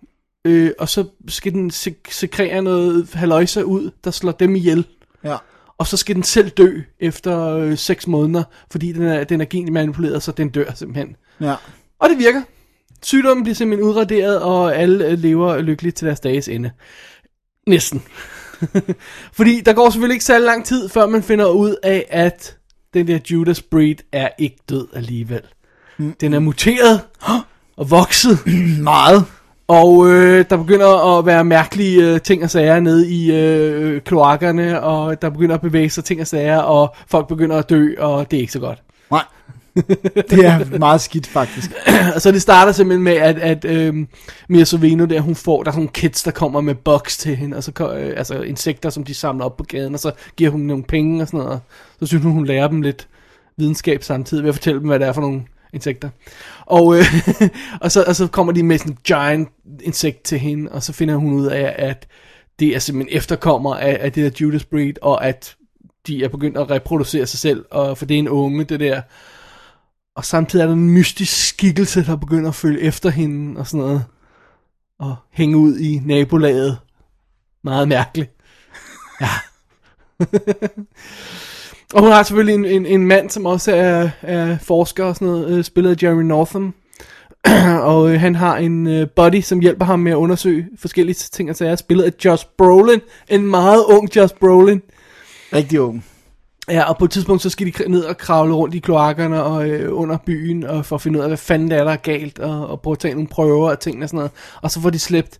øh, 0.44 0.70
og 0.78 0.88
så 0.88 1.04
skal 1.28 1.52
den 1.52 1.70
sek- 1.70 2.10
sekrere 2.10 2.62
noget 2.62 3.08
haløjser 3.14 3.62
ud, 3.62 3.90
der 4.04 4.10
slår 4.10 4.32
dem 4.32 4.56
ihjel. 4.56 4.86
Ja. 5.24 5.36
Og 5.78 5.86
så 5.86 5.96
skal 5.96 6.14
den 6.14 6.22
selv 6.22 6.48
dø 6.50 6.80
efter 7.00 7.48
øh, 7.56 7.78
6 7.78 8.06
måneder, 8.06 8.42
fordi 8.70 8.92
den 8.92 9.02
er, 9.02 9.24
den 9.24 9.40
er 9.40 9.44
genmanipuleret, 9.50 10.22
så 10.22 10.32
den 10.32 10.48
dør 10.48 10.72
simpelthen. 10.74 11.16
Ja. 11.40 11.54
Og 11.98 12.08
det 12.08 12.18
virker. 12.18 12.42
Sygdommen 13.02 13.44
bliver 13.44 13.54
simpelthen 13.54 13.88
udraderet, 13.88 14.40
og 14.40 14.76
alle 14.76 15.06
øh, 15.06 15.18
lever 15.18 15.60
lykkeligt 15.60 15.96
til 15.96 16.06
deres 16.06 16.20
dages 16.20 16.48
ende. 16.48 16.70
Næsten. 17.66 18.02
Fordi 19.36 19.60
der 19.60 19.72
går 19.72 19.90
selvfølgelig 19.90 20.14
ikke 20.14 20.24
særlig 20.24 20.46
lang 20.46 20.64
tid, 20.64 20.88
før 20.88 21.06
man 21.06 21.22
finder 21.22 21.46
ud 21.46 21.76
af, 21.82 22.06
at 22.10 22.56
den 22.94 23.08
der 23.08 23.18
Judas 23.30 23.62
Breed 23.62 23.96
er 24.12 24.28
ikke 24.38 24.56
død 24.68 24.86
alligevel. 24.94 25.40
Den 26.20 26.34
er 26.34 26.38
muteret 26.38 27.00
og 27.76 27.90
vokset 27.90 28.38
Meget. 28.82 29.24
og 29.68 30.08
øh, 30.10 30.44
der 30.50 30.56
begynder 30.56 31.18
at 31.18 31.26
være 31.26 31.44
mærkelige 31.44 32.14
øh, 32.14 32.20
ting 32.20 32.42
og 32.42 32.50
sager 32.50 32.80
nede 32.80 33.10
i 33.10 33.32
øh, 33.32 34.00
kloakkerne, 34.00 34.80
og 34.80 35.22
der 35.22 35.30
begynder 35.30 35.54
at 35.54 35.60
bevæge 35.60 35.90
sig 35.90 36.04
ting 36.04 36.20
og 36.20 36.26
sager, 36.26 36.58
og 36.58 36.94
folk 37.08 37.28
begynder 37.28 37.56
at 37.56 37.70
dø, 37.70 37.94
og 37.98 38.30
det 38.30 38.36
er 38.36 38.40
ikke 38.40 38.52
så 38.52 38.60
godt. 38.60 38.82
Nej. 39.10 39.24
det 40.30 40.44
er 40.44 40.78
meget 40.78 41.00
skidt, 41.00 41.26
faktisk. 41.26 41.70
Og 42.14 42.20
så 42.20 42.32
det 42.32 42.42
starter 42.42 42.72
simpelthen 42.72 43.04
med, 43.04 43.12
at, 43.12 43.38
at 43.38 43.64
øhm, 43.64 44.08
Mia 44.48 44.64
Sorvino 44.64 45.04
der, 45.04 45.20
hun 45.20 45.34
får, 45.34 45.62
der 45.62 45.70
er 45.70 45.72
sådan 45.72 45.80
nogle 45.80 45.92
kids, 45.92 46.22
der 46.22 46.30
kommer 46.30 46.60
med 46.60 46.74
boks 46.74 47.16
til 47.16 47.36
hende, 47.36 47.56
og 47.56 47.64
så, 47.64 47.72
øh, 47.98 48.14
altså 48.16 48.42
insekter, 48.42 48.90
som 48.90 49.04
de 49.04 49.14
samler 49.14 49.44
op 49.44 49.56
på 49.56 49.64
gaden, 49.64 49.94
og 49.94 50.00
så 50.00 50.12
giver 50.36 50.50
hun 50.50 50.60
dem 50.60 50.66
nogle 50.66 50.84
penge 50.84 51.22
og 51.22 51.28
sådan 51.28 51.40
noget. 51.40 51.60
Så 52.00 52.06
synes 52.06 52.24
hun, 52.24 52.32
hun 52.32 52.46
lærer 52.46 52.68
dem 52.68 52.82
lidt 52.82 53.08
videnskab 53.56 54.02
samtidig 54.02 54.44
ved 54.44 54.48
at 54.48 54.54
fortælle 54.54 54.80
dem, 54.80 54.88
hvad 54.88 54.98
det 54.98 55.08
er 55.08 55.12
for 55.12 55.20
nogle 55.20 55.42
insekter. 55.72 56.08
Og, 56.66 56.96
øh, 56.96 57.04
og, 57.82 57.92
så, 57.92 58.04
og 58.06 58.16
så 58.16 58.26
kommer 58.26 58.52
de 58.52 58.62
med 58.62 58.78
sådan 58.78 58.92
en 58.92 58.98
giant 59.04 59.48
insekt 59.82 60.22
til 60.22 60.38
hende, 60.38 60.72
og 60.72 60.82
så 60.82 60.92
finder 60.92 61.16
hun 61.16 61.32
ud 61.32 61.46
af, 61.46 61.74
at 61.78 62.06
det 62.58 62.74
er 62.74 62.78
simpelthen 62.78 63.16
efterkommer 63.16 63.74
af, 63.74 63.98
af 64.00 64.12
det 64.12 64.24
der 64.24 64.38
Judas 64.40 64.64
Breed, 64.64 64.94
og 65.02 65.26
at 65.26 65.56
de 66.06 66.24
er 66.24 66.28
begyndt 66.28 66.58
at 66.58 66.70
reproducere 66.70 67.26
sig 67.26 67.38
selv, 67.38 67.64
og 67.70 67.98
for 67.98 68.06
det 68.06 68.14
er 68.14 68.18
en 68.18 68.28
unge, 68.28 68.64
det 68.64 68.80
der. 68.80 69.00
Og 70.18 70.24
samtidig 70.24 70.62
er 70.62 70.66
der 70.66 70.74
en 70.74 70.90
mystisk 70.90 71.48
skikkelse, 71.48 72.04
der 72.06 72.16
begynder 72.16 72.48
at 72.48 72.54
følge 72.54 72.80
efter 72.80 73.10
hende 73.10 73.60
og 73.60 73.66
sådan 73.66 73.86
noget. 73.86 74.04
Og 74.98 75.16
hænge 75.32 75.56
ud 75.56 75.78
i 75.78 76.00
nabolaget. 76.04 76.78
Meget 77.64 77.88
mærkeligt. 77.88 78.30
Ja. 79.20 79.28
og 81.94 82.00
hun 82.00 82.10
har 82.10 82.22
selvfølgelig 82.22 82.54
en, 82.54 82.64
en, 82.64 82.86
en 82.86 83.06
mand, 83.06 83.30
som 83.30 83.46
også 83.46 83.74
er, 83.74 84.10
er 84.22 84.58
forsker 84.58 85.04
og 85.04 85.14
sådan 85.14 85.28
noget, 85.28 85.58
øh, 85.58 85.64
spillet 85.64 85.90
af 85.90 86.02
Jeremy 86.02 86.22
Northam. 86.22 86.74
og 87.92 88.10
øh, 88.12 88.20
han 88.20 88.34
har 88.34 88.56
en 88.56 88.86
øh, 88.86 89.08
buddy, 89.16 89.40
som 89.40 89.60
hjælper 89.60 89.84
ham 89.84 90.00
med 90.00 90.12
at 90.12 90.16
undersøge 90.16 90.68
forskellige 90.78 91.14
ting 91.14 91.50
og 91.50 91.56
sager. 91.56 91.76
Spillet 91.76 92.04
af 92.04 92.12
Josh 92.24 92.46
Brolin. 92.58 93.00
En 93.28 93.46
meget 93.46 93.84
ung 93.84 94.16
Josh 94.16 94.34
Brolin. 94.34 94.82
Rigtig 95.52 95.80
ung. 95.80 96.04
Ja, 96.70 96.82
og 96.82 96.98
på 96.98 97.04
et 97.04 97.10
tidspunkt, 97.10 97.42
så 97.42 97.50
skal 97.50 97.66
de 97.66 97.90
ned 97.90 98.04
og 98.04 98.18
kravle 98.18 98.54
rundt 98.54 98.74
i 98.74 98.78
kloakkerne 98.78 99.42
og 99.42 99.68
øh, 99.68 99.98
under 99.98 100.16
byen, 100.26 100.64
og 100.64 100.86
for 100.86 100.96
at 100.96 101.02
finde 101.02 101.18
ud 101.18 101.22
af, 101.22 101.28
hvad 101.30 101.38
fanden 101.38 101.70
det 101.70 101.78
er, 101.78 101.84
der 101.84 101.92
er 101.92 101.96
galt, 101.96 102.38
og, 102.38 102.68
og 102.68 102.80
prøve 102.80 102.92
at 102.92 102.98
tage 102.98 103.14
nogle 103.14 103.28
prøver 103.28 103.70
og 103.70 103.80
ting 103.80 104.02
og 104.02 104.08
sådan 104.08 104.16
noget. 104.16 104.30
Og 104.62 104.70
så 104.70 104.80
får 104.80 104.90
de 104.90 104.98
slæbt 104.98 105.38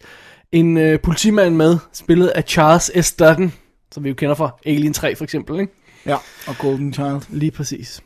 en 0.52 0.76
øh, 0.76 1.00
politimand 1.00 1.54
med, 1.54 1.78
spillet 1.92 2.28
af 2.28 2.44
Charles 2.46 2.90
S. 3.06 3.12
Dutton, 3.12 3.52
som 3.92 4.04
vi 4.04 4.08
jo 4.08 4.14
kender 4.14 4.34
fra 4.34 4.50
Alien 4.66 4.92
3 4.92 5.16
for 5.16 5.24
eksempel, 5.24 5.60
ikke? 5.60 5.72
Ja, 6.06 6.16
og 6.46 6.58
Golden 6.58 6.92
Child. 6.92 7.20
Lige 7.28 7.50
præcis. 7.50 8.00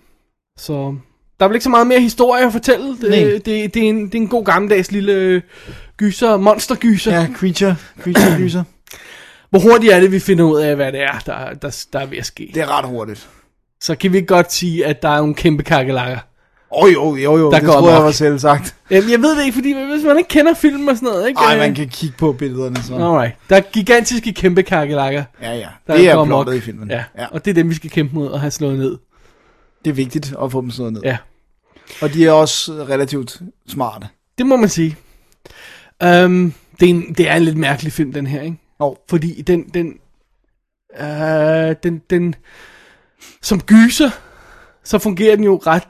Så 0.58 0.96
der 1.38 1.44
er 1.44 1.48
vel 1.48 1.54
ikke 1.54 1.64
så 1.64 1.70
meget 1.70 1.86
mere 1.86 2.00
historie 2.00 2.46
at 2.46 2.52
fortælle. 2.52 2.88
Det, 2.88 3.10
Nej. 3.10 3.40
det, 3.44 3.74
det, 3.74 3.76
er, 3.76 3.88
en, 3.88 4.06
det 4.06 4.14
er 4.14 4.18
en 4.18 4.28
god 4.28 4.44
gammeldags 4.44 4.92
lille 4.92 5.12
øh, 5.12 5.42
gyser, 5.96 6.36
monstergyser. 6.36 7.14
Ja, 7.14 7.28
Creature. 7.34 7.76
Creature 8.00 8.38
Gyser. 8.38 8.64
Hvor 9.52 9.60
hurtigt 9.60 9.92
er 9.92 10.00
det, 10.00 10.12
vi 10.12 10.18
finder 10.18 10.44
ud 10.44 10.60
af, 10.60 10.76
hvad 10.76 10.92
det 10.92 11.02
er, 11.02 11.18
der, 11.26 11.54
der, 11.54 11.84
der 11.92 11.98
er 11.98 12.06
ved 12.06 12.18
at 12.18 12.26
ske. 12.26 12.50
Det 12.54 12.62
er 12.62 12.78
ret 12.78 12.84
hurtigt. 12.88 13.28
Så 13.80 13.94
kan 13.94 14.12
vi 14.12 14.20
godt 14.20 14.52
sige, 14.52 14.86
at 14.86 15.02
der 15.02 15.08
er 15.08 15.16
nogle 15.16 15.34
kæmpe 15.34 15.62
kakelakker. 15.62 16.18
Åh 16.74 16.84
oh, 16.84 16.92
jo, 16.92 17.16
jo, 17.16 17.36
jo, 17.38 17.50
Der 17.50 17.58
det 17.58 17.66
går 17.66 17.72
tror 17.72 17.90
jeg 17.90 18.02
var 18.04 18.10
selv 18.10 18.38
sagt. 18.38 18.74
Jamen, 18.90 19.10
jeg 19.10 19.20
ved 19.22 19.36
det 19.38 19.44
ikke, 19.44 19.54
fordi 19.54 19.72
hvis 19.72 20.04
man 20.04 20.18
ikke 20.18 20.28
kender 20.28 20.54
film 20.54 20.88
og 20.88 20.96
sådan 20.96 21.08
noget, 21.08 21.28
ikke? 21.28 21.40
Ej, 21.40 21.52
Øh, 21.54 21.58
man 21.58 21.74
kan 21.74 21.88
kigge 21.88 22.14
på 22.18 22.32
billederne 22.32 22.76
så. 22.82 22.94
Alright. 22.94 23.34
Der 23.50 23.56
er 23.56 23.60
gigantiske 23.60 24.32
kæmpe 24.32 24.62
kakelakker. 24.62 25.24
Ja, 25.42 25.54
ja. 25.54 25.68
Der 25.86 25.96
Det 25.96 26.08
er 26.08 26.24
plottet 26.24 26.54
i 26.54 26.60
filmen. 26.60 26.90
Ja. 26.90 27.04
ja. 27.18 27.26
og 27.26 27.44
det 27.44 27.50
er 27.50 27.54
dem, 27.54 27.70
vi 27.70 27.74
skal 27.74 27.90
kæmpe 27.90 28.14
mod 28.14 28.28
og 28.28 28.40
have 28.40 28.50
slået 28.50 28.78
ned. 28.78 28.98
Det 29.84 29.90
er 29.90 29.94
vigtigt 29.94 30.34
at 30.42 30.52
få 30.52 30.60
dem 30.60 30.70
slået 30.70 30.92
ned. 30.92 31.00
Ja, 31.04 31.16
Og 32.00 32.14
de 32.14 32.26
er 32.26 32.32
også 32.32 32.72
relativt 32.72 33.40
smarte. 33.68 34.06
det 34.38 34.46
må 34.46 34.56
man 34.56 34.68
sige. 34.68 34.96
Um, 36.04 36.54
det, 36.80 36.86
er 36.86 36.90
en, 36.90 37.14
det 37.18 37.28
er 37.30 37.34
en 37.34 37.42
lidt 37.42 37.56
mærkelig 37.56 37.92
film, 37.92 38.12
den 38.12 38.26
her, 38.26 38.42
ikke? 38.42 38.56
Og 38.82 39.04
Fordi 39.08 39.42
den, 39.42 39.68
den, 39.68 39.98
øh, 41.00 41.76
den, 41.82 42.02
den, 42.10 42.34
som 43.42 43.60
gyser, 43.60 44.10
så 44.84 44.98
fungerer 44.98 45.36
den 45.36 45.44
jo 45.44 45.60
ret 45.66 45.88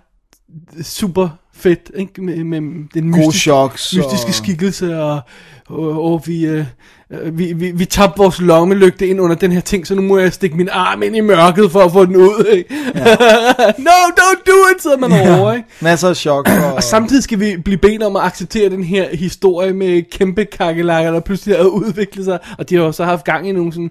super 0.82 1.28
fedt, 1.62 1.90
ikke? 1.94 2.22
Med, 2.22 2.44
med 2.44 2.60
den 2.94 3.10
mystiske, 3.10 3.38
choks. 3.38 3.96
mystiske 3.96 4.28
og... 4.28 4.34
skikkelse, 4.34 5.00
og, 5.00 5.20
og, 5.66 6.04
og 6.04 6.22
vi, 6.26 6.46
øh, 6.46 6.64
øh, 7.10 7.38
vi, 7.38 7.52
vi, 7.52 7.70
vi 7.70 7.84
tabte 7.84 8.18
vores 8.18 8.40
lommelygte 8.40 9.06
ind 9.06 9.20
under 9.20 9.36
den 9.36 9.52
her 9.52 9.60
ting, 9.60 9.86
så 9.86 9.94
nu 9.94 10.02
må 10.02 10.18
jeg 10.18 10.32
stikke 10.32 10.56
min 10.56 10.68
arm 10.72 11.02
ind 11.02 11.16
i 11.16 11.20
mørket 11.20 11.70
for 11.70 11.80
at 11.80 11.92
få 11.92 12.06
den 12.06 12.16
ud, 12.16 12.44
ikke? 12.52 12.74
Ja. 12.94 13.04
no, 13.88 13.98
don't 14.20 14.42
do 14.46 14.74
it, 14.74 14.82
sidder 14.82 14.96
man 14.96 15.38
over, 15.38 15.52
ikke? 15.52 15.68
Masser 15.80 16.08
af 16.08 16.16
chok. 16.16 16.48
Og, 16.48 16.74
Og 16.74 16.82
samtidig 16.82 17.22
skal 17.22 17.40
vi 17.40 17.56
blive 17.56 17.78
bedt 17.78 18.02
om 18.02 18.16
at 18.16 18.22
acceptere 18.22 18.70
den 18.70 18.84
her 18.84 19.16
historie 19.16 19.72
med 19.72 20.02
kæmpe 20.10 20.44
kakelakker, 20.44 21.10
der 21.10 21.20
pludselig 21.20 21.56
har 21.56 21.64
udviklet 21.64 22.24
sig. 22.24 22.38
Og 22.58 22.68
de 22.70 22.74
har 22.74 22.82
jo 22.82 22.92
så 22.92 23.04
haft 23.04 23.24
gang 23.24 23.48
i 23.48 23.52
nogle 23.52 23.72
sådan 23.72 23.90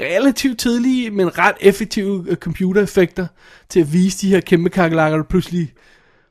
relativt 0.00 0.58
tidlige, 0.58 1.10
men 1.10 1.38
ret 1.38 1.56
effektive 1.60 2.24
øh, 2.28 2.36
computereffekter 2.36 3.26
til 3.68 3.80
at 3.80 3.92
vise 3.92 4.18
de 4.20 4.28
her 4.28 4.40
kæmpe 4.40 4.70
kakelakker, 4.70 5.18
der 5.18 5.24
pludselig 5.24 5.72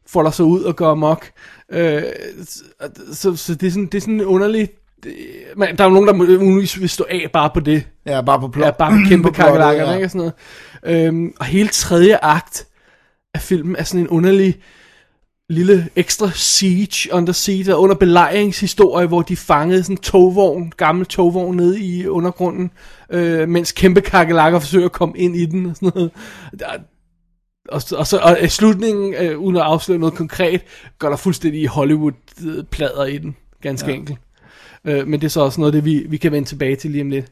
folder 0.07 0.31
sig 0.31 0.45
ud 0.45 0.61
og 0.61 0.75
går 0.75 0.87
amok. 0.91 1.25
Øh, 1.71 2.03
så, 3.13 3.35
så, 3.35 3.55
det 3.55 3.67
er 3.67 3.71
sådan, 3.71 3.85
det 3.85 3.95
er 3.97 4.01
sådan 4.01 4.21
underligt... 4.21 4.71
det- 5.03 5.13
Man, 5.57 5.77
der 5.77 5.83
er 5.83 5.87
jo 5.87 5.93
nogen, 5.93 6.07
der 6.07 6.13
muligvis 6.43 6.79
vil 6.81 6.89
stå 6.89 7.05
af 7.09 7.29
bare 7.33 7.49
på 7.53 7.59
det. 7.59 7.87
Ja, 8.05 8.21
bare 8.21 8.39
på 8.39 8.47
plot. 8.47 8.65
Ja, 8.65 8.71
bare 8.71 9.05
kæmpe 9.07 9.27
på 9.29 9.33
plottet, 9.33 9.53
kakelakker, 9.53 9.83
ja. 9.83 9.93
ikke? 9.93 10.05
Og, 10.05 10.11
sådan 10.11 10.31
noget. 10.83 11.07
Øhm, 11.07 11.33
og 11.39 11.45
hele 11.45 11.69
tredje 11.69 12.17
akt 12.21 12.67
af 13.33 13.41
filmen 13.41 13.75
er 13.75 13.83
sådan 13.83 14.01
en 14.01 14.07
underlig 14.07 14.55
lille 15.49 15.89
ekstra 15.95 16.29
siege 16.33 17.09
under 17.13 17.33
siege, 17.33 17.75
under 17.75 17.95
belejringshistorie, 17.95 19.07
hvor 19.07 19.21
de 19.21 19.35
fangede 19.35 19.83
sådan 19.83 19.93
en 19.93 20.01
togvogn, 20.01 20.71
gammel 20.77 21.05
togvogn 21.05 21.55
nede 21.55 21.79
i 21.79 22.07
undergrunden, 22.07 22.71
øh, 23.09 23.49
mens 23.49 23.71
kæmpe 23.71 24.01
kakelakker 24.01 24.59
forsøger 24.59 24.85
at 24.85 24.91
komme 24.91 25.17
ind 25.17 25.35
i 25.35 25.45
den 25.45 25.65
og 25.65 25.75
sådan 25.75 25.91
noget. 25.95 26.11
Der, 26.59 26.65
og, 27.69 27.81
så- 27.81 27.95
og 27.95 28.07
så 28.07 28.17
og 28.17 28.37
slutningen, 28.49 29.13
øh, 29.13 29.37
uden 29.39 29.55
at 29.55 29.61
afsløre 29.61 29.99
noget 29.99 30.15
konkret, 30.15 30.61
går 30.99 31.09
der 31.09 31.15
fuldstændig 31.15 31.67
Hollywood-plader 31.67 33.05
i 33.05 33.17
den, 33.17 33.35
ganske 33.61 33.89
ja. 33.89 33.95
enkelt. 33.95 34.17
Øh, 34.87 35.07
men 35.07 35.19
det 35.19 35.25
er 35.25 35.29
så 35.29 35.41
også 35.41 35.61
noget, 35.61 35.73
det 35.73 35.85
vi, 35.85 36.05
vi 36.09 36.17
kan 36.17 36.31
vende 36.31 36.47
tilbage 36.47 36.75
til 36.75 36.91
lige 36.91 37.01
om 37.01 37.09
lidt. 37.09 37.25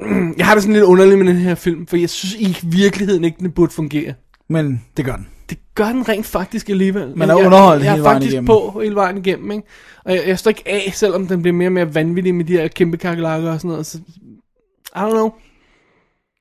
Jeg 0.38 0.46
har 0.46 0.54
det 0.54 0.62
sådan 0.62 0.72
lidt 0.74 0.84
underligt 0.84 1.18
med 1.18 1.26
den 1.26 1.36
her 1.36 1.54
film, 1.54 1.86
for 1.86 1.96
jeg 1.96 2.10
synes 2.10 2.34
i 2.34 2.56
virkeligheden 2.62 3.24
ikke, 3.24 3.36
den 3.40 3.50
burde 3.50 3.72
fungere. 3.72 4.14
Men 4.48 4.84
det 4.96 5.04
gør 5.04 5.16
den. 5.16 5.26
Det 5.50 5.58
gør 5.74 5.86
den 5.86 6.08
rent 6.08 6.26
faktisk 6.26 6.68
alligevel. 6.70 7.12
Man 7.16 7.30
er 7.30 7.36
jeg, 7.36 7.46
underholdt 7.46 7.84
jeg, 7.84 7.92
hele 7.92 7.92
jeg 7.92 7.98
er 7.98 8.02
vejen 8.02 8.16
faktisk 8.16 8.32
igennem. 8.32 8.46
på 8.46 8.80
hele 8.82 8.94
vejen 8.94 9.16
igennem, 9.18 9.50
ikke? 9.50 9.64
Og 10.04 10.14
jeg, 10.14 10.22
jeg 10.26 10.38
står 10.38 10.48
ikke 10.48 10.62
af, 10.66 10.90
selvom 10.94 11.26
den 11.26 11.42
bliver 11.42 11.54
mere 11.54 11.68
og 11.68 11.72
mere 11.72 11.94
vanvittig 11.94 12.34
med 12.34 12.44
de 12.44 12.52
her 12.52 12.68
kæmpe 12.68 12.96
kakelakker 12.96 13.50
og 13.52 13.60
sådan 13.60 13.68
noget. 13.70 13.86
Så, 13.86 13.98
I 14.96 14.98
don't 14.98 15.10
know. 15.10 15.30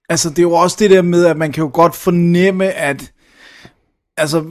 Altså, 0.09 0.29
det 0.29 0.39
er 0.39 0.43
jo 0.43 0.51
også 0.51 0.77
det 0.79 0.89
der 0.89 1.01
med, 1.01 1.25
at 1.25 1.37
man 1.37 1.51
kan 1.51 1.63
jo 1.63 1.69
godt 1.73 1.95
fornemme, 1.95 2.65
at 2.71 3.11
altså, 4.17 4.43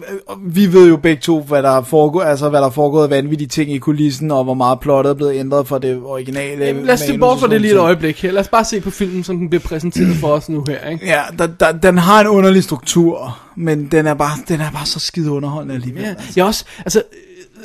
vi 0.46 0.72
ved 0.72 0.88
jo 0.88 0.96
begge 0.96 1.20
to, 1.20 1.40
hvad 1.42 1.62
der 1.62 1.70
er 1.70 1.82
foregået, 1.82 2.24
altså, 2.24 2.48
hvad 2.48 2.60
der 2.60 2.66
er 2.66 2.70
foregået 2.70 3.04
af 3.04 3.10
vanvittige 3.10 3.48
ting 3.48 3.72
i 3.72 3.78
kulissen, 3.78 4.30
og 4.30 4.44
hvor 4.44 4.54
meget 4.54 4.80
plottet 4.80 5.10
er 5.10 5.14
blevet 5.14 5.34
ændret 5.34 5.68
fra 5.68 5.78
det 5.78 6.02
originale. 6.04 6.64
Jamen, 6.64 6.84
lad 6.84 6.94
os 6.94 7.00
se 7.00 7.18
bort 7.18 7.40
fra 7.40 7.48
det 7.48 7.60
lige 7.60 7.72
et 7.72 7.78
øjeblik 7.78 8.22
her. 8.22 8.32
Lad 8.32 8.40
os 8.40 8.48
bare 8.48 8.64
se 8.64 8.80
på 8.80 8.90
filmen, 8.90 9.24
som 9.24 9.38
den 9.38 9.48
bliver 9.50 9.62
præsenteret 9.62 10.16
for 10.16 10.28
os 10.28 10.48
nu 10.48 10.64
her, 10.68 10.88
ikke? 10.88 11.06
Ja, 11.06 11.22
der, 11.38 11.46
der, 11.46 11.72
den 11.72 11.98
har 11.98 12.20
en 12.20 12.26
underlig 12.26 12.64
struktur, 12.64 13.38
men 13.56 13.86
den 13.86 14.06
er 14.06 14.14
bare, 14.14 14.38
den 14.48 14.60
er 14.60 14.70
bare 14.70 14.86
så 14.86 15.00
skide 15.00 15.30
underholdende 15.30 15.74
alligevel. 15.74 16.02
Ja, 16.02 16.08
altså. 16.08 16.32
jeg 16.36 16.44
også, 16.44 16.64
altså, 16.78 17.02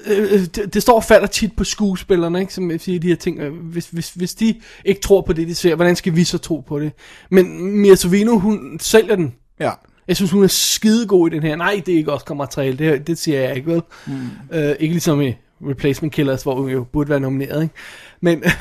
øh, 0.07 0.33
øh, 0.33 0.39
det, 0.39 0.73
det 0.73 0.81
står 0.81 0.95
og 0.95 1.03
falder 1.03 1.27
tit 1.27 1.55
på 1.57 1.63
skuespillerne, 1.63 2.39
ikke, 2.39 2.53
som 2.53 2.71
siger 2.79 2.99
de 2.99 3.07
her 3.07 3.15
ting. 3.15 3.39
Hvis, 3.49 3.87
hvis, 3.89 4.09
hvis 4.09 4.33
de 4.33 4.55
ikke 4.85 5.01
tror 5.01 5.21
på 5.21 5.33
det, 5.33 5.47
de 5.47 5.55
ser, 5.55 5.75
hvordan 5.75 5.95
skal 5.95 6.15
vi 6.15 6.23
så 6.23 6.37
tro 6.37 6.63
på 6.67 6.79
det? 6.79 6.91
Men 7.31 7.75
Mia 7.81 7.95
Sorvino, 7.95 8.37
hun 8.37 8.77
sælger 8.79 9.15
den. 9.15 9.33
Ja. 9.59 9.71
Jeg 10.09 10.15
synes, 10.15 10.31
hun 10.31 10.43
er 10.43 10.47
skidegod 10.47 11.31
i 11.31 11.35
den 11.35 11.43
her. 11.43 11.55
Nej, 11.55 11.81
det 11.85 11.93
er 11.93 11.97
ikke 11.97 12.13
også 12.13 12.33
materiale, 12.33 12.77
det, 12.77 13.07
det 13.07 13.17
siger 13.17 13.39
jeg 13.39 13.55
ikke, 13.55 13.71
vel? 13.71 13.81
Mm. 14.07 14.13
Øh, 14.51 14.75
ikke 14.79 14.93
ligesom 14.93 15.21
i 15.21 15.35
Replacement 15.69 16.13
Killers, 16.13 16.43
hvor 16.43 16.55
hun 16.55 16.69
jo 16.69 16.83
burde 16.83 17.09
være 17.09 17.19
nomineret, 17.19 17.63
ikke? 17.63 17.75
Men, 18.21 18.43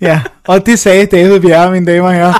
Ja, 0.00 0.22
og 0.46 0.66
det 0.66 0.78
sagde 0.78 1.06
David 1.06 1.40
Bjerre, 1.40 1.70
mine 1.72 1.92
damer 1.92 2.08
og 2.08 2.14
herrer. 2.14 2.34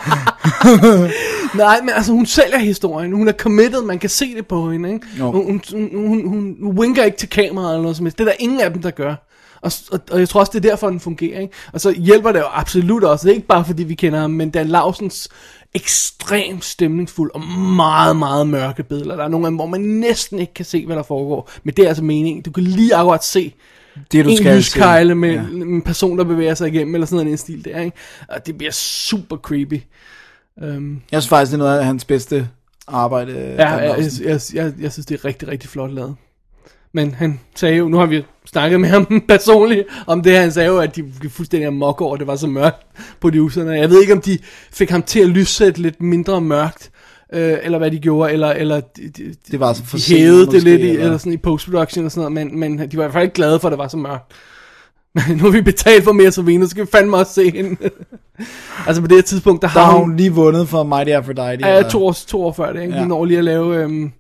Nej, 1.57 1.81
men 1.81 1.91
altså 1.95 2.13
hun 2.13 2.27
sælger 2.27 2.59
historien. 2.59 3.13
Hun 3.13 3.29
er 3.29 3.33
committed, 3.33 3.83
man 3.83 3.99
kan 3.99 4.11
se 4.11 4.35
det 4.35 4.47
på 4.47 4.71
hende. 4.71 4.93
Ikke? 4.93 5.07
Hun, 5.21 5.33
hun, 5.33 5.63
hun, 5.73 6.29
hun, 6.29 6.57
hun 6.63 6.79
winker 6.79 7.05
ikke 7.05 7.19
til 7.19 7.29
kameraet 7.29 7.73
eller 7.73 7.83
noget 7.83 7.97
som 7.97 8.07
helst. 8.07 8.19
Det 8.19 8.25
er 8.25 8.29
der 8.29 8.37
ingen 8.39 8.61
af 8.61 8.73
dem, 8.73 8.83
der 8.83 8.91
gør. 8.91 9.15
Og, 9.63 9.73
og, 9.93 10.01
og 10.11 10.19
jeg 10.19 10.29
tror 10.29 10.41
også, 10.41 10.51
det 10.55 10.65
er 10.65 10.71
derfor, 10.71 10.91
den 10.91 11.01
fungerer. 11.01 11.41
Ikke? 11.41 11.55
Og 11.73 11.81
så 11.81 11.91
hjælper 11.91 12.33
det 12.33 12.39
jo 12.39 12.45
absolut 12.53 13.05
også. 13.05 13.27
Det 13.27 13.31
er 13.31 13.37
ikke 13.37 13.47
bare 13.47 13.65
fordi, 13.65 13.83
vi 13.83 13.95
kender 13.95 14.21
ham, 14.21 14.31
men 14.31 14.51
Dan 14.51 14.69
Lausens 14.69 15.29
ekstremt 15.75 16.65
stemningsfuld 16.65 17.31
og 17.35 17.41
meget, 17.77 18.17
meget 18.17 18.47
mørke 18.47 18.83
billeder. 18.83 19.17
Der 19.17 19.25
er 19.25 19.29
nogle 19.29 19.47
af 19.47 19.51
dem, 19.51 19.57
hvor 19.57 19.67
man 19.67 19.81
næsten 19.81 20.39
ikke 20.39 20.55
kan 20.55 20.65
se, 20.65 20.87
hvad 20.87 20.97
der 20.97 21.03
foregår. 21.03 21.51
Men 21.65 21.75
det 21.75 21.85
er 21.85 21.89
altså 21.89 22.05
meningen. 22.05 22.43
Du 22.43 22.51
kan 22.51 22.65
lige 22.65 22.95
akkurat 22.95 23.25
se 23.25 23.55
Det 24.13 24.25
du 24.25 24.31
en 24.31 24.37
skal 24.37 24.57
lyskejle 24.57 25.15
med 25.15 25.31
Ja. 25.33 25.41
en 25.41 25.83
person, 25.83 26.19
der 26.19 26.25
bevæger 26.25 26.55
sig 26.55 26.69
igennem, 26.69 26.95
eller 26.95 27.07
sådan 27.07 27.29
en 27.29 27.37
stil 27.39 27.65
der, 27.65 27.81
ikke? 27.81 27.97
Og 28.29 28.47
det 28.47 28.59
bliver 28.59 28.73
super 28.73 29.37
creepy. 29.37 29.81
Um, 30.63 31.03
Jeg 31.13 31.23
synes 31.23 31.29
faktisk, 31.29 31.51
det 31.53 31.59
er 31.61 31.65
noget 31.65 31.79
af 31.79 31.85
hans 31.85 32.05
bedste 32.05 32.49
arbejde. 32.89 33.33
ja, 33.59 33.69
jeg, 33.71 33.99
jeg, 34.25 34.41
jeg, 34.55 34.73
jeg 34.81 34.93
synes, 34.93 35.07
det 35.07 35.15
er 35.21 35.25
rigtig, 35.25 35.49
rigtig 35.49 35.71
flot 35.71 35.93
lavet. 35.93 36.17
Men 36.93 37.15
han 37.15 37.41
sagde 37.57 37.77
jo, 37.77 37.89
nu 37.89 37.97
har 37.99 38.07
vi 38.07 38.23
snakket 38.51 38.81
med 38.81 38.89
ham 38.89 39.21
personligt 39.29 39.87
om 40.07 40.23
det, 40.23 40.37
han 40.37 40.53
sagde 40.53 40.69
jo, 40.69 40.79
at 40.79 40.97
de 40.97 41.03
blev 41.03 41.31
fuldstændig 41.31 41.67
amok 41.67 42.01
over, 42.01 42.15
at 42.15 42.19
det 42.21 42.27
var 42.27 42.37
så 42.37 42.47
mørkt, 42.47 42.87
producerne. 43.21 43.71
Jeg 43.73 43.91
ved 43.91 44.01
ikke, 44.01 44.13
om 44.13 44.21
de 44.21 44.39
fik 44.73 44.91
ham 44.91 45.03
til 45.03 45.21
at 45.21 45.29
lyssætte 45.29 45.83
lidt 45.83 46.03
mindre 46.03 46.41
mørkt, 46.41 46.91
øh, 47.33 47.59
eller 47.63 47.79
hvad 47.79 47.91
de 47.91 47.99
gjorde, 47.99 48.33
eller, 48.33 48.49
eller 48.51 48.81
de, 48.81 49.09
de, 49.09 49.35
Det 49.51 49.61
var 49.61 49.73
så 49.73 49.85
for 49.85 49.97
de 49.97 50.03
hævede 50.17 50.47
det 50.47 50.63
lidt 50.63 50.81
i, 50.81 50.89
eller- 50.91 51.19
sådan 51.19 51.33
i 51.33 51.37
post-production 51.37 52.05
og 52.05 52.11
sådan 52.13 52.33
noget, 52.33 52.51
men, 52.53 52.61
men 52.79 52.91
de 52.91 52.97
var 52.97 53.03
i 53.03 53.07
hvert 53.07 53.13
fald 53.13 53.23
ikke 53.25 53.35
glade 53.35 53.61
for, 53.61 53.69
at 53.69 53.73
det 53.73 53.79
var 53.79 53.89
så 53.89 53.97
mørkt. 53.97 54.33
Men 55.15 55.37
nu 55.37 55.43
har 55.45 55.51
vi 55.51 55.61
betalt 55.63 56.05
for 56.05 56.13
mere 56.13 56.33
Savina, 56.33 56.65
så 56.65 56.71
skal 56.71 56.85
vi 56.85 56.91
fandme 56.93 57.17
også 57.17 57.33
se 57.35 57.51
hende. 57.51 57.77
altså 58.87 59.03
på 59.03 59.09
det 59.09 59.17
her 59.17 59.23
tidspunkt, 59.23 59.63
der, 59.63 59.69
Der 59.69 59.81
har 59.81 59.93
hun, 59.93 60.03
hun 60.09 60.17
lige 60.17 60.31
vundet 60.33 60.69
for 60.69 60.83
Mighty 60.83 61.11
Aphrodite. 61.11 61.69
Ja, 61.69 61.83
to 61.83 62.07
år, 62.07 62.13
to 62.13 62.45
år 62.45 62.53
før 62.53 62.73
det, 62.73 62.83
ikke? 62.83 62.95
Ja. 62.95 63.01
Ja. 63.01 63.07
når 63.07 63.25
lige 63.25 63.39
at 63.39 63.45
lave 63.45 63.85
um, 63.85 64.13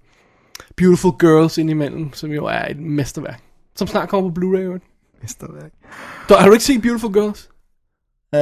Beautiful 0.76 1.12
Girls 1.20 1.58
indimellem, 1.58 2.12
som 2.12 2.30
jo 2.30 2.44
er 2.46 2.64
et 2.70 2.78
mesterværk. 2.80 3.40
Som 3.80 3.86
snart 3.88 4.08
kommer 4.08 4.30
på 4.30 4.40
Blu-ray. 4.40 4.58
jo. 4.60 4.78
Mesterværk. 5.22 5.70
Du, 6.28 6.34
har 6.34 6.46
du 6.46 6.52
ikke 6.52 6.64
set 6.64 6.82
Beautiful 6.82 7.12
Girls? 7.12 7.48
Øh, 8.34 8.40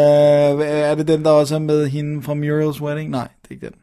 er 0.69 0.95
det 0.95 1.09
den, 1.09 1.25
der 1.25 1.31
også 1.31 1.55
er 1.55 1.59
med 1.59 1.87
hende 1.89 2.23
fra 2.23 2.33
Muriel's 2.35 2.83
Wedding? 2.83 3.11
Nej, 3.11 3.29
det 3.43 3.49
er 3.51 3.55
ikke 3.55 3.67
den. 3.67 3.75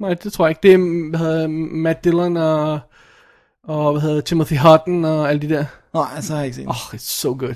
Nej, 0.00 0.14
det 0.14 0.32
tror 0.32 0.46
jeg 0.46 0.50
ikke. 0.50 0.60
Det 0.62 0.72
er 0.74 1.08
hvad 1.10 1.18
hedder, 1.18 1.46
Matt 1.76 2.04
Dillon 2.04 2.36
og, 2.36 2.78
og 3.64 3.92
hvad 3.92 4.02
hedder, 4.02 4.20
Timothy 4.20 4.56
Hutton 4.56 5.04
og 5.04 5.28
alle 5.30 5.42
de 5.42 5.54
der. 5.54 5.64
Nej, 5.94 6.20
så 6.20 6.32
har 6.32 6.38
jeg 6.40 6.46
ikke 6.46 6.56
set. 6.56 6.66
Oh, 6.68 6.74
it's 6.94 6.98
so 6.98 7.36
good. 7.38 7.54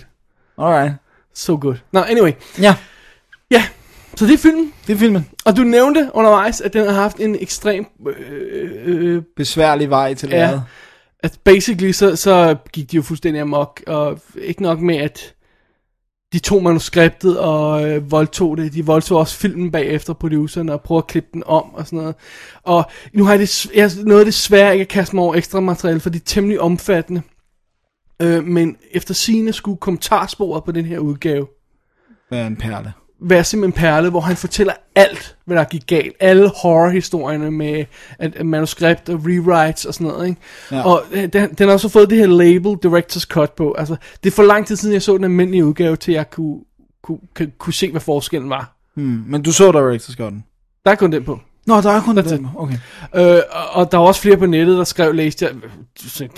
Alright. 0.59 0.93
So 1.35 1.59
good. 1.61 1.77
Nå, 1.93 2.01
anyway. 2.01 2.33
Ja, 2.61 2.77
Ja, 3.51 3.65
så 4.17 4.27
det 4.27 4.35
er 4.35 4.39
filmen. 4.39 4.73
det 4.87 4.93
er 4.95 4.99
filmen. 4.99 5.29
Og 5.47 5.57
du 5.57 5.63
nævnte 5.63 6.11
undervejs, 6.15 6.61
at 6.61 6.73
den 6.73 6.87
har 6.87 6.93
haft 6.93 7.17
en 7.21 7.37
ekstrem 7.41 7.87
øh, 8.09 8.17
øh, 8.85 9.23
Besværlig 9.37 9.91
vej 9.91 10.15
til 10.15 10.29
Ja. 10.29 10.37
lærret 10.37 10.63
at 11.23 11.41
basically 11.45 11.93
så, 11.93 12.17
så 12.17 12.57
gik 12.73 12.91
de 12.91 12.97
jo 12.97 13.03
fuldstændig 13.03 13.43
amok, 13.43 13.83
og 13.87 14.21
ikke 14.37 14.63
nok 14.63 14.81
med, 14.81 14.97
at 14.97 15.35
de 16.33 16.39
tog 16.39 16.63
manuskriptet 16.63 17.39
og 17.39 17.89
øh, 17.89 18.11
voldtog 18.11 18.57
det, 18.57 18.75
de 18.75 18.87
voldtog 18.87 19.19
også 19.19 19.37
filmen 19.37 19.71
bagefter 19.71 20.13
produceren 20.13 20.69
og 20.69 20.83
prøvede 20.83 21.03
at 21.03 21.07
klippe 21.07 21.31
den 21.33 21.43
om 21.47 21.75
og 21.75 21.87
sådan 21.87 21.99
noget. 21.99 22.15
Og 22.63 22.85
nu 23.13 23.25
har 23.25 23.33
jeg, 23.33 23.41
det, 23.41 23.67
jeg 23.75 23.83
har 23.83 24.05
noget 24.05 24.21
af 24.21 24.25
det 24.25 24.35
svære 24.35 24.73
ikke 24.73 24.83
at 24.83 24.89
kaste 24.89 25.17
mig 25.17 25.25
over 25.25 25.35
ekstra 25.35 25.61
materiale, 25.61 26.01
for 26.01 26.11
det 26.11 26.21
er 26.21 26.25
temmelig 26.25 26.61
omfattende. 26.61 27.23
Øh, 28.23 28.45
men 28.45 28.77
efter 28.91 29.15
sine 29.15 29.53
skulle 29.53 29.79
kommentarsporet 29.79 30.65
på 30.65 30.73
den 30.73 30.85
her 30.85 30.99
udgave 30.99 31.47
Være 32.31 32.47
en 32.47 32.57
perle? 32.57 32.93
Være 33.21 33.45
simpelthen 33.45 33.81
perle, 33.81 34.11
hvor 34.11 34.21
han 34.21 34.37
fortæller 34.37 34.73
alt, 34.95 35.37
hvad 35.45 35.57
der 35.57 35.65
gik 35.65 35.87
galt. 35.87 36.17
Alle 36.21 36.51
horrorhistorierne 36.63 37.51
med 37.51 37.85
at, 38.19 38.37
at 38.37 38.47
manuskript 38.47 39.09
og 39.09 39.21
rewrites 39.27 39.85
og 39.85 39.95
sådan 39.95 40.07
noget. 40.07 40.29
Ikke? 40.29 40.41
Ja. 40.71 40.83
Og 40.83 41.03
øh, 41.13 41.27
den, 41.33 41.55
den 41.55 41.69
har 41.69 41.73
også 41.73 41.89
fået 41.89 42.11
det 42.11 42.19
her 42.19 42.27
label, 42.27 42.77
Director's 42.87 43.27
Cut 43.27 43.53
på. 43.53 43.73
Altså, 43.73 43.97
det 44.25 44.31
er 44.31 44.35
for 44.35 44.43
lang 44.43 44.67
tid 44.67 44.77
siden, 44.77 44.93
jeg 44.93 45.03
så 45.03 45.17
den 45.17 45.25
almindelige 45.25 45.65
udgave, 45.65 45.97
til 45.97 46.15
jeg 46.15 46.31
kunne, 46.31 46.61
kunne, 47.03 47.19
kunne, 47.35 47.51
kunne 47.59 47.75
se, 47.75 47.91
hvad 47.91 48.01
forskellen 48.01 48.51
var. 48.51 48.77
Hmm. 48.95 49.25
Men 49.27 49.43
du 49.43 49.53
så 49.53 49.71
Director's 49.71 50.23
Cut'en? 50.23 50.43
Der 50.85 50.91
er 50.91 50.95
kun 50.95 51.13
den 51.13 51.25
på. 51.25 51.41
Nå, 51.69 51.81
der 51.81 51.91
er 51.91 52.01
kun 52.01 52.17
den. 52.17 52.49
Okay. 52.57 52.75
Øh, 53.15 53.41
og, 53.73 53.93
der 53.93 53.99
var 53.99 54.07
også 54.07 54.21
flere 54.21 54.37
på 54.37 54.47
nettet, 54.47 54.79
der 54.79 54.85
skrev, 54.85 55.15
læste 55.15 55.45
jeg, 55.47 55.55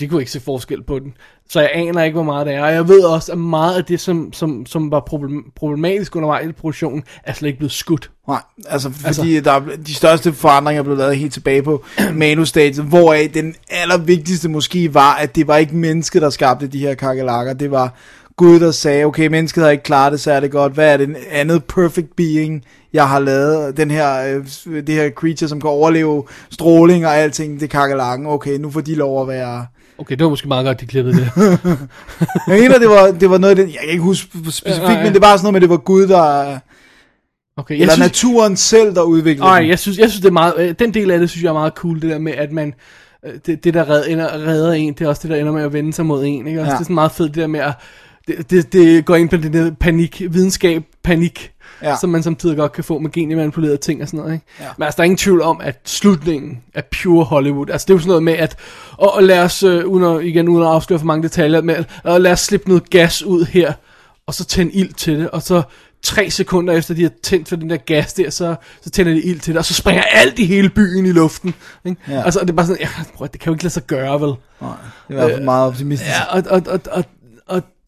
de 0.01 0.09
kunne 0.09 0.21
ikke 0.21 0.33
se 0.33 0.41
forskel 0.41 0.83
på 0.83 0.99
den. 0.99 1.15
Så 1.51 1.61
jeg 1.61 1.71
aner 1.75 2.03
ikke, 2.03 2.15
hvor 2.15 2.23
meget 2.23 2.47
det 2.47 2.55
er. 2.55 2.63
Og 2.63 2.73
jeg 2.73 2.89
ved 2.89 3.01
også, 3.01 3.33
at 3.33 3.39
meget 3.39 3.77
af 3.77 3.85
det, 3.85 4.01
som, 4.01 4.33
som, 4.33 4.67
som 4.67 4.91
var 4.91 5.01
problem- 5.01 5.53
problematisk 5.57 6.17
undervejs 6.17 6.49
i 6.49 6.53
produktionen, 6.53 7.03
er 7.25 7.33
slet 7.33 7.49
ikke 7.49 7.59
blevet 7.59 7.73
skudt. 7.73 8.11
Nej, 8.29 8.43
altså 8.69 8.91
fordi 8.91 9.07
altså, 9.07 9.41
der 9.45 9.53
er, 9.53 9.77
de 9.87 9.95
største 9.95 10.33
forandringer 10.33 10.83
blev 10.83 10.97
lavet 10.97 11.17
helt 11.17 11.33
tilbage 11.33 11.63
på 11.63 11.85
manusstadiet, 12.13 12.87
hvoraf 12.87 13.31
den 13.35 13.55
allervigtigste 13.71 14.49
måske 14.49 14.95
var, 14.95 15.15
at 15.15 15.37
det 15.37 15.47
var 15.47 15.57
ikke 15.57 15.77
mennesket, 15.77 16.23
der 16.23 16.31
skabte 16.31 16.67
de 16.67 16.79
her 16.79 16.95
kakelakker. 16.95 17.53
Det 17.53 17.71
var 17.71 17.95
Gud, 18.37 18.61
der 18.61 18.71
sagde, 18.71 19.05
okay, 19.05 19.27
mennesket 19.27 19.65
har 19.65 19.71
ikke 19.71 19.85
klaret 19.85 20.13
det 20.13 20.21
særlig 20.21 20.51
godt. 20.51 20.73
Hvad 20.73 20.93
er 20.93 20.97
det 20.97 21.17
andet 21.31 21.65
perfect 21.65 22.17
being, 22.17 22.65
jeg 22.93 23.09
har 23.09 23.19
lavet? 23.19 23.77
Den 23.77 23.91
her, 23.91 24.37
øh, 24.67 24.87
det 24.87 24.95
her 24.95 25.11
creature, 25.11 25.49
som 25.49 25.61
kan 25.61 25.71
overleve 25.71 26.25
stråling 26.51 27.07
og 27.07 27.17
alting, 27.17 27.61
det 27.61 27.71
kakelakken. 27.71 28.27
Okay, 28.27 28.59
nu 28.59 28.71
får 28.71 28.81
de 28.81 28.95
lov 28.95 29.23
at 29.23 29.29
være... 29.29 29.67
Okay, 29.99 30.17
det 30.17 30.25
var 30.25 30.31
måske 30.31 30.49
meget 30.49 30.67
godt, 30.67 30.81
de 30.81 30.87
klippede 30.87 31.17
det. 31.17 31.31
Jeg 32.49 32.61
mener, 32.61 32.79
det 32.79 32.89
var, 32.89 33.11
det 33.21 33.31
var 33.31 33.39
noget 33.39 33.59
af 33.59 33.67
det, 33.67 33.73
jeg 33.73 33.81
kan 33.81 33.91
ikke 33.91 34.03
huske 34.03 34.29
specifikt, 34.43 34.79
Ja, 34.89 35.03
men 35.03 35.13
det 35.13 35.23
var 35.23 35.37
sådan 35.37 35.45
noget 35.45 35.53
med, 35.53 35.61
det 35.61 35.71
var 35.71 35.77
Gud, 35.77 36.07
der... 36.07 36.59
Okay, 37.57 37.75
Eller 37.75 37.95
synes, 37.95 37.99
naturen 37.99 38.57
selv, 38.57 38.95
der 38.95 39.03
udviklede 39.03 39.41
Nej, 39.47 39.61
den. 39.61 39.69
jeg 39.69 39.79
synes, 39.79 39.99
jeg 39.99 40.11
synes 40.11 40.21
det 40.21 40.29
er 40.29 40.33
meget, 40.33 40.55
øh, 40.59 40.75
den 40.79 40.95
del 40.95 41.11
af 41.11 41.19
det 41.19 41.31
synes 41.31 41.43
jeg 41.43 41.49
er 41.49 41.55
meget 41.55 41.73
cool, 41.73 42.03
det 42.03 42.11
der 42.11 42.19
med, 42.19 42.33
at 42.33 42.53
man, 42.53 42.75
øh, 43.27 43.33
det, 43.47 43.65
det 43.65 43.75
der 43.75 43.91
red, 43.91 44.05
ender, 44.09 44.33
redder 44.33 44.73
en, 44.73 44.93
det 44.95 45.05
er 45.05 45.09
også 45.09 45.23
det, 45.23 45.31
der 45.31 45.37
ender 45.37 45.53
med 45.53 45.63
at 45.63 45.73
vende 45.73 45.93
sig 45.93 46.07
mod 46.07 46.25
en, 46.25 46.47
ikke? 46.47 46.61
Også, 46.61 46.71
Ja. 46.71 46.75
Det 46.75 46.81
er 46.81 46.85
sådan 46.85 46.95
meget 46.95 47.13
fedt, 47.13 47.35
det 47.35 47.41
der 47.41 47.47
med 47.47 47.61
at, 47.61 47.73
det, 48.29 48.51
det, 48.51 48.73
det 48.73 49.05
går 49.05 49.17
ind 49.17 49.29
på 49.29 49.37
det 49.37 49.53
der 49.53 49.71
panik, 49.81 50.23
videnskab, 50.31 50.83
panik, 51.05 51.53
Ja. 51.83 51.97
som 52.01 52.11
man 52.11 52.23
samtidig 52.23 52.57
godt 52.57 52.73
kan 52.73 52.85
få 52.85 52.99
med 52.99 53.13
genmanipulerede 53.13 53.77
ting 53.77 54.03
og 54.03 54.09
sådan 54.09 54.19
noget, 54.21 54.33
ikke? 54.33 54.45
Ja. 54.61 54.65
Men 54.79 54.85
altså, 54.85 54.97
der 54.97 55.03
er 55.03 55.05
ingen 55.05 55.19
tvivl 55.19 55.43
om, 55.43 55.61
at 55.63 55.81
slutningen 55.85 56.59
er 56.75 56.83
pure 57.03 57.25
Hollywood. 57.25 57.71
Altså, 57.71 57.85
det 57.85 57.91
er 57.93 57.95
jo 57.95 57.99
sådan 57.99 58.09
noget 58.09 58.23
med, 58.23 58.33
at, 58.33 58.57
og, 58.97 59.15
og 59.15 59.23
lad 59.23 59.39
os, 59.43 59.63
øh, 59.63 59.87
uden 59.87 60.17
at, 60.17 60.25
igen 60.25 60.49
uden 60.49 60.63
at 60.63 60.69
afsløre 60.69 60.99
for 60.99 61.07
mange 61.07 61.23
detaljer, 61.23 61.61
med, 61.63 61.85
og 62.05 62.21
lad 62.21 62.33
os 62.33 62.41
slippe 62.41 62.69
noget 62.69 62.91
gas 62.91 63.23
ud 63.23 63.45
her, 63.45 63.73
og 64.27 64.35
så 64.35 64.45
tænde 64.45 64.73
ild 64.73 64.93
til 64.95 65.19
det, 65.19 65.31
og 65.31 65.43
så 65.43 65.63
tre 66.03 66.31
sekunder 66.31 66.75
efter 66.75 66.95
de 66.95 67.03
har 67.03 67.11
tændt 67.23 67.49
for 67.49 67.57
den 67.57 67.71
der 67.71 67.77
gas 67.77 68.13
der, 68.13 68.31
så, 68.31 68.55
så 68.83 68.91
tænder 68.91 69.13
de 69.13 69.23
ild 69.23 69.41
til 69.41 69.53
det, 69.55 69.59
og 69.59 69.65
så 69.65 69.75
springer 69.75 70.03
alt 70.03 70.39
i 70.39 70.45
hele 70.47 70.69
byen 70.69 71.07
i 71.07 71.13
luften. 71.13 71.55
Ikke? 71.85 72.01
Ja. 72.09 72.23
Altså, 72.25 72.41
det 72.41 72.51
er 72.51 72.55
bare 72.55 72.67
sådan, 72.67 72.81
ja, 72.83 72.89
at- 73.25 73.33
det 73.33 73.41
kan 73.41 73.51
jo 73.51 73.55
ikke 73.55 73.65
lade 73.65 73.75
sig 73.75 73.83
gøre, 73.87 74.21
vel? 74.21 74.29
Nej, 74.61 74.71
det 74.71 74.77
er 75.09 75.11
i 75.11 75.15
hvert 75.15 75.31
fald 75.31 75.45
meget 75.45 75.67
optimistisk. 75.67 76.11
Ja, 76.11 76.25
og, 76.37 76.43
og, 76.51 76.63
og, 76.67 76.73
og, 76.73 76.81
og 76.93 77.05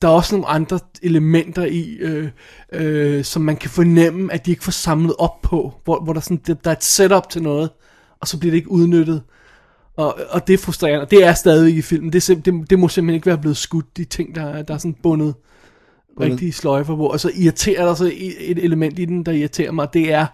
der 0.02 0.08
er 0.08 0.12
også 0.12 0.34
nogle 0.34 0.48
andre 0.48 0.78
elementer 1.02 1.64
i, 1.64 1.96
øh, 2.00 2.28
øh, 2.72 3.24
som 3.24 3.42
man 3.42 3.56
kan 3.56 3.70
fornemme, 3.70 4.32
at 4.32 4.46
de 4.46 4.50
ikke 4.50 4.64
får 4.64 4.72
samlet 4.72 5.14
op 5.18 5.42
på, 5.42 5.72
hvor, 5.84 6.00
hvor 6.04 6.12
der, 6.12 6.20
sådan, 6.20 6.40
der, 6.46 6.54
der 6.54 6.70
er 6.70 6.74
et 6.76 6.84
setup 6.84 7.30
til 7.30 7.42
noget, 7.42 7.70
og 8.20 8.28
så 8.28 8.38
bliver 8.38 8.50
det 8.50 8.56
ikke 8.56 8.70
udnyttet. 8.70 9.22
Og, 9.96 10.18
og 10.30 10.46
det 10.46 10.54
er 10.54 10.58
frustrerende, 10.58 11.02
og 11.04 11.10
det 11.10 11.24
er 11.24 11.34
stadigvæk 11.34 11.74
i 11.74 11.82
filmen. 11.82 12.12
Det, 12.12 12.28
det, 12.44 12.70
det 12.70 12.78
må 12.78 12.88
simpelthen 12.88 13.14
ikke 13.14 13.26
være 13.26 13.38
blevet 13.38 13.56
skudt, 13.56 13.96
de 13.96 14.04
ting, 14.04 14.34
der, 14.34 14.42
er- 14.46 14.62
der 14.62 14.74
er 14.74 14.78
sådan 14.78 14.96
bundet 15.02 15.34
Bundet. 16.16 16.32
rigtige 16.32 16.52
sløjfer 16.52 16.96
på. 16.96 17.06
Og 17.06 17.20
så 17.20 17.30
irriterer 17.34 17.86
der 17.86 17.94
så 17.94 18.04
et 18.04 18.50
et 18.50 18.58
element 18.64 18.98
i 18.98 19.04
den, 19.04 19.26
der 19.26 19.32
irriterer 19.32 19.72
mig, 19.72 19.88
det 19.92 20.12
er 20.12 20.26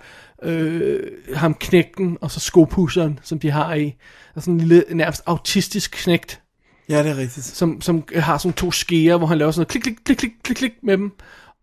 øh, 0.43 1.01
ham 1.35 1.55
knægten, 1.55 2.19
og 2.21 2.31
så 2.31 2.41
skopusseren, 2.41 3.19
som 3.23 3.39
de 3.39 3.51
har 3.51 3.75
i. 3.75 3.85
Der 3.85 3.93
er 4.37 4.41
sådan 4.41 4.55
en 4.55 4.61
lille, 4.61 4.85
nærmest 4.91 5.23
autistisk 5.27 5.91
knægt, 5.95 6.41
Ja, 6.89 7.03
det 7.03 7.11
er 7.11 7.17
rigtigt. 7.17 7.47
som, 7.47 7.81
som 7.81 8.05
har 8.15 8.39
sådan 8.39 8.53
to 8.53 8.71
skeer, 8.71 9.17
hvor 9.17 9.27
han 9.27 9.39
laver 9.39 9.51
sådan 9.51 9.61
noget 9.61 9.69
klik, 9.69 9.83
klik, 9.83 9.97
klik, 10.05 10.17
klik, 10.19 10.33
klik, 10.43 10.57
klik 10.57 10.73
med 10.83 10.97
dem. 10.99 11.13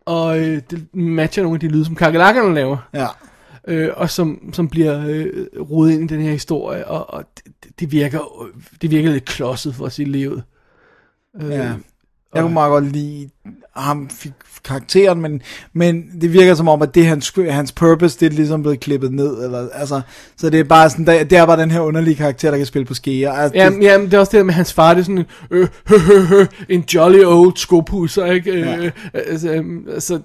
Og 0.00 0.38
øh, 0.40 0.62
det 0.70 0.94
matcher 0.94 1.42
nogle 1.42 1.56
af 1.56 1.60
de 1.60 1.68
lyde, 1.68 1.84
som 1.84 1.94
kakelakkerne 1.94 2.54
laver. 2.54 2.88
Ja. 2.94 3.06
Øh, 3.68 3.90
og 3.96 4.10
som, 4.10 4.50
som 4.52 4.68
bliver 4.68 5.04
øh, 5.08 5.46
rodet 5.70 5.92
ind 5.92 6.10
i 6.10 6.14
den 6.14 6.22
her 6.22 6.30
historie. 6.32 6.86
Og, 6.86 7.10
og 7.14 7.24
det, 7.36 7.80
det, 7.80 7.92
virker, 7.92 8.48
det 8.82 8.90
virker 8.90 9.10
lidt 9.10 9.24
klodset 9.24 9.74
for 9.74 9.86
at 9.86 9.92
sige 9.92 10.08
livet. 10.12 10.42
Øh, 11.42 11.50
Ja. 11.50 11.72
Jeg 12.36 12.42
kunne 12.42 12.54
meget 12.54 12.70
godt 12.70 12.92
lide 12.92 13.28
ham 13.76 14.08
fik 14.08 14.32
karakteren, 14.64 15.20
men, 15.20 15.42
men 15.72 16.10
det 16.20 16.32
virker 16.32 16.54
som 16.54 16.68
om, 16.68 16.82
at 16.82 16.94
det 16.94 17.06
hans, 17.06 17.32
hans 17.50 17.72
purpose, 17.72 18.20
det 18.20 18.26
er 18.26 18.30
ligesom 18.30 18.62
blevet 18.62 18.80
klippet 18.80 19.12
ned. 19.12 19.44
Eller, 19.44 19.68
altså, 19.72 20.00
så 20.36 20.50
det 20.50 20.60
er 20.60 20.64
bare 20.64 20.90
sådan, 20.90 21.06
der, 21.06 21.24
der 21.24 21.42
var 21.42 21.56
den 21.56 21.70
her 21.70 21.80
underlige 21.80 22.14
karakter, 22.14 22.50
der 22.50 22.56
kan 22.56 22.66
spille 22.66 22.86
på 22.86 22.94
skeer. 22.94 23.32
Altså, 23.32 23.58
Jamen, 23.58 23.80
det, 23.80 23.86
jamen, 23.86 24.06
det 24.06 24.14
er 24.14 24.18
også 24.18 24.30
det 24.30 24.38
der 24.38 24.44
med 24.44 24.54
hans 24.54 24.72
far, 24.72 24.94
det 24.94 25.00
er 25.00 25.04
sådan 25.04 25.18
en, 25.18 25.24
øh, 25.50 25.68
hø, 25.88 25.98
hø, 25.98 26.20
hø, 26.20 26.46
en 26.68 26.84
jolly 26.94 27.24
old 27.24 27.56
skopusser, 27.56 28.26
ikke? 28.26 28.58
Ja. 28.58 28.76
Øh, 28.76 28.92
altså, 29.14 29.52
øhm, 29.52 29.86
altså, 29.88 30.20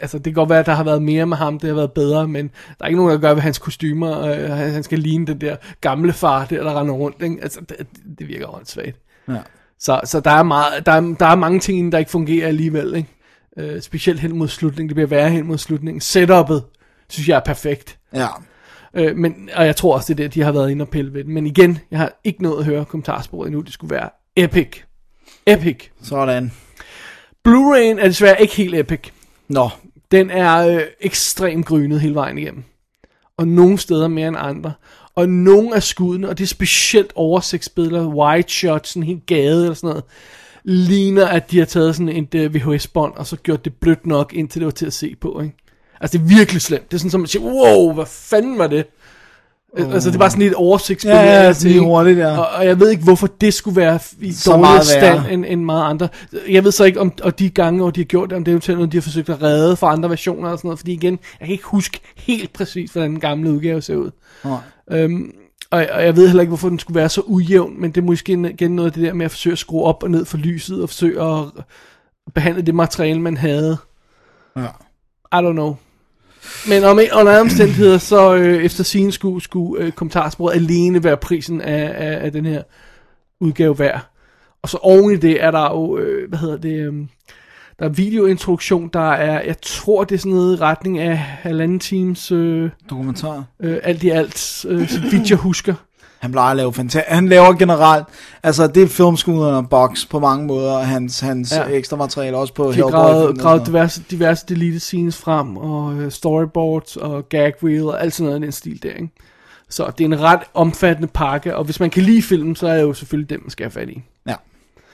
altså, 0.00 0.16
det 0.18 0.24
kan 0.24 0.34
godt 0.34 0.50
være, 0.50 0.60
at 0.60 0.66
der 0.66 0.74
har 0.74 0.84
været 0.84 1.02
mere 1.02 1.26
med 1.26 1.36
ham, 1.36 1.58
det 1.58 1.68
har 1.68 1.76
været 1.76 1.92
bedre, 1.92 2.28
men 2.28 2.50
der 2.78 2.84
er 2.84 2.88
ikke 2.88 2.98
nogen, 2.98 3.12
der 3.12 3.18
gør 3.18 3.34
ved 3.34 3.42
hans 3.42 3.58
kostymer, 3.58 4.20
øh, 4.20 4.50
han, 4.50 4.70
han 4.70 4.82
skal 4.82 4.98
ligne 4.98 5.26
den 5.26 5.40
der 5.40 5.56
gamle 5.80 6.12
far, 6.12 6.44
der, 6.44 6.62
der 6.62 6.80
render 6.80 6.94
rundt, 6.94 7.22
ikke? 7.22 7.36
Altså, 7.42 7.60
det, 7.68 7.76
det 8.18 8.28
virker 8.28 8.54
åndssvagt. 8.54 8.96
ja. 9.28 9.36
Så, 9.82 10.00
så 10.04 10.20
der, 10.20 10.30
er 10.30 10.42
meget, 10.42 10.86
der, 10.86 10.92
er, 10.92 11.00
der 11.00 11.26
er 11.26 11.34
mange 11.34 11.60
ting, 11.60 11.92
der 11.92 11.98
ikke 11.98 12.10
fungerer 12.10 12.48
alligevel, 12.48 12.94
ikke? 12.94 13.08
Øh, 13.56 13.82
specielt 13.82 14.20
hen 14.20 14.36
mod 14.36 14.48
slutningen. 14.48 14.88
Det 14.88 14.94
bliver 14.94 15.08
værre 15.08 15.30
hen 15.30 15.46
mod 15.46 15.58
slutningen. 15.58 16.00
Setup'et, 16.00 16.78
synes 17.08 17.28
jeg 17.28 17.36
er 17.36 17.40
perfekt. 17.40 17.98
Ja. 18.14 18.26
Øh, 18.94 19.16
men, 19.16 19.50
og 19.54 19.66
jeg 19.66 19.76
tror 19.76 19.94
også, 19.94 20.14
det 20.14 20.24
er 20.24 20.28
det, 20.28 20.34
de 20.34 20.42
har 20.42 20.52
været 20.52 20.70
inde 20.70 20.82
og 20.82 20.88
pille 20.88 21.14
ved. 21.14 21.24
Men 21.24 21.46
igen, 21.46 21.78
jeg 21.90 21.98
har 21.98 22.20
ikke 22.24 22.42
nået 22.42 22.58
at 22.58 22.64
høre 22.64 22.84
kommentarsporet 22.84 23.46
endnu. 23.46 23.60
Det 23.60 23.72
skulle 23.72 23.94
være 23.94 24.10
epic. 24.36 24.80
Epic. 25.46 25.88
Sådan. 26.02 26.52
Blu-ray'en 27.48 28.00
er 28.00 28.06
desværre 28.06 28.42
ikke 28.42 28.54
helt 28.54 28.74
epic. 28.74 29.00
Nå, 29.48 29.70
Den 30.10 30.30
er 30.30 30.68
øh, 30.68 30.82
ekstremt 31.00 31.66
grynet 31.66 32.00
hele 32.00 32.14
vejen 32.14 32.38
igennem. 32.38 32.64
Og 33.36 33.48
nogle 33.48 33.78
steder 33.78 34.08
mere 34.08 34.28
end 34.28 34.36
andre. 34.38 34.72
Og 35.16 35.28
nogle 35.28 35.74
af 35.74 35.82
skuddene, 35.82 36.28
og 36.28 36.38
det 36.38 36.44
er 36.44 36.48
specielt 36.48 37.12
oversigtsbilleder, 37.14 38.06
wide 38.06 38.48
shots, 38.48 38.88
sådan 38.90 39.02
helt 39.02 39.26
gade 39.26 39.62
eller 39.62 39.74
sådan 39.74 39.88
noget, 39.88 40.04
ligner, 40.64 41.26
at 41.26 41.50
de 41.50 41.58
har 41.58 41.64
taget 41.64 41.96
sådan 41.96 42.08
et 42.08 42.34
uh, 42.34 42.54
VHS-bånd, 42.54 43.12
og 43.16 43.26
så 43.26 43.36
gjort 43.36 43.64
det 43.64 43.74
blødt 43.74 44.06
nok, 44.06 44.32
indtil 44.34 44.60
det 44.60 44.66
var 44.66 44.72
til 44.72 44.86
at 44.86 44.92
se 44.92 45.16
på, 45.20 45.40
ikke? 45.40 45.56
Altså, 46.00 46.18
det 46.18 46.24
er 46.24 46.36
virkelig 46.36 46.62
slemt. 46.62 46.90
Det 46.90 46.94
er 46.94 46.98
sådan, 46.98 47.10
som 47.10 47.20
man 47.20 47.28
siger, 47.28 47.42
wow, 47.42 47.92
hvad 47.92 48.06
fanden 48.06 48.58
var 48.58 48.66
det? 48.66 48.86
Oh. 49.78 49.94
Altså, 49.94 50.10
det 50.10 50.18
var 50.18 50.28
sådan 50.28 50.42
lidt 50.42 50.54
oversigtsbillede. 50.54 51.22
Ja, 51.22 51.42
ja, 51.42 51.54
lige 51.62 51.80
hurtigt, 51.80 52.18
ja. 52.18 52.38
Og, 52.38 52.46
og 52.48 52.66
jeg 52.66 52.80
ved 52.80 52.90
ikke, 52.90 53.04
hvorfor 53.04 53.26
det 53.26 53.54
skulle 53.54 53.76
være 53.76 53.98
i 54.20 54.32
Så 54.32 54.52
dårligere 54.52 54.84
stand 54.84 55.26
end, 55.30 55.44
end 55.48 55.64
meget 55.64 55.90
andre. 55.90 56.08
Jeg 56.48 56.64
ved 56.64 56.72
så 56.72 56.84
ikke, 56.84 57.00
om 57.00 57.12
og 57.22 57.38
de 57.38 57.50
gange, 57.50 57.80
hvor 57.80 57.90
de 57.90 58.00
har 58.00 58.04
gjort 58.04 58.30
det, 58.30 58.36
om 58.36 58.44
det 58.44 58.50
er 58.50 58.52
eventuelt 58.52 58.78
noget, 58.78 58.92
de 58.92 58.96
har 58.96 59.02
forsøgt 59.02 59.28
at 59.28 59.42
redde 59.42 59.76
fra 59.76 59.92
andre 59.92 60.10
versioner 60.10 60.50
og 60.50 60.58
sådan 60.58 60.68
noget. 60.68 60.78
Fordi 60.78 60.92
igen, 60.92 61.18
jeg 61.40 61.46
kan 61.46 61.52
ikke 61.52 61.64
huske 61.64 62.00
helt 62.16 62.52
præcis, 62.52 62.90
hvordan 62.90 63.10
den 63.10 63.20
gamle 63.20 63.52
udgave 63.52 63.82
ser 63.82 63.96
ud. 63.96 64.10
Nej. 64.44 64.58
Øhm, 64.90 65.34
og, 65.70 65.86
og 65.92 66.04
jeg 66.04 66.16
ved 66.16 66.26
heller 66.26 66.40
ikke, 66.40 66.50
hvorfor 66.50 66.68
den 66.68 66.78
skulle 66.78 66.94
være 66.94 67.08
så 67.08 67.20
ujævn, 67.20 67.80
men 67.80 67.90
det 67.90 68.00
er 68.00 68.04
måske 68.04 68.32
igen 68.32 68.76
noget 68.76 68.90
af 68.90 68.92
det 68.92 69.02
der 69.02 69.12
med 69.12 69.24
at 69.24 69.30
forsøge 69.30 69.52
at 69.52 69.58
skrue 69.58 69.84
op 69.84 70.02
og 70.02 70.10
ned 70.10 70.24
for 70.24 70.36
lyset, 70.36 70.82
og 70.82 70.88
forsøge 70.88 71.22
at 71.22 71.44
behandle 72.34 72.62
det 72.62 72.74
materiale, 72.74 73.20
man 73.20 73.36
havde. 73.36 73.76
Ja. 74.56 74.66
I 75.32 75.48
don't 75.48 75.52
know. 75.52 75.76
Men 76.68 76.84
om, 76.84 77.00
under 77.12 77.40
omstændigheder, 77.40 77.98
så 77.98 78.34
øh, 78.34 78.64
efter 78.64 78.84
sin 78.84 79.12
skulle, 79.12 79.42
skulle 79.42 79.84
øh, 79.84 79.92
kommentarsporet 79.92 80.54
alene 80.54 81.04
være 81.04 81.16
prisen 81.16 81.60
af, 81.60 81.92
af, 81.94 82.24
af 82.24 82.32
den 82.32 82.46
her 82.46 82.62
udgave 83.40 83.78
værd. 83.78 84.00
Og 84.62 84.68
så 84.68 84.78
oven 84.82 85.12
i 85.12 85.16
det 85.16 85.42
er 85.42 85.50
der 85.50 85.70
jo, 85.70 85.98
øh, 85.98 86.28
hvad 86.28 86.38
hedder 86.38 86.56
det, 86.56 86.74
øh, 86.74 86.94
der 87.82 87.88
er 87.88 87.92
videointroduktion, 87.92 88.90
der 88.92 89.10
er, 89.10 89.42
jeg 89.46 89.60
tror 89.62 90.04
det 90.04 90.14
er 90.14 90.18
sådan 90.18 90.32
noget 90.32 90.56
i 90.58 90.60
retning 90.60 90.98
af 90.98 91.16
halvanden 91.18 91.78
times, 91.80 92.32
øh, 92.32 92.70
Dokumentar. 92.90 93.44
øh, 93.60 93.78
alt 93.82 94.02
i 94.02 94.08
alt, 94.10 94.64
øh, 94.68 94.88
så 94.88 95.00
vidt 95.10 95.30
jeg 95.30 95.38
husker. 95.38 95.74
Han 96.20 96.32
plejer 96.32 96.50
at 96.50 96.56
lave 96.56 96.72
fantastisk. 96.72 97.14
Han 97.14 97.28
laver 97.28 97.52
generelt, 97.52 98.06
altså 98.42 98.66
det 98.66 98.82
er 98.82 98.86
filmskuderne 98.88 99.56
og 99.56 99.68
box 99.68 100.08
på 100.08 100.18
mange 100.18 100.46
måder, 100.46 100.72
og 100.72 100.86
hans, 100.86 101.20
hans 101.20 101.52
Ja. 101.56 101.64
ekstra 101.64 101.96
materiale 101.96 102.36
også 102.36 102.54
på 102.54 102.68
De 102.68 102.72
Hellboy. 102.72 102.90
gravet, 102.90 103.38
gravet 103.38 103.66
diverse, 103.66 104.02
diverse 104.10 104.46
deleted 104.48 104.80
scenes 104.80 105.16
frem, 105.16 105.56
og 105.56 105.94
øh, 105.94 106.10
storyboards, 106.10 106.96
og 106.96 107.28
gag 107.28 107.52
reel, 107.64 107.82
og 107.84 108.02
alt 108.02 108.12
sådan 108.14 108.26
noget 108.26 108.40
i 108.40 108.44
den 108.44 108.52
stil 108.52 108.82
der, 108.82 108.90
ikke? 108.90 109.08
Så 109.70 109.92
det 109.98 110.04
er 110.04 110.08
en 110.08 110.20
ret 110.20 110.40
omfattende 110.54 111.08
pakke, 111.14 111.56
og 111.56 111.64
hvis 111.64 111.80
man 111.80 111.90
kan 111.90 112.02
lide 112.02 112.22
filmen, 112.22 112.56
så 112.56 112.66
er 112.68 112.74
det 112.74 112.82
jo 112.82 112.92
selvfølgelig 112.92 113.30
den, 113.30 113.38
man 113.42 113.50
skal 113.50 113.64
have 113.64 113.70
fat 113.70 113.88
i. 113.88 114.02
Ja, 114.26 114.34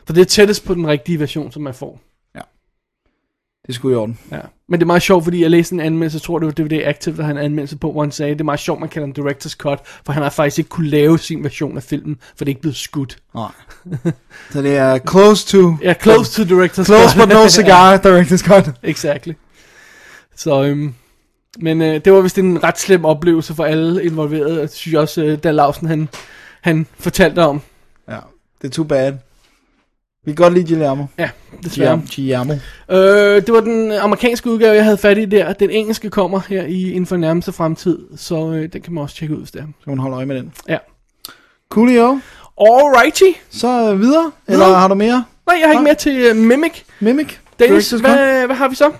For 0.07 0.13
det 0.13 0.21
er 0.21 0.25
tættest 0.25 0.65
på 0.65 0.75
den 0.75 0.87
rigtige 0.87 1.21
version, 1.21 1.53
som 1.53 1.63
man 1.63 1.75
får. 1.75 2.01
Det 3.69 3.75
skulle 3.75 3.93
i 3.93 3.97
orden. 3.97 4.19
Ja. 4.33 4.41
Men 4.69 4.81
det 4.81 4.85
er 4.85 4.87
meget 4.87 5.03
sjovt, 5.03 5.25
fordi 5.25 5.43
jeg 5.43 5.51
læste 5.51 5.75
en 5.75 5.81
anmeldelse, 5.81 6.17
jeg 6.17 6.23
tror 6.23 6.39
det 6.39 6.47
var 6.47 6.53
DVD 6.53 6.83
Active, 6.85 7.17
der 7.17 7.23
havde 7.23 7.39
en 7.39 7.45
anmeldelse 7.45 7.77
på, 7.77 7.93
hvor 7.93 8.03
han 8.03 8.13
sagde, 8.13 8.33
det 8.33 8.41
er 8.41 8.45
meget 8.45 8.61
sjovt, 8.61 8.81
man 8.81 8.89
kalder 8.89 9.13
den 9.13 9.27
Director's 9.27 9.57
Cut, 9.57 9.79
for 10.07 10.13
han 10.13 10.23
har 10.23 10.31
faktisk 10.31 10.59
ikke 10.59 10.69
kunne 10.69 10.89
lave 10.89 11.19
sin 11.19 11.45
version 11.45 11.77
af 11.77 11.83
filmen, 11.83 12.17
for 12.21 12.45
det 12.45 12.47
er 12.47 12.49
ikke 12.49 12.61
blevet 12.61 12.77
skudt. 12.77 13.19
Nej. 13.35 13.51
Så 14.53 14.63
det 14.63 14.77
er 14.77 14.99
close 14.99 15.47
to... 15.47 15.77
Ja, 15.83 15.95
close 16.03 16.45
to 16.45 16.55
Director's 16.55 16.85
Close 16.85 17.15
Cut. 17.15 17.29
but 17.29 17.29
no 17.29 17.49
cigar, 17.59 17.97
director's 17.97 18.47
cut. 18.47 18.71
Exactly. 18.83 19.33
Så, 20.37 20.65
øhm, 20.65 20.95
men 21.59 21.83
øh, 21.83 22.05
det 22.05 22.13
var 22.13 22.21
vist 22.21 22.39
en 22.39 22.65
ret 22.65 22.79
slem 22.79 23.05
oplevelse 23.05 23.55
for 23.55 23.65
alle 23.65 24.05
involverede, 24.05 24.61
det 24.61 24.73
synes 24.73 24.93
jeg 24.93 25.01
også, 25.01 25.25
øh, 25.25 25.39
Dan 25.39 25.55
Lausen, 25.55 25.89
han, 25.89 26.09
han 26.61 26.87
fortalte 26.99 27.45
om. 27.45 27.61
Ja, 28.09 28.19
det 28.63 28.69
er 28.69 28.73
too 28.73 28.85
bad. 28.85 29.13
Vi 30.29 30.33
kan 30.35 30.43
godt 30.45 30.55
lide 30.55 30.67
Guillermo. 30.67 31.05
Ja, 31.19 31.31
desværre. 31.65 32.03
Guillermo. 32.15 32.55
Øh, 32.91 33.43
det 33.47 33.53
var 33.55 33.61
den 33.61 33.93
amerikanske 33.93 34.51
udgave, 34.51 34.75
jeg 34.75 34.85
havde 34.85 34.99
fat 34.99 35.19
i 35.19 35.25
der. 35.25 35.53
Den 35.53 35.71
engelske 35.71 36.11
kommer 36.11 36.41
her 36.49 36.63
i 36.63 36.91
inden 36.91 37.07
for 37.07 37.17
nærmeste 37.17 37.53
fremtid, 37.53 37.99
så 38.17 38.53
øh, 38.53 38.73
den 38.73 38.83
kan 38.83 38.93
man 38.95 39.03
også 39.03 39.17
tjekke 39.17 39.35
ud, 39.35 39.41
hvis 39.41 39.51
det 39.51 39.61
er. 39.61 39.65
Så 39.85 39.91
man 39.91 39.99
holde 39.99 40.17
øje 40.17 40.27
med 40.27 40.37
den. 40.37 40.53
Ja. 40.69 40.77
Coolio. 41.69 42.21
Alrighty. 42.61 43.39
Så 43.51 43.93
øh, 43.93 44.01
videre. 44.01 44.31
Eller 44.49 44.67
har 44.67 44.89
du 44.89 44.95
mere? 44.95 45.25
Nej, 45.47 45.57
jeg 45.61 45.69
har 45.69 45.73
ikke 45.73 45.85
mere 45.85 45.95
til 45.95 46.31
uh, 46.31 46.37
Mimic. 46.37 46.73
Mimic. 47.01 47.37
Dennis, 47.59 47.93
Director's 47.93 47.97
cut. 47.97 48.01
hvad, 48.01 48.47
hvad 48.47 48.57
har 48.57 48.69
vi 48.69 48.75
så? 48.75 48.91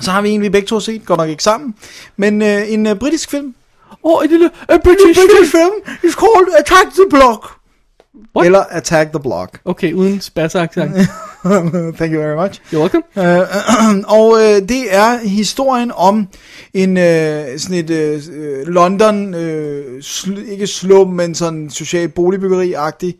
Så 0.00 0.10
har 0.10 0.22
vi 0.22 0.28
en, 0.28 0.42
vi 0.42 0.48
begge 0.48 0.66
to 0.66 0.74
har 0.74 0.80
set. 0.80 1.06
Godt 1.06 1.18
nok 1.18 1.28
ikke 1.28 1.42
sammen. 1.42 1.74
Men 2.16 2.42
øh, 2.42 2.72
en 2.72 2.86
øh, 2.86 2.96
britisk 2.96 3.30
film. 3.30 3.54
Åh, 3.90 3.96
oh, 4.02 4.24
et 4.24 4.30
lille 4.30 4.50
uh, 4.72 4.78
British, 4.84 5.20
British 5.20 5.50
film. 5.50 5.74
It's 6.04 6.16
called 6.20 6.48
Attack 6.58 6.94
the 6.94 7.06
Block. 7.10 7.55
What? 8.36 8.46
Eller 8.46 8.64
Attack 8.70 9.10
the 9.12 9.20
Block. 9.20 9.60
Okay, 9.64 9.92
uden 9.92 10.20
spasser-accent. 10.20 10.94
Thank 11.96 12.12
you 12.12 12.20
very 12.20 12.36
much. 12.36 12.60
You're 12.72 12.80
welcome. 12.80 13.02
Øh, 13.16 13.46
og 14.18 14.38
øh, 14.40 14.68
det 14.68 14.94
er 14.94 15.18
historien 15.18 15.92
om 15.94 16.28
en 16.74 16.96
øh, 16.96 17.58
sådan 17.58 17.76
et 17.76 17.90
øh, 17.90 18.22
øh, 18.32 18.66
London, 18.66 19.34
øh, 19.34 19.98
sl- 19.98 20.50
ikke 20.50 20.66
slum, 20.66 21.08
men 21.08 21.34
sådan 21.34 21.70
social 21.70 22.08
boligbyggeri-agtig, 22.08 23.12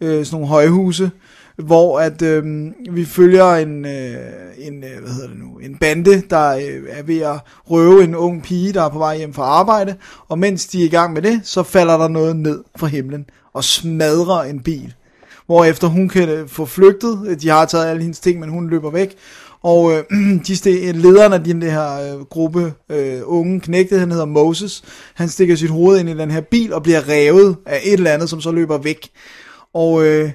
øh, 0.00 0.24
sådan 0.24 0.28
nogle 0.32 0.46
højhuse, 0.46 1.10
hvor 1.56 2.00
at 2.00 2.22
øh, 2.22 2.44
vi 2.90 3.04
følger 3.04 3.54
en, 3.54 3.84
øh, 3.84 4.16
en 4.58 4.84
øh, 4.84 5.02
hvad 5.02 5.12
hedder 5.12 5.28
det 5.28 5.38
nu, 5.38 5.58
en 5.58 5.76
bande, 5.76 6.22
der 6.30 6.50
øh, 6.56 6.82
er 6.88 7.02
ved 7.02 7.20
at 7.20 7.38
røve 7.70 8.04
en 8.04 8.14
ung 8.14 8.42
pige, 8.42 8.72
der 8.72 8.82
er 8.82 8.88
på 8.88 8.98
vej 8.98 9.16
hjem 9.16 9.34
fra 9.34 9.42
arbejde, 9.42 9.94
og 10.28 10.38
mens 10.38 10.66
de 10.66 10.80
er 10.80 10.84
i 10.84 10.88
gang 10.88 11.12
med 11.12 11.22
det, 11.22 11.40
så 11.44 11.62
falder 11.62 11.98
der 11.98 12.08
noget 12.08 12.36
ned 12.36 12.64
fra 12.76 12.86
himlen 12.86 13.26
og 13.52 13.64
smadrer 13.64 14.42
en 14.42 14.60
bil 14.60 14.94
hvorefter 15.46 15.88
hun 15.88 16.08
kan 16.08 16.28
øh, 16.28 16.48
få 16.48 16.64
flygtet. 16.64 17.38
De 17.42 17.48
har 17.48 17.64
taget 17.64 17.86
alle 17.86 18.02
hendes 18.02 18.20
ting, 18.20 18.40
men 18.40 18.48
hun 18.48 18.70
løber 18.70 18.90
væk. 18.90 19.16
Og 19.62 19.92
øh, 19.92 20.04
de 20.46 20.52
st- 20.52 20.92
lederen 20.92 21.32
af 21.32 21.44
den 21.44 21.62
her 21.62 22.14
øh, 22.14 22.20
gruppe 22.20 22.72
øh, 22.90 23.20
unge 23.24 23.60
knægte, 23.60 23.98
han 23.98 24.10
hedder 24.10 24.24
Moses, 24.24 24.82
han 25.14 25.28
stikker 25.28 25.56
sit 25.56 25.70
hoved 25.70 26.00
ind 26.00 26.08
i 26.08 26.14
den 26.14 26.30
her 26.30 26.40
bil 26.40 26.72
og 26.72 26.82
bliver 26.82 27.08
revet 27.08 27.56
af 27.66 27.80
et 27.84 27.92
eller 27.92 28.10
andet, 28.10 28.30
som 28.30 28.40
så 28.40 28.50
løber 28.50 28.78
væk. 28.78 29.08
Og 29.74 30.06
øh, 30.06 30.30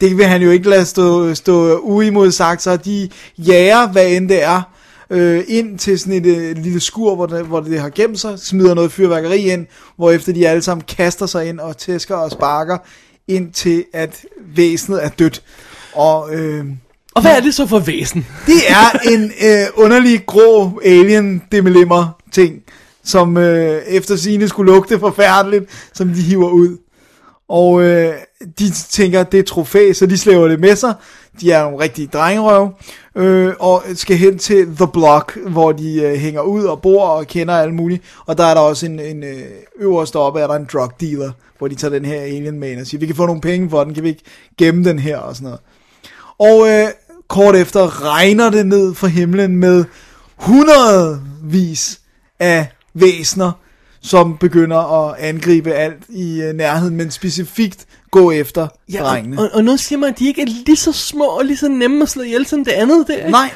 det 0.00 0.16
vil 0.18 0.26
han 0.26 0.42
jo 0.42 0.50
ikke 0.50 0.68
lade 0.70 0.84
stå, 0.84 1.34
stå 1.34 1.78
uimod 1.78 2.30
sagt, 2.30 2.62
så 2.62 2.76
de 2.76 3.08
jager, 3.38 3.88
hvad 3.88 4.06
end 4.06 4.28
det 4.28 4.42
er, 4.42 4.62
øh, 5.10 5.44
ind 5.48 5.78
til 5.78 5.98
sådan 5.98 6.12
et 6.12 6.26
øh, 6.26 6.56
lille 6.56 6.80
skur, 6.80 7.14
hvor 7.14 7.26
det, 7.26 7.44
hvor 7.44 7.60
det 7.60 7.80
har 7.80 7.90
gemt 7.90 8.20
sig, 8.20 8.38
smider 8.38 8.74
noget 8.74 8.92
fyrværkeri 8.92 9.38
ind, 9.38 9.66
hvorefter 9.96 10.32
de 10.32 10.48
alle 10.48 10.62
sammen 10.62 10.84
kaster 10.96 11.26
sig 11.26 11.48
ind 11.48 11.60
og 11.60 11.76
tæsker 11.76 12.14
og 12.16 12.30
sparker, 12.30 12.78
indtil 13.28 13.84
at 13.92 14.24
væsenet 14.56 15.04
er 15.04 15.08
dødt. 15.08 15.42
Og 15.94 16.34
øh, 16.34 16.64
Og 17.14 17.22
hvad 17.22 17.36
er 17.36 17.40
det 17.40 17.54
så 17.54 17.66
for 17.66 17.78
væsen? 17.78 18.26
det 18.46 18.60
er 18.68 18.98
en 19.12 19.24
øh, 19.24 19.66
underlig 19.74 20.26
grå 20.26 20.80
alien 20.84 21.42
dimmelimmer 21.52 22.20
ting, 22.32 22.54
som 23.04 23.36
øh, 23.36 23.82
efter 23.82 24.16
sine 24.16 24.48
skulle 24.48 24.72
lugte 24.72 24.98
forfærdeligt, 24.98 25.64
som 25.92 26.08
de 26.08 26.22
hiver 26.22 26.48
ud. 26.50 26.76
Og 27.48 27.82
øh, 27.82 28.14
de 28.58 28.70
tænker, 28.70 29.22
det 29.22 29.40
er 29.40 29.44
trofæ, 29.44 29.92
så 29.92 30.06
de 30.06 30.18
slæver 30.18 30.48
det 30.48 30.60
med 30.60 30.76
sig. 30.76 30.94
De 31.40 31.52
er 31.52 31.62
nogle 31.62 31.78
rigtige 31.78 32.06
drengerøv, 32.12 32.70
øh, 33.14 33.52
og 33.58 33.82
skal 33.94 34.16
hen 34.16 34.38
til 34.38 34.76
The 34.76 34.88
Block, 34.92 35.38
hvor 35.46 35.72
de 35.72 36.02
øh, 36.02 36.14
hænger 36.14 36.40
ud 36.40 36.64
og 36.64 36.82
bor 36.82 37.06
og 37.06 37.26
kender 37.26 37.54
alle 37.54 37.74
mulige. 37.74 38.00
Og 38.26 38.38
der 38.38 38.44
er 38.44 38.54
der 38.54 38.60
også 38.60 38.86
en, 38.86 39.00
en 39.00 39.24
øh, 39.24 39.42
øverst 39.78 40.16
oppe, 40.16 40.40
er 40.40 40.46
der 40.46 40.54
en 40.54 40.68
drug 40.72 40.90
dealer, 41.00 41.30
hvor 41.58 41.68
de 41.68 41.74
tager 41.74 41.92
den 41.92 42.04
her 42.04 42.20
alien 42.20 42.58
med 42.58 42.70
ind 42.70 42.80
og 42.80 42.86
siger, 42.86 42.98
vi 42.98 43.06
kan 43.06 43.16
få 43.16 43.26
nogle 43.26 43.40
penge 43.40 43.70
for 43.70 43.84
den, 43.84 43.94
kan 43.94 44.02
vi 44.02 44.08
ikke 44.08 44.24
gemme 44.58 44.84
den 44.84 44.98
her 44.98 45.18
og 45.18 45.36
sådan 45.36 45.44
noget. 45.44 45.60
Og 46.38 46.68
øh, 46.68 46.88
kort 47.28 47.56
efter 47.56 48.04
regner 48.04 48.50
det 48.50 48.66
ned 48.66 48.94
fra 48.94 49.06
himlen 49.06 49.56
med 49.56 49.84
hundredvis 50.36 52.00
af 52.40 52.66
væsner, 52.94 53.52
som 54.06 54.36
begynder 54.36 55.08
at 55.08 55.14
angribe 55.18 55.72
alt 55.72 56.02
i 56.08 56.40
øh, 56.42 56.54
nærheden, 56.54 56.96
men 56.96 57.10
specifikt 57.10 57.86
gå 58.10 58.30
efter 58.30 58.68
ja, 58.92 59.02
og, 59.02 59.08
drengene. 59.10 59.38
og, 59.38 59.50
og 59.52 59.64
nu 59.64 59.76
siger 59.76 59.98
man, 59.98 60.10
at 60.10 60.18
de 60.18 60.26
ikke 60.26 60.42
er 60.42 60.46
lige 60.66 60.76
så 60.76 60.92
små 60.92 61.24
og 61.24 61.44
lige 61.44 61.56
så 61.56 61.68
nemme 61.68 62.02
at 62.02 62.08
slå 62.08 62.22
ihjel 62.22 62.46
som 62.46 62.64
det 62.64 62.72
andet 62.72 63.04
der. 63.08 63.16
ikke? 63.16 63.30
Nej, 63.30 63.50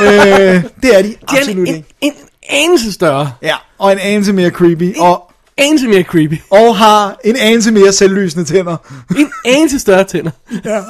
øh, 0.00 0.62
det 0.82 0.98
er 0.98 1.02
de 1.02 1.08
de 1.08 1.16
absolut 1.28 1.68
er 1.68 1.72
en, 1.72 1.76
ikke. 1.76 1.88
en, 2.00 2.12
en 2.12 2.14
anelse 2.48 2.92
større. 2.92 3.32
Ja, 3.42 3.54
og 3.78 3.92
en 3.92 3.98
anelse 3.98 4.32
mere 4.32 4.50
creepy, 4.50 4.96
og, 4.98 5.22
Anelse 5.58 5.88
mere 5.88 6.02
creepy. 6.02 6.40
og 6.50 6.76
har 6.76 7.16
en 7.24 7.36
anelse 7.36 7.72
mere 7.72 7.92
selvlysende 7.92 8.44
tænder. 8.44 8.76
En 9.18 9.30
anelse 9.44 9.78
større 9.78 10.04
tænder. 10.04 10.30
ja. 10.64 10.80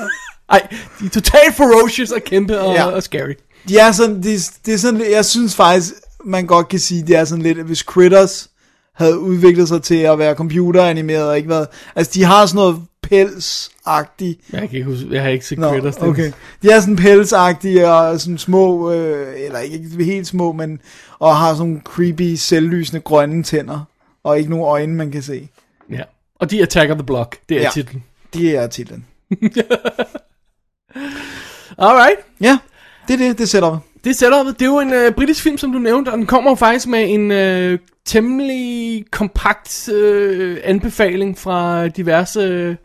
Ej, 0.51 0.67
de 1.01 1.07
er 1.07 1.11
totalt 1.11 1.55
ferocious 1.57 2.11
og 2.11 2.21
kæmpe 2.27 2.61
og, 2.61 2.75
Ja. 2.75 2.85
og 2.87 3.03
scary. 3.03 3.33
De 3.69 3.79
er 3.79 3.93
sådan, 3.93 4.23
det, 4.23 4.51
det 4.67 4.75
er 4.75 4.79
sådan, 4.79 5.03
jeg 5.11 5.25
synes 5.25 5.55
faktisk, 5.55 5.93
man 6.25 6.47
godt 6.47 6.69
kan 6.69 6.79
sige, 6.79 7.03
det 7.07 7.17
er 7.17 7.25
sådan 7.25 7.43
lidt, 7.43 7.59
hvis 7.59 7.79
Critters 7.79 8.49
havde 8.97 9.19
udviklet 9.19 9.69
sig 9.69 9.83
til 9.83 9.97
at 9.99 10.19
være 10.19 10.35
computeranimeret 10.35 11.29
og 11.29 11.37
ikke 11.37 11.49
været, 11.49 11.67
altså 11.97 12.13
de 12.15 12.25
har 12.25 12.47
sådan 12.47 12.57
noget 12.57 12.83
pelsagtige. 13.03 14.37
Jeg 14.53 14.61
kan 14.61 14.71
ikke 14.79 14.85
huske, 14.91 15.09
jeg 15.13 15.23
har 15.23 15.29
ikke 15.31 15.47
set 15.47 15.59
Nå, 15.59 15.69
Critters. 15.69 15.97
okay. 15.97 16.33
De 16.63 16.71
er 16.71 16.81
sådan 16.81 16.97
pelsagtige 16.97 17.91
og 17.91 18.21
sådan 18.21 18.39
små, 18.39 18.93
øh, 18.93 19.35
eller 19.41 19.59
ikke 19.59 20.05
helt 20.05 20.27
små, 20.27 20.53
men 20.53 20.81
og 21.19 21.37
har 21.37 21.55
sådan 21.55 21.83
creepy, 21.85 22.35
selvlysende 22.35 23.01
grønne 23.01 23.43
tænder. 23.43 23.81
Og 24.25 24.39
ikke 24.39 24.51
nogen 24.51 24.65
øjne, 24.67 24.95
man 24.95 25.11
kan 25.11 25.23
se. 25.23 25.49
Ja. 25.91 26.03
Og 26.41 26.51
de 26.51 26.63
Attack 26.63 26.91
of 26.91 26.97
the 26.97 27.07
Block, 27.07 27.37
det 27.49 27.57
er 27.57 27.61
Ja. 27.63 27.71
titlen. 27.73 28.05
Det 28.35 28.57
er 28.57 28.67
titlen. 28.67 29.05
Alright. 31.79 32.19
Ja, 32.41 32.59
det 33.09 33.15
er 33.15 33.19
det, 33.19 33.39
det 33.39 33.49
sætter 33.49 33.79
Det 34.07 34.13
er 34.13 34.15
setupet. 34.15 34.61
Det 34.61 34.63
er 34.63 34.71
jo 34.71 34.81
en 34.81 34.93
øh, 34.93 35.13
britisk 35.13 35.43
film, 35.43 35.59
som 35.59 35.73
du 35.73 35.79
nævnte, 35.79 36.09
og 36.09 36.19
den 36.19 36.27
kommer 36.27 36.51
jo 36.51 36.55
faktisk 36.55 36.87
med 36.87 37.05
en 37.09 37.31
øh, 37.31 37.79
temmelig 38.05 39.05
kompakt 39.11 39.89
øh, 39.89 40.59
anbefaling 40.65 41.39
fra 41.39 41.89
diverse, 41.89 42.41
øh, 42.41 42.77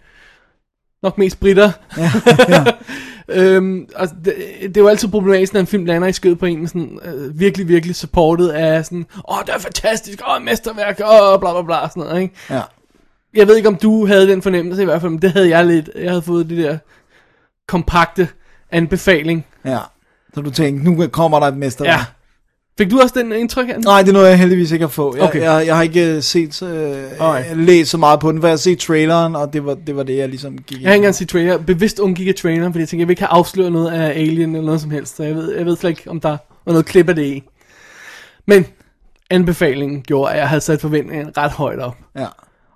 nok 1.04 1.18
mest 1.18 1.40
britter. 1.40 1.72
Ja, 1.98 2.12
ja. 2.56 2.64
øhm, 3.30 3.88
altså, 3.96 4.16
det, 4.26 4.36
det 4.62 4.78
er 4.78 4.82
jo 4.82 4.88
altid 4.88 5.08
problematisk, 5.08 5.54
når 5.54 5.60
en 5.60 5.68
film 5.68 5.86
lander 5.86 6.08
i 6.08 6.14
skød 6.14 6.36
på 6.36 6.46
en, 6.46 6.68
sådan, 6.68 7.00
øh, 7.06 7.40
virkelig, 7.40 7.68
virkelig 7.68 7.96
supportet 7.96 8.50
af 8.50 8.86
sådan, 8.86 9.06
åh, 9.30 9.40
det 9.46 9.56
er 9.56 9.60
fantastisk, 9.60 10.22
åh, 10.28 10.44
mesterværk, 10.44 11.02
åh, 11.06 11.40
bla 11.40 11.52
bla 11.52 11.62
bla, 11.62 11.90
sådan 11.90 12.04
noget, 12.04 12.22
ikke? 12.22 12.36
Ja. 12.50 12.62
Jeg 13.34 13.48
ved 13.48 13.58
ikke, 13.58 13.70
om 13.70 13.76
du 13.76 14.06
havde 14.06 14.28
den 14.28 14.42
fornemmelse 14.42 14.82
i 14.82 14.86
hvert 14.86 15.02
fald, 15.02 15.12
men 15.12 15.22
det 15.22 15.32
havde 15.32 15.50
jeg 15.50 15.66
lidt. 15.66 15.90
Jeg 15.96 16.10
havde 16.10 16.22
fået 16.22 16.50
det 16.50 16.58
der 16.58 16.78
kompakte 17.68 18.28
anbefaling. 18.72 19.46
Ja. 19.66 19.80
Så 20.34 20.42
du 20.42 20.52
tænkte, 20.52 20.90
nu 20.90 21.08
kommer 21.08 21.40
der 21.40 21.48
et 21.48 21.58
mester. 21.58 21.86
Ja. 21.86 22.06
Fik 22.78 22.92
du 22.92 23.00
også 23.02 23.20
den 23.20 23.32
indtryk 23.32 23.68
af 23.70 23.74
den? 23.74 23.84
Nej, 23.84 24.02
det 24.02 24.10
er 24.10 24.14
noget, 24.14 24.30
jeg 24.30 24.40
heldigvis 24.40 24.72
ikke 24.72 24.84
har 24.84 24.90
fået. 24.90 25.16
Jeg, 25.16 25.24
Okay. 25.24 25.42
jeg, 25.42 25.64
jeg 25.68 25.76
har 25.76 25.84
ikke 25.84 26.16
øh, 26.16 26.24
set, 26.24 26.64
øh, 26.64 27.58
læst 27.58 27.92
så 27.92 27.98
meget 27.98 28.20
på 28.20 28.32
den, 28.32 28.40
for 28.42 28.48
jeg 28.48 28.52
har 28.52 28.58
set 28.58 28.80
traileren, 28.80 29.36
og 29.36 29.54
det 29.54 29.66
var 29.66 29.74
det, 29.74 29.96
var 29.96 30.04
det 30.04 30.18
jeg 30.18 30.30
ligesom 30.30 30.58
gik 30.58 30.82
Jeg 30.82 30.90
har 30.90 30.94
ikke 30.94 30.98
engang 31.02 31.16
set 31.16 31.30
trailer. 31.30 31.58
Bevidst 31.58 32.00
undgik 32.00 32.28
jeg 32.28 32.36
traileren, 32.36 32.74
fordi 32.74 32.80
jeg 32.82 32.90
tænkte, 32.90 33.02
jeg 33.02 33.08
vil 33.08 33.12
ikke 33.12 33.22
have 33.22 33.30
afsløret 33.30 33.72
noget 33.72 33.92
af 33.92 34.10
Alien 34.10 34.56
eller 34.56 34.66
noget 34.66 34.82
som 34.82 34.92
helst. 34.92 35.16
Så 35.16 35.24
jeg 35.24 35.36
ved, 35.36 35.56
jeg 35.58 35.66
ved 35.66 35.78
slet 35.78 35.90
ikke, 35.90 36.10
om 36.10 36.20
der 36.20 36.38
var 36.66 36.72
noget 36.74 36.86
klip 36.86 37.10
af 37.10 37.16
det 37.16 37.26
i. 37.26 37.44
Men 38.48 38.66
anbefalingen 39.30 40.02
gjorde, 40.02 40.32
at 40.32 40.38
jeg 40.40 40.50
havde 40.50 40.62
sat 40.62 40.82
forventningen 40.82 41.38
ret 41.38 41.52
højt 41.52 41.80
op. 41.80 41.98
Ja. 42.18 42.28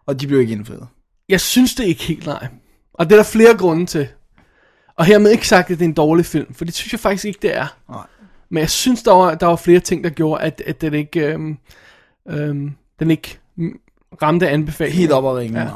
Og 0.08 0.22
de 0.22 0.28
blev 0.28 0.40
ikke 0.40 0.54
indfriet. 0.54 0.88
Jeg 1.30 1.42
synes 1.42 1.76
det 1.76 1.84
ikke 1.86 2.04
helt 2.04 2.26
nej. 2.26 2.48
Og 2.94 3.06
det 3.06 3.12
er 3.12 3.16
der 3.18 3.24
flere 3.24 3.58
grunde 3.58 3.86
til. 3.86 4.08
Og 4.98 5.06
hermed 5.06 5.32
ikke 5.32 5.48
sagt, 5.48 5.72
at 5.72 5.80
det 5.80 5.86
er 5.86 5.90
en 5.90 5.94
dårlig 5.94 6.26
film, 6.26 6.54
for 6.54 6.66
det 6.66 6.74
synes 6.74 6.92
jeg 6.94 7.00
faktisk 7.00 7.26
ikke, 7.26 7.40
det 7.42 7.56
er. 7.58 7.78
Nej. 7.90 8.06
Men 8.50 8.62
jeg 8.62 8.70
synes, 8.70 9.04
der 9.04 9.12
var, 9.12 9.36
der 9.36 9.46
var 9.46 9.56
flere 9.56 9.80
ting, 9.80 10.04
der 10.04 10.10
gjorde, 10.10 10.44
at, 10.44 10.62
at 10.66 10.82
den 10.82 10.94
ikke, 10.94 11.20
øhm, 11.20 11.58
øhm, 12.30 12.72
den 13.00 13.12
ikke 13.12 13.40
ramte 14.22 14.50
anbefalingen. 14.50 15.00
Helt 15.00 15.12
op 15.12 15.26
ad 15.26 15.40
ringen. 15.40 15.62
Ja. 15.62 15.68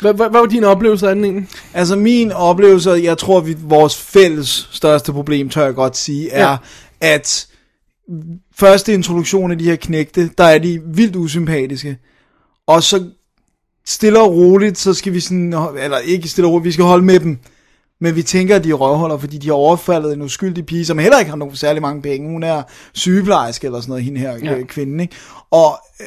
Hvad, 0.00 0.14
hvad, 0.14 0.30
hvad 0.30 0.40
var 0.40 0.46
din 0.46 0.64
oplevelse 0.64 1.08
af 1.08 1.14
den 1.14 1.24
egentlig? 1.24 1.48
Altså 1.74 1.96
min 1.96 2.32
oplevelse, 2.32 2.90
jeg 2.90 3.18
tror, 3.18 3.40
vi, 3.40 3.56
vores 3.60 3.96
fælles 3.96 4.68
største 4.72 5.12
problem, 5.12 5.48
tør 5.48 5.64
jeg 5.64 5.74
godt 5.74 5.96
sige, 5.96 6.30
er, 6.30 6.50
ja. 6.50 6.56
at 7.00 7.48
første 8.54 8.94
introduktion 8.94 9.50
af 9.50 9.58
de 9.58 9.64
her 9.64 9.76
knægte, 9.76 10.30
der 10.38 10.44
er 10.44 10.58
de 10.58 10.82
vildt 10.84 11.16
usympatiske. 11.16 11.98
Og 12.66 12.82
så 12.82 13.10
stille 13.86 14.20
og 14.20 14.32
roligt, 14.32 14.78
så 14.78 14.94
skal 14.94 15.12
vi 15.12 15.20
sådan, 15.20 15.54
eller 15.78 15.98
ikke 15.98 16.28
stille 16.28 16.48
og 16.48 16.52
roligt, 16.52 16.64
vi 16.64 16.72
skal 16.72 16.84
holde 16.84 17.04
med 17.04 17.20
dem. 17.20 17.38
Men 18.00 18.16
vi 18.16 18.22
tænker, 18.22 18.56
at 18.56 18.64
de 18.64 18.70
er 18.70 18.74
røvholder, 18.74 19.18
fordi 19.18 19.38
de 19.38 19.46
har 19.46 19.54
overfaldet 19.54 20.12
en 20.12 20.22
uskyldig 20.22 20.66
pige, 20.66 20.86
som 20.86 20.98
heller 20.98 21.18
ikke 21.18 21.30
har 21.30 21.36
nogen 21.38 21.56
særlig 21.56 21.82
mange 21.82 22.02
penge. 22.02 22.30
Hun 22.30 22.42
er 22.42 22.62
sygeplejerske 22.94 23.66
eller 23.66 23.80
sådan 23.80 23.90
noget, 23.90 24.04
hende 24.04 24.20
her 24.20 24.32
Ja. 24.44 24.54
ja. 24.56 24.62
kvinde. 24.64 25.04
Ikke? 25.04 25.16
Og 25.50 25.78
øh, 26.00 26.06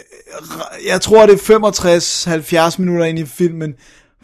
jeg 0.88 1.02
tror, 1.02 1.26
det 1.26 1.50
er 1.50 2.70
65-70 2.72 2.76
minutter 2.82 3.06
ind 3.06 3.20
i 3.20 3.26
filmen, 3.26 3.74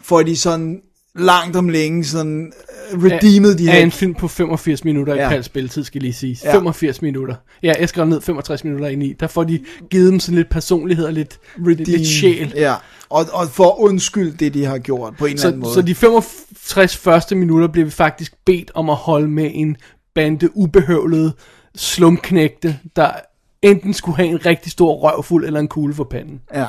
får 0.02 0.22
de 0.22 0.36
sådan 0.36 0.80
langt 1.14 1.56
om 1.56 1.68
længe 1.68 2.04
sådan 2.04 2.52
øh, 2.92 3.02
redeemed 3.04 3.54
de 3.54 3.70
her 3.70 3.78
en 3.78 3.90
film 3.90 4.14
på 4.14 4.28
85 4.28 4.84
minutter 4.84 5.14
ja. 5.14 5.20
Ja. 5.20 5.26
i 5.28 5.30
pal 5.30 5.44
spilletid, 5.44 5.84
skal 5.84 6.00
lige 6.02 6.12
sige. 6.12 6.38
Ja. 6.44 6.48
Ja. 6.48 6.54
85 6.54 7.02
minutter. 7.02 7.34
Ja, 7.62 7.74
jeg 7.80 7.88
skrev 7.88 8.06
ned 8.06 8.20
65 8.20 8.64
minutter 8.64 8.88
ind 8.88 9.02
i. 9.02 9.12
Der 9.20 9.26
får 9.26 9.44
de 9.44 9.60
givet 9.90 10.10
dem 10.12 10.20
sådan 10.20 10.36
lidt 10.36 10.50
personlighed 10.50 11.04
og 11.04 11.12
lidt, 11.12 11.38
lidt, 11.66 11.88
lidt 11.88 12.06
sjæl. 12.06 12.52
Ja, 12.56 12.74
og, 13.08 13.26
og 13.32 13.48
for 13.48 13.80
undskyld 13.80 14.32
det, 14.36 14.54
de 14.54 14.64
har 14.64 14.78
gjort 14.78 15.16
på 15.16 15.26
en 15.26 15.32
eller 15.32 15.46
anden 15.46 15.62
Så, 15.62 15.64
måde. 15.64 15.74
så 15.74 15.82
de 15.82 15.94
65 15.94 16.96
første 16.96 17.34
minutter 17.34 17.68
bliver 17.68 17.84
vi 17.84 17.90
faktisk 17.90 18.32
bedt 18.46 18.70
om 18.74 18.90
at 18.90 18.96
holde 18.96 19.28
med 19.28 19.50
en 19.54 19.76
bande 20.14 20.56
ubehøvlede 20.56 21.32
slumknægte, 21.76 22.78
der 22.96 23.10
enten 23.62 23.94
skulle 23.94 24.16
have 24.16 24.28
en 24.28 24.46
rigtig 24.46 24.72
stor 24.72 24.94
røvfuld 24.94 25.44
eller 25.46 25.60
en 25.60 25.68
kugle 25.68 25.94
for 25.94 26.04
panden. 26.04 26.40
Ja. 26.54 26.66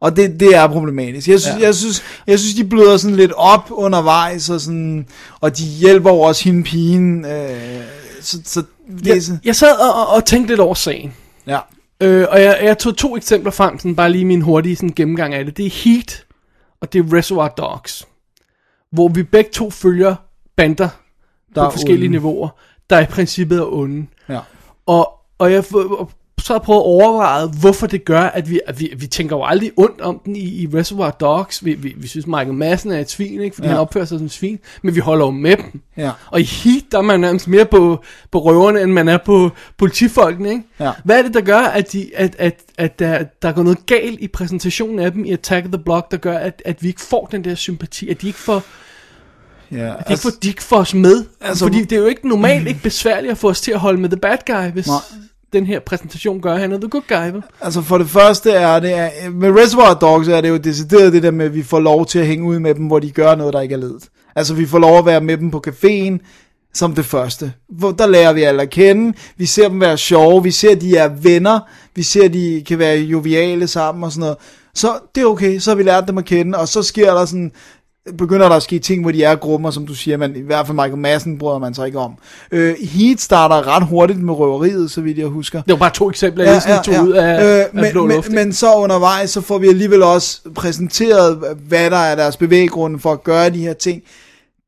Og 0.00 0.16
det, 0.16 0.40
det 0.40 0.54
er 0.56 0.66
problematisk. 0.66 1.28
Jeg 1.28 1.40
synes, 1.40 1.56
Ja. 1.60 1.66
jeg, 1.66 1.74
synes, 1.74 2.02
jeg 2.26 2.38
synes, 2.38 2.54
de 2.54 2.64
bløder 2.64 2.96
sådan 2.96 3.16
lidt 3.16 3.32
op 3.36 3.68
undervejs, 3.70 4.50
og, 4.50 4.60
sådan, 4.60 5.06
og 5.40 5.58
de 5.58 5.64
hjælper 5.64 6.10
jo 6.10 6.20
også 6.20 6.44
hende 6.44 6.62
pigen. 6.62 7.24
Øh, 7.24 7.82
så, 8.20 8.38
så 8.44 8.62
det 9.04 9.06
Jeg, 9.06 9.22
jeg 9.44 9.56
sad 9.56 9.76
og, 9.94 10.08
og, 10.16 10.24
tænkte 10.24 10.52
lidt 10.52 10.60
over 10.60 10.74
sagen. 10.74 11.14
ja. 11.46 11.58
Øh, 12.00 12.26
og 12.30 12.42
jeg, 12.42 12.58
jeg 12.62 12.78
tog 12.78 12.96
to 12.96 13.16
eksempler 13.16 13.50
frem, 13.52 13.78
sådan 13.78 13.96
bare 13.96 14.12
lige 14.12 14.24
min 14.24 14.42
hurtige 14.42 14.76
sådan, 14.76 14.92
gennemgang 14.96 15.34
af 15.34 15.44
det. 15.44 15.56
Det 15.56 15.66
er 15.66 15.70
Heat, 15.84 16.24
og 16.80 16.92
det 16.92 16.98
er 16.98 17.16
Reservoir 17.16 17.48
Dogs. 17.48 18.06
Hvor 18.92 19.08
vi 19.08 19.22
begge 19.22 19.50
to 19.52 19.70
følger 19.70 20.14
bander 20.56 20.88
Der 21.54 21.64
på 21.64 21.70
forskellige 21.70 22.06
onde. 22.08 22.18
niveauer, 22.18 22.48
der 22.90 23.00
i 23.00 23.04
princippet 23.06 23.58
er 23.58 23.72
onde. 23.72 24.06
Ja. 24.28 24.40
Og, 24.86 25.12
og 25.38 25.52
jeg 25.52 25.64
så 26.46 26.58
prøvet 26.58 26.80
at 26.80 26.84
overveje, 26.84 27.46
hvorfor 27.46 27.86
det 27.86 28.04
gør, 28.04 28.20
at 28.20 28.50
vi, 28.50 28.60
at 28.66 28.80
vi, 28.80 28.94
vi 28.96 29.06
tænker 29.06 29.36
jo 29.36 29.44
aldrig 29.44 29.72
ondt 29.76 30.00
om 30.00 30.20
den 30.24 30.36
i, 30.36 30.62
i 30.62 30.68
Reservoir 30.74 31.10
Dogs. 31.10 31.64
Vi, 31.64 31.74
vi, 31.74 31.94
vi 31.96 32.08
synes, 32.08 32.26
Michael 32.26 32.54
Madsen 32.54 32.92
er 32.92 33.00
et 33.00 33.10
svin, 33.10 33.40
ikke? 33.40 33.54
fordi 33.54 33.68
ja. 33.68 33.72
Han 33.72 33.80
opfører 33.80 34.04
sig 34.04 34.18
som 34.18 34.26
et 34.26 34.32
svin, 34.32 34.58
men 34.82 34.94
vi 34.94 35.00
holder 35.00 35.24
jo 35.24 35.30
med 35.30 35.56
dem. 35.56 35.80
Ja. 35.96 36.10
Og 36.30 36.40
i 36.40 36.44
Heat, 36.44 36.82
der 36.92 36.98
er 36.98 37.02
man 37.02 37.20
nærmest 37.20 37.48
mere 37.48 37.64
på, 37.64 38.02
på 38.32 38.38
røverne, 38.38 38.82
end 38.82 38.92
man 38.92 39.08
er 39.08 39.18
på 39.18 39.50
politifolkene, 39.78 40.50
ikke? 40.50 40.62
Ja. 40.80 40.92
Hvad 41.04 41.18
er 41.18 41.22
det, 41.22 41.34
der 41.34 41.40
gør, 41.40 41.58
at, 41.58 41.92
de, 41.92 42.10
at, 42.14 42.36
at, 42.38 42.60
at 42.78 42.98
der, 42.98 43.24
der 43.42 43.52
går 43.52 43.62
noget 43.62 43.86
galt 43.86 44.20
i 44.20 44.28
præsentationen 44.28 44.98
af 44.98 45.12
dem 45.12 45.24
i 45.24 45.32
Attack 45.32 45.66
of 45.66 45.72
the 45.72 45.82
Block, 45.84 46.10
der 46.10 46.16
gør, 46.16 46.38
at, 46.38 46.62
at 46.64 46.82
vi 46.82 46.88
ikke 46.88 47.00
får 47.00 47.28
den 47.32 47.44
der 47.44 47.54
sympati, 47.54 48.08
at 48.08 48.22
de 48.22 48.26
ikke 48.26 48.38
får, 48.38 48.62
ja. 49.72 49.94
at 49.98 50.08
de 50.08 50.12
ikke 50.12 50.22
får, 50.22 50.30
de 50.42 50.48
ikke 50.48 50.62
får 50.62 50.78
os 50.78 50.94
med? 50.94 51.16
Altså, 51.16 51.34
altså- 51.40 51.64
Fordi 51.64 51.80
det 51.80 51.92
er 51.92 52.00
jo 52.00 52.06
ikke 52.06 52.28
normalt 52.28 52.68
ikke 52.68 52.82
besværligt 52.82 53.30
at 53.30 53.38
få 53.38 53.48
os 53.48 53.60
til 53.60 53.72
at 53.72 53.78
holde 53.78 54.00
med 54.00 54.08
the 54.08 54.20
bad 54.20 54.38
guy, 54.46 54.72
hvis 54.72 54.86
Nej 54.86 54.96
den 55.52 55.66
her 55.66 55.80
præsentation 55.80 56.40
gør, 56.40 56.56
han 56.56 56.72
er 56.72 56.78
the 56.78 56.88
good 56.88 57.02
guy, 57.08 57.32
vel? 57.32 57.42
Altså 57.60 57.82
for 57.82 57.98
det 57.98 58.08
første 58.10 58.50
er 58.52 58.80
det, 58.80 58.94
er- 58.94 59.30
med 59.30 59.50
Reservoir 59.50 59.94
Dogs 59.94 60.28
er 60.28 60.40
det 60.40 60.48
jo 60.48 60.56
decideret 60.56 61.12
det 61.12 61.22
der 61.22 61.30
med, 61.30 61.44
at 61.46 61.54
vi 61.54 61.62
får 61.62 61.80
lov 61.80 62.06
til 62.06 62.18
at 62.18 62.26
hænge 62.26 62.46
ud 62.48 62.58
med 62.58 62.74
dem, 62.74 62.86
hvor 62.86 62.98
de 62.98 63.10
gør 63.10 63.34
noget, 63.34 63.52
der 63.54 63.60
ikke 63.60 63.72
er 63.74 63.78
ledet. 63.78 64.08
Altså 64.36 64.54
vi 64.54 64.66
får 64.66 64.78
lov 64.78 64.98
at 64.98 65.06
være 65.06 65.20
med 65.20 65.36
dem 65.36 65.50
på 65.50 65.62
caféen, 65.68 66.18
som 66.74 66.94
det 66.94 67.04
første. 67.04 67.52
Hvor 67.68 67.90
der 67.90 68.06
lærer 68.06 68.32
vi 68.32 68.42
alle 68.42 68.62
at 68.62 68.70
kende, 68.70 69.16
vi 69.36 69.46
ser 69.46 69.68
dem 69.68 69.80
være 69.80 69.96
sjove, 69.98 70.42
vi 70.42 70.50
ser, 70.50 70.70
at 70.70 70.80
de 70.80 70.96
er 70.96 71.08
venner, 71.08 71.60
vi 71.94 72.02
ser, 72.02 72.24
at 72.24 72.32
de 72.32 72.64
kan 72.68 72.78
være 72.78 72.96
joviale 72.98 73.66
sammen 73.66 74.04
og 74.04 74.12
sådan 74.12 74.20
noget. 74.20 74.36
Så 74.74 74.88
det 75.14 75.20
er 75.20 75.26
okay, 75.26 75.58
så 75.58 75.70
har 75.70 75.76
vi 75.76 75.82
lært 75.82 76.08
dem 76.08 76.18
at 76.18 76.24
kende, 76.24 76.58
og 76.58 76.68
så 76.68 76.82
sker 76.82 77.14
der 77.14 77.24
sådan, 77.24 77.52
begynder 78.18 78.48
der 78.48 78.56
at 78.56 78.62
ske 78.62 78.78
ting, 78.78 79.02
hvor 79.02 79.10
de 79.10 79.24
er 79.24 79.34
grummer, 79.34 79.70
som 79.70 79.86
du 79.86 79.94
siger, 79.94 80.16
men 80.16 80.36
i 80.36 80.40
hvert 80.40 80.66
fald 80.66 80.76
Michael 80.76 80.98
Madsen 80.98 81.38
bryder 81.38 81.58
man 81.58 81.74
sig 81.74 81.86
ikke 81.86 81.98
om. 81.98 82.12
Øh, 82.52 82.74
Heat 82.80 83.20
starter 83.20 83.76
ret 83.76 83.86
hurtigt 83.86 84.22
med 84.22 84.34
røveriet, 84.34 84.90
så 84.90 85.00
vidt 85.00 85.18
jeg 85.18 85.26
husker. 85.26 85.62
Det 85.62 85.72
var 85.72 85.78
bare 85.78 85.90
to 85.90 86.10
eksempler, 86.10 86.44
jeg 86.44 86.62
ja, 86.66 86.74
ja, 86.74 86.82
tog 86.82 87.06
ud 87.06 87.12
af, 87.12 87.44
øh, 87.44 87.58
af 87.58 87.66
men, 87.72 87.92
blå 87.92 88.06
luft. 88.06 88.28
men, 88.28 88.34
men 88.34 88.52
så 88.52 88.74
undervejs, 88.74 89.30
så 89.30 89.40
får 89.40 89.58
vi 89.58 89.68
alligevel 89.68 90.02
også 90.02 90.40
præsenteret, 90.54 91.56
hvad 91.68 91.90
der 91.90 91.96
er 91.96 92.14
deres 92.14 92.36
bevæggrunde 92.36 92.98
for 92.98 93.12
at 93.12 93.24
gøre 93.24 93.50
de 93.50 93.58
her 93.58 93.72
ting. 93.72 94.02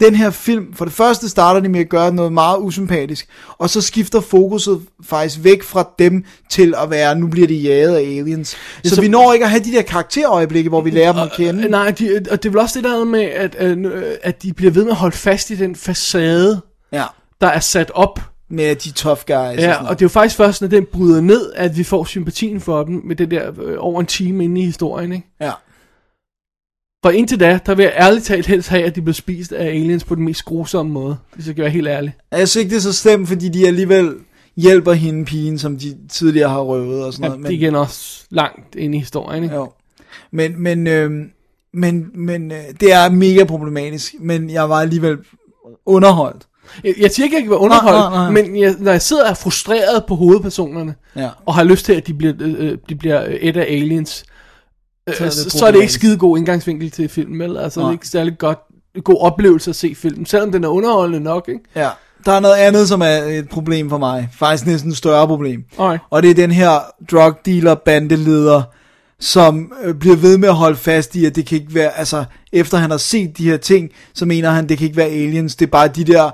Den 0.01 0.15
her 0.15 0.31
film, 0.31 0.75
for 0.75 0.85
det 0.85 0.95
første 0.95 1.29
starter 1.29 1.61
de 1.61 1.69
med 1.69 1.81
at 1.81 1.89
gøre 1.89 2.15
noget 2.15 2.33
meget 2.33 2.59
usympatisk, 2.61 3.29
og 3.59 3.70
så 3.70 3.81
skifter 3.81 4.20
fokuset 4.20 4.81
faktisk 5.05 5.45
væk 5.45 5.62
fra 5.62 5.89
dem 5.99 6.25
til 6.51 6.75
at 6.83 6.91
være, 6.91 7.19
nu 7.19 7.27
bliver 7.27 7.47
de 7.47 7.55
jaget 7.55 7.95
af 7.97 8.01
aliens. 8.01 8.49
Så, 8.49 8.57
så- 8.85 8.95
så 8.95 9.01
vi 9.01 9.09
når 9.09 9.33
ikke 9.33 9.45
at 9.45 9.51
have 9.51 9.65
de 9.65 9.73
der 9.73 9.83
karakterøjeblikke, 9.83 10.69
hvor 10.69 10.81
vi 10.81 10.91
lærer 10.91 11.12
dem 11.12 11.23
at 11.23 11.33
kende. 11.33 11.65
Øh, 11.65 11.70
Nej, 11.70 11.91
de, 11.91 12.20
og 12.31 12.43
det 12.43 12.49
er 12.49 12.53
vel 12.53 12.59
også 12.61 12.79
det 12.81 12.85
der 12.91 13.05
med, 13.05 13.20
at, 13.23 13.57
øh, 13.61 13.93
at 14.23 14.43
de 14.43 14.53
bliver 14.53 14.73
ved 14.73 14.83
med 14.85 14.91
at 14.93 14.97
holde 14.99 15.16
fast 15.16 15.51
i 15.51 15.57
den 15.57 15.77
facade, 15.77 16.61
Ja, 16.93 17.05
der 17.41 17.47
er 17.47 17.61
sat 17.61 17.91
op. 17.95 18.20
med 18.51 18.75
de 18.77 18.91
tough 18.93 19.20
guys. 19.27 19.37
og 19.37 19.55
Ja, 19.59 19.75
og 19.77 19.83
noget. 19.83 19.99
det 19.99 20.05
er 20.05 20.07
jo 20.07 20.09
faktisk 20.09 20.37
først, 20.37 20.61
når 20.61 20.69
den 20.69 20.87
bryder 20.93 21.20
ned, 21.20 21.53
at 21.55 21.77
vi 21.77 21.85
får 21.85 22.05
sympatien 22.05 22.61
for 22.61 22.85
dem 22.85 23.03
med 23.05 23.16
det 23.16 23.31
der 23.31 23.51
øh, 23.62 23.77
over 23.79 24.01
en 24.01 24.07
time 24.07 24.45
inde 24.45 24.61
i 24.61 24.65
historien, 24.65 25.12
ikke? 25.12 25.27
Ja. 25.41 25.51
For 27.03 27.11
indtil 27.11 27.41
da, 27.41 27.59
der 27.66 27.75
vil 27.75 27.83
jeg 27.83 27.93
ærligt 27.97 28.25
talt 28.25 28.47
helst 28.47 28.69
have, 28.69 28.85
at 28.85 28.97
de 28.97 29.03
bliver 29.03 29.15
spist 29.15 29.53
af 29.53 29.66
aliens 29.66 30.05
på 30.05 30.15
den 30.15 30.25
mest 30.25 30.45
grusomme 30.45 30.93
måde, 30.93 31.16
hvis 31.35 31.47
jeg 31.47 31.55
kan 31.55 31.62
være 31.62 31.70
helt 31.70 31.89
ærlig. 31.89 32.15
Jeg 32.33 32.49
synes 32.49 32.57
ikke, 32.57 32.70
det 32.70 32.77
er 32.77 32.81
så 32.81 32.93
slemt, 32.93 33.29
fordi 33.29 33.49
de 33.49 33.66
alligevel 33.66 34.15
hjælper 34.57 34.93
hende 34.93 35.25
pigen, 35.25 35.59
som 35.59 35.79
de 35.79 35.97
tidligere 36.09 36.49
har 36.49 36.61
røvet 36.61 37.05
og 37.05 37.12
sådan 37.12 37.25
Ja, 37.25 37.29
noget. 37.29 37.43
det 37.47 37.53
er 37.55 37.59
igen 37.59 37.75
også 37.75 38.25
langt 38.31 38.75
ind 38.77 38.95
i 38.95 38.99
historien, 38.99 39.43
ikke? 39.43 39.55
Jo. 39.57 39.73
Men, 40.31 40.62
men, 40.62 40.87
øh, 40.87 41.11
men, 41.75 42.07
men 42.15 42.53
øh, 42.53 42.59
det 42.81 42.93
er 42.93 43.11
mega 43.11 43.45
problematisk, 43.45 44.15
men 44.20 44.51
jeg 44.51 44.69
var 44.69 44.81
alligevel 44.81 45.19
underholdt. 45.87 46.47
Jeg, 46.85 46.95
jeg 47.01 47.11
siger 47.11 47.25
ikke, 47.25 47.37
at 47.37 47.41
jeg 47.41 47.45
kan 47.45 47.51
være 47.51 47.61
underholdt, 47.61 47.99
Nej, 48.12 48.29
nej, 48.29 48.33
nej. 48.33 48.43
men 48.43 48.61
jeg, 48.61 48.75
når 48.79 48.91
jeg 48.93 49.03
sidder 49.03 49.25
og 49.25 49.31
er 49.31 49.35
frustreret 49.35 50.05
på 50.09 50.15
hovedpersonerne, 50.15 50.95
Ja. 51.16 51.29
og 51.47 51.55
har 51.55 51.65
lyst 51.65 51.85
til, 51.85 51.93
at 51.93 52.07
de 52.07 52.15
bliver, 52.15 52.35
øh, 52.41 52.79
de 52.89 52.95
bliver 52.95 53.27
et 53.41 53.57
af 53.57 53.62
aliens, 53.62 54.25
øh, 54.29 54.35
så, 55.14 55.51
så 55.51 55.66
er 55.66 55.70
det 55.70 55.80
ikke 55.80 55.93
skide 55.93 56.16
god 56.16 56.39
indgangsvinkel 56.39 56.90
til 56.90 57.09
filmen, 57.09 57.39
vel? 57.39 57.56
Altså, 57.56 57.80
det 57.80 57.85
er 57.85 57.89
Nej. 57.89 57.93
ikke 57.93 58.09
særlig 58.09 58.39
godt, 58.39 58.59
god 59.05 59.20
oplevelse 59.20 59.70
at 59.70 59.76
se 59.76 59.94
filmen, 59.94 60.26
selvom 60.26 60.52
den 60.52 60.64
er 60.64 60.68
underholdende 60.68 61.20
nok, 61.20 61.48
ikke? 61.48 61.60
Ja. 61.76 61.89
Der 62.24 62.32
er 62.32 62.40
noget 62.40 62.56
andet, 62.56 62.89
som 62.89 63.02
er 63.02 63.06
et 63.09 63.48
problem 63.48 63.90
for 63.90 63.98
mig. 63.98 64.28
Faktisk 64.39 64.66
næsten 64.66 64.90
et 64.90 64.97
større 64.97 65.26
problem. 65.26 65.64
Alright. 65.78 66.02
Og 66.10 66.22
det 66.22 66.30
er 66.30 66.35
den 66.35 66.51
her 66.51 66.78
drug 67.10 67.35
dealer 67.47 67.74
bandeleder, 67.74 68.62
som 69.20 69.72
øh, 69.85 69.94
bliver 69.94 70.16
ved 70.16 70.39
med 70.39 70.48
at 70.48 70.55
holde 70.55 70.76
fast 70.76 71.14
i, 71.14 71.24
at 71.24 71.36
det 71.36 71.47
kan 71.47 71.59
ikke 71.59 71.74
være, 71.74 71.98
altså 71.98 72.24
efter 72.52 72.78
han 72.78 72.90
har 72.90 72.97
set 72.97 73.39
de 73.39 73.51
her 73.51 73.56
ting, 73.56 73.90
så 74.14 74.26
mener 74.26 74.51
han, 74.51 74.68
det 74.68 74.78
kan 74.78 74.85
ikke 74.85 74.97
være 74.97 75.09
aliens, 75.09 75.56
det 75.56 75.66
er 75.66 75.70
bare 75.70 75.89
de 75.89 76.05
der 76.05 76.30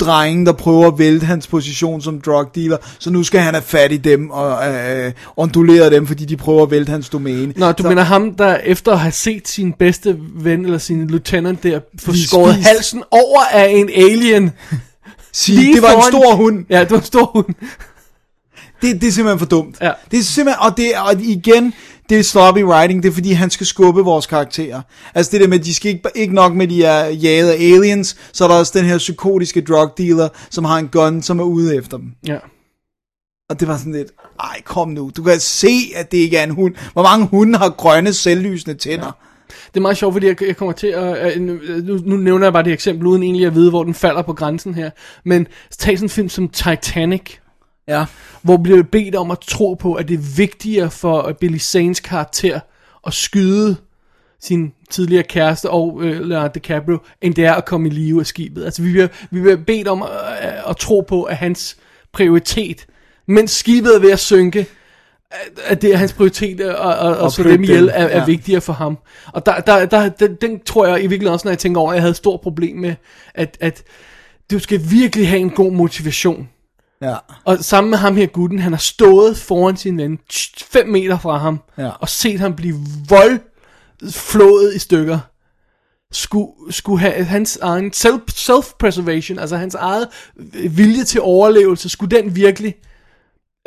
drenge, 0.00 0.46
der 0.46 0.52
prøver 0.52 0.86
at 0.86 0.98
vælte 0.98 1.26
hans 1.26 1.46
position 1.46 2.02
som 2.02 2.20
drug 2.20 2.46
dealer, 2.54 2.76
så 2.98 3.10
nu 3.10 3.22
skal 3.22 3.40
han 3.40 3.54
have 3.54 3.62
fat 3.62 3.92
i 3.92 3.96
dem 3.96 4.30
og 4.30 4.68
øh, 4.68 5.12
ondulere 5.36 5.90
dem, 5.90 6.06
fordi 6.06 6.24
de 6.24 6.36
prøver 6.36 6.62
at 6.62 6.70
vælte 6.70 6.90
hans 6.90 7.08
domæne. 7.08 7.52
Nå, 7.56 7.72
du 7.72 7.82
så, 7.82 7.88
mener 7.88 8.02
ham, 8.02 8.34
der 8.34 8.56
efter 8.56 8.92
at 8.92 8.98
have 8.98 9.12
set 9.12 9.48
sin 9.48 9.72
bedste 9.72 10.16
ven, 10.34 10.64
eller 10.64 10.78
sin 10.78 11.06
lieutenant 11.06 11.62
der, 11.62 11.80
få 12.00 12.12
skåret 12.16 12.54
spist. 12.54 12.68
halsen 12.68 13.02
over 13.10 13.40
af 13.52 13.68
en 13.68 13.90
alien. 13.96 14.50
sige, 15.32 15.74
det 15.74 15.82
var 15.82 15.88
en 15.88 15.94
foran- 15.94 16.10
stor 16.10 16.34
hund. 16.34 16.64
Ja, 16.70 16.80
det 16.80 16.90
var 16.90 16.98
en 16.98 17.04
stor 17.04 17.24
hund. 17.34 17.54
Det, 18.82 19.00
det 19.00 19.08
er 19.08 19.12
simpelthen 19.12 19.38
for 19.38 19.46
dumt. 19.46 19.76
Ja. 19.82 19.90
Det 20.10 20.18
er 20.18 20.22
simpelthen, 20.22 20.60
og, 20.66 20.76
det, 20.76 20.86
og 21.06 21.22
igen, 21.22 21.72
det 22.08 22.18
er 22.18 22.22
sloppy 22.22 22.62
writing, 22.62 23.02
det 23.02 23.08
er 23.08 23.12
fordi, 23.12 23.32
han 23.32 23.50
skal 23.50 23.66
skubbe 23.66 24.00
vores 24.00 24.26
karakterer. 24.26 24.82
Altså 25.14 25.32
det 25.32 25.40
der 25.40 25.48
med, 25.48 25.58
at 25.58 25.64
de 25.64 25.74
skal 25.74 25.90
ikke, 25.90 26.10
ikke 26.14 26.34
nok 26.34 26.54
med, 26.54 26.68
de 26.68 26.84
er 26.84 27.08
jaget 27.08 27.50
af 27.50 27.54
aliens, 27.54 28.16
så 28.32 28.44
er 28.44 28.48
der 28.48 28.54
også 28.54 28.78
den 28.78 28.86
her 28.86 28.98
psykotiske 28.98 29.60
drug 29.60 29.98
dealer, 29.98 30.28
som 30.50 30.64
har 30.64 30.78
en 30.78 30.88
gun, 30.88 31.22
som 31.22 31.40
er 31.40 31.44
ude 31.44 31.76
efter 31.76 31.96
dem. 31.96 32.12
Ja. 32.26 32.38
Og 33.50 33.60
det 33.60 33.68
var 33.68 33.76
sådan 33.76 33.92
lidt, 33.92 34.08
ej 34.40 34.60
kom 34.64 34.88
nu, 34.88 35.10
du 35.16 35.22
kan 35.22 35.40
se, 35.40 35.92
at 35.94 36.12
det 36.12 36.18
ikke 36.18 36.36
er 36.36 36.44
en 36.44 36.50
hund. 36.50 36.74
Hvor 36.92 37.02
mange 37.02 37.26
hunde 37.26 37.58
har 37.58 37.68
grønne, 37.68 38.12
selvlysende 38.12 38.74
tænder? 38.74 39.12
Det 39.48 39.76
er 39.76 39.80
meget 39.80 39.96
sjovt, 39.96 40.14
fordi 40.14 40.26
jeg, 40.26 40.42
jeg 40.42 40.56
kommer 40.56 40.72
til 40.72 40.86
at... 40.86 41.40
Nu, 41.40 41.58
nu, 41.84 41.98
nu 42.04 42.16
nævner 42.16 42.46
jeg 42.46 42.52
bare 42.52 42.62
det 42.62 42.72
eksempel, 42.72 43.06
uden 43.06 43.22
egentlig 43.22 43.46
at 43.46 43.54
vide, 43.54 43.70
hvor 43.70 43.84
den 43.84 43.94
falder 43.94 44.22
på 44.22 44.32
grænsen 44.32 44.74
her. 44.74 44.90
Men 45.24 45.46
tag 45.78 45.98
sådan 45.98 46.04
en 46.04 46.10
film 46.10 46.28
som 46.28 46.48
Titanic, 46.48 47.22
Ja. 47.88 48.04
hvor 48.42 48.56
bliver 48.56 48.82
bedt 48.82 49.14
om 49.14 49.30
at 49.30 49.38
tro 49.40 49.74
på, 49.74 49.94
at 49.94 50.08
det 50.08 50.14
er 50.14 50.36
vigtigere 50.36 50.90
for 50.90 51.26
øh, 51.28 51.34
Billy 51.34 51.58
Zanes 51.58 52.00
karakter 52.00 52.60
at 53.06 53.12
skyde 53.14 53.76
sin 54.40 54.72
tidligere 54.90 55.22
kæreste 55.22 55.70
og 55.70 55.98
øh, 56.02 56.20
Leonardo 56.20 56.52
DiCaprio, 56.54 56.98
end 57.22 57.34
det 57.34 57.44
er 57.44 57.54
at 57.54 57.64
komme 57.64 57.88
i 57.88 57.90
live 57.90 58.20
af 58.20 58.26
skibet. 58.26 58.64
Altså 58.64 58.82
vi 58.82 58.90
bliver, 58.92 59.08
vi 59.30 59.40
bliver 59.40 59.56
bedt 59.56 59.88
om 59.88 60.02
at, 60.02 60.08
at 60.68 60.76
tro 60.76 61.00
på, 61.08 61.22
at 61.22 61.36
hans 61.36 61.76
prioritet, 62.12 62.86
mens 63.26 63.50
skibet 63.50 63.96
er 63.96 64.00
ved 64.00 64.10
at 64.12 64.18
synke, 64.18 64.66
at- 65.30 65.58
at 65.64 65.82
det 65.82 65.92
er 65.92 65.96
hans 65.96 66.12
prioritet 66.12 66.60
at, 66.60 66.68
at, 66.74 67.24
at, 67.24 67.32
slå 67.32 67.50
dem 67.50 67.62
ihjel 67.62 67.88
er, 67.88 67.92
er 67.92 68.18
ja. 68.18 68.24
vigtigere 68.24 68.60
for 68.60 68.72
ham. 68.72 68.98
Og 69.32 69.46
der, 69.46 69.60
der, 69.60 69.86
der, 69.86 70.08
den, 70.08 70.34
den 70.34 70.60
tror 70.60 70.86
jeg 70.86 70.96
i 70.98 71.06
virkeligheden 71.06 71.32
også, 71.34 71.46
når 71.46 71.52
jeg 71.52 71.58
tænker 71.58 71.80
over, 71.80 71.90
at 71.90 71.94
jeg 71.94 72.02
havde 72.02 72.10
et 72.10 72.16
stort 72.16 72.40
problem 72.40 72.76
med, 72.76 72.94
at, 73.34 73.56
at 73.60 73.82
du 74.50 74.58
skal 74.58 74.80
virkelig 74.90 75.28
have 75.28 75.40
en 75.40 75.50
god 75.50 75.72
motivation. 75.72 76.48
Ja. 77.02 77.16
Og 77.44 77.58
sammen 77.58 77.90
med 77.90 77.98
ham 77.98 78.16
her 78.16 78.26
gutten, 78.26 78.58
han 78.58 78.72
har 78.72 78.78
stået 78.78 79.36
foran 79.36 79.76
sin 79.76 79.98
ven, 79.98 80.18
5 80.58 80.88
meter 80.88 81.18
fra 81.18 81.36
ham, 81.38 81.60
Ja. 81.78 81.90
og 82.00 82.08
set 82.08 82.40
ham 82.40 82.54
blive 82.56 82.76
voldflået 83.08 84.74
i 84.74 84.78
stykker. 84.78 85.18
Skulle, 86.12 86.48
skulle 86.70 87.00
have 87.00 87.24
hans 87.24 87.56
egen 87.56 87.92
self, 87.92 88.22
self-preservation, 88.34 89.38
altså 89.38 89.56
hans 89.56 89.74
eget 89.74 90.08
vilje 90.70 91.04
til 91.04 91.20
overlevelse, 91.20 91.88
skulle 91.88 92.16
den 92.16 92.36
virkelig 92.36 92.74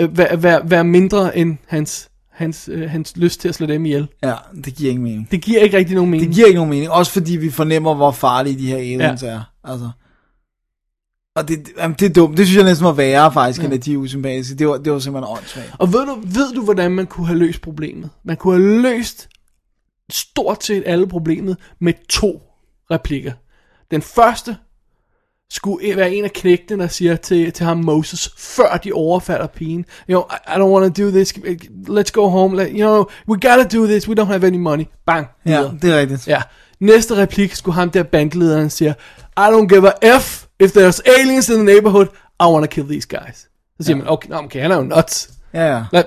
øh, 0.01 0.17
være, 0.17 0.43
være, 0.43 0.61
være 0.69 0.83
mindre 0.83 1.37
end 1.37 1.57
hans, 1.67 2.09
hans, 2.31 2.69
øh, 2.71 2.89
hans 2.89 3.17
lyst 3.17 3.41
til 3.41 3.49
at 3.49 3.55
slå 3.55 3.65
dem 3.67 3.85
ihjel. 3.85 4.07
Ja, 4.23 4.33
det 4.65 4.75
giver 4.75 4.89
ikke 4.89 5.01
mening. 5.01 5.31
Det 5.31 5.41
giver 5.41 5.59
ikke 5.61 5.77
rigtig 5.77 5.95
nogen 5.95 6.11
mening. 6.11 6.27
Det 6.27 6.35
giver 6.35 6.47
ikke 6.47 6.57
nogen 6.57 6.69
mening, 6.69 6.91
også 6.91 7.11
fordi 7.11 7.35
vi 7.35 7.49
fornemmer, 7.49 7.93
hvor 7.93 8.11
farlige 8.11 8.59
de 8.59 8.67
her 8.67 8.77
aliens 8.77 9.23
ja. 9.23 9.27
er. 9.27 9.41
Altså. 9.63 9.89
Og 11.35 11.47
det, 11.47 11.69
jamen, 11.77 11.95
det 11.99 12.09
er 12.09 12.13
dumt. 12.13 12.37
Det 12.37 12.47
synes 12.47 12.57
jeg 12.57 12.65
næsten 12.65 12.85
var 12.85 12.91
værre 12.91 13.33
faktisk, 13.33 13.61
ja. 13.61 13.65
end 13.65 13.73
at 13.73 13.85
de 13.85 13.93
er 13.93 13.97
usympatiske. 13.97 14.55
Det 14.55 14.67
var, 14.67 14.77
det 14.77 14.93
var 14.93 14.99
simpelthen 14.99 15.37
åndssvagt. 15.37 15.71
Og 15.79 15.93
ved 15.93 16.05
du, 16.05 16.21
ved 16.25 16.53
du, 16.53 16.63
hvordan 16.63 16.91
man 16.91 17.07
kunne 17.07 17.27
have 17.27 17.39
løst 17.39 17.61
problemet? 17.61 18.09
Man 18.23 18.37
kunne 18.37 18.53
have 18.53 18.81
løst 18.81 19.29
stort 20.09 20.63
set 20.63 20.83
alle 20.85 21.07
problemet 21.07 21.57
med 21.79 21.93
to 22.09 22.41
replikker. 22.91 23.31
Den 23.91 24.01
første 24.01 24.57
skulle 25.49 25.97
være 25.97 26.13
en 26.13 26.23
af 26.23 26.33
knægtene, 26.33 26.83
der 26.83 26.89
siger 26.89 27.15
til, 27.15 27.51
til 27.51 27.65
ham 27.65 27.77
Moses, 27.77 28.29
før 28.37 28.77
de 28.77 28.91
overfalder 28.91 29.47
pigen, 29.47 29.85
you 30.09 30.21
know, 30.21 30.21
I, 30.21 30.55
I 30.55 30.61
don't 30.61 30.81
want 30.81 30.95
to 30.95 31.03
do 31.03 31.11
this, 31.11 31.33
let's 31.89 32.11
go 32.11 32.27
home, 32.27 32.57
Let, 32.57 32.69
you 32.71 32.77
know, 32.77 33.05
we 33.27 33.49
gotta 33.49 33.77
do 33.77 33.85
this, 33.85 34.07
we 34.07 34.21
don't 34.21 34.25
have 34.25 34.47
any 34.47 34.57
money. 34.57 34.85
Bang. 35.05 35.27
Ja, 35.45 35.57
videre. 35.57 35.77
det 35.81 35.91
er 35.91 35.99
rigtigt. 35.99 36.27
Ja. 36.27 36.41
Næste 36.79 37.15
replik 37.15 37.55
skulle 37.55 37.75
ham 37.75 37.89
der 37.89 38.03
bandlederen 38.03 38.69
siger, 38.69 38.93
I 39.37 39.53
don't 39.53 39.67
give 39.67 40.03
a 40.03 40.17
F 40.19 40.45
if 40.61 40.71
there's 40.71 40.99
aliens 41.19 41.49
in 41.49 41.55
the 41.55 41.63
neighborhood, 41.63 42.07
I 42.39 42.45
want 42.45 42.63
to 42.63 42.75
kill 42.75 42.87
these 42.87 43.07
guys. 43.07 43.37
Så 43.77 43.85
siger 43.85 43.97
ja. 43.97 44.03
man, 44.03 44.11
okay, 44.13 44.29
nå, 44.29 44.37
okay, 44.37 44.61
han 44.61 44.71
er 44.71 44.75
jo 44.75 44.83
nuts. 44.83 45.29
Ja, 45.53 45.75
ja. 45.75 45.83
Lad, 45.93 46.03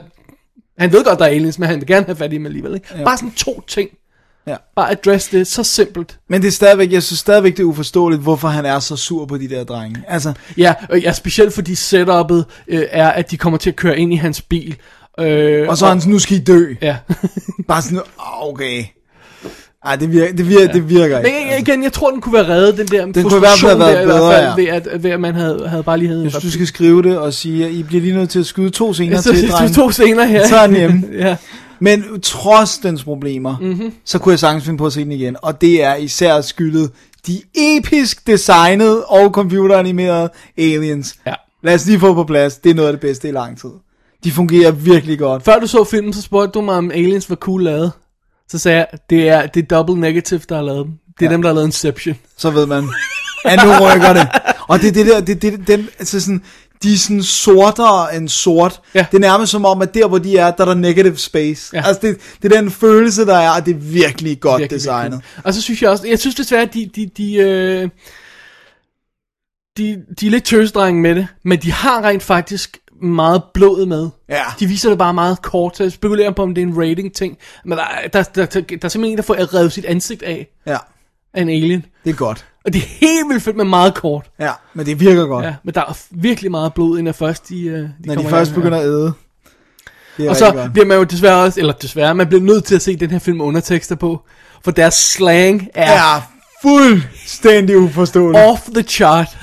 han 0.78 0.92
ved 0.92 1.04
godt, 1.04 1.18
der 1.18 1.24
er 1.24 1.28
aliens, 1.28 1.58
men 1.58 1.68
han 1.68 1.80
vil 1.80 1.86
gerne 1.86 2.06
have 2.06 2.16
fat 2.16 2.32
i 2.32 2.36
dem 2.36 2.46
alligevel. 2.46 2.74
Ikke? 2.74 2.86
Ja. 2.98 3.04
Bare 3.04 3.16
sådan 3.16 3.32
to 3.32 3.60
ting. 3.68 3.90
Ja. 4.46 4.56
Bare 4.76 4.90
address 4.90 5.28
det 5.28 5.46
så 5.46 5.62
simpelt. 5.62 6.18
Men 6.28 6.42
det 6.42 6.48
er 6.48 6.52
stadigvæk, 6.52 6.92
jeg 6.92 7.02
synes 7.02 7.18
stadigvæk, 7.18 7.52
det 7.56 7.60
er 7.60 7.64
uforståeligt, 7.66 8.22
hvorfor 8.22 8.48
han 8.48 8.66
er 8.66 8.78
så 8.78 8.96
sur 8.96 9.26
på 9.26 9.38
de 9.38 9.48
der 9.48 9.64
drenge. 9.64 10.04
Altså, 10.08 10.32
Ja, 10.56 10.74
og 10.90 11.00
ja 11.00 11.12
specielt 11.12 11.54
fordi 11.54 11.74
setupet 11.74 12.44
øh, 12.68 12.82
er, 12.90 13.08
at 13.08 13.30
de 13.30 13.36
kommer 13.36 13.58
til 13.58 13.70
at 13.70 13.76
køre 13.76 13.98
ind 13.98 14.12
i 14.12 14.16
hans 14.16 14.42
bil. 14.42 14.76
Øh, 15.20 15.68
og 15.68 15.76
så 15.76 15.84
er 15.84 15.88
han 15.88 16.00
sådan, 16.00 16.12
nu 16.12 16.18
skal 16.18 16.36
I 16.36 16.40
dø. 16.40 16.74
Ja. 16.82 16.96
Bare 17.68 17.82
sådan, 17.82 18.00
okay. 18.40 18.84
Ej, 19.84 19.96
det 19.96 20.12
virker, 20.12 20.32
det 20.36 20.48
virker, 20.48 20.64
ja. 20.66 20.72
det 20.72 20.88
virker 20.88 21.16
Men 21.16 21.26
ikke. 21.26 21.50
jeg- 21.50 21.60
igen, 21.60 21.82
jeg 21.82 21.92
tror, 21.92 22.10
den 22.10 22.20
kunne 22.20 22.32
være 22.32 22.48
reddet, 22.48 22.78
den 22.78 22.86
der 22.86 23.04
Den 23.04 23.22
kunne 23.22 23.36
i 23.36 23.38
hvert 23.38 23.58
fald 23.58 23.70
have 23.70 23.78
været 23.80 23.94
der, 23.96 24.02
i 24.02 24.04
hvert 24.04 24.16
bedre, 24.16 24.32
fald, 24.32 24.44
ja. 24.66 24.72
ved, 24.72 24.82
at, 24.92 25.02
ved 25.02 25.10
at 25.10 25.20
man 25.20 25.34
havde, 25.34 25.68
havde 25.68 25.82
bare 25.82 25.98
lige 25.98 26.08
havde 26.08 26.22
Jeg 26.22 26.30
synes, 26.30 26.44
du 26.44 26.50
skal 26.50 26.66
skrive 26.66 27.02
det 27.02 27.18
og 27.18 27.34
sige, 27.34 27.66
at 27.66 27.72
I 27.72 27.82
bliver 27.82 28.00
lige 28.02 28.14
nødt 28.14 28.30
til 28.30 28.38
at 28.38 28.46
skyde 28.46 28.70
to 28.70 28.92
scener 28.92 29.20
Så- 29.20 29.32
til, 29.34 29.50
drenge. 29.50 29.74
to 29.74 29.90
scener 29.90 30.24
her. 30.24 30.48
Så 30.48 30.56
er 30.56 30.66
den 30.66 30.76
hjemme. 30.76 31.02
ja. 31.18 31.36
Men 31.80 32.20
trods 32.22 32.78
dens 32.78 33.04
problemer, 33.04 33.56
Mhm. 33.60 33.68
mm-hmm. 33.68 33.92
så 34.04 34.18
kunne 34.18 34.30
jeg 34.32 34.38
sagtens 34.38 34.64
finde 34.64 34.78
på 34.78 34.86
at 34.86 34.92
se 34.92 35.00
den 35.04 35.12
igen. 35.12 35.36
Og 35.42 35.60
det 35.60 35.82
er 35.84 35.94
især 35.94 36.40
skyldet 36.40 36.90
de 37.26 37.40
episk 37.54 38.26
designede 38.26 39.04
og 39.04 39.30
computeranimerede 39.30 40.30
aliens. 40.58 41.14
Ja. 41.26 41.32
Lad 41.62 41.74
os 41.74 41.86
lige 41.86 42.00
få 42.00 42.14
på 42.14 42.24
plads. 42.24 42.56
Det 42.56 42.70
er 42.70 42.74
noget 42.74 42.88
af 42.88 42.92
det 42.92 43.00
bedste 43.00 43.28
i 43.28 43.32
lang 43.32 43.58
tid. 43.60 43.70
De 44.24 44.30
fungerer 44.32 44.70
virkelig 44.70 45.18
godt. 45.18 45.42
Før 45.44 45.58
du 45.58 45.66
så 45.66 45.84
filmen, 45.84 46.12
så 46.12 46.22
spurgte 46.22 46.50
du 46.52 46.60
mig, 46.60 46.74
om 46.74 46.90
aliens 46.90 47.30
var 47.30 47.36
cool 47.36 47.62
lavet. 47.62 47.92
Så 48.48 48.58
sagde 48.58 48.78
jeg, 48.78 48.86
det 49.10 49.28
er, 49.28 49.46
det 49.46 49.62
er 49.62 49.66
Double 49.66 50.00
Negative, 50.00 50.40
der 50.48 50.54
har 50.54 50.62
lavet 50.62 50.86
dem. 50.86 50.94
Det 51.18 51.26
er 51.26 51.30
ja. 51.30 51.32
dem, 51.32 51.42
der 51.42 51.48
har 51.48 51.54
lavet 51.54 51.66
Inception. 51.68 52.16
Så 52.36 52.50
ved 52.50 52.66
man, 52.66 52.88
at 53.44 53.60
nu 53.64 53.70
rykker 53.70 54.12
det. 54.12 54.28
Og 54.68 54.80
det 54.80 54.88
er 54.88 54.92
det 54.92 55.06
der, 55.06 55.20
det, 55.20 55.42
det, 55.42 55.66
den, 55.66 55.88
altså 55.98 56.20
sådan, 56.20 56.42
de 56.82 56.92
er 56.92 56.96
sådan 56.98 57.22
sortere 57.22 58.16
end 58.16 58.28
sort. 58.28 58.80
Ja. 58.94 59.06
Det 59.10 59.16
er 59.16 59.20
nærmest 59.20 59.52
som 59.52 59.64
om, 59.64 59.82
at 59.82 59.94
der 59.94 60.08
hvor 60.08 60.18
de 60.18 60.36
er, 60.36 60.50
der 60.50 60.64
er 60.64 60.68
der 60.68 60.74
negative 60.74 61.16
space. 61.18 61.70
Ja. 61.76 61.82
Altså 61.86 62.00
det, 62.02 62.18
det 62.42 62.52
er 62.52 62.60
den 62.60 62.70
følelse, 62.70 63.26
der 63.26 63.36
er, 63.36 63.50
og 63.50 63.66
det 63.66 63.74
er 63.74 63.78
virkelig 63.78 64.40
godt 64.40 64.60
Virkelig, 64.60 64.78
designet. 64.80 65.12
virkelig. 65.12 65.44
Og 65.46 65.54
så 65.54 65.62
synes 65.62 65.82
jeg 65.82 65.90
også, 65.90 66.08
jeg 66.08 66.18
synes 66.18 66.34
desværre, 66.34 66.62
at 66.62 66.74
de, 66.74 66.90
de, 66.96 67.10
de, 67.16 67.34
øh, 67.34 67.88
de, 69.76 70.02
de 70.20 70.26
er 70.26 70.30
lidt 70.30 70.44
tøsdrenge 70.44 71.00
med 71.00 71.14
det, 71.14 71.26
men 71.44 71.62
de 71.62 71.72
har 71.72 72.02
rent 72.04 72.22
faktisk 72.22 72.78
meget 73.02 73.42
blod 73.54 73.86
med. 73.86 74.08
Ja. 74.28 74.42
De 74.60 74.66
viser 74.66 74.88
det 74.88 74.98
bare 74.98 75.14
meget 75.14 75.42
kort, 75.42 75.76
så 75.76 75.82
jeg 75.82 75.92
spekulerer 75.92 76.30
på, 76.30 76.42
om 76.42 76.54
det 76.54 76.62
er 76.62 76.66
en 76.66 76.78
rating 76.78 77.12
ting. 77.14 77.38
Men 77.64 77.78
der, 77.78 77.84
der, 78.12 78.22
der, 78.22 78.46
der, 78.46 78.60
der 78.60 78.60
er 78.82 78.88
simpelthen 78.88 79.04
en, 79.04 79.16
der 79.16 79.22
får 79.22 79.54
revet 79.54 79.72
sit 79.72 79.84
ansigt 79.84 80.22
af 80.22 80.46
Ja, 80.66 80.76
af 81.34 81.42
en 81.42 81.48
alien. 81.48 81.84
det 82.04 82.10
er 82.10 82.14
godt. 82.14 82.44
Og 82.64 82.72
det 82.72 82.82
er 82.82 82.86
helt 83.00 83.28
vildt 83.28 83.42
fedt, 83.42 83.56
men 83.56 83.68
meget 83.68 83.94
kort. 83.94 84.26
Ja, 84.40 84.50
men 84.74 84.86
det 84.86 85.00
virker 85.00 85.26
godt. 85.26 85.44
Ja, 85.46 85.54
men 85.64 85.74
der 85.74 85.80
er 85.80 85.98
virkelig 86.10 86.50
meget 86.50 86.74
blod, 86.74 86.98
inden 86.98 87.14
først 87.14 87.48
de, 87.48 87.62
øh, 87.66 87.78
de 87.78 87.88
Når 88.04 88.14
de 88.14 88.28
først 88.28 88.54
begynder 88.54 88.78
at 88.78 88.84
æde. 88.84 89.12
Og 90.28 90.36
så 90.36 90.52
godt. 90.52 90.72
bliver 90.72 90.86
man 90.86 90.96
jo 90.96 91.04
desværre 91.04 91.42
også, 91.42 91.60
eller 91.60 91.72
desværre, 91.72 92.14
man 92.14 92.26
bliver 92.28 92.42
nødt 92.42 92.64
til 92.64 92.74
at 92.74 92.82
se 92.82 92.96
den 92.96 93.10
her 93.10 93.18
film 93.18 93.40
undertekster 93.40 93.94
på. 93.94 94.22
For 94.64 94.70
deres 94.70 94.94
slang 94.94 95.68
er 95.74 95.92
Ja, 95.92 96.22
fuldstændig 96.62 97.78
uforståeligt. 97.78 98.44
off 98.44 98.60
the 98.74 98.82
chart. 98.82 99.28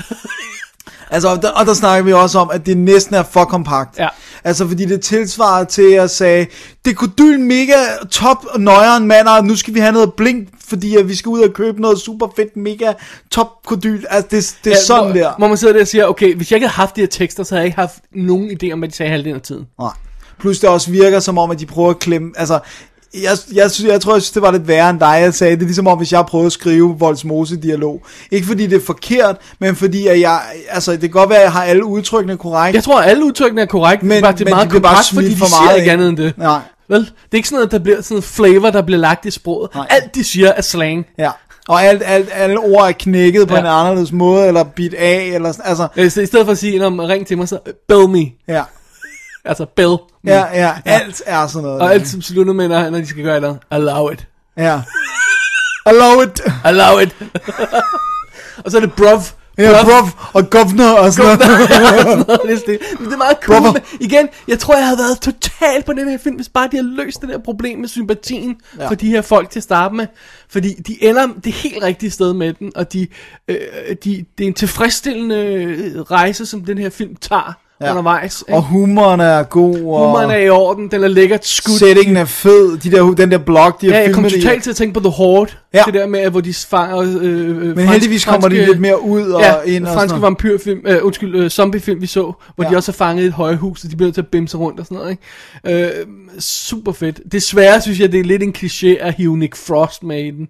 Altså, 1.11 1.29
og 1.29 1.41
der, 1.41 1.49
og 1.49 1.65
der 1.65 1.73
snakker 1.73 2.03
vi 2.03 2.13
også 2.13 2.39
om, 2.39 2.49
at 2.53 2.65
det 2.65 2.77
næsten 2.77 3.15
er 3.15 3.23
for 3.23 3.45
kompakt. 3.45 3.99
Ja. 3.99 4.07
Altså, 4.43 4.67
fordi 4.67 4.85
det 4.85 5.01
tilsvarer 5.01 5.63
til 5.63 5.91
at 5.93 6.09
sige, 6.11 6.47
det 6.85 6.95
kunne 6.95 7.11
dyl 7.17 7.39
mega 7.39 7.75
top 8.11 8.45
og 8.49 8.61
nøjeren 8.61 9.07
mand, 9.07 9.27
og 9.27 9.45
nu 9.45 9.55
skal 9.55 9.73
vi 9.73 9.79
have 9.79 9.91
noget 9.91 10.13
blink, 10.13 10.47
fordi 10.67 10.97
at 10.97 11.07
vi 11.07 11.15
skal 11.15 11.29
ud 11.29 11.41
og 11.41 11.53
købe 11.53 11.81
noget 11.81 11.99
super 11.99 12.27
fedt, 12.35 12.57
mega 12.57 12.93
top 13.31 13.47
kodyl. 13.65 14.03
Altså, 14.09 14.27
det, 14.31 14.57
det 14.63 14.71
er 14.71 14.75
ja, 14.75 14.83
sådan 14.83 15.03
hvor, 15.03 15.13
der. 15.13 15.33
Hvor 15.37 15.47
man 15.47 15.57
sidder 15.57 15.73
der 15.73 15.81
og 15.81 15.87
siger, 15.87 16.05
okay, 16.05 16.35
hvis 16.35 16.51
jeg 16.51 16.57
ikke 16.57 16.67
havde 16.67 16.75
haft 16.75 16.95
de 16.95 17.01
her 17.01 17.07
tekster, 17.07 17.43
så 17.43 17.55
havde 17.55 17.61
jeg 17.61 17.65
ikke 17.65 17.79
haft 17.79 17.95
nogen 18.15 18.51
idé 18.51 18.71
om, 18.73 18.79
hvad 18.79 18.89
de 18.89 18.95
sagde 18.95 19.11
halvdelen 19.11 19.35
af 19.35 19.41
tiden. 19.41 19.67
Nej. 19.79 19.91
Plus 20.39 20.59
det 20.59 20.69
også 20.69 20.91
virker 20.91 21.19
som 21.19 21.37
om, 21.37 21.51
at 21.51 21.59
de 21.59 21.65
prøver 21.65 21.89
at 21.89 21.99
klemme, 21.99 22.31
altså, 22.35 22.59
jeg, 23.13 23.37
jeg, 23.53 23.71
synes, 23.71 23.91
jeg 23.91 24.01
tror, 24.01 24.13
jeg 24.15 24.21
synes, 24.21 24.31
det 24.31 24.41
var 24.41 24.51
lidt 24.51 24.67
værre 24.67 24.89
end 24.89 24.99
dig, 24.99 25.17
jeg 25.21 25.33
sagde. 25.33 25.55
Det 25.55 25.61
er 25.61 25.65
ligesom 25.65 25.87
om, 25.87 25.97
hvis 25.97 26.11
jeg 26.11 26.25
prøvede 26.25 26.45
at 26.45 26.51
skrive 26.51 26.95
Voldsmose-dialog. 26.99 28.01
Ikke 28.31 28.47
fordi 28.47 28.67
det 28.67 28.75
er 28.81 28.85
forkert, 28.85 29.35
men 29.59 29.75
fordi 29.75 30.07
at 30.07 30.19
jeg, 30.19 30.41
altså, 30.69 30.91
det 30.91 30.99
kan 31.01 31.09
godt 31.09 31.29
være, 31.29 31.37
at 31.39 31.43
jeg 31.43 31.51
har 31.51 31.63
alle 31.63 31.85
udtrykkene 31.85 32.37
korrekt. 32.37 32.75
Jeg 32.75 32.83
tror, 32.83 32.99
at 33.01 33.09
alle 33.09 33.25
udtrykkene 33.25 33.61
er 33.61 33.65
korrekt, 33.65 34.03
men, 34.03 34.21
bare, 34.21 34.31
det 34.31 34.41
er 34.41 34.45
men 34.45 34.51
meget 34.53 34.67
de 34.67 34.73
kompakt, 34.73 35.09
fordi 35.13 35.29
de 35.29 35.35
for 35.37 35.45
siger 35.45 35.61
meget 35.65 35.77
ikke 35.77 35.91
ind. 35.93 36.01
andet 36.01 36.09
end 36.09 36.17
det. 36.17 36.37
Nej. 36.37 36.59
Vel? 36.89 36.99
Det 36.99 37.07
er 37.31 37.35
ikke 37.35 37.47
sådan 37.47 37.55
noget, 37.55 37.71
der 37.71 37.79
bliver 37.79 38.01
sådan 38.01 38.15
noget 38.15 38.23
flavor, 38.23 38.69
der 38.69 38.81
bliver 38.81 38.99
lagt 38.99 39.25
i 39.25 39.31
sproget. 39.31 39.69
Nej. 39.75 39.87
Alt 39.89 40.15
de 40.15 40.23
siger 40.23 40.47
er 40.51 40.61
slang. 40.61 41.05
Ja. 41.17 41.29
Og 41.67 41.83
alt, 41.83 42.01
alt, 42.05 42.29
alle 42.33 42.59
ord 42.59 42.87
er 42.87 42.91
knækket 42.91 43.47
på 43.47 43.53
Ja. 43.53 43.59
en 43.59 43.65
anderledes 43.65 44.11
måde, 44.11 44.47
eller 44.47 44.63
bit 44.63 44.93
af, 44.93 45.31
eller 45.33 45.51
sådan, 45.51 45.65
altså, 45.69 45.87
Øh, 45.97 46.05
i 46.05 46.09
stedet 46.09 46.45
for 46.45 46.51
at 46.51 46.57
sige, 46.57 46.79
"Nå, 46.79 46.89
men 46.89 47.09
ring 47.09 47.27
til 47.27 47.37
mig, 47.37 47.47
så 47.47 47.59
øh, 47.67 47.73
bill 47.87 48.09
me. 48.09 48.25
ja. 48.47 48.63
Altså 49.45 49.65
bill 49.65 49.95
me. 50.23 50.31
Ja, 50.31 50.45
ja, 50.53 50.73
alt 50.85 51.21
er 51.25 51.47
sådan 51.47 51.63
noget. 51.63 51.81
Og 51.81 51.87
der. 51.87 51.93
alt 51.93 52.07
som 52.07 52.21
slutter 52.21 52.53
med, 52.53 52.67
når, 52.67 52.89
når 52.89 52.97
de 52.97 53.07
skal 53.07 53.23
gøre 53.23 53.41
noget. 53.41 53.57
Allow 53.71 54.09
it. 54.09 54.27
Ja. 54.57 54.81
Allow 55.85 56.21
it. 56.21 56.41
Allow 56.63 56.99
it. 56.99 57.15
og 58.65 58.71
så 58.71 58.77
er 58.77 58.81
det 58.81 58.93
bruv. 58.93 59.21
Ja, 59.57 59.83
bruv 59.83 60.09
og 60.33 60.49
governor 60.49 60.99
og 60.99 61.13
sådan 61.13 61.37
noget. 61.37 61.39
det, 62.67 62.79
er 62.99 63.11
er 63.11 63.17
meget 63.17 63.37
cool. 63.41 63.61
Men 63.61 63.81
igen, 63.99 64.29
jeg 64.47 64.59
tror, 64.59 64.75
jeg 64.75 64.85
havde 64.85 64.97
været 64.97 65.21
totalt 65.21 65.85
på 65.85 65.93
den 65.93 66.09
her 66.09 66.17
film, 66.17 66.35
hvis 66.35 66.49
bare 66.49 66.67
de 66.71 66.77
havde 66.77 66.95
løst 66.95 67.21
det 67.21 67.29
der 67.29 67.37
problem 67.37 67.79
med 67.79 67.87
sympatien 67.87 68.57
ja. 68.77 68.83
Ja. 68.83 68.89
for 68.89 68.95
de 68.95 69.07
her 69.07 69.21
folk 69.21 69.49
til 69.49 69.59
at 69.59 69.63
starte 69.63 69.95
med. 69.95 70.07
Fordi 70.49 70.73
de 70.73 71.03
ender 71.03 71.27
det 71.43 71.53
helt 71.53 71.83
rigtige 71.83 72.11
sted 72.11 72.33
med 72.33 72.53
den, 72.53 72.71
og 72.75 72.93
de, 72.93 73.07
øh, 73.47 73.57
de, 74.03 74.25
det 74.37 74.43
er 74.43 74.47
en 74.47 74.53
tilfredsstillende 74.53 75.35
øh, 75.35 76.01
rejse, 76.01 76.45
som 76.45 76.65
den 76.65 76.77
her 76.77 76.89
film 76.89 77.15
tager 77.15 77.53
ja. 77.81 77.89
Undervejs. 77.89 78.43
ikke? 78.47 78.57
Og 78.57 78.63
humoren 78.63 79.19
er 79.19 79.43
god, 79.43 79.75
og 79.75 79.79
Humoren 80.05 80.31
er 80.31 80.35
i 80.37 80.49
orden, 80.49 80.91
den 80.91 81.03
er 81.03 81.07
lækkert 81.07 81.45
skudt. 81.45 81.79
settingen 81.79 82.17
er 82.17 82.25
fed. 82.25 82.77
De 82.77 82.91
der, 82.91 83.03
den 83.03 83.31
der 83.31 83.37
blog, 83.37 83.77
de 83.81 83.87
har 83.91 83.95
Ja, 83.97 84.03
jeg 84.05 84.13
kom 84.13 84.25
i. 84.25 84.29
totalt 84.29 84.63
til 84.63 84.69
at 84.69 84.75
tænke 84.75 84.93
på 84.93 84.99
The 84.99 85.09
Horde. 85.09 85.51
Ja. 85.73 85.83
Det 85.85 85.93
der 85.93 86.07
med, 86.07 86.29
hvor 86.29 86.41
de 86.41 86.53
fanger... 86.53 86.99
Øh, 86.99 87.15
øh, 87.21 87.75
Men 87.75 87.87
heldigvis 87.87 88.25
kommer 88.25 88.47
de 88.47 88.65
lidt 88.65 88.79
mere 88.79 89.01
ud 89.01 89.29
og 89.29 89.41
ja, 89.41 89.53
ind 89.65 89.85
og 89.87 89.93
franske 89.93 90.21
vampyrfilm, 90.21 90.79
øh, 90.87 91.05
undskyld, 91.05 91.35
øh, 91.35 91.49
zombiefilm 91.49 92.01
vi 92.01 92.07
så, 92.07 92.33
hvor 92.55 92.63
ja. 92.63 92.69
de 92.69 92.75
også 92.75 92.91
er 92.91 92.93
fanget 92.93 93.25
et 93.25 93.33
højhus, 93.33 93.83
og 93.83 93.91
de 93.91 93.95
bliver 93.95 94.07
nødt 94.07 94.13
til 94.15 94.21
at 94.21 94.27
bimse 94.27 94.57
rundt 94.57 94.79
og 94.79 94.85
sådan 94.85 94.97
noget, 94.97 95.17
ikke? 95.65 95.85
Øh, 95.85 96.05
super 96.39 96.91
fedt. 96.91 97.19
Desværre 97.31 97.81
synes 97.81 97.99
jeg, 97.99 98.11
det 98.11 98.19
er 98.19 98.23
lidt 98.23 98.43
en 98.43 98.53
kliché 98.57 98.87
at 99.07 99.13
hive 99.13 99.37
Nick 99.37 99.55
Frost 99.55 100.03
med 100.03 100.23
i 100.23 100.31
den. 100.31 100.47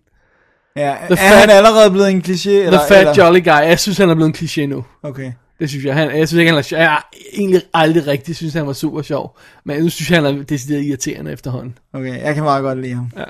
Ja, 0.75 0.81
er 0.81 0.95
The 1.07 1.15
han 1.15 1.49
fat- 1.49 1.55
allerede 1.55 1.91
blevet 1.91 2.09
en 2.11 2.23
kliché? 2.27 2.49
The 2.49 2.61
Eller, 2.63 2.79
Fat 2.87 2.99
eller? 2.99 3.25
Jolly 3.25 3.43
Guy, 3.43 3.47
jeg 3.69 3.79
synes, 3.79 3.97
han 3.97 4.09
er 4.09 4.15
blevet 4.15 4.29
en 4.29 4.35
kliché 4.47 4.65
nu. 4.65 4.83
Okay. 5.03 5.31
Det 5.61 5.69
synes 5.69 5.85
jeg. 5.85 5.93
Han, 5.95 6.17
jeg 6.17 6.27
synes 6.27 6.39
ikke, 6.39 6.51
han 6.51 6.59
er. 6.59 6.67
Jeg 6.71 6.89
har 6.89 7.09
egentlig 7.33 7.61
aldrig 7.73 8.07
rigtig 8.07 8.35
synes, 8.35 8.53
han 8.53 8.67
var 8.67 8.73
super 8.73 9.01
sjov. 9.01 9.37
Men 9.63 9.83
nu 9.83 9.89
synes 9.89 10.11
jeg, 10.11 10.21
han 10.23 10.39
er 10.39 10.43
decideret 10.43 10.83
irriterende 10.83 11.31
efterhånden. 11.31 11.77
Okay, 11.93 12.21
jeg 12.21 12.35
kan 12.35 12.43
meget 12.43 12.63
godt 12.63 12.81
lide 12.81 12.93
ham. 12.93 13.11
Ja. 13.17 13.23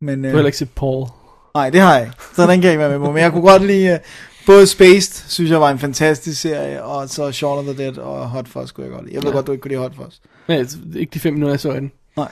Men, 0.00 0.18
Du 0.22 0.26
øh, 0.26 0.30
har 0.30 0.36
heller 0.36 0.46
ikke 0.46 0.58
set 0.58 0.70
Paul. 0.70 1.06
Nej, 1.54 1.70
det 1.70 1.80
har 1.80 1.94
jeg 1.96 2.06
ikke. 2.06 2.16
Så 2.36 2.42
den 2.42 2.48
kan 2.60 2.62
jeg 2.62 2.72
ikke 2.72 2.78
være 2.80 2.90
med 2.90 2.98
på. 2.98 3.12
Men 3.12 3.22
jeg 3.22 3.32
kunne 3.32 3.42
godt 3.50 3.66
lide... 3.66 3.86
øh, 3.92 3.98
Både 4.46 4.66
Spaced, 4.66 5.28
synes 5.28 5.50
jeg 5.50 5.60
var 5.60 5.70
en 5.70 5.78
fantastisk 5.78 6.40
serie, 6.40 6.82
og 6.84 7.08
så 7.08 7.32
Shaun 7.32 7.58
of 7.68 7.74
the 7.74 7.84
Dead 7.84 7.98
og 7.98 8.28
Hot 8.28 8.48
Fuzz 8.48 8.72
kunne 8.72 8.84
jeg 8.86 8.92
godt 8.92 9.04
lide. 9.04 9.14
Jeg 9.14 9.22
ved 9.22 9.30
Ja. 9.30 9.36
godt, 9.36 9.46
du 9.46 9.52
ikke 9.52 9.62
kunne 9.62 9.68
lide 9.70 9.80
Hot 9.80 9.92
Fuzz. 9.96 10.16
Men 10.48 10.58
altså, 10.58 10.78
ikke 10.96 11.10
de 11.14 11.20
fem 11.20 11.32
minutter, 11.32 11.52
jeg 11.52 11.60
så 11.60 11.72
den. 11.72 11.92
Nej. 12.16 12.28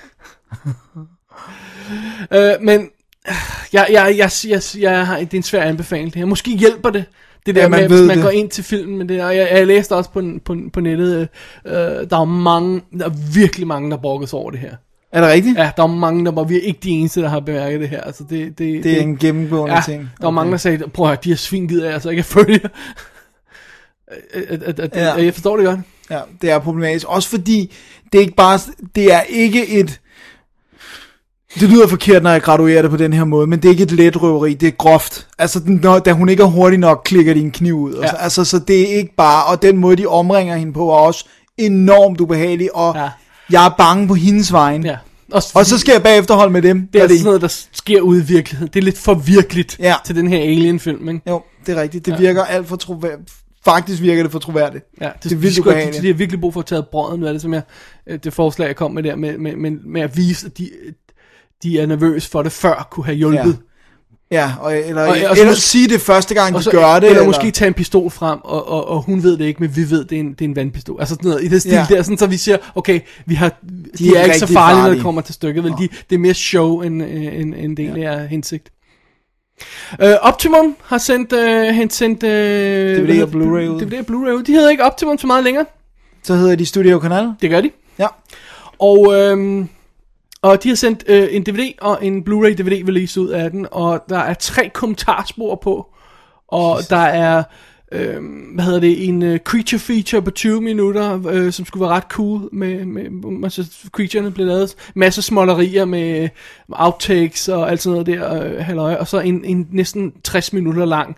Øh, 2.32 2.52
men 2.60 2.88
jeg, 3.72 3.86
jeg, 3.90 4.14
jeg, 4.18 4.30
jeg, 4.48 4.62
jeg 4.78 5.06
har, 5.06 5.18
det 5.18 5.34
er 5.34 5.36
en 5.36 5.42
svær 5.42 5.62
anbefaling 5.62 6.14
her. 6.14 6.24
Måske 6.24 6.56
hjælper 6.56 6.90
det, 6.90 7.04
det 7.46 7.54
der 7.54 7.62
Ja, 7.62 7.68
man 7.68 7.80
med, 7.80 7.88
ved 7.88 8.06
man 8.06 8.16
det. 8.16 8.24
går 8.24 8.30
ind 8.30 8.50
til 8.50 8.64
filmen 8.64 8.98
med 8.98 9.06
det. 9.06 9.24
Og 9.24 9.36
jeg, 9.36 9.48
jeg 9.52 9.66
læste 9.66 9.96
også 9.96 10.10
på, 10.10 10.22
på, 10.44 10.56
på 10.72 10.80
nettet, 10.80 11.28
øh, 11.66 11.72
der 11.74 12.20
er 12.20 12.24
mange, 12.24 12.80
der 12.98 13.04
er 13.04 13.32
virkelig 13.34 13.66
mange, 13.66 13.90
der 13.90 13.96
brokkes 13.96 14.32
over 14.32 14.50
det 14.50 14.60
her. 14.60 14.74
Er 15.12 15.20
det 15.20 15.30
rigtigt? 15.30 15.58
Ja, 15.58 15.70
der 15.76 15.82
er 15.82 15.86
mange, 15.86 16.24
der 16.24 16.32
var 16.32 16.44
vi 16.44 16.56
er 16.56 16.60
ikke 16.60 16.80
de 16.82 16.90
eneste, 16.90 17.20
der 17.22 17.28
har 17.28 17.40
bemærket 17.40 17.80
det 17.80 17.88
her. 17.88 18.00
Altså, 18.00 18.24
det, 18.30 18.58
det, 18.58 18.84
Det 18.84 18.96
er 18.96 19.00
en 19.00 19.16
gennemgående 19.16 19.74
ja, 19.74 19.80
ting. 19.86 20.10
Der 20.20 20.26
var 20.26 20.30
mange, 20.30 20.52
der 20.52 20.58
sagde, 20.58 20.78
prøv 20.88 21.06
at 21.06 21.10
høre, 21.10 21.18
de 21.24 21.28
har 21.28 21.36
svinget 21.36 21.80
af, 21.82 21.92
altså 21.92 22.10
ikke 22.10 22.20
at 22.20 22.24
følge. 22.24 22.60
At, 24.48 24.62
at, 24.62 24.80
at, 24.80 24.96
ja. 24.96 25.14
Jeg 25.14 25.34
forstår 25.34 25.56
det 25.56 25.66
godt. 25.66 25.80
Ja, 26.10 26.20
det 26.42 26.50
er 26.50 26.58
problematisk. 26.58 27.06
Også 27.08 27.28
fordi, 27.28 27.74
det 28.12 28.18
er 28.18 28.22
ikke 28.22 28.34
bare, 28.34 28.58
det 28.94 29.12
er 29.12 29.20
ikke 29.20 29.68
et, 29.68 30.00
det 31.60 31.68
lyder 31.68 31.86
forkert, 31.86 32.22
når 32.22 32.30
jeg 32.30 32.42
graduerer 32.42 32.82
det 32.82 32.90
på 32.90 32.96
den 32.96 33.12
her 33.12 33.24
måde, 33.24 33.46
men 33.46 33.58
det 33.58 33.64
er 33.64 33.70
ikke 33.70 33.82
et 33.82 33.92
let 33.92 34.22
røveri, 34.22 34.54
det 34.54 34.66
er 34.66 34.70
groft. 34.72 35.26
Altså, 35.38 35.60
når, 35.66 35.98
da 35.98 36.12
hun 36.12 36.28
ikke 36.28 36.42
er 36.42 36.46
hurtig 36.46 36.78
nok, 36.78 37.02
klikker 37.04 37.34
de 37.34 37.40
en 37.40 37.50
kniv 37.50 37.78
ud. 37.78 37.94
Ja. 37.94 38.00
Ja. 38.06 38.16
Altså, 38.22 38.44
så 38.44 38.58
det 38.58 38.80
er 38.92 38.96
ikke 38.96 39.14
bare, 39.16 39.44
og 39.44 39.62
den 39.62 39.76
måde, 39.76 39.96
de 39.96 40.06
omringer 40.06 40.56
hende 40.56 40.72
på, 40.72 40.88
er 40.90 40.94
også 40.94 41.24
enormt 41.58 42.20
ubehagelig, 42.20 42.76
og 42.76 42.94
ja. 42.96 43.08
Jeg 43.50 43.66
er 43.66 43.70
bange 43.78 44.08
på 44.08 44.14
hendes 44.14 44.52
vegne. 44.52 44.88
Ja. 44.88 44.96
Også 45.32 45.50
Og 45.54 45.66
så 45.66 45.78
skal 45.78 45.92
jeg 45.92 46.02
bagefter 46.02 46.34
holde 46.34 46.52
med 46.52 46.62
dem. 46.62 46.88
det 46.92 46.94
er 46.94 46.98
når 46.98 47.02
altså 47.02 47.16
sådan 47.18 47.24
noget, 47.24 47.40
der 47.42 47.48
sker 47.72 48.00
ude 48.00 48.20
i 48.20 48.24
virkeligheden. 48.24 48.70
Det 48.74 48.80
er 48.80 48.84
lidt 48.84 48.98
for 48.98 49.14
virkeligt 49.14 49.76
Ja. 49.80 49.94
til 50.04 50.16
den 50.16 50.28
her 50.28 50.38
Alien-film, 50.38 51.08
ikke? 51.08 51.20
Jo, 51.30 51.42
det 51.66 51.76
er 51.78 51.82
rigtigt. 51.82 52.06
Det 52.06 52.12
Ja. 52.12 52.16
virker 52.18 52.44
alt 52.44 52.68
for 52.68 52.76
troværdigt. 52.76 53.32
Faktisk 53.64 54.02
virker 54.02 54.22
det 54.22 54.32
for 54.32 54.38
troværdigt. 54.38 54.84
Ja, 55.00 55.04
det, 55.06 55.14
Det 55.24 55.32
er 55.32 55.36
vildt 55.36 55.56
de, 55.56 55.70
de, 55.98 56.02
de 56.02 56.06
har 56.06 56.14
virkelig 56.14 56.40
brug 56.40 56.52
for 56.52 56.60
at 56.60 56.66
tage 56.66 56.82
brøden 56.92 57.22
ud 57.22 57.26
af 57.28 57.34
det, 57.34 57.42
som 57.42 57.54
jeg, 57.54 57.62
øh, 58.06 58.18
det 58.24 58.32
forslag, 58.32 58.66
jeg 58.66 58.76
kom 58.76 58.90
med 58.90 59.02
der, 59.02 59.16
med, 59.16 59.38
med, 59.38 59.56
med, 59.56 59.70
med 59.70 60.02
at 60.02 60.16
vise, 60.16 60.46
at 60.46 60.58
de, 60.58 60.70
de 61.62 61.80
er 61.80 61.86
nervøse 61.86 62.30
for 62.30 62.42
det, 62.42 62.52
før 62.52 62.88
kunne 62.90 63.04
have 63.04 63.16
hjulpet. 63.16 63.58
Ja, 64.30 64.52
og, 64.60 64.78
eller, 64.78 65.02
Og- 65.02 65.08
og, 65.08 65.16
så 65.36 65.42
eller 65.42 65.52
mås- 65.52 65.60
sige 65.60 65.88
det 65.88 66.00
første 66.00 66.34
gang, 66.34 66.54
de 66.56 66.62
så, 66.62 66.70
gør 66.70 66.86
det. 66.86 66.94
eller, 66.96 67.08
eller 67.10 67.24
måske 67.24 67.50
tage 67.50 67.66
en 67.68 67.74
pistol 67.74 68.10
frem, 68.10 68.38
og, 68.44 68.68
og, 68.68 68.88
og 68.88 69.02
hun 69.02 69.22
ved 69.22 69.38
det 69.38 69.44
ikke, 69.44 69.60
men 69.62 69.76
vi 69.76 69.90
ved, 69.90 70.04
det 70.04 70.16
er 70.16 70.20
en, 70.20 70.30
det 70.32 70.40
er 70.40 70.44
en 70.44 70.56
vandpistol. 70.56 70.96
Altså 71.00 71.14
sådan 71.14 71.28
noget 71.30 71.44
i 71.44 71.48
det 71.48 71.60
stil 71.60 71.72
Ja. 71.72 71.86
ja. 71.90 71.96
der, 71.96 72.02
sådan, 72.02 72.18
så 72.18 72.26
vi 72.26 72.36
siger, 72.36 72.56
okay, 72.74 73.00
vi 73.26 73.34
har, 73.34 73.48
de, 73.48 73.84
de 73.98 74.16
er 74.16 74.20
er, 74.20 74.24
ikke 74.24 74.38
så 74.38 74.44
rigtig 74.44 74.54
farlige, 74.54 74.76
når 74.76 74.82
farlige. 74.82 74.94
det 74.96 75.02
kommer 75.02 75.20
til 75.20 75.34
stykket. 75.34 75.64
Vel? 75.64 75.72
De, 75.72 75.88
det 76.10 76.14
er 76.14 76.18
mere 76.18 76.34
show, 76.34 76.80
end, 76.80 77.02
øh, 77.02 77.10
end, 77.40 77.54
end 77.54 77.76
det 77.76 77.82
egentlig 77.84 78.04
er 78.04 78.26
hensigt. 78.26 78.68
Uh, 80.02 80.08
Optimum 80.20 80.76
har 80.84 80.98
sendt, 80.98 81.32
uh, 81.32 81.76
han 81.76 81.90
sendt 81.90 82.22
uh, 82.22 82.28
DVD 82.28 83.22
og 83.22 83.28
Blu-ray 83.28 83.68
ud. 83.68 83.80
DVD 83.80 83.98
og 83.98 84.04
Blu-ray. 84.10 84.44
De 84.46 84.52
hedder 84.52 84.70
ikke 84.70 84.84
Optimum 84.84 85.18
så 85.18 85.26
meget 85.26 85.44
længere. 85.44 85.66
Så 86.22 86.34
hedder 86.34 86.56
de 86.56 86.66
Studio 86.66 86.98
Kanal. 86.98 87.28
Det 87.42 87.50
gør 87.50 87.60
de. 87.60 87.70
Ja. 87.98 88.06
Og, 88.78 89.14
øhm, 89.14 89.68
og 90.42 90.62
de 90.62 90.68
har 90.68 90.76
sendt 90.76 91.04
øh, 91.06 91.28
en 91.30 91.42
DVD 91.42 91.72
og 91.80 92.06
en 92.06 92.24
Blu-ray 92.28 92.54
DVD 92.54 92.88
release 92.88 93.20
ud 93.20 93.28
af 93.28 93.50
den, 93.50 93.66
og 93.70 94.04
der 94.08 94.18
er 94.18 94.34
tre 94.34 94.68
kommentarspor 94.68 95.54
på, 95.54 95.94
og 96.48 96.78
der 96.90 96.96
er, 96.96 97.42
øh, 97.92 98.16
hvad 98.54 98.64
hedder 98.64 98.80
det, 98.80 99.08
en 99.08 99.22
øh, 99.22 99.38
creature 99.38 99.78
feature 99.78 100.22
på 100.22 100.30
20 100.30 100.60
minutter, 100.60 101.26
øh, 101.28 101.52
som 101.52 101.64
skulle 101.64 101.80
være 101.80 101.90
ret 101.96 102.06
cool, 102.10 102.48
med, 102.52 102.84
med, 102.84 103.10
med 103.10 103.44
altså, 103.44 103.88
creaturerne 103.92 104.30
blev 104.30 104.46
lavet, 104.46 104.74
masse 104.94 105.22
smålerier 105.22 105.84
med 105.84 106.28
outtakes 106.68 107.48
og 107.48 107.70
alt 107.70 107.82
sådan 107.82 107.92
noget 107.92 108.06
der, 108.06 108.42
øh, 108.42 108.64
halløj, 108.64 108.94
og 108.94 109.08
så 109.08 109.20
en, 109.20 109.44
en 109.44 109.68
næsten 109.70 110.12
60 110.24 110.52
minutter 110.52 110.84
lang 110.84 111.16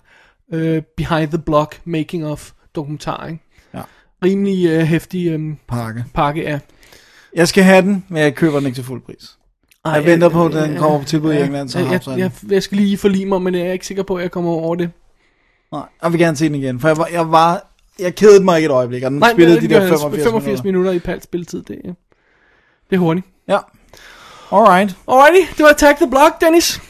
øh, 0.52 0.82
behind 0.96 1.28
the 1.28 1.38
block 1.38 1.80
making 1.84 2.26
of 2.26 2.50
dokumentar, 2.74 3.26
ikke? 3.26 3.42
Ja. 3.74 3.82
Rimelig 4.24 4.66
øh, 4.66 4.82
hæftig 4.82 5.28
øh, 5.28 5.54
Pakke. 5.68 6.04
pakke, 6.14 6.42
ja. 6.42 6.58
Jeg 7.34 7.48
skal 7.48 7.64
have 7.64 7.82
den, 7.82 8.04
men 8.08 8.22
jeg 8.22 8.34
køber 8.34 8.56
den 8.58 8.66
ikke 8.66 8.76
til 8.76 8.84
fuld 8.84 9.02
pris. 9.02 9.36
Jeg 9.84 10.04
venter 10.04 10.28
på, 10.28 10.46
at 10.46 10.52
den 10.52 10.76
kommer 10.76 10.98
på 10.98 11.04
tilbud 11.04 11.32
i 11.32 11.40
England, 11.40 11.68
så 11.68 11.78
jeg, 11.78 12.00
jeg 12.06 12.18
jeg, 12.18 12.30
jeg, 12.50 12.62
skal 12.62 12.76
lige 12.78 12.98
forlige 12.98 13.26
mig, 13.26 13.42
men 13.42 13.54
jeg 13.54 13.62
er 13.66 13.72
ikke 13.72 13.86
sikker 13.86 14.02
på, 14.02 14.16
at 14.16 14.22
jeg 14.22 14.30
kommer 14.30 14.50
over 14.50 14.74
det. 14.74 14.90
Nej, 15.72 15.82
jeg 16.02 16.12
vil 16.12 16.20
gerne 16.20 16.36
se 16.36 16.44
den 16.44 16.54
igen, 16.54 16.80
for 16.80 16.88
jeg 16.88 16.96
var, 16.96 17.08
jeg 17.12 17.30
var 17.32 17.70
jeg 17.98 18.14
kedede 18.14 18.44
mig 18.44 18.56
ikke 18.58 18.66
et 18.66 18.70
øjeblik, 18.72 19.02
og 19.02 19.10
den 19.10 19.18
Nej, 19.18 19.32
spillede 19.32 19.60
de 19.60 19.68
der 19.68 19.80
gør 19.80 19.88
85, 19.88 20.22
85 20.24 20.44
minutter. 20.44 20.62
minutter 20.64 20.92
i 20.92 20.98
palt 20.98 21.24
spilletid, 21.24 21.62
det, 21.62 21.76
er- 21.84 21.92
det 22.90 22.96
er 22.96 22.98
hurtigt. 22.98 23.26
Ja. 23.48 23.58
Alright. 24.52 24.96
Alrighty, 25.08 25.52
det 25.56 25.62
var 25.62 25.68
Attack 25.70 25.98
the 25.98 26.10
Block, 26.10 26.40
Dennis. 26.40 26.80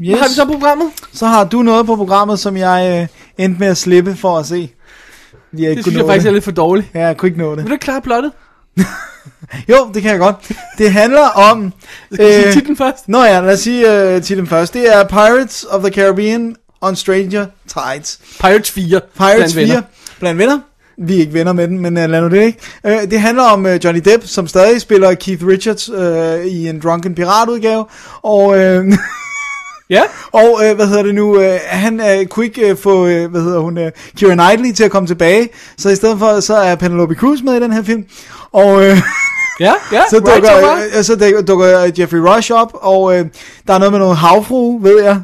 Yes. 0.00 0.08
Hvad 0.08 0.18
har 0.18 0.28
vi 0.28 0.34
så 0.34 0.44
på 0.44 0.52
programmet? 0.52 0.90
Så 1.12 1.26
har 1.26 1.44
du 1.44 1.62
noget 1.62 1.86
på 1.86 1.96
programmet, 1.96 2.38
som 2.38 2.56
jeg 2.56 3.08
øh, 3.38 3.44
endte 3.44 3.60
med 3.60 3.68
at 3.68 3.76
slippe 3.76 4.16
for 4.16 4.38
at 4.38 4.46
se. 4.46 4.70
Jeg 5.58 5.76
Det 5.76 5.84
synes 5.84 5.98
jeg 5.98 6.06
faktisk 6.06 6.24
er 6.26 6.30
det. 6.30 6.32
lidt 6.32 6.44
for 6.44 6.50
dårligt. 6.52 6.86
Ja, 6.94 7.06
jeg 7.06 7.16
kunne 7.16 7.26
ikke 7.28 7.38
nå 7.38 7.48
Vil 7.50 7.58
det. 7.58 7.66
du 7.66 7.72
ikke 7.72 7.82
klare 7.82 8.00
plottet? 8.02 8.32
Jo, 9.70 9.90
det 9.94 10.02
kan 10.02 10.10
jeg 10.10 10.18
godt. 10.18 10.36
Det 10.78 10.92
handler 10.92 11.22
om... 11.22 11.72
Skal 12.12 12.26
vi 12.26 12.32
sige 12.32 12.52
titlen 12.52 12.76
først? 12.76 13.08
Nå 13.08 13.24
ja, 13.24 13.40
lad 13.40 13.52
os 13.52 13.60
sige 13.60 14.14
uh, 14.16 14.22
titlen 14.22 14.46
først. 14.46 14.74
Det 14.74 14.94
er 14.96 15.04
Pirates 15.04 15.64
of 15.70 15.82
the 15.82 15.92
Caribbean 15.92 16.56
on 16.80 16.96
Stranger 16.96 17.46
Tides. 17.68 18.18
Pirates 18.40 18.70
4. 18.70 19.00
Pirates 19.16 19.54
blandt 19.54 19.56
venner. 19.56 19.74
4 19.74 19.82
blandt 20.20 20.38
venner. 20.38 20.58
Vi 20.98 21.14
er 21.16 21.20
ikke 21.20 21.32
venner 21.34 21.52
med 21.52 21.68
den, 21.68 21.78
men 21.78 21.96
uh, 21.96 22.04
lad 22.04 22.20
nu 22.20 22.28
det 22.28 22.42
ikke. 22.42 22.58
Uh, 22.84 23.10
det 23.10 23.20
handler 23.20 23.42
om 23.42 23.66
uh, 23.66 23.84
Johnny 23.84 24.00
Depp, 24.04 24.26
som 24.26 24.46
stadig 24.46 24.80
spiller 24.80 25.14
Keith 25.14 25.46
Richards 25.46 25.90
uh, 25.90 26.46
i 26.46 26.68
en 26.68 26.80
drunken 26.80 27.14
piratudgave. 27.14 27.84
Og, 28.22 28.46
uh, 28.46 28.94
Ja, 29.90 30.02
og 30.32 30.60
uh, 30.70 30.76
hvad 30.76 30.86
hedder 30.86 31.02
det 31.02 31.14
nu, 31.14 31.36
uh, 31.36 31.44
han 31.66 32.00
uh, 32.00 32.26
kunne 32.26 32.46
ikke 32.46 32.72
uh, 32.72 32.78
få, 32.78 33.02
uh, 33.02 33.24
hvad 33.24 33.42
hedder 33.42 33.58
hun, 33.60 33.78
uh, 33.78 33.84
Keira 34.18 34.34
Knightley 34.34 34.72
til 34.72 34.84
at 34.84 34.90
komme 34.90 35.06
tilbage. 35.06 35.48
Så 35.78 35.88
i 35.88 35.96
stedet 35.96 36.18
for, 36.18 36.40
så 36.40 36.56
er 36.56 36.74
Penelope 36.74 37.14
Cruz 37.14 37.40
med 37.42 37.54
i 37.54 37.60
den 37.60 37.72
her 37.72 37.82
film. 37.82 38.04
Og... 38.54 38.74
Uh, 38.74 38.98
ja, 39.60 39.72
ja. 39.92 40.02
så 40.10 40.18
dukker, 40.18 40.76
right. 40.76 40.96
øh, 40.98 41.04
så 41.04 41.16
dukker, 41.16 41.42
dukker 41.42 41.80
øh, 41.82 42.00
Jeffrey 42.00 42.18
Rush 42.18 42.52
op, 42.52 42.70
og 42.74 43.18
øh, 43.18 43.26
der 43.66 43.74
er 43.74 43.78
noget 43.78 43.92
med 43.92 43.98
noget 44.00 44.16
havfru, 44.16 44.78
ved 44.78 45.02
jeg. 45.02 45.20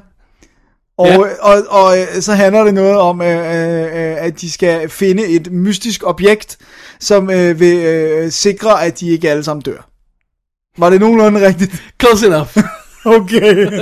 Og, 0.99 1.07
Ja. 1.07 1.13
ja. 1.13 1.19
og, 1.41 1.63
og 1.69 1.99
øh, 1.99 2.07
så 2.23 2.33
handler 2.33 2.65
det 2.65 2.75
noget 2.75 2.97
om, 2.97 3.23
øh, 3.23 3.39
øh, 3.39 4.17
at 4.25 4.41
de 4.41 4.51
skal 4.51 4.89
finde 4.89 5.27
et 5.27 5.53
mystisk 5.53 6.03
objekt, 6.07 6.59
som 7.01 7.31
øh, 7.31 7.61
vil 7.61 7.77
øh, 7.79 8.31
sikre, 8.33 8.85
at 8.85 9.01
de 9.01 9.09
ikke 9.09 9.31
alle 9.31 9.45
sammen 9.45 9.63
dør. 9.63 9.89
Var 10.79 10.91
det 10.91 11.01
nogenlunde 11.01 11.47
rigtigt? 11.47 11.83
Close 12.01 12.27
enough. 12.27 12.57
Okay. 13.05 13.67
uh, 13.67 13.75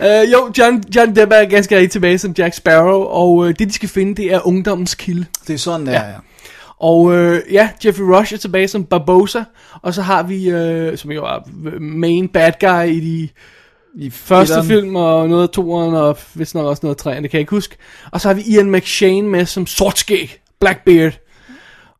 jo, 0.32 0.52
John, 0.58 0.82
John 0.96 1.16
Depp 1.16 1.32
er 1.32 1.44
ganske 1.44 1.76
rigtig 1.76 1.90
tilbage 1.90 2.18
som 2.18 2.34
Jack 2.38 2.54
Sparrow, 2.54 3.00
og 3.00 3.32
uh, 3.34 3.48
det 3.48 3.58
de 3.58 3.72
skal 3.72 3.88
finde, 3.88 4.14
det 4.22 4.32
er 4.32 4.46
ungdommens 4.46 4.94
kilde. 4.94 5.26
det 5.46 5.54
er 5.54 5.58
sådan, 5.58 5.86
der, 5.86 5.92
Ja. 5.92 5.98
ja. 6.00 6.08
ja. 6.08 6.14
Og 6.82 7.14
øh, 7.16 7.40
ja, 7.52 7.68
Jeffrey 7.84 8.04
Rush 8.04 8.34
er 8.34 8.38
tilbage 8.38 8.68
som 8.68 8.84
Barbosa, 8.84 9.42
og 9.82 9.94
så 9.94 10.02
har 10.02 10.22
vi, 10.22 10.50
øh, 10.50 10.98
som 10.98 11.10
jo 11.12 11.24
er 11.24 11.38
main 11.80 12.28
bad 12.28 12.52
guy 12.60 12.86
i 12.92 13.00
de 13.00 13.28
I 13.94 14.10
første 14.10 14.52
etteren. 14.52 14.68
film, 14.68 14.96
og 14.96 15.28
noget 15.28 15.42
af 15.42 15.48
toeren, 15.48 15.94
og 15.94 16.18
vist 16.34 16.54
nok 16.54 16.66
også 16.66 16.80
noget 16.82 16.94
af 16.94 16.98
træerne, 17.00 17.22
det 17.22 17.30
kan 17.30 17.38
jeg 17.38 17.40
ikke 17.40 17.50
huske. 17.50 17.76
Og 18.12 18.20
så 18.20 18.28
har 18.28 18.34
vi 18.34 18.42
Ian 18.42 18.70
McShane 18.70 19.22
med 19.22 19.46
som 19.46 19.66
sortskæg, 19.66 20.38
Blackbeard. 20.60 21.12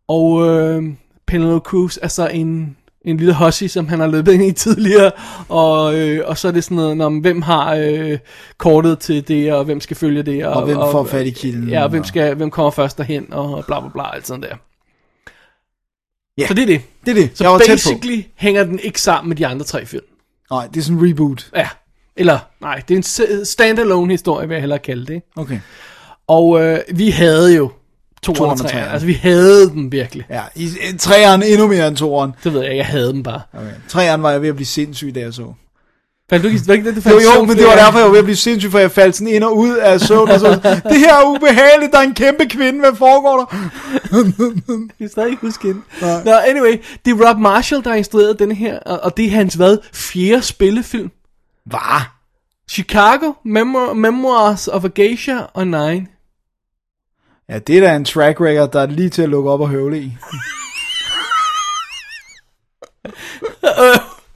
Og 0.08 0.46
øh, 0.48 0.82
Penelope 1.26 1.64
Cruz 1.68 1.98
er 2.02 2.08
så 2.08 2.28
en, 2.28 2.76
en 3.04 3.16
lille 3.16 3.34
hussy, 3.44 3.64
som 3.64 3.88
han 3.88 4.00
har 4.00 4.06
løbet 4.06 4.32
ind 4.32 4.42
i 4.42 4.52
tidligere. 4.52 5.10
Og, 5.48 5.98
øh, 5.98 6.20
og 6.26 6.38
så 6.38 6.48
er 6.48 6.52
det 6.52 6.64
sådan 6.64 6.76
noget, 6.76 7.00
om 7.00 7.18
hvem 7.18 7.42
har 7.42 7.74
øh, 7.74 8.18
kortet 8.58 8.98
til 8.98 9.28
det, 9.28 9.52
og 9.52 9.64
hvem 9.64 9.80
skal 9.80 9.96
følge 9.96 10.22
det. 10.22 10.46
Og, 10.46 10.52
Og 10.54 10.64
hvem 10.64 10.76
får 10.76 11.04
fat 11.04 11.26
i 11.26 11.30
kilden, 11.30 11.68
Ja, 11.68 11.82
og 11.82 11.88
hvem, 11.90 12.00
og- 12.00 12.06
skal, 12.06 12.34
hvem 12.34 12.50
kommer 12.50 12.70
først 12.70 12.98
derhen, 12.98 13.26
og 13.32 13.64
bla 13.66 13.80
bla 13.80 13.88
bla, 13.88 14.14
alt 14.14 14.26
sådan 14.26 14.42
der. 14.42 14.54
Ja. 16.38 16.46
Så 16.48 16.54
det 16.54 16.62
er 16.62 16.66
det. 16.66 16.80
Det 17.04 17.10
er 17.10 17.14
det. 17.14 17.30
Så 17.34 17.44
jeg 17.44 17.50
var 17.52 17.58
tæt 17.58 17.66
på. 17.66 17.70
basically 17.72 18.22
hænger 18.36 18.64
den 18.64 18.78
ikke 18.78 19.00
sammen 19.00 19.28
med 19.28 19.36
de 19.36 19.46
andre 19.46 19.64
tre 19.64 19.86
film. 19.86 20.04
Nej, 20.50 20.66
det 20.66 20.76
er 20.80 20.84
sådan 20.84 20.98
en 20.98 21.08
reboot. 21.10 21.50
Ja. 21.56 21.68
Eller, 22.16 22.38
nej, 22.60 22.82
det 22.88 22.94
er 22.94 22.96
en 22.98 23.02
s- 23.02 23.48
standalone 23.48 24.12
historie, 24.12 24.48
vil 24.48 24.54
jeg 24.54 24.60
hellere 24.62 24.78
kalde 24.78 25.06
det. 25.06 25.14
ikke? 25.14 25.26
Okay. 25.36 25.58
Og 26.26 26.62
øh, 26.64 26.78
vi 26.94 27.10
havde 27.10 27.54
jo 27.56 27.70
to 28.22 28.32
Toeren 28.32 28.50
og 28.52 28.58
treeren. 28.70 28.88
Altså, 28.92 29.06
vi 29.06 29.12
havde 29.12 29.70
dem 29.70 29.92
virkelig. 29.92 30.24
Ja, 30.30 30.42
i, 30.54 30.64
i 30.64 30.96
træeren 30.98 31.42
endnu 31.42 31.66
mere 31.66 31.88
end 31.88 31.96
toeren. 31.96 32.32
Det 32.44 32.52
ved 32.54 32.62
jeg, 32.64 32.76
jeg 32.76 32.86
havde 32.86 33.12
dem 33.12 33.22
bare. 33.22 33.40
Okay. 33.54 33.72
Træeren 33.88 34.22
var 34.22 34.30
jeg 34.30 34.42
ved 34.42 34.48
at 34.48 34.54
blive 34.54 34.66
sindssyg, 34.66 35.14
da 35.14 35.20
jeg 35.20 35.34
så. 35.34 35.52
Fandt 36.32 36.44
du 36.44 36.48
ikke, 36.48 36.66
var 36.66 36.74
ikke 36.74 36.94
det, 36.94 37.04
du 37.04 37.10
Jo, 37.10 37.14
fandt 37.16 37.24
jo, 37.24 37.32
sjovt 37.32 37.48
men 37.48 37.56
det 37.58 37.66
var 37.66 37.74
derfor, 37.74 37.98
jeg 37.98 38.06
var 38.06 38.10
ved 38.10 38.18
at 38.18 38.24
blive 38.24 38.36
sindssyg, 38.36 38.70
for 38.70 38.78
jeg 38.78 38.90
faldt 38.90 39.16
sådan 39.16 39.34
ind 39.34 39.44
og 39.44 39.56
ud 39.56 39.76
af 39.76 40.00
søvn. 40.00 40.30
Og 40.30 40.40
så, 40.40 40.50
det 40.90 40.98
her 40.98 41.14
er 41.14 41.24
ubehageligt, 41.24 41.92
der 41.92 41.98
er 41.98 42.02
en 42.02 42.14
kæmpe 42.14 42.48
kvinde, 42.48 42.80
hvad 42.80 42.96
foregår 42.96 43.36
der? 43.38 43.56
Jeg 44.76 44.88
kan 44.98 45.08
stadig 45.08 45.30
ikke 45.30 45.40
huske 45.46 45.66
hende. 45.66 45.80
Nå, 46.24 46.32
anyway, 46.32 46.76
det 47.04 47.10
er 47.10 47.28
Rob 47.28 47.38
Marshall, 47.38 47.84
der 47.84 47.90
har 47.90 47.96
instrueret 47.96 48.38
den 48.38 48.52
her, 48.52 48.78
og, 48.78 49.16
det 49.16 49.24
er 49.26 49.30
hans, 49.30 49.54
hvad, 49.54 49.78
fjerde 49.94 50.42
spillefilm. 50.42 51.10
Hvad? 51.66 52.00
Chicago, 52.70 53.32
Memo- 53.46 53.92
Memoirs 53.92 54.68
of 54.68 54.84
a 54.84 54.88
Geisha 54.94 55.38
og 55.54 55.66
Nine. 55.66 56.06
Ja, 57.48 57.58
det 57.58 57.76
er 57.78 57.80
da 57.80 57.96
en 57.96 58.04
track 58.04 58.40
record, 58.40 58.72
der 58.72 58.80
er 58.80 58.86
lige 58.86 59.08
til 59.08 59.22
at 59.22 59.28
lukke 59.28 59.50
op 59.50 59.60
og 59.60 59.68
høvle 59.68 59.98
i. 59.98 60.12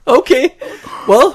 Okay, 0.05 0.49
well, 1.07 1.33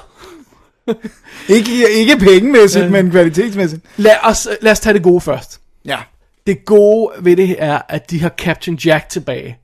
Ikke, 1.49 1.91
ikke 1.93 2.17
pengemæssigt, 2.19 2.91
men 2.91 3.11
kvalitetsmæssigt. 3.11 3.83
lad 3.97 4.15
os, 4.23 4.49
lad 4.63 4.73
os 4.73 4.81
tage 4.81 4.95
det 4.95 5.03
gode 5.03 5.21
først. 5.21 5.61
Ja. 5.85 5.99
Det 6.47 6.65
gode 6.65 7.11
ved 7.21 7.37
det 7.37 7.57
er, 7.59 7.81
at 7.89 8.11
de 8.11 8.21
har 8.21 8.29
Captain 8.29 8.77
Jack 8.77 9.09
tilbage, 9.09 9.59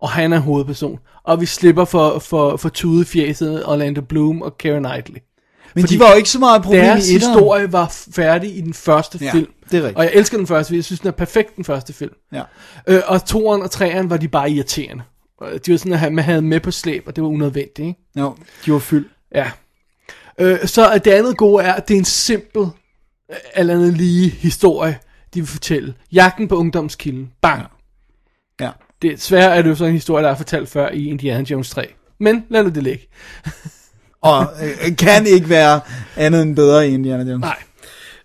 og 0.00 0.10
han 0.10 0.32
er 0.32 0.38
hovedperson, 0.38 0.98
og 1.24 1.40
vi 1.40 1.46
slipper 1.46 1.84
for, 1.84 2.18
for, 2.18 2.56
for 2.56 2.68
tudefjæset 2.68 3.66
Orlando 3.66 4.00
Bloom 4.00 4.42
og 4.42 4.58
Keira 4.58 4.78
Knightley. 4.78 5.18
Men 5.74 5.82
Fordi 5.82 5.94
de 5.94 6.00
var 6.00 6.10
jo 6.10 6.16
ikke 6.16 6.28
så 6.28 6.38
meget 6.38 6.62
problem 6.62 6.82
Deres 6.84 7.10
i 7.10 7.14
etteren. 7.14 7.32
historie 7.34 7.72
var 7.72 7.94
færdig 8.12 8.56
i 8.56 8.60
den 8.60 8.74
første 8.74 9.18
Ja, 9.20 9.32
film. 9.32 9.52
det 9.70 9.72
er 9.78 9.82
rigtigt. 9.82 9.96
Og 9.98 10.04
jeg 10.04 10.12
elsker 10.14 10.36
den 10.36 10.46
første, 10.46 10.76
jeg 10.76 10.84
synes, 10.84 11.00
den 11.00 11.08
er 11.08 11.12
perfekt, 11.12 11.56
den 11.56 11.64
første 11.64 11.92
film. 11.92 12.12
Ja. 12.32 12.42
Øh, 12.86 13.00
og 13.06 13.24
toeren 13.24 13.62
og 13.62 13.70
treeren 13.70 14.10
var 14.10 14.16
de 14.16 14.28
bare 14.28 14.50
irriterende. 14.50 15.02
Og 15.40 15.66
De 15.66 15.70
var 15.70 15.78
sådan, 15.78 15.92
at 15.92 16.12
man 16.12 16.24
havde 16.24 16.42
med 16.42 16.60
på 16.60 16.70
slæb, 16.70 17.02
og 17.06 17.16
det 17.16 17.22
var 17.24 17.28
unødvendigt, 17.30 17.78
ikke? 17.78 18.00
Jo, 18.16 18.34
de 18.66 18.72
var 18.72 18.78
fyldt. 18.78 19.08
Ja. 19.34 19.50
Øh, 20.40 20.66
så 20.66 20.98
det 21.04 21.10
andet 21.10 21.36
gode 21.36 21.64
er, 21.64 21.72
at 21.72 21.88
det 21.88 21.94
er 21.94 21.98
en 21.98 22.04
simpel, 22.04 22.62
øh, 23.30 23.36
alt 23.54 23.70
andet 23.70 23.94
lige 23.94 24.30
historie, 24.30 24.98
de 25.34 25.40
vil 25.40 25.48
fortælle. 25.48 25.94
Jagten 26.12 26.48
på 26.48 26.56
ungdomskilden. 26.56 27.30
Bang. 27.42 27.62
Ja. 28.60 28.66
Ja. 28.66 28.70
Det, 29.02 29.32
er 29.32 29.62
det 29.62 29.70
jo 29.70 29.74
så 29.74 29.84
en 29.84 29.92
historie, 29.92 30.24
der 30.24 30.30
er 30.30 30.36
fortalt 30.36 30.68
før 30.68 30.88
i 30.88 31.08
Indiana 31.08 31.44
Jones 31.50 31.70
3. 31.70 31.88
Men 32.20 32.44
lad 32.48 32.62
nu 32.62 32.68
det 32.68 32.82
ligge. 32.82 33.06
Og 34.20 34.46
øh, 34.62 34.96
kan 34.96 35.26
ikke 35.26 35.48
være 35.48 35.80
andet 36.16 36.42
end 36.42 36.56
bedre 36.56 36.88
i 36.88 36.94
Indiana 36.94 37.30
Jones. 37.30 37.40
Nej. 37.40 37.56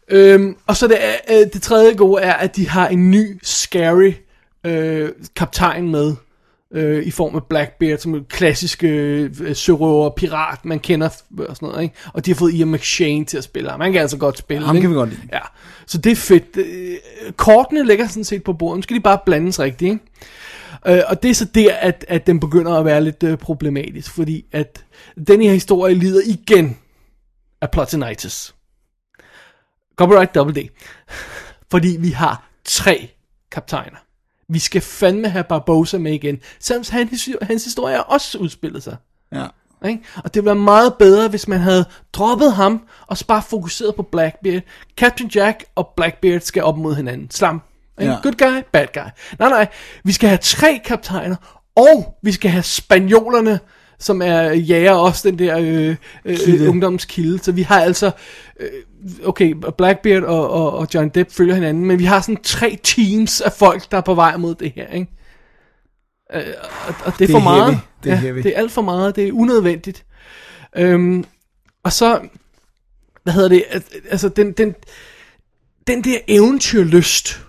Øhm, 0.10 0.56
og 0.68 0.77
så 0.77 0.88
det, 0.88 0.98
er, 1.06 1.14
øh, 1.30 1.48
det 1.53 1.61
tredje 1.61 1.94
gode 1.94 2.22
er, 2.22 2.34
at 2.34 2.56
de 2.56 2.69
har 2.69 2.88
en 2.88 3.11
ny, 3.11 3.40
scary 3.44 4.11
øh, 4.65 5.10
kaptajn 5.35 5.90
med. 5.90 6.15
Øh, 6.73 7.03
I 7.07 7.11
form 7.11 7.35
af 7.35 7.43
Blackbeard, 7.43 7.97
som 7.97 8.15
en 8.15 8.25
klassisk 8.29 8.83
øh, 8.83 9.55
sørøver, 9.55 10.09
pirat, 10.09 10.65
man 10.65 10.79
kender 10.79 11.09
f- 11.09 11.45
og 11.49 11.55
sådan 11.55 11.67
noget. 11.69 11.83
Ikke? 11.83 11.95
Og 12.13 12.25
de 12.25 12.31
har 12.31 12.35
fået 12.35 12.53
Ian 12.53 12.71
McShane 12.71 13.25
til 13.25 13.37
at 13.37 13.43
spille 13.43 13.69
ham. 13.69 13.81
Han 13.81 13.91
kan 13.91 14.01
altså 14.01 14.17
godt 14.17 14.37
spille. 14.37 14.65
Ham 14.65 14.75
ikke? 14.75 14.83
kan 14.83 14.89
vi 14.89 14.95
godt 14.95 15.09
lide. 15.09 15.21
Ja, 15.33 15.39
så 15.85 15.97
det 15.97 16.11
er 16.11 16.15
fedt. 16.15 16.57
Øh, 16.57 16.97
Kortene 17.35 17.85
ligger 17.85 18.07
sådan 18.07 18.23
set 18.23 18.43
på 18.43 18.53
bordet. 18.53 18.77
Nu 18.77 18.81
skal 18.81 18.95
de 18.95 19.01
bare 19.01 19.19
blandes 19.25 19.59
rigtigt, 19.59 19.91
ikke? 19.91 20.97
Øh, 20.97 21.03
og 21.07 21.23
det 21.23 21.31
er 21.31 21.35
så 21.35 21.45
der, 21.45 21.73
at, 21.73 22.05
at 22.07 22.27
den 22.27 22.39
begynder 22.39 22.73
at 22.73 22.85
være 22.85 23.03
lidt 23.03 23.23
øh, 23.23 23.37
problematisk, 23.37 24.11
fordi 24.11 24.45
at 24.51 24.85
den 25.27 25.41
her 25.41 25.51
historie 25.51 25.95
lider 25.95 26.21
igen 26.25 26.77
af 27.61 27.71
plotinitis. 27.71 28.55
Copyright 29.95 30.35
Double 30.35 30.61
D. 30.61 30.69
Fordi 31.71 31.97
vi 31.99 32.09
har 32.09 32.49
tre 32.65 33.09
kaptajner. 33.51 33.97
Vi 34.53 34.59
skal 34.59 34.81
fandme 34.81 35.30
have 35.30 35.43
Barbosa 35.43 35.97
med 35.97 36.13
igen, 36.13 36.39
selvom 36.59 36.84
hans, 36.91 37.30
hans 37.41 37.63
historie 37.63 38.03
også 38.03 38.38
udspillet 38.38 38.84
sig. 38.84 38.95
Ja. 39.31 39.45
Ikke? 39.85 40.03
Og 40.15 40.23
det 40.23 40.35
ville 40.35 40.45
være 40.45 40.55
meget 40.55 40.93
bedre, 40.99 41.27
hvis 41.27 41.47
man 41.47 41.59
havde 41.59 41.85
droppet 42.13 42.53
ham, 42.53 42.88
og 43.07 43.17
så 43.17 43.27
bare 43.27 43.41
fokuseret 43.41 43.95
på 43.95 44.01
Blackbeard. 44.01 44.61
Captain 44.97 45.31
Jack 45.35 45.65
og 45.75 45.93
Blackbeard 45.95 46.41
skal 46.41 46.63
op 46.63 46.77
mod 46.77 46.95
hinanden. 46.95 47.31
Slam. 47.31 47.61
Ikke? 48.01 48.11
Ja. 48.11 48.19
Good 48.23 48.34
guy, 48.34 48.63
bad 48.71 48.88
guy. 48.93 49.09
Nej, 49.39 49.49
nej. 49.49 49.67
Vi 50.03 50.11
skal 50.11 50.30
have 50.30 50.39
tre 50.41 50.81
kaptajner, 50.85 51.35
og 51.75 52.17
vi 52.21 52.31
skal 52.31 52.51
have 52.51 52.63
spanjolerne, 52.63 53.59
som 53.99 54.21
er 54.21 54.41
jager 54.53 54.91
også 54.91 55.29
den 55.29 55.39
der 55.39 55.57
øh, 55.59 55.95
øh, 56.25 56.37
Kilde. 56.37 56.69
ungdomskilde. 56.69 57.39
Så 57.43 57.51
vi 57.51 57.61
har 57.61 57.81
altså, 57.81 58.11
øh, 58.59 58.69
okay, 59.23 59.55
Blackbeard 59.77 60.23
og, 60.23 60.49
og, 60.49 60.71
og 60.73 60.87
John 60.93 61.09
Depp 61.09 61.31
følger 61.31 61.55
hinanden, 61.55 61.85
men 61.85 61.99
vi 61.99 62.03
har 62.05 62.21
sådan 62.21 62.41
tre 62.43 62.77
teams 62.83 63.41
af 63.41 63.51
folk, 63.51 63.91
der 63.91 63.97
er 63.97 64.01
på 64.01 64.13
vej 64.13 64.37
mod 64.37 64.55
det 64.55 64.71
her, 64.75 64.87
ikke? 64.87 65.07
Øh, 66.33 66.41
og, 66.87 66.95
og 67.05 67.13
det 67.19 67.21
er 67.21 67.27
Det 67.27 67.29
er 67.29 67.31
for 67.31 67.39
meget. 67.39 67.65
heavy. 67.65 67.77
Det 68.03 68.11
er 68.11 68.15
ja, 68.15 68.21
heavy. 68.21 68.37
det 68.37 68.45
er 68.45 68.57
alt 68.59 68.71
for 68.71 68.81
meget. 68.81 69.15
Det 69.15 69.27
er 69.27 69.31
unødvendigt. 69.33 70.05
Øhm, 70.77 71.25
og 71.83 71.93
så, 71.93 72.19
hvad 73.23 73.33
hedder 73.33 73.49
det, 73.49 73.63
al- 73.69 73.83
altså 74.09 74.29
den, 74.29 74.51
den, 74.51 74.75
den 75.87 76.03
der 76.03 76.17
eventyrlyst, 76.27 77.41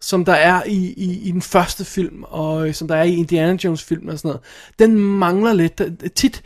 som 0.00 0.24
der 0.24 0.32
er 0.32 0.62
i, 0.66 0.94
i, 0.96 1.28
i 1.28 1.30
den 1.30 1.42
første 1.42 1.84
film, 1.84 2.22
og 2.22 2.68
øh, 2.68 2.74
som 2.74 2.88
der 2.88 2.96
er 2.96 3.02
i 3.02 3.14
Indiana 3.14 3.58
Jones 3.64 3.82
film 3.84 4.08
og 4.08 4.18
sådan 4.18 4.28
noget, 4.28 4.40
den 4.78 4.98
mangler 4.98 5.52
lidt. 5.52 5.82
Tit 6.14 6.42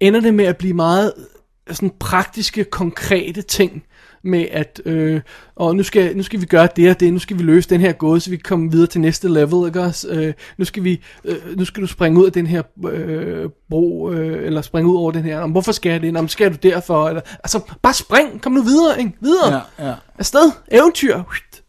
ender 0.00 0.20
det 0.20 0.34
med 0.34 0.44
at 0.44 0.56
blive 0.56 0.74
meget 0.74 1.12
øh, 1.16 1.74
sådan 1.74 1.92
praktiske, 2.00 2.64
konkrete 2.64 3.42
ting, 3.42 3.84
med 4.24 4.46
at, 4.50 4.80
øh, 4.84 5.20
og 5.56 5.76
nu 5.76 5.82
skal, 5.82 6.16
nu 6.16 6.22
skal 6.22 6.40
vi 6.40 6.46
gøre 6.46 6.68
det 6.76 6.90
og 6.90 7.00
det, 7.00 7.12
nu 7.12 7.18
skal 7.18 7.38
vi 7.38 7.42
løse 7.42 7.70
den 7.70 7.80
her 7.80 7.92
gåde, 7.92 8.20
så 8.20 8.30
vi 8.30 8.36
kan 8.36 8.42
komme 8.42 8.70
videre 8.70 8.86
til 8.86 9.00
næste 9.00 9.28
level, 9.28 9.66
ikke 9.66 9.80
også? 9.80 10.08
Øh, 10.08 10.34
nu, 10.58 10.64
skal 10.64 10.84
vi, 10.84 11.02
øh, 11.24 11.56
nu 11.56 11.64
skal 11.64 11.82
du 11.82 11.86
springe 11.86 12.20
ud 12.20 12.26
af 12.26 12.32
den 12.32 12.46
her 12.46 12.62
øh, 12.88 13.48
bro, 13.70 14.10
øh, 14.10 14.46
eller 14.46 14.62
springe 14.62 14.90
ud 14.90 14.96
over 14.96 15.12
den 15.12 15.22
her, 15.22 15.40
men 15.40 15.52
hvorfor 15.52 15.72
skal 15.72 15.92
jeg 15.92 16.02
det? 16.02 16.12
Men 16.12 16.28
skal 16.28 16.52
du 16.52 16.56
derfor? 16.62 17.08
Eller, 17.08 17.20
altså, 17.44 17.60
bare 17.82 17.94
spring, 17.94 18.42
kom 18.42 18.52
nu 18.52 18.62
videre, 18.62 18.98
ikke? 18.98 19.12
Videre 19.20 19.62
Ja, 19.78 19.88
ja. 19.88 19.94
afsted, 20.18 20.52
eventyr, 20.72 21.22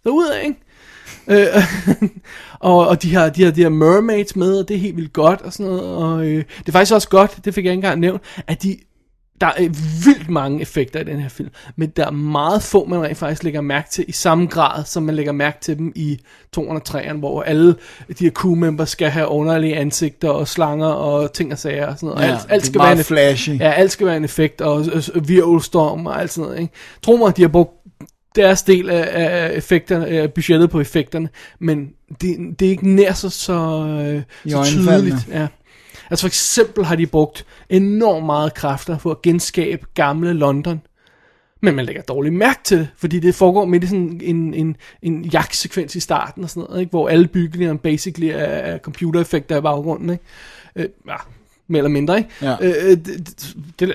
derudad, 0.04 0.42
ikke? 0.44 0.60
Øh, 1.30 1.48
og, 2.60 2.88
og 2.88 3.04
de 3.04 3.16
har, 3.16 3.30
de 3.30 3.44
har 3.44 3.52
de 3.52 3.62
her 3.62 3.70
mermaids 3.70 4.36
med, 4.36 4.60
og 4.60 4.68
det 4.68 4.76
er 4.76 4.80
helt 4.80 4.96
vildt 4.96 5.14
godt, 5.14 5.42
og 5.42 5.54
sådan 5.54 5.66
noget, 5.66 5.84
og 5.84 6.26
øh, 6.26 6.44
det 6.60 6.68
er 6.68 6.72
faktisk 6.72 6.94
også 6.94 7.10
godt, 7.10 7.46
det 7.46 7.54
fik 7.54 7.66
jeg 7.66 7.72
ikke 7.72 7.78
engang 7.78 8.00
nævnt, 8.00 8.22
at 8.48 8.64
de, 8.64 8.78
der 9.42 9.48
er 9.48 9.70
vildt 10.06 10.30
mange 10.30 10.62
effekter 10.62 11.00
i 11.00 11.04
den 11.04 11.20
her 11.20 11.30
film, 11.30 11.50
men 11.76 11.90
der 11.90 12.06
er 12.06 12.12
meget 12.12 12.64
få, 12.64 12.86
man 12.86 13.04
rent 13.04 13.18
faktisk 13.18 13.44
lægger 13.44 13.62
mærke 13.62 13.90
til 13.90 14.06
i 14.08 14.12
samme 14.12 14.48
grad, 14.48 14.86
som 14.86 15.04
man 15.04 15.16
lægger 15.16 15.32
mærke 15.32 15.58
til 15.62 15.78
dem 15.78 15.92
i 15.96 16.20
203'eren, 16.58 17.18
hvor 17.18 17.42
alle 17.42 17.76
de 18.20 18.24
her 18.24 18.32
crew 18.32 18.56
members 18.56 18.90
skal 18.90 19.10
have 19.10 19.28
underlige 19.28 19.76
ansigter 19.76 20.30
og 20.30 20.48
slanger 20.48 20.88
og 20.88 21.34
ting 21.34 21.52
og 21.52 21.58
sager 21.58 21.88
og 21.88 21.96
sådan 21.96 22.10
noget. 22.10 22.22
Ja, 22.22 22.32
alt, 22.32 22.46
alt 22.50 22.66
skal 22.66 22.82
være 22.82 22.92
en, 22.92 23.04
flashy. 23.04 23.60
Ja, 23.60 23.72
alt 23.72 23.92
skal 23.92 24.08
være 24.08 24.18
en 24.18 24.24
effekt, 24.24 24.62
og 24.62 24.86
øh, 24.86 25.04
øh, 25.16 25.28
virvelstorm 25.28 26.06
og 26.06 26.22
alt 26.22 26.32
sådan 26.32 26.48
noget, 26.48 26.62
ikke? 26.62 26.74
Tro 27.02 27.16
mig, 27.16 27.38
de 27.38 27.42
har 27.42 27.50
brugt 27.50 27.79
deres 28.36 28.64
del 28.64 28.90
af, 28.90 29.10
af 29.12 29.58
effekterne, 29.58 30.08
af 30.08 30.34
budgettet 30.34 30.70
på 30.70 30.80
effekterne, 30.80 31.30
men 31.60 31.90
det, 32.22 32.60
det 32.60 32.66
er 32.66 32.70
ikke 32.70 32.90
nær 32.90 33.14
så, 33.14 33.30
så, 33.30 33.54
øh, 33.54 34.22
så 34.44 34.50
Iøjnefaldende. 34.50 35.10
tydeligt. 35.10 35.28
Ja. 35.30 35.48
Altså 36.10 36.24
for 36.24 36.28
eksempel 36.28 36.86
har 36.86 36.96
de 36.96 37.08
brugt 37.08 37.46
enormt 37.70 38.26
meget 38.26 38.54
kræfter 38.54 38.98
for 38.98 39.12
at 39.12 39.22
genskabe 39.22 39.86
gamle 39.94 40.34
London, 40.34 40.82
men 41.62 41.76
man 41.76 41.86
lægger 41.86 42.02
dårligt 42.02 42.36
mærke 42.36 42.60
til 42.64 42.78
det, 42.78 42.88
fordi 42.98 43.20
det 43.20 43.36
foregår 43.36 43.66
midt 43.66 43.84
i 43.84 43.88
sådan 43.88 44.22
en, 44.24 44.54
en, 44.54 44.76
en 45.02 45.26
jagtsekvens 45.26 45.96
i 45.96 46.00
starten 46.00 46.44
og 46.44 46.50
sådan 46.50 46.64
noget, 46.70 46.80
ikke? 46.80 46.90
hvor 46.90 47.10
alle 47.10 47.28
bygningerne 47.28 47.80
basically 47.80 48.28
er, 48.28 48.38
er 48.38 48.78
computereffekter 48.78 49.58
i 49.58 49.62
baggrunden. 49.62 50.10
Ikke? 50.10 50.24
Øh, 50.76 50.88
ja, 51.08 51.16
mere 51.68 51.80
eller 51.80 51.90
mindre, 51.90 52.18
ikke? 52.18 52.30
Ja. 52.42 52.56
Øh, 52.62 52.74
øh, 52.84 52.98
det, 52.98 53.06
det, 53.06 53.56
det 53.80 53.94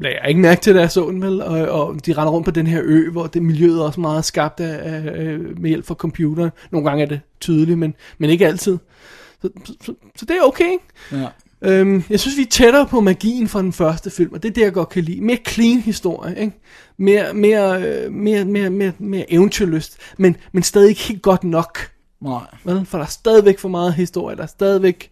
lagde 0.00 0.18
jeg 0.20 0.28
ikke 0.28 0.40
mærke 0.40 0.60
til, 0.60 0.74
da 0.74 0.80
jeg 0.80 0.90
så 0.90 1.10
den, 1.10 1.22
vel? 1.22 1.42
Og, 1.42 1.68
og 1.68 2.06
de 2.06 2.12
render 2.12 2.32
rundt 2.32 2.44
på 2.44 2.50
den 2.50 2.66
her 2.66 2.80
ø, 2.84 3.10
hvor 3.10 3.26
det 3.26 3.42
miljøet 3.42 3.78
er 3.78 3.82
også 3.82 4.00
meget 4.00 4.24
skabt 4.24 4.60
af, 4.60 5.02
af, 5.14 5.38
med 5.38 5.68
hjælp 5.68 5.86
fra 5.86 5.94
computeren. 5.94 6.50
Nogle 6.70 6.88
gange 6.88 7.04
er 7.04 7.08
det 7.08 7.20
tydeligt, 7.40 7.78
men, 7.78 7.94
men 8.18 8.30
ikke 8.30 8.46
altid. 8.46 8.78
Så, 9.42 9.48
så, 9.64 9.94
så 10.16 10.24
det 10.24 10.36
er 10.36 10.42
okay. 10.42 10.72
Ja. 11.12 11.26
Øhm, 11.62 12.04
jeg 12.10 12.20
synes, 12.20 12.36
vi 12.36 12.42
er 12.42 12.46
tættere 12.50 12.86
på 12.86 13.00
magien 13.00 13.48
fra 13.48 13.62
den 13.62 13.72
første 13.72 14.10
film, 14.10 14.32
og 14.32 14.42
det 14.42 14.48
er 14.48 14.52
det, 14.52 14.62
jeg 14.62 14.72
godt 14.72 14.88
kan 14.88 15.04
lide. 15.04 15.20
Mere 15.20 15.38
clean 15.48 15.80
historie, 15.80 16.40
ikke? 16.40 16.52
Mere, 16.96 17.34
mere, 17.34 17.82
øh, 17.82 18.12
mere, 18.12 18.44
mere, 18.44 18.70
mere, 18.70 18.92
mere 18.98 19.32
eventyrlyst, 19.32 19.98
men, 20.18 20.36
men 20.52 20.62
stadig 20.62 20.88
ikke 20.88 21.00
helt 21.00 21.22
godt 21.22 21.44
nok. 21.44 21.78
Nej. 22.20 22.46
Vel? 22.64 22.86
For 22.86 22.98
der 22.98 23.04
er 23.04 23.08
stadigvæk 23.08 23.58
for 23.58 23.68
meget 23.68 23.94
historie, 23.94 24.36
der 24.36 24.42
er 24.42 24.46
stadigvæk 24.46 25.10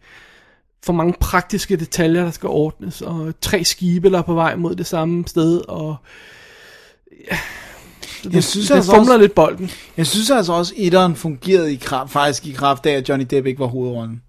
for 0.85 0.93
mange 0.93 1.15
praktiske 1.21 1.77
detaljer, 1.77 2.25
der 2.25 2.31
skal 2.31 2.49
ordnes, 2.49 3.01
og 3.03 3.35
tre 3.41 3.65
skibe, 3.65 4.11
der 4.11 4.19
er 4.19 4.23
på 4.23 4.35
vej 4.35 4.57
mod 4.57 4.75
det 4.75 4.87
samme 4.87 5.25
sted, 5.27 5.61
og... 5.69 5.97
Ja, 7.31 7.37
Jeg 8.33 8.45
synes 8.45 8.67
det 8.69 8.75
altså 8.75 8.91
fumler 8.93 9.13
også- 9.13 9.19
lidt 9.21 9.35
bolden. 9.35 9.71
Jeg 9.97 10.07
synes 10.07 10.31
altså 10.31 10.53
også, 10.53 10.75
at 10.79 10.85
etteren 10.87 11.17
fungerede 11.17 11.73
i 11.73 11.77
kraft, 11.77 12.13
faktisk 12.13 12.47
i 12.47 12.53
kraft 12.53 12.87
af, 12.87 12.93
at 12.93 13.09
Johnny 13.09 13.27
Depp 13.31 13.47
ikke 13.47 13.59
var 13.61 13.67
hovedrollen. 13.67 14.23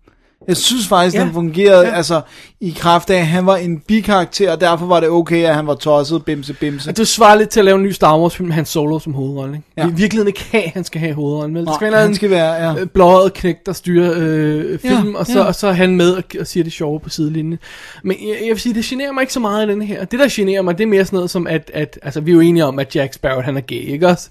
Jeg 0.47 0.57
synes 0.57 0.87
faktisk, 0.87 1.15
Ja. 1.15 1.21
den 1.23 1.33
fungerede 1.33 1.87
Ja. 1.87 1.95
altså, 1.95 2.21
i 2.61 2.75
kraft 2.77 3.09
af, 3.09 3.17
at 3.19 3.27
han 3.27 3.45
var 3.45 3.55
en 3.55 3.79
bikarakter, 3.79 4.51
og 4.51 4.61
derfor 4.61 4.85
var 4.85 4.99
det 4.99 5.09
okay, 5.09 5.43
at 5.45 5.55
han 5.55 5.67
var 5.67 5.75
tosset, 5.75 6.25
bimse, 6.25 6.53
bimse. 6.53 6.89
Og 6.89 6.97
det 6.97 7.07
svarer 7.07 7.35
lidt 7.35 7.49
til 7.49 7.59
at 7.59 7.65
lave 7.65 7.75
en 7.77 7.83
ny 7.83 7.91
Star 7.91 8.17
Wars 8.19 8.35
film 8.35 8.47
med 8.47 8.55
Han 8.55 8.65
Solo 8.65 8.99
som 8.99 9.13
hovedrolle, 9.13 9.55
ikke? 9.55 9.67
Ja. 9.77 9.87
I 9.87 9.91
virkeligheden 9.91 10.27
ikke 10.27 10.45
have, 10.51 10.63
han 10.73 10.83
skal 10.83 11.01
have 11.01 11.13
hovedrollen, 11.13 11.53
men 11.53 11.65
det 11.65 11.75
skal 11.75 11.91
være 11.91 12.01
han 12.01 12.09
en 12.09 12.15
skal 12.15 12.29
være, 12.29 12.53
ja. 12.53 12.79
øh, 12.79 12.87
blåret 12.87 13.33
knæk, 13.33 13.55
der 13.65 13.73
styrer 13.73 14.13
øh, 14.17 14.79
film, 14.79 15.11
Ja, 15.11 15.17
og, 15.19 15.25
så, 15.25 15.39
ja. 15.39 15.43
og 15.45 15.55
så 15.55 15.67
er 15.67 15.71
han 15.73 15.95
med 15.95 16.11
og, 16.13 16.23
og 16.39 16.47
siger 16.47 16.63
det 16.63 16.73
sjove 16.73 16.99
på 16.99 17.09
sidelinjen. 17.09 17.59
Men 18.03 18.17
jeg, 18.21 18.35
jeg 18.41 18.49
vil 18.49 18.59
sige, 18.59 18.73
det 18.75 18.85
generer 18.85 19.11
mig 19.11 19.21
ikke 19.21 19.33
så 19.33 19.39
meget 19.39 19.67
i 19.67 19.71
den 19.71 19.81
her. 19.81 20.05
Det, 20.05 20.19
der 20.19 20.27
generer 20.31 20.61
mig, 20.61 20.77
det 20.77 20.83
er 20.83 20.87
mere 20.87 21.05
sådan 21.05 21.17
noget 21.17 21.29
som, 21.29 21.47
at, 21.47 21.71
at 21.73 21.99
altså, 22.03 22.21
vi 22.21 22.31
er 22.31 22.35
jo 22.35 22.41
enige 22.41 22.65
om, 22.65 22.79
at 22.79 22.95
Jack 22.95 23.13
Sparrow, 23.13 23.41
han 23.41 23.57
er 23.57 23.61
gay, 23.61 23.75
ikke 23.93 24.07
også? 24.07 24.29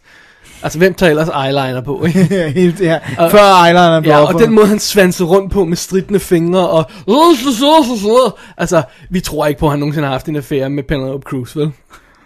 Altså, 0.62 0.78
hvem 0.78 0.94
tager 0.94 1.10
ellers 1.10 1.28
eyeliner 1.28 1.80
på, 1.80 2.04
ikke? 2.04 2.28
Ja, 2.36 2.48
helt, 2.48 2.80
ja. 2.80 2.98
Og- 3.18 3.30
Før 3.30 3.64
eyelineren 3.64 4.02
blev 4.02 4.12
Ja, 4.12 4.18
og 4.34 4.40
den 4.40 4.52
måde, 4.52 4.66
han 4.66 4.78
svanser 4.78 5.24
rundt 5.24 5.52
på 5.52 5.64
med 5.64 5.76
stridende 5.76 6.20
fingre, 6.20 6.68
og... 6.68 6.84
Altså, 8.56 8.82
vi 9.10 9.20
tror 9.20 9.46
ikke 9.46 9.60
på, 9.60 9.66
at 9.66 9.70
han 9.72 9.78
nogensinde 9.78 10.06
har 10.06 10.12
haft 10.12 10.26
en 10.26 10.36
affære 10.36 10.70
med 10.70 10.82
Penelope 10.82 11.22
Cruz, 11.24 11.56
vel? 11.56 11.70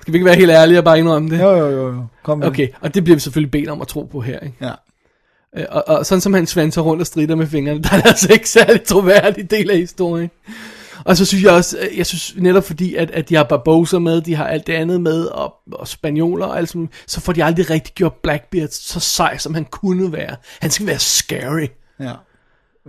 Skal 0.00 0.12
vi 0.12 0.16
ikke 0.16 0.26
være 0.26 0.34
helt 0.36 0.50
ærlige 0.50 0.78
og 0.78 0.84
bare 0.84 0.98
indrømme 0.98 1.30
det? 1.30 1.40
Jo, 1.40 1.50
jo, 1.56 1.66
jo, 1.70 1.86
jo. 1.88 2.04
Kom 2.22 2.38
med. 2.38 2.46
Okay, 2.46 2.68
og 2.80 2.94
det 2.94 3.04
bliver 3.04 3.16
vi 3.16 3.20
selvfølgelig 3.20 3.50
bedt 3.50 3.68
om 3.68 3.80
at 3.80 3.88
tro 3.88 4.02
på 4.12 4.20
her, 4.20 4.38
ikke? 4.40 4.56
Ja. 4.60 4.70
Øh, 5.56 5.64
Og, 5.70 5.84
og 5.88 6.06
sådan 6.06 6.20
som 6.20 6.34
han 6.34 6.46
svanser 6.46 6.82
rundt 6.82 7.00
og 7.00 7.06
strider 7.06 7.34
med 7.34 7.46
fingrene, 7.46 7.82
der 7.82 7.88
er 7.92 7.96
det 7.96 8.06
altså 8.06 8.32
ikke 8.32 8.48
særlig 8.50 8.82
troværdig 8.82 9.50
del 9.50 9.70
af 9.70 9.76
historien. 9.78 10.30
Og 11.06 11.16
så 11.16 11.24
synes 11.24 11.44
jeg 11.44 11.52
også, 11.52 11.78
øh, 11.78 11.98
jeg 11.98 12.06
synes 12.06 12.34
netop 12.36 12.64
fordi, 12.64 12.94
at, 12.94 13.10
at 13.10 13.28
de 13.28 13.34
har 13.34 13.44
Barbosa 13.44 13.98
med, 13.98 14.20
de 14.20 14.34
har 14.34 14.46
alt 14.46 14.66
det 14.66 14.72
andet 14.72 15.00
med, 15.00 15.24
og, 15.24 15.54
og 15.72 15.88
spanioler 15.88 16.46
og 16.46 16.58
alt 16.58 16.68
sådan, 16.68 16.88
så 17.06 17.20
får 17.20 17.32
de 17.32 17.44
aldrig 17.44 17.70
rigtig 17.70 17.94
gjort 17.94 18.14
Blackbeard 18.14 18.68
så 18.68 19.00
sej, 19.00 19.38
som 19.38 19.54
han 19.54 19.64
kunne 19.64 20.12
være. 20.12 20.36
Han 20.60 20.70
skal 20.70 20.86
være 20.86 20.98
scary. 20.98 21.66
Ja. 22.00 22.12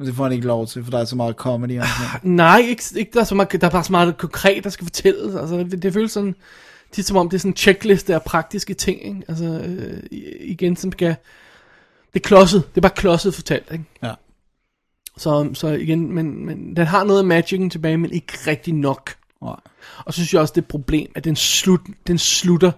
Det 0.05 0.15
får 0.15 0.23
han 0.23 0.33
ikke 0.33 0.47
lov 0.47 0.67
til, 0.67 0.83
for 0.83 0.91
der 0.91 0.99
er 0.99 1.05
så 1.05 1.15
meget 1.15 1.35
comedy. 1.35 1.79
Og 1.79 1.85
sådan. 1.87 2.31
Nej, 2.31 2.57
ikke, 2.57 2.83
ikke 2.95 3.11
der, 3.13 3.19
er 3.19 3.23
så 3.23 3.35
meget, 3.35 3.51
der 3.51 3.67
er 3.67 3.71
bare 3.71 3.83
så 3.83 3.91
meget 3.91 4.17
konkret, 4.17 4.63
der 4.63 4.69
skal 4.69 4.85
fortælles. 4.85 5.35
Altså, 5.35 5.57
det, 5.57 5.83
det 5.83 5.93
føles 5.93 6.11
sådan, 6.11 6.35
tit 6.91 7.05
som 7.05 7.17
om 7.17 7.29
det 7.29 7.37
er 7.37 7.39
sådan 7.39 7.51
en 7.51 7.57
checkliste 7.57 8.13
af 8.13 8.21
praktiske 8.23 8.73
ting. 8.73 9.05
Ikke? 9.05 9.21
Altså, 9.27 9.45
øh, 9.45 10.03
igen, 10.39 10.75
som 10.75 10.91
skal... 10.91 11.15
Det 12.13 12.19
er 12.23 12.27
klodset. 12.27 12.63
Det 12.69 12.77
er 12.77 12.81
bare 12.81 12.95
klodset 12.95 13.33
fortalt, 13.35 13.71
ikke? 13.71 13.83
Ja. 14.03 14.13
Så, 15.17 15.49
så 15.53 15.67
igen, 15.67 16.13
men, 16.13 16.45
men 16.45 16.75
den 16.75 16.87
har 16.87 17.03
noget 17.03 17.19
af 17.19 17.25
magicen 17.25 17.69
tilbage, 17.69 17.97
men 17.97 18.11
ikke 18.11 18.33
rigtig 18.47 18.73
nok. 18.73 19.15
Nej. 19.41 19.55
Og 20.05 20.13
så 20.13 20.17
synes 20.17 20.33
jeg 20.33 20.41
også, 20.41 20.51
det 20.51 20.61
er 20.61 20.65
et 20.65 20.67
problem, 20.67 21.11
at 21.15 21.23
den, 21.23 21.35
slut, 21.35 21.81
den 22.07 22.17
slutter 22.17 22.71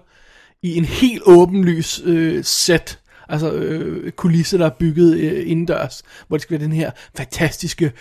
i 0.63 0.77
en 0.77 0.85
helt 0.85 1.21
åbenlys 1.25 2.01
øh, 2.05 2.43
sæt. 2.43 2.99
Altså 3.29 3.51
øh, 3.51 4.11
kulisse, 4.11 4.57
der 4.57 4.65
er 4.65 4.75
bygget 4.79 5.17
øh, 5.17 5.49
indendørs, 5.49 6.03
hvor 6.27 6.37
det 6.37 6.41
skal 6.41 6.59
være 6.59 6.67
den 6.67 6.75
her 6.75 6.91
fantastiske, 7.15 7.91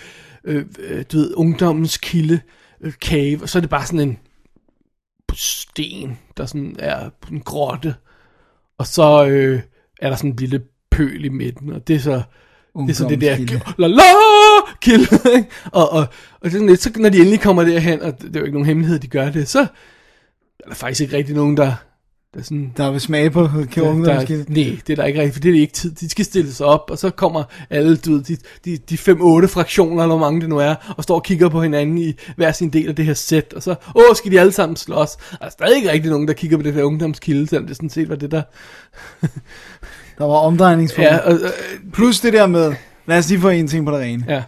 øh, 0.45 0.67
øh, 0.79 1.05
du 1.13 1.17
ved, 1.17 1.35
ungdommens 1.37 1.97
kilde, 1.97 2.41
øh, 2.81 2.93
cave, 2.93 3.43
og 3.43 3.49
så 3.49 3.59
er 3.59 3.61
det 3.61 3.71
bare 3.71 3.87
sådan 3.87 4.09
en 4.09 4.19
sten, 5.35 6.19
der 6.37 6.47
sådan 6.47 6.77
er 6.79 7.11
en 7.31 7.41
grotte, 7.41 7.95
og 8.79 8.87
så 8.87 9.27
øh, 9.27 9.63
er 10.01 10.09
der 10.09 10.17
sådan 10.17 10.31
en 10.31 10.37
lille 10.37 10.63
pøl 10.91 11.25
i 11.25 11.29
midten, 11.29 11.73
og 11.73 11.89
det 11.89 11.97
er 11.97 12.01
så, 12.01 12.23
det 12.77 12.91
er 12.91 12.95
så 12.95 13.09
det 13.09 13.21
der, 13.21 13.37
la 13.79 13.87
la, 13.87 14.03
ikke? 14.87 15.49
og, 15.73 15.93
og, 15.93 16.07
og 16.41 16.51
sådan 16.51 16.67
lidt, 16.67 16.83
så 16.83 16.91
når 16.97 17.09
de 17.09 17.19
endelig 17.19 17.41
kommer 17.41 17.65
derhen, 17.65 18.03
og 18.03 18.21
det 18.23 18.37
er 18.37 18.41
jo 18.41 18.47
ikke 18.47 18.55
nogen 18.55 18.67
hemmelighed, 18.67 18.99
de 18.99 19.07
gør 19.07 19.31
det, 19.31 19.49
så 19.49 19.61
er 20.61 20.69
der 20.69 20.75
faktisk 20.75 21.01
ikke 21.01 21.17
rigtig 21.17 21.35
nogen, 21.35 21.57
der, 21.57 21.73
der 22.35 22.43
sådan, 22.43 22.73
Der 22.77 22.91
vil 22.91 23.01
smage 23.01 23.31
på 23.31 23.43
der, 23.75 23.83
ungdomskilde. 23.83 24.45
der, 24.45 24.51
nej, 24.51 24.79
det 24.87 24.93
er 24.93 24.97
der 24.97 25.05
ikke 25.05 25.21
rigtigt, 25.21 25.35
for 25.35 25.41
det 25.41 25.57
er 25.57 25.61
ikke 25.61 25.73
tid. 25.73 25.91
De 25.95 26.09
skal 26.09 26.25
stille 26.25 26.53
sig 26.53 26.67
op, 26.67 26.91
og 26.91 26.99
så 26.99 27.11
kommer 27.11 27.45
alle, 27.71 27.97
du 27.97 28.13
ved, 28.13 28.23
de, 28.23 28.37
de, 28.65 28.77
de 28.77 28.99
fem-otte 28.99 29.49
fraktioner, 29.49 30.03
eller 30.03 30.17
hvor 30.17 30.27
mange 30.27 30.41
det 30.41 30.49
nu 30.49 30.59
er, 30.59 30.75
og 30.97 31.03
står 31.05 31.15
og 31.15 31.23
kigger 31.25 31.49
på 31.49 31.63
hinanden 31.63 31.99
i 31.99 32.15
hver 32.37 32.53
sin 32.53 32.71
del 32.71 32.89
af 32.89 32.97
det 32.97 33.05
her 33.05 33.15
sæt, 33.15 33.53
og 33.53 33.63
så, 33.63 33.75
åh, 33.95 34.17
skal 34.17 34.33
de 34.33 34.41
alle 34.41 34.53
sammen 34.53 34.77
slås. 34.77 35.17
Der 35.17 35.47
er 35.47 35.51
stadig 35.51 35.77
ikke 35.77 35.93
rigtig 35.93 36.11
nogen, 36.11 36.29
der 36.29 36.35
kigger 36.35 36.57
på 36.57 36.63
det 36.63 36.75
der 36.75 36.83
ungdomskilde, 36.83 37.47
selvom 37.49 37.67
det 37.67 37.77
sådan 37.77 37.91
set 37.91 38.09
var 38.09 38.17
det 38.17 38.31
der. 38.31 38.43
Der 40.19 40.25
var 40.25 40.35
omdrejningspunkt. 40.37 41.11
Ja, 41.11 41.19
og, 41.19 41.33
øh, 41.33 41.51
Plus 41.93 42.21
det 42.21 42.33
der 42.33 42.47
med, 42.47 42.75
lad 43.07 43.19
os 43.19 43.29
lige 43.29 43.41
få 43.41 43.49
en 43.49 43.69
ting 43.69 43.87
på 43.87 43.93
det 43.93 44.01
rene. 44.01 44.25
ja. 44.29 44.43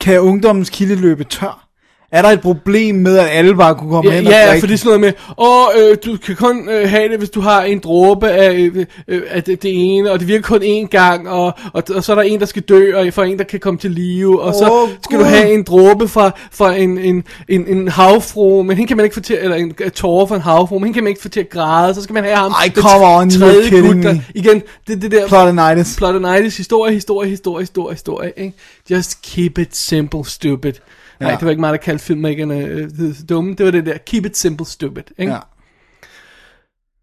Kan 0.00 0.20
ungdommens 0.20 0.70
kilde 0.70 0.94
løbe 0.94 1.24
tør? 1.24 1.67
Er 2.12 2.22
der 2.22 2.28
et 2.28 2.40
problem 2.40 2.94
med, 2.94 3.18
at 3.18 3.28
alle 3.30 3.54
bare 3.56 3.74
kunne 3.74 3.90
komme 3.90 4.10
Ja, 4.10 4.16
hen 4.16 4.26
og 4.26 4.32
ja, 4.32 4.46
drikke? 4.48 4.60
for 4.60 4.66
det 4.66 4.74
er 4.74 4.78
sådan 4.78 5.00
noget 5.00 5.00
med, 5.00 5.12
åh, 5.38 5.90
øh, 5.90 5.96
du 6.04 6.16
kan 6.26 6.36
kun 6.36 6.68
øh, 6.68 6.88
have 6.90 7.08
det, 7.08 7.18
hvis 7.18 7.30
du 7.30 7.40
har 7.40 7.62
en 7.62 7.78
dråbe 7.78 8.28
af, 8.30 8.52
øh, 8.54 8.86
øh, 9.08 9.22
af 9.30 9.42
det, 9.44 9.62
det 9.62 9.70
ene, 9.74 10.10
og 10.10 10.20
det 10.20 10.28
virker 10.28 10.42
kun 10.42 10.62
én 10.62 10.86
gang, 10.88 11.28
og, 11.28 11.52
og, 11.72 11.82
og 11.94 12.04
så 12.04 12.12
er 12.12 12.16
der 12.16 12.22
en, 12.22 12.40
der 12.40 12.46
skal 12.46 12.62
dø, 12.62 12.96
og 12.96 13.12
for 13.12 13.22
en, 13.22 13.38
der 13.38 13.44
kan 13.44 13.60
komme 13.60 13.78
til 13.78 13.90
live, 13.90 14.42
og 14.42 14.54
så 14.54 14.70
Åh, 14.72 14.88
skal 15.04 15.16
Gud. 15.16 15.24
du 15.24 15.30
have 15.30 15.52
en 15.54 15.62
dråbe 15.62 16.08
fra, 16.08 16.30
fra 16.52 16.74
en, 16.76 16.98
en, 16.98 17.24
en, 17.48 17.66
en 17.66 17.88
havfru, 17.88 18.62
men 18.62 18.76
hende 18.76 18.88
kan 18.88 18.96
man 18.96 19.04
ikke 19.04 19.14
få 19.14 19.20
til, 19.20 19.38
eller 19.40 19.56
en 19.56 19.72
tårer 19.94 20.26
fra 20.26 20.34
en 20.36 20.42
havfru, 20.42 20.78
men 20.78 20.84
hende 20.84 20.94
kan 20.96 21.04
man 21.04 21.08
ikke 21.10 21.22
få 21.22 21.28
til 21.28 21.40
at 21.40 21.50
græde, 21.50 21.94
så 21.94 22.02
skal 22.02 22.14
man 22.14 22.24
have 22.24 22.36
ham, 22.36 22.52
Ej, 22.52 22.70
come 22.70 23.04
on, 23.06 23.28
you're 23.28 23.38
tredje 23.38 23.68
kidding 23.68 23.94
gut, 23.94 24.04
der, 24.04 24.16
igen, 24.34 24.62
det, 24.88 25.02
det 25.02 25.10
der, 25.10 25.26
Plotinitis. 25.28 25.96
Plotinitis, 25.96 26.56
historie, 26.56 26.94
historie, 26.94 27.30
historie, 27.30 27.62
historie, 27.62 27.94
historie, 27.94 28.32
ikke? 28.36 28.52
Just 28.90 29.22
keep 29.22 29.58
it 29.58 29.76
simple, 29.76 30.24
stupid. 30.24 30.72
Nej, 31.20 31.30
Ja. 31.30 31.36
det 31.36 31.44
var 31.44 31.50
ikke 31.50 31.60
mig, 31.60 31.72
der 31.72 31.76
kaldte 31.78 32.04
filmmakerne 32.04 32.58
øh, 32.58 32.90
dumme. 33.28 33.54
Det 33.54 33.66
var 33.66 33.72
det 33.72 33.86
der, 33.86 33.98
keep 34.06 34.26
it 34.26 34.36
simple, 34.38 34.66
stupid. 34.66 35.02
Ikke? 35.18 35.32
Ja. 35.32 35.38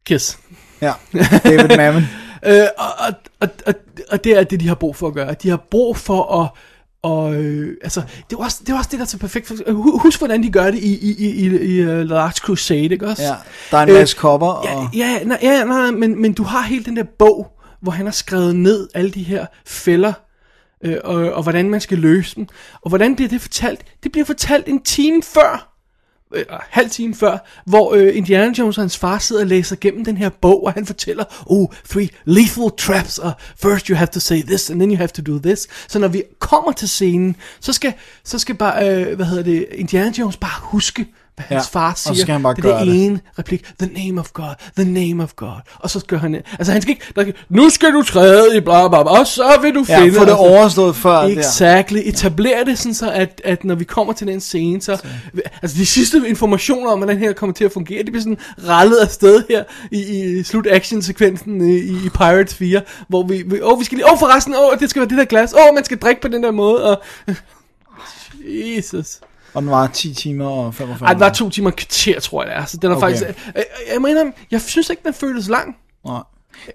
Kiss. 0.05 0.39
Ja, 0.81 0.93
David 1.43 1.77
Mamet. 1.77 2.07
Øh, 2.45 2.67
og, 2.77 2.87
og, 3.07 3.13
og, 3.65 3.73
og, 4.11 4.23
det 4.23 4.37
er 4.37 4.43
det, 4.43 4.59
de 4.59 4.67
har 4.67 4.75
brug 4.75 4.95
for 4.95 5.07
at 5.07 5.13
gøre. 5.13 5.33
De 5.33 5.49
har 5.49 5.65
brug 5.71 5.97
for 5.97 6.41
at... 6.41 6.49
Og, 7.03 7.35
øh, 7.35 7.77
altså, 7.83 8.01
det 8.29 8.35
er 8.35 8.43
også 8.43 8.57
det, 8.65 8.73
er 8.73 8.77
også 8.77 8.89
det 8.91 8.99
der 8.99 9.05
er 9.05 9.09
så 9.09 9.17
perfekt. 9.17 9.51
Øh, 9.65 9.75
hu- 9.75 9.97
husk, 9.99 10.17
hvordan 10.19 10.43
de 10.43 10.49
gør 10.51 10.71
det 10.71 10.79
i, 10.79 10.95
i, 10.97 11.15
i, 11.17 11.29
i, 11.29 11.77
i 11.77 11.81
uh, 11.81 11.87
Large 11.99 12.31
Crusade, 12.31 12.83
ikke 12.83 13.07
også? 13.07 13.23
Ja, 13.23 13.33
der 13.71 13.77
er 13.77 13.81
en 13.83 13.93
masse 13.93 14.17
kopper, 14.17 14.47
og... 14.47 14.89
Ja, 14.95 14.99
ja, 15.19 15.23
nej, 15.23 15.39
ja, 15.41 15.63
nej, 15.63 15.91
men, 15.91 16.21
men 16.21 16.33
du 16.33 16.43
har 16.43 16.61
hele 16.61 16.83
den 16.83 16.97
der 16.97 17.03
bog, 17.19 17.47
hvor 17.81 17.91
han 17.91 18.05
har 18.05 18.11
skrevet 18.11 18.55
ned 18.55 18.87
alle 18.93 19.11
de 19.11 19.23
her 19.23 19.45
fælder, 19.65 20.13
øh, 20.85 20.97
og, 21.03 21.15
og 21.33 21.43
hvordan 21.43 21.69
man 21.69 21.81
skal 21.81 21.97
løse 21.97 22.35
dem. 22.35 22.47
Og 22.81 22.89
hvordan 22.89 23.15
bliver 23.15 23.29
det 23.29 23.41
fortalt? 23.41 23.81
Det 24.03 24.11
bliver 24.11 24.25
fortalt 24.25 24.67
en 24.67 24.81
time 24.81 25.23
før, 25.23 25.75
øh, 26.33 26.45
halv 26.49 26.89
time 26.89 27.15
før, 27.15 27.37
hvor 27.65 27.93
øh, 27.93 28.17
Indiana 28.17 28.53
Jones 28.57 28.77
og 28.77 28.81
hans 28.81 28.97
far 28.97 29.17
sidder 29.17 29.41
og 29.41 29.47
læser 29.47 29.75
gennem 29.81 30.05
den 30.05 30.17
her 30.17 30.29
bog, 30.29 30.63
og 30.63 30.73
han 30.73 30.85
fortæller, 30.85 31.23
oh, 31.45 31.67
three 31.89 32.09
lethal 32.25 32.71
traps, 32.77 33.17
og 33.17 33.31
first 33.61 33.87
you 33.87 33.95
have 33.95 34.07
to 34.07 34.19
say 34.19 34.41
this, 34.41 34.69
and 34.69 34.79
then 34.79 34.91
you 34.91 34.97
have 34.97 35.07
to 35.07 35.21
do 35.21 35.39
this. 35.39 35.67
Så 35.87 35.99
når 35.99 36.07
vi 36.07 36.23
kommer 36.39 36.71
til 36.71 36.89
scenen, 36.89 37.35
så 37.59 37.73
skal, 37.73 37.93
så 38.23 38.39
skal 38.39 38.55
bare, 38.55 38.89
øh, 38.89 39.15
hvad 39.15 39.25
hedder 39.25 39.43
det, 39.43 39.67
Indiana 39.71 40.13
Jones 40.19 40.37
bare 40.37 40.61
huske, 40.61 41.07
hvad 41.35 41.45
hans 41.49 41.69
Ja, 41.75 41.79
far 41.79 41.91
og 41.91 41.97
så 41.97 42.03
siger. 42.03 42.21
skal 42.21 42.31
han 42.31 42.43
bare 42.43 42.53
det 42.53 42.65
er 42.65 42.83
det 42.85 43.05
ene 43.05 43.19
replik, 43.39 43.71
the 43.79 44.05
name 44.05 44.21
of 44.21 44.29
God, 44.33 44.53
the 44.77 44.85
name 44.91 45.23
of 45.23 45.33
God. 45.35 45.59
Og 45.79 45.89
så 45.89 46.05
gør 46.07 46.17
han, 46.17 46.35
altså 46.35 46.71
han 46.71 46.81
skal 46.81 46.89
ikke, 46.91 47.05
der, 47.15 47.25
nu 47.49 47.69
skal 47.69 47.93
du 47.93 48.03
træde 48.03 48.57
i 48.57 48.59
bla 48.59 48.87
bla 48.87 49.03
bla, 49.03 49.11
og 49.19 49.27
så 49.27 49.59
vil 49.61 49.75
du 49.75 49.85
Ja, 49.89 49.99
finde. 49.99 50.13
få 50.13 50.19
det 50.25 50.29
altså, 50.29 50.35
overstået 50.35 50.95
før 50.95 51.21
der. 51.21 51.27
Exactly. 51.39 51.97
Etablere 52.05 52.65
det 52.65 52.79
sådan 52.79 52.93
så, 52.93 53.11
at, 53.11 53.41
at 53.43 53.63
når 53.63 53.75
vi 53.75 53.83
kommer 53.83 54.13
til 54.13 54.27
den 54.27 54.41
scene, 54.41 54.81
så... 54.81 54.97
Altså 55.61 55.77
de 55.77 55.85
sidste 55.85 56.21
informationer 56.27 56.91
om, 56.91 56.99
hvordan 56.99 57.15
den 57.15 57.23
her 57.23 57.33
kommer 57.33 57.53
til 57.53 57.63
at 57.65 57.71
fungere, 57.71 58.03
det 58.03 58.11
bliver 58.11 58.21
sådan 58.23 58.37
rallet 58.67 58.97
afsted 58.97 59.43
her 59.49 59.63
i, 59.91 59.99
i 60.39 60.43
slut 60.43 60.67
action 60.69 61.01
sekvensen 61.01 61.69
i, 61.69 61.77
i 61.77 62.09
Pirates 62.13 62.55
4, 62.55 62.81
hvor 63.07 63.23
vi... 63.23 63.43
vi 63.47 63.61
åh, 63.61 63.79
vi 63.79 63.83
skal 63.85 63.97
lige... 63.97 64.11
Åh, 64.11 64.19
forresten, 64.19 64.55
åh, 64.55 64.79
det 64.79 64.89
skal 64.89 64.99
være 64.99 65.09
det 65.09 65.17
der 65.17 65.25
glas. 65.25 65.53
Åh, 65.53 65.75
man 65.75 65.85
skal 65.85 65.97
drikke 65.97 66.21
på 66.21 66.27
den 66.27 66.43
der 66.43 66.51
måde, 66.51 66.83
og... 66.91 67.01
Jesus. 68.77 69.19
Og 69.55 69.61
den 69.61 69.71
var 69.71 69.87
10 69.87 70.13
timer 70.13 70.45
og 70.47 70.73
45 70.75 71.07
Ej, 71.07 71.13
det 71.13 71.19
var 71.21 71.29
to 71.29 71.49
timer 71.49 71.69
og 71.69 71.75
kvarter, 71.75 72.19
tror 72.19 72.43
jeg 72.43 72.51
det 72.51 72.61
er. 72.61 72.65
Så 72.65 72.77
den 72.77 72.91
er 72.91 72.95
Okay. 72.95 73.07
faktisk... 73.07 73.23
Jeg, 73.55 73.65
jeg, 73.93 74.01
mener, 74.01 74.31
jeg 74.51 74.61
synes 74.61 74.89
ikke, 74.89 75.01
den 75.05 75.13
føltes 75.13 75.49
lang. 75.49 75.75
Nej. 76.05 76.21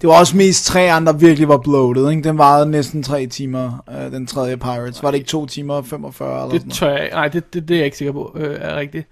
Det 0.01 0.09
var 0.09 0.19
også 0.19 0.37
mest 0.37 0.67
tre 0.67 0.93
andre, 0.93 1.13
der 1.13 1.19
virkelig 1.19 1.49
var 1.49 1.57
bloated, 1.59 2.11
ikke? 2.11 2.23
Den 2.23 2.39
varede 2.39 2.71
næsten 2.71 3.03
tre 3.03 3.27
timer, 3.27 3.85
øh, 3.91 4.13
den 4.13 4.27
tredje 4.27 4.57
Pirates. 4.57 5.03
Var 5.03 5.11
det 5.11 5.19
ikke 5.19 5.29
to 5.29 5.47
timer 5.47 5.75
og 5.75 5.87
45 5.87 6.45
eller 6.47 6.59
Det 6.59 6.73
tør 6.73 6.97
jeg 6.97 7.11
Nej, 7.13 7.29
det, 7.29 7.55
det, 7.55 7.69
det 7.69 7.75
er 7.75 7.79
jeg 7.79 7.85
ikke 7.85 7.97
sikker 7.97 8.13
på 8.13 8.33
øh, 8.37 8.57
er 8.61 8.77
rigtigt. 8.77 9.09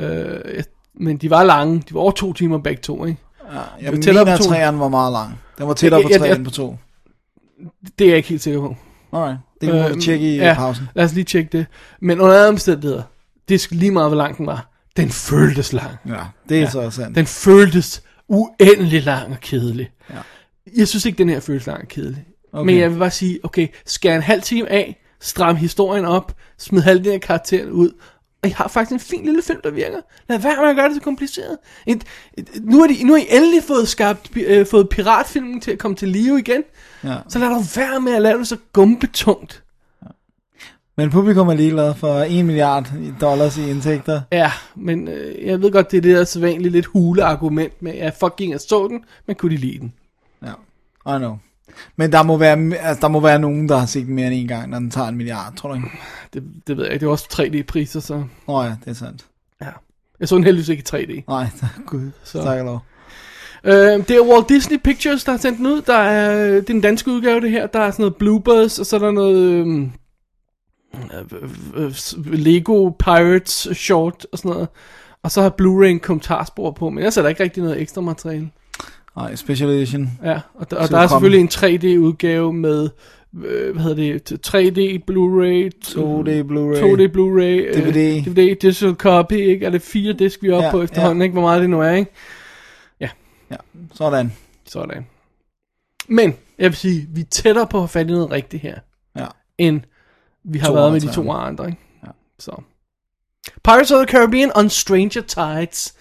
Øh, 0.00 0.62
men 0.94 1.16
de 1.16 1.30
var 1.30 1.42
lange. 1.44 1.82
De 1.88 1.94
var 1.94 2.00
over 2.00 2.10
to 2.10 2.32
timer 2.32 2.58
begge 2.58 2.82
to, 2.82 3.04
ikke? 3.04 3.20
Ja, 3.52 3.58
jeg 3.82 3.92
mener, 3.92 4.32
at 4.34 4.40
træerne 4.40 4.78
var 4.80 4.88
meget 4.88 5.12
lang. 5.12 5.38
Den 5.58 5.68
var 5.68 5.74
tættere 5.74 6.02
på 6.02 6.08
Jeg- 6.08 6.10
jeg- 6.12 6.20
tre 6.20 6.26
jeg- 6.26 6.36
end 6.36 6.44
på 6.44 6.50
to. 6.50 6.76
Det 7.98 8.04
er 8.04 8.08
jeg 8.08 8.16
ikke 8.16 8.28
helt 8.28 8.42
sikker 8.42 8.60
på. 8.60 8.76
Alright. 9.12 9.38
Det 9.60 9.74
må 9.74 9.94
vi 9.94 10.00
tjekke 10.00 10.34
i 10.34 10.36
ja, 10.36 10.54
pausen. 10.54 10.88
lad 10.94 11.04
os 11.04 11.12
lige 11.12 11.24
tjekke 11.24 11.58
det. 11.58 11.66
Men 12.00 12.20
under 12.20 12.36
alle 12.36 12.48
omstændigheder, 12.48 13.02
det 13.48 13.54
er 13.54 13.74
lige 13.74 13.90
meget, 13.90 14.08
hvor 14.10 14.16
lang 14.16 14.38
den 14.38 14.46
var. 14.46 14.72
Den 14.96 15.10
føltes 15.10 15.72
lang. 15.72 15.96
Ja, 16.06 16.20
det 16.48 16.56
er 16.56 16.60
ja. 16.60 16.70
så 16.70 16.90
sandt. 16.90 17.16
Den 17.16 17.26
føltes 17.26 18.02
uendelig 18.28 19.04
lang 19.04 19.32
og 19.32 19.40
kedelig. 19.40 19.90
Ja. 20.10 20.18
Jeg 20.76 20.88
synes 20.88 21.06
ikke, 21.06 21.18
den 21.18 21.28
her 21.28 21.40
føles 21.40 21.66
lang 21.66 21.82
og 21.82 21.88
kedelig. 21.88 22.24
Okay. 22.52 22.60
Okay. 22.60 22.66
Men 22.66 22.78
jeg 22.80 22.90
vil 22.92 22.98
bare 22.98 23.10
sige, 23.10 23.38
okay, 23.42 23.68
skær 23.86 24.16
en 24.16 24.22
halv 24.22 24.42
time 24.42 24.70
af, 24.70 25.02
stram 25.20 25.56
historien 25.56 26.04
op, 26.04 26.34
smid 26.58 26.80
halvdelen 26.82 27.14
af 27.14 27.20
karakteren 27.20 27.70
ud, 27.70 27.90
og 28.46 28.50
jeg 28.50 28.56
har 28.56 28.68
faktisk 28.68 28.92
en 28.92 29.00
fin 29.00 29.24
lille 29.24 29.42
film, 29.42 29.60
der 29.64 29.70
virker. 29.70 29.98
Lad 30.28 30.38
være 30.38 30.56
med 30.60 30.70
at 30.70 30.76
gøre 30.76 30.88
det 30.88 30.94
så 30.94 31.00
kompliceret. 31.00 31.58
Et, 31.86 32.04
et, 32.34 32.50
nu, 32.62 32.80
har 32.80 32.86
de, 32.86 33.04
nu 33.04 33.12
har 33.12 33.20
I 33.20 33.26
endelig 33.30 33.62
fået 33.62 33.88
skabt, 33.88 34.36
øh, 34.36 34.66
fået 34.66 34.88
piratfilmen 34.88 35.60
til 35.60 35.70
at 35.70 35.78
komme 35.78 35.96
til 35.96 36.08
live 36.08 36.38
igen. 36.38 36.62
Ja. 37.04 37.16
Så 37.28 37.38
lad 37.38 37.48
dog 37.48 37.64
være 37.76 38.00
med 38.00 38.14
at 38.14 38.22
lave 38.22 38.38
det 38.38 38.48
så 38.48 38.56
gumbetungt. 38.72 39.62
Men 40.96 41.10
publikum 41.10 41.48
er 41.48 41.54
ligeglad 41.54 41.94
for 41.94 42.14
1 42.14 42.44
milliard 42.44 42.92
dollars 43.20 43.56
i 43.58 43.70
indtægter. 43.70 44.20
Ja, 44.32 44.52
men 44.74 45.08
øh, 45.08 45.46
jeg 45.46 45.62
ved 45.62 45.72
godt, 45.72 45.90
det 45.90 45.96
er 45.96 46.00
det 46.00 46.16
der 46.16 46.24
sædvanlige 46.24 46.72
lidt 46.72 46.86
hule 46.86 47.24
argument 47.24 47.82
med, 47.82 47.92
at 47.92 48.14
fucking 48.20 48.52
jeg 48.52 48.60
så 48.60 48.88
den, 48.88 49.04
men 49.26 49.36
kunne 49.36 49.52
de 49.52 49.60
lide 49.60 49.78
den? 49.78 49.92
Ja, 50.42 50.52
I 51.16 51.18
know. 51.18 51.36
Men 51.96 52.12
der 52.12 52.22
må, 52.22 52.36
være, 52.36 52.74
altså, 52.76 53.00
der 53.00 53.08
må 53.08 53.20
være 53.20 53.38
nogen, 53.38 53.68
der 53.68 53.76
har 53.76 53.86
set 53.86 54.06
den 54.06 54.14
mere 54.14 54.26
end 54.26 54.34
en 54.34 54.48
gang, 54.48 54.70
når 54.70 54.78
den 54.78 54.90
tager 54.90 55.08
en 55.08 55.16
milliard, 55.16 55.56
tror 55.56 55.68
du 55.68 55.74
ikke? 55.74 55.88
Det, 56.34 56.42
det 56.66 56.76
ved 56.76 56.84
jeg 56.84 56.92
ikke, 56.92 57.00
det 57.00 57.06
er 57.08 57.12
også 57.12 57.28
3D-priser, 57.32 58.00
så 58.00 58.24
Nå 58.48 58.62
ja, 58.62 58.68
det 58.68 58.90
er 58.90 58.92
sandt. 58.92 59.26
ja. 59.60 59.70
Jeg 60.20 60.28
så 60.28 60.36
den 60.36 60.44
heldigvis 60.44 60.68
ikke 60.68 61.00
i 61.00 61.04
3D. 61.04 61.22
Nej, 61.28 61.46
gud, 61.86 62.10
så. 62.24 62.42
Tak 62.42 62.64
lov. 62.64 62.80
Øh, 63.64 63.72
det 64.08 64.10
er 64.10 64.20
Walt 64.32 64.48
Disney 64.48 64.78
Pictures, 64.78 65.24
der 65.24 65.32
har 65.32 65.38
sendt 65.38 65.58
den 65.58 65.66
ud. 65.66 65.82
Der 65.82 65.94
er, 65.94 66.46
det 66.46 66.56
er 66.56 66.60
den 66.60 66.80
danske 66.80 67.10
udgave, 67.10 67.40
det 67.40 67.50
her. 67.50 67.66
Der 67.66 67.80
er 67.80 67.90
sådan 67.90 68.02
noget 68.02 68.16
bloopers, 68.16 68.78
og 68.78 68.86
så 68.86 68.96
er 68.96 69.00
der 69.00 69.10
noget 69.10 69.36
øhm, 69.36 69.92
øh, 70.94 71.84
øh, 71.84 71.92
Lego 72.32 72.90
Pirates 72.90 73.68
short 73.74 74.26
og 74.32 74.38
sådan 74.38 74.50
noget. 74.50 74.68
Og 75.22 75.30
så 75.30 75.42
har 75.42 75.54
Blu-ray 75.60 75.86
en 75.86 76.00
kommentarspor 76.00 76.70
på, 76.70 76.90
men 76.90 77.04
jeg 77.04 77.12
sætter 77.12 77.30
ikke 77.30 77.42
rigtig 77.42 77.62
noget 77.62 77.80
ekstra 77.80 78.00
materiale. 78.00 78.50
Nej, 79.16 79.34
special 79.34 79.70
edition. 79.70 80.18
Ja, 80.24 80.40
og, 80.54 80.70
der, 80.70 80.76
og 80.76 80.88
der 80.88 80.98
er 80.98 81.06
selvfølgelig 81.06 81.40
en 81.40 81.48
3D-udgave 81.52 82.52
med, 82.52 82.88
øh, 83.44 83.72
hvad 83.74 83.82
hedder 83.82 84.18
det, 84.18 84.46
3D 84.46 84.78
Blu-ray, 85.10 85.70
2D 85.86 86.42
Blu-ray. 86.42 86.80
2D 86.80 87.12
Blu-ray, 87.12 87.42
øh, 87.42 87.74
DVD. 87.74 88.24
DVD, 88.24 88.56
digital 88.56 88.94
copy, 88.94 89.32
ikke? 89.32 89.66
Er 89.66 89.70
det 89.70 89.82
fire 89.82 90.12
disk, 90.12 90.42
vi 90.42 90.48
er 90.48 90.54
oppe 90.54 90.64
Ja, 90.66 90.70
på 90.70 90.82
efterhånden, 90.82 91.18
ja. 91.18 91.22
ikke? 91.24 91.32
Hvor 91.32 91.42
meget 91.42 91.60
det 91.60 91.70
nu 91.70 91.80
er, 91.80 91.90
ikke? 91.90 92.10
Ja, 93.00 93.08
sådan. 93.94 94.32
Sådan. 94.66 95.06
Men, 96.08 96.34
jeg 96.58 96.70
vil 96.70 96.76
sige, 96.76 97.06
vi 97.14 97.20
er 97.20 97.24
tættere 97.30 97.66
på 97.66 97.82
at 97.82 97.92
have 97.92 98.04
noget 98.04 98.30
rigtigt 98.30 98.62
her, 98.62 98.78
Ja. 99.16 99.26
end 99.58 99.80
vi 100.44 100.58
har 100.58 100.66
To 100.66 100.72
været 100.74 100.92
med 100.92 101.00
de 101.00 101.12
to 101.12 101.30
andre, 101.32 101.66
ikke? 101.66 101.78
Ja. 102.04 102.10
Så. 102.38 102.62
Pirates 103.64 103.90
of 103.90 104.06
the 104.06 104.16
Caribbean 104.16 104.50
on 104.56 104.68
Stranger 104.68 105.20
Tides. 105.22 105.94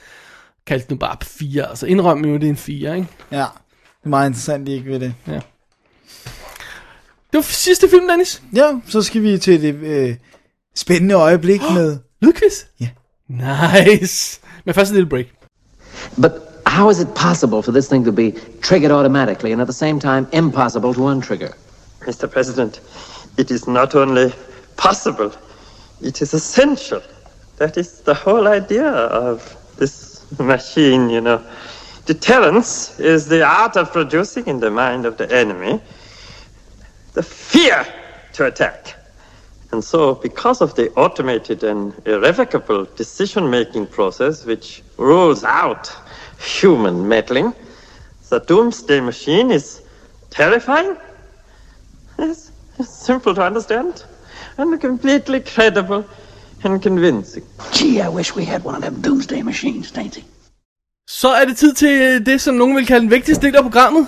Kaldte 0.68 0.92
nu 0.92 0.98
bare 0.98 1.18
fire, 1.22 1.70
altså 1.70 1.86
indrøm 1.86 2.26
jo, 2.26 2.34
det 2.34 2.44
er 2.44 2.50
en 2.50 2.58
fire, 2.58 2.96
ikke? 2.96 3.08
Ja, 3.32 3.38
det 3.38 4.06
er 4.06 4.10
meget 4.10 4.30
interessant, 4.30 4.68
de 4.68 4.72
ikke 4.72 4.90
ved 4.92 5.00
det. 5.00 5.14
Det 7.36 7.38
var 7.38 7.42
sidste 7.42 7.90
film, 7.90 8.08
Dennis. 8.08 8.42
Ja, 8.56 8.80
så 8.88 9.02
skal 9.02 9.22
vi 9.22 9.38
til 9.38 9.62
det 9.62 9.76
øh, 9.76 10.16
spændende 10.76 11.16
øjeblik 11.16 11.62
med... 11.76 11.98
Lydquiz? 12.22 12.64
Ja. 12.80 12.90
Nice. 13.28 14.40
Men 14.66 14.76
først 14.76 14.92
en 14.92 14.96
lille 14.96 15.10
break. 15.10 15.26
But 16.22 16.32
how 16.66 16.90
is 16.90 17.00
it 17.00 17.08
possible 17.16 17.64
for 17.64 17.72
this 17.72 17.88
thing 17.88 18.06
to 18.06 18.12
be 18.12 18.34
triggered 18.62 18.92
automatically 18.92 19.52
and 19.52 19.62
at 19.62 19.68
the 19.68 19.74
same 19.74 20.00
time 20.00 20.28
impossible 20.34 20.94
to 20.94 21.08
untrigger? 21.08 21.50
Mr. 22.08 22.28
President, 22.28 22.82
it 23.38 23.52
is 23.52 23.68
not 23.68 23.96
only 23.96 24.32
possible, 24.78 25.32
it 26.02 26.22
is 26.22 26.34
essential. 26.34 27.02
That 27.58 27.78
is 27.78 27.88
the 27.88 28.14
whole 28.14 28.48
idea 28.48 28.92
of 29.30 29.56
this 29.80 30.05
machine, 30.40 31.10
you 31.10 31.22
know. 31.22 31.44
Deterrence 32.06 33.00
is 33.00 33.28
the 33.28 33.44
art 33.44 33.78
of 33.78 33.92
producing 33.92 34.46
in 34.46 34.60
the 34.60 34.70
mind 34.70 35.06
of 35.06 35.18
the 35.18 35.32
enemy 35.36 35.82
the 37.14 37.24
fear 37.24 37.86
to 38.34 38.46
attack. 38.46 38.96
And 39.72 39.84
so, 39.84 40.16
because 40.16 40.62
of 40.62 40.76
the 40.76 40.92
automated 40.92 41.64
and 41.64 41.94
irrevocable 42.06 42.86
decision 42.96 43.50
making 43.50 43.88
process 43.88 44.46
which 44.46 44.84
rules 44.98 45.44
out 45.44 45.92
human 46.40 47.08
meddling, 47.08 47.54
the 48.30 48.40
doomsday 48.40 49.00
machine 49.00 49.50
is 49.50 49.82
terrifying. 50.30 50.98
Yes, 52.20 52.52
it's 52.78 52.90
simple 52.90 53.34
to 53.34 53.42
understand 53.42 54.04
and 54.58 54.80
completely 54.80 55.40
credible 55.40 56.06
and 56.64 56.82
convincing. 56.82 57.46
Gee, 57.74 58.00
I 58.02 58.08
wish 58.10 58.36
we 58.36 58.44
had 58.46 58.62
one 58.66 58.78
of 58.78 58.84
them 58.84 59.02
doomsday 59.02 59.42
machines, 59.42 59.92
Dainty. 59.92 60.20
Så 61.10 61.30
er 61.32 61.46
det 61.46 61.58
tid 61.58 61.74
til 61.74 62.26
det, 62.26 62.42
som 62.42 62.56
nogen 62.56 62.76
vil 62.76 62.86
kalde 62.86 63.02
den 63.02 63.12
vigtigste 63.12 63.48
del 63.48 63.56
af 63.56 63.62
programmet. 63.64 64.08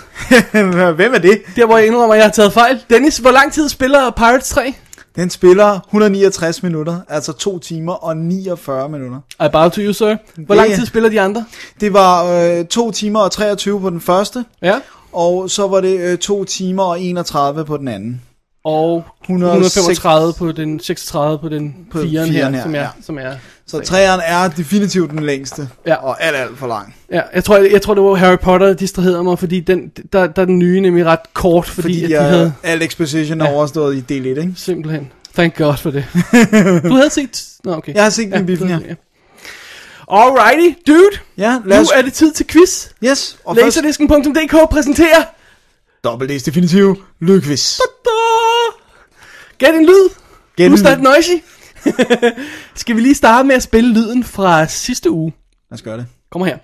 Hvem 0.95 1.13
er 1.13 1.17
det? 1.19 1.41
Der, 1.55 1.65
hvor 1.65 1.77
jeg 1.77 1.87
indrømmer, 1.87 2.13
at 2.13 2.17
jeg 2.17 2.25
har 2.25 2.31
taget 2.31 2.53
fejl. 2.53 2.83
Dennis, 2.89 3.17
hvor 3.17 3.31
lang 3.31 3.53
tid 3.53 3.69
spiller 3.69 4.09
Pirates 4.11 4.49
3? 4.49 4.73
Den 5.15 5.29
spiller 5.29 5.79
169 5.87 6.63
minutter, 6.63 6.99
altså 7.09 7.33
2 7.33 7.59
timer 7.59 7.93
og 7.93 8.17
49 8.17 8.89
minutter. 8.89 9.19
I 9.45 9.49
bow 9.51 9.69
to 9.69 9.81
you, 9.81 9.93
sir. 9.93 10.05
Hvor 10.35 10.55
Det- 10.55 10.55
lang 10.63 10.73
tid 10.75 10.85
spiller 10.85 11.09
de 11.09 11.21
andre? 11.21 11.45
Det 11.79 11.93
var 11.93 12.25
øh, 12.59 12.65
2 12.65 12.91
timer 12.91 13.19
og 13.19 13.31
23 13.31 13.81
på 13.81 13.89
den 13.89 14.01
første, 14.01 14.45
Ja. 14.61 14.75
og 15.11 15.49
så 15.49 15.67
var 15.67 15.81
det 15.81 15.99
øh, 15.99 16.17
2 16.17 16.43
timer 16.43 16.83
og 16.83 17.01
31 17.01 17.65
på 17.65 17.77
den 17.77 17.87
anden. 17.87 18.21
Og 18.67 19.05
135 19.23 20.33
på 20.33 20.51
den 20.51 20.79
36 20.79 21.39
på 21.39 21.49
den 21.49 21.75
På 21.91 22.01
4 22.01 22.25
her, 22.25 22.49
her, 22.49 22.61
som 22.63 22.75
er, 22.75 22.79
ja. 22.79 22.87
som 23.01 23.17
er 23.17 23.31
Så 23.67 23.79
træeren 23.79 24.21
er 24.25 24.47
definitivt 24.49 25.11
den 25.11 25.19
længste, 25.23 25.69
Ja. 25.85 25.95
og 25.95 26.23
alt, 26.23 26.35
alt 26.35 26.57
for 26.57 26.67
lang. 26.67 26.95
Ja, 27.11 27.21
jeg 27.35 27.43
tror, 27.43 27.57
jeg, 27.57 27.71
jeg 27.71 27.81
tror 27.81 27.93
det 27.93 28.03
var 28.03 28.15
Harry 28.15 28.37
Potter, 28.37 28.67
der 28.67 28.73
distraherede 28.73 29.23
mig, 29.23 29.39
fordi 29.39 29.59
den, 29.59 29.91
der, 30.13 30.27
der 30.27 30.41
er 30.41 30.45
den 30.45 30.59
nye 30.59 30.81
nemlig 30.81 31.05
ret 31.05 31.33
kort, 31.33 31.65
fordi, 31.65 31.81
Fordi 31.81 32.03
at 32.03 32.09
de 32.09 32.15
jeg, 32.15 32.23
havde 32.29 32.53
al 32.63 32.81
exposition 32.81 33.41
er 33.41 33.47
overstået 33.53 33.95
i 33.95 33.99
del 33.99 34.25
1, 34.25 34.37
ikke? 34.37 34.53
simpelthen, 34.55 35.11
thank 35.33 35.57
god 35.57 35.77
for 35.77 35.91
det. 35.91 36.05
du 36.89 36.93
havde 36.95 37.09
set, 37.09 37.45
nå 37.63 37.73
okay. 37.73 37.93
Jeg 37.93 38.03
har 38.03 38.09
set 38.09 38.31
den 38.31 38.39
du 38.39 38.45
biffen, 38.45 38.69
ja. 38.69 38.79
set, 38.79 38.97
Alrighty, 40.11 40.79
dude, 40.87 41.17
Ja, 41.37 41.53
nu 41.53 41.61
lad 41.65 41.79
os... 41.79 41.87
er 41.95 42.01
det 42.01 42.13
tid 42.13 42.31
til 42.31 42.47
quiz. 42.47 42.87
Yes, 43.03 43.37
og 43.45 43.55
Laserdisken.dk 43.55 44.69
præsenterer 44.71 45.23
dobbelt 46.03 46.45
definitiv 46.45 47.03
lydquiz. 47.19 47.79
Gæt 49.57 49.75
en 49.75 49.85
lyd. 49.85 50.09
Gæt 50.55 50.71
en 50.71 50.87
at 50.87 51.01
noisy. 51.01 51.31
Skal 52.75 52.95
vi 52.95 53.01
lige 53.01 53.15
starte 53.15 53.47
med 53.47 53.55
at 53.55 53.63
spille 53.63 53.93
lyden 53.93 54.23
fra 54.23 54.67
sidste 54.67 55.11
uge? 55.11 55.33
Lad 55.71 55.77
os 55.77 55.81
gøre 55.81 55.97
det. 55.97 56.05
Kom 56.31 56.43
her. 56.43 56.57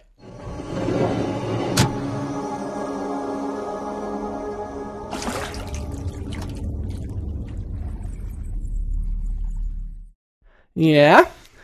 Ja, 10.76 11.20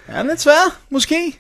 Ja, 0.10 0.24
lidt 0.24 0.42
svært, 0.42 0.80
måske. 0.90 1.40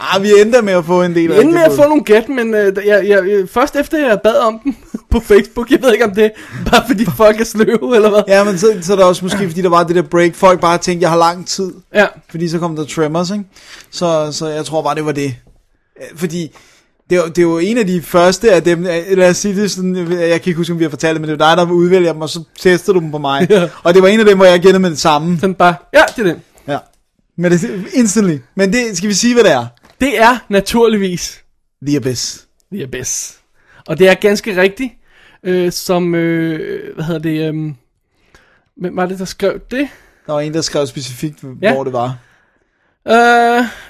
Ah, 0.00 0.22
vi 0.22 0.28
ender 0.40 0.62
med 0.62 0.72
at 0.72 0.84
få 0.84 1.02
en 1.02 1.14
del 1.14 1.30
vi 1.30 1.34
endte 1.34 1.54
med 1.54 1.62
at 1.62 1.72
få 1.72 1.88
nogle 1.88 2.04
gæt, 2.04 2.28
men 2.28 2.54
øh, 2.54 2.86
jeg, 2.86 3.08
jeg, 3.08 3.28
jeg, 3.28 3.48
først 3.48 3.76
efter 3.76 3.98
jeg 3.98 4.20
bad 4.20 4.38
om 4.38 4.60
dem 4.64 4.76
på 5.10 5.20
Facebook, 5.20 5.70
jeg 5.70 5.82
ved 5.82 5.92
ikke 5.92 6.04
om 6.04 6.14
det 6.14 6.32
bare 6.70 6.84
fordi 6.86 7.04
folk 7.04 7.40
er 7.40 7.44
sløve 7.44 7.96
eller 7.96 8.10
hvad. 8.10 8.22
Ja, 8.28 8.44
men 8.44 8.58
så, 8.58 8.78
så 8.82 8.92
er 8.92 8.96
det 8.96 9.04
også 9.04 9.24
måske, 9.24 9.48
fordi 9.48 9.62
der 9.62 9.68
var 9.68 9.84
det 9.84 9.96
der 9.96 10.02
break. 10.02 10.34
Folk 10.34 10.60
bare 10.60 10.78
tænkte, 10.78 11.02
jeg 11.02 11.10
har 11.10 11.18
lang 11.18 11.46
tid. 11.46 11.72
Ja, 11.94 12.06
Fordi 12.30 12.48
så 12.48 12.58
kom 12.58 12.76
der 12.76 12.84
Tremors, 12.84 13.30
ikke? 13.30 13.44
Så, 13.90 14.32
så 14.32 14.46
jeg 14.48 14.64
tror 14.64 14.82
bare, 14.82 14.94
det 14.94 15.04
var 15.06 15.12
det. 15.12 15.34
Øh, 16.00 16.18
Fordi 16.18 16.56
det 17.10 17.18
er, 17.18 17.24
det 17.26 17.38
er 17.38 17.42
jo 17.42 17.58
en 17.58 17.78
af 17.78 17.86
de 17.86 18.02
første 18.02 18.52
af 18.52 18.62
dem, 18.62 18.86
øh, 18.86 19.16
lad 19.18 19.30
os 19.30 19.36
sige 19.36 19.56
det 19.56 19.70
sådan, 19.70 19.96
jeg 20.12 20.40
kan 20.42 20.50
ikke 20.50 20.56
huske, 20.56 20.72
om 20.72 20.78
vi 20.78 20.84
har 20.84 20.90
fortalt 20.90 21.14
det, 21.14 21.20
men 21.20 21.28
det 21.30 21.34
jo 21.34 21.38
dig, 21.48 21.56
der 21.56 21.70
udvælger 21.70 22.12
dem, 22.12 22.22
og 22.22 22.28
så 22.28 22.42
tester 22.60 22.92
du 22.92 23.00
dem 23.00 23.10
på 23.10 23.18
mig. 23.18 23.46
Ja. 23.50 23.68
Og 23.82 23.94
det 23.94 24.02
var 24.02 24.08
en 24.08 24.20
af 24.20 24.26
dem, 24.26 24.36
hvor 24.36 24.46
jeg 24.46 24.60
gættede 24.60 24.78
med 24.80 24.90
det 24.90 24.98
samme. 24.98 25.38
sådan 25.40 25.54
bare, 25.54 25.74
ja, 25.94 26.02
det 26.16 26.26
er 26.26 26.32
den. 26.32 26.42
Ja. 26.68 26.78
Men 27.36 27.52
det, 27.52 27.84
instantly. 27.94 28.38
Men 28.54 28.72
det, 28.72 28.96
skal 28.96 29.08
vi 29.08 29.14
sige, 29.14 29.34
hvad 29.34 29.44
det 29.44 29.52
er? 29.52 29.66
Det 30.00 30.20
er 30.20 30.38
naturligvis 30.48 31.38
The 31.86 31.96
Abyss. 31.96 32.44
The 32.72 32.82
Abyss. 32.82 33.34
Og 33.86 33.98
det 33.98 34.08
er 34.08 34.14
ganske 34.14 34.60
rigtigt, 34.60 34.92
øh, 35.42 35.72
som, 35.72 36.14
øh, 36.14 36.94
hvad 36.94 37.04
hedder 37.04 37.20
det, 37.20 37.48
øh, 37.54 37.72
hvem 38.76 38.96
var 38.96 39.06
det, 39.06 39.18
der 39.18 39.24
skrev 39.24 39.60
det? 39.70 39.88
Der 40.26 40.32
var 40.32 40.40
en, 40.40 40.54
der 40.54 40.60
skrev 40.60 40.86
specifikt, 40.86 41.44
Ja. 41.62 41.72
hvor 41.74 41.84
det 41.84 41.92
var. 41.92 42.16
Uh, 43.04 43.14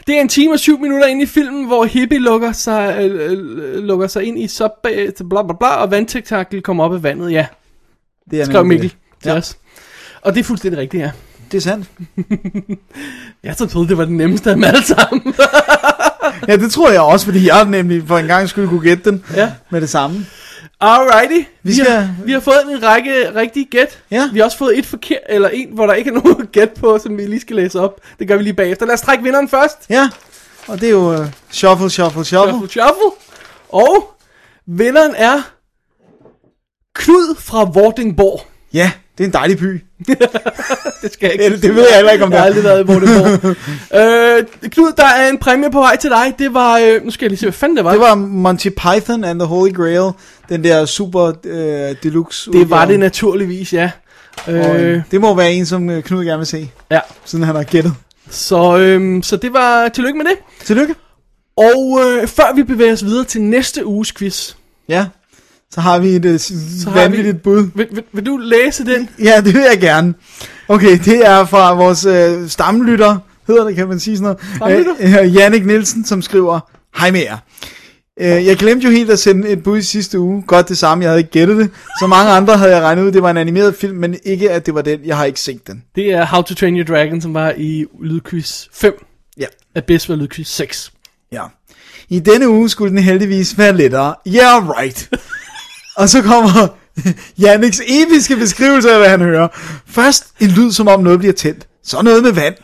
det 0.06 0.16
er 0.16 0.20
en 0.20 0.28
time 0.28 0.52
og 0.52 0.58
syv 0.58 0.78
minutter 0.80 1.06
ind 1.06 1.22
i 1.22 1.26
filmen, 1.26 1.66
hvor 1.66 1.84
Hippie 1.84 2.18
lukker 2.18 2.52
sig, 2.52 2.96
øh, 3.00 3.30
øh, 3.30 3.84
lukker 3.84 4.06
sig 4.06 4.24
ind 4.24 4.38
i 4.38 4.46
subbase, 4.48 5.24
bla 5.30 5.42
bla 5.42 5.52
bla, 5.58 5.68
og 5.68 5.90
vandtektakel 5.90 6.62
kommer 6.62 6.84
op 6.84 6.94
af 6.94 7.02
vandet, 7.02 7.32
ja. 7.32 7.46
Det 8.30 8.40
er 8.40 8.44
Skrev 8.44 8.64
Mikkel 8.64 8.88
det. 8.90 8.96
til 9.22 9.30
Ja. 9.30 9.36
os. 9.36 9.56
Og 10.22 10.34
det 10.34 10.40
er 10.40 10.44
fuldstændig 10.44 10.80
rigtigt, 10.80 11.00
ja. 11.02 11.10
Det 11.52 11.56
er 11.56 11.60
sandt. 11.62 11.88
Jeg 13.44 13.54
så 13.56 13.66
troede, 13.66 13.88
det 13.88 13.98
var 13.98 14.04
den 14.04 14.16
nemmeste 14.16 14.50
af 14.50 14.56
dem 14.56 14.64
alle 14.64 14.84
sammen. 14.84 15.34
Ja, 16.48 16.56
det 16.56 16.70
tror 16.72 16.90
jeg 16.90 17.00
også, 17.00 17.26
fordi 17.26 17.46
jeg 17.48 17.64
nemlig 17.64 18.02
for 18.06 18.18
en 18.18 18.26
gang 18.26 18.48
skulle 18.48 18.68
kunne 18.68 18.80
gætte 18.80 19.10
den 19.10 19.24
ja. 19.36 19.52
med 19.70 19.80
det 19.80 19.88
samme. 19.88 20.26
Alrighty. 20.80 21.48
Vi, 21.62 21.74
skal- 21.74 21.90
har, 21.90 22.08
vi 22.24 22.32
har 22.32 22.40
fået 22.40 22.56
en 22.72 22.82
række 22.82 23.34
rigtige 23.34 23.64
gæt. 23.70 23.98
Ja. 24.10 24.28
Vi 24.32 24.38
har 24.38 24.44
også 24.44 24.58
fået 24.58 24.78
et 24.78 24.86
forkert, 24.86 25.18
eller 25.28 25.48
en, 25.48 25.68
hvor 25.72 25.86
der 25.86 25.94
ikke 25.94 26.10
er 26.10 26.14
nogen 26.14 26.46
gæt 26.52 26.70
på, 26.80 26.98
som 27.02 27.16
vi 27.18 27.26
lige 27.26 27.40
skal 27.40 27.56
læse 27.56 27.80
op. 27.80 28.00
Det 28.18 28.28
gør 28.28 28.36
vi 28.36 28.42
lige 28.42 28.54
bagefter. 28.54 28.86
Lad 28.86 28.94
os 28.94 29.00
trække 29.00 29.24
vinderen 29.24 29.48
først. 29.48 29.76
Ja, 29.90 30.08
og 30.66 30.80
det 30.80 30.86
er 30.86 30.90
jo 30.92 31.12
uh, 31.20 31.26
shuffle, 31.50 31.90
shuffle, 31.90 32.24
shuffle. 32.24 32.52
Shuffle, 32.52 32.68
shuffle. 32.70 33.10
Og 33.68 34.14
vinderen 34.66 35.14
er 35.16 35.40
Knud 36.94 37.34
fra 37.40 37.64
Vordingborg. 37.64 38.40
Ja, 38.72 38.90
det 39.18 39.24
er 39.24 39.28
en 39.28 39.32
dejlig 39.32 39.58
by. 39.58 39.84
Det 41.02 41.12
skal 41.12 41.26
jeg 41.26 41.32
ikke 41.32 41.54
Det, 41.54 41.62
det 41.62 41.74
ved 41.74 41.86
jeg 41.88 41.96
heller 41.96 42.12
ikke, 42.12 42.24
om 42.24 42.30
det 42.30 42.34
Jeg 42.36 42.42
har 42.42 42.46
aldrig 42.46 42.64
været 42.64 42.84
i 42.84 42.86
Vordingborg. 42.86 43.56
øh, 44.62 44.70
Knud, 44.70 44.92
der 44.96 45.04
er 45.06 45.28
en 45.28 45.38
præmie 45.38 45.70
på 45.70 45.78
vej 45.78 45.96
til 45.96 46.10
dig. 46.10 46.34
Det 46.38 46.54
var, 46.54 46.78
øh, 46.78 47.04
nu 47.04 47.10
skal 47.10 47.24
jeg 47.24 47.30
lige 47.30 47.38
se, 47.38 47.46
hvad 47.46 47.52
fanden 47.52 47.76
det 47.76 47.84
var. 47.84 47.90
Det 47.90 48.00
var 48.00 48.14
Monty 48.14 48.68
Python 48.68 49.24
and 49.24 49.38
the 49.40 49.46
Holy 49.46 49.72
Grail, 49.72 50.10
den 50.48 50.64
der 50.64 50.84
super 50.84 51.32
øh, 51.44 51.96
deluxe 52.02 52.52
det, 52.52 52.70
var 52.70 52.84
det 52.84 53.00
naturligvis, 53.00 53.72
ja. 53.72 53.90
Og, 54.46 54.52
Øh, 54.54 54.94
øh, 54.94 55.02
det 55.10 55.20
må 55.20 55.34
være 55.34 55.52
en, 55.52 55.66
som 55.66 55.90
øh, 55.90 56.02
Knud 56.02 56.24
gerne 56.24 56.38
vil 56.38 56.46
se, 56.46 56.70
ja. 56.90 57.00
siden 57.24 57.44
han 57.44 57.54
har 57.54 57.62
gættet. 57.62 57.94
Så, 58.30 58.78
øh, 58.78 59.22
så 59.22 59.36
det 59.36 59.52
var, 59.52 59.88
tillykke 59.88 60.18
med 60.18 60.26
det. 60.26 60.36
Tillykke. 60.64 60.94
Og 61.56 62.00
øh, 62.02 62.26
før 62.28 62.54
vi 62.54 62.62
bevæger 62.62 62.92
os 62.92 63.04
videre 63.04 63.24
til 63.24 63.42
næste 63.42 63.86
uges 63.86 64.12
quiz, 64.12 64.54
Ja, 64.88 65.06
så 65.70 65.80
har 65.80 65.98
vi 65.98 66.08
et 66.08 66.24
øh, 66.24 66.38
så 66.38 66.90
vanvittigt 66.94 67.36
vi, 67.36 67.40
bud. 67.40 67.70
Vil, 67.74 67.86
vil, 67.92 68.04
vil 68.12 68.26
du 68.26 68.36
læse 68.36 68.84
den? 68.84 69.08
Ja, 69.22 69.40
det 69.44 69.54
vil 69.54 69.62
jeg 69.70 69.80
gerne. 69.80 70.14
Okay, 70.68 70.98
det 71.04 71.26
er 71.26 71.44
fra 71.44 71.74
vores 71.74 72.04
øh, 72.04 72.48
stamlytter, 72.48 73.18
hedder 73.46 73.64
det, 73.64 73.76
kan 73.76 73.88
man 73.88 74.00
sige 74.00 74.16
sådan 74.16 74.36
noget. 74.40 74.56
Stamlytter? 74.56 75.22
Øh, 75.22 75.34
Jannik 75.34 75.66
Nielsen, 75.66 76.04
som 76.04 76.22
skriver, 76.22 76.60
Hej 76.98 77.10
med 77.10 77.20
jer. 77.20 77.36
Øh, 78.20 78.46
jeg 78.46 78.56
glemte 78.56 78.84
jo 78.84 78.90
helt 78.90 79.10
at 79.10 79.18
sende 79.18 79.48
et 79.48 79.62
bud 79.62 79.78
i 79.78 79.82
sidste 79.82 80.18
uge. 80.18 80.42
Godt 80.46 80.68
det 80.68 80.78
samme, 80.78 81.04
jeg 81.04 81.10
havde 81.10 81.20
ikke 81.20 81.30
gættet 81.30 81.56
det. 81.56 81.70
Så 82.00 82.06
mange 82.06 82.32
andre 82.32 82.56
havde 82.56 82.76
jeg 82.76 82.82
regnet 82.82 83.02
ud, 83.02 83.12
det 83.12 83.22
var 83.22 83.30
en 83.30 83.36
animeret 83.36 83.74
film, 83.74 83.96
men 83.96 84.16
ikke 84.24 84.50
at 84.50 84.66
det 84.66 84.74
var 84.74 84.82
den. 84.82 85.00
Jeg 85.04 85.16
har 85.16 85.24
ikke 85.24 85.40
set 85.40 85.66
den. 85.66 85.82
Det 85.94 86.12
er 86.12 86.26
How 86.26 86.42
to 86.42 86.54
Train 86.54 86.76
Your 86.76 86.84
Dragon, 86.94 87.20
som 87.20 87.34
var 87.34 87.52
i 87.56 87.84
Lydquiz 88.02 88.66
5. 88.72 89.04
Ja. 89.38 89.46
Bedst 89.86 90.08
var 90.08 90.14
Lydquiz 90.16 90.48
6. 90.48 90.92
Ja. 91.32 91.42
I 92.08 92.18
denne 92.18 92.48
uge 92.48 92.68
skulle 92.68 92.90
den 92.90 92.98
heldigvis 92.98 93.58
være 93.58 93.76
lettere. 93.76 94.14
Yeah, 94.26 94.68
right. 94.68 95.10
Og 95.96 96.08
så 96.08 96.22
kommer 96.22 96.68
Janniks 97.42 97.80
episke 97.80 98.36
beskrivelse 98.36 98.90
af, 98.90 98.98
hvad 98.98 99.08
han 99.08 99.20
hører. 99.20 99.48
Først 99.86 100.26
en 100.40 100.48
lyd, 100.48 100.72
som 100.72 100.88
om 100.88 101.02
noget 101.02 101.18
bliver 101.18 101.34
tændt. 101.34 101.66
Så 101.84 102.02
noget 102.02 102.22
med 102.22 102.32
vand. 102.32 102.54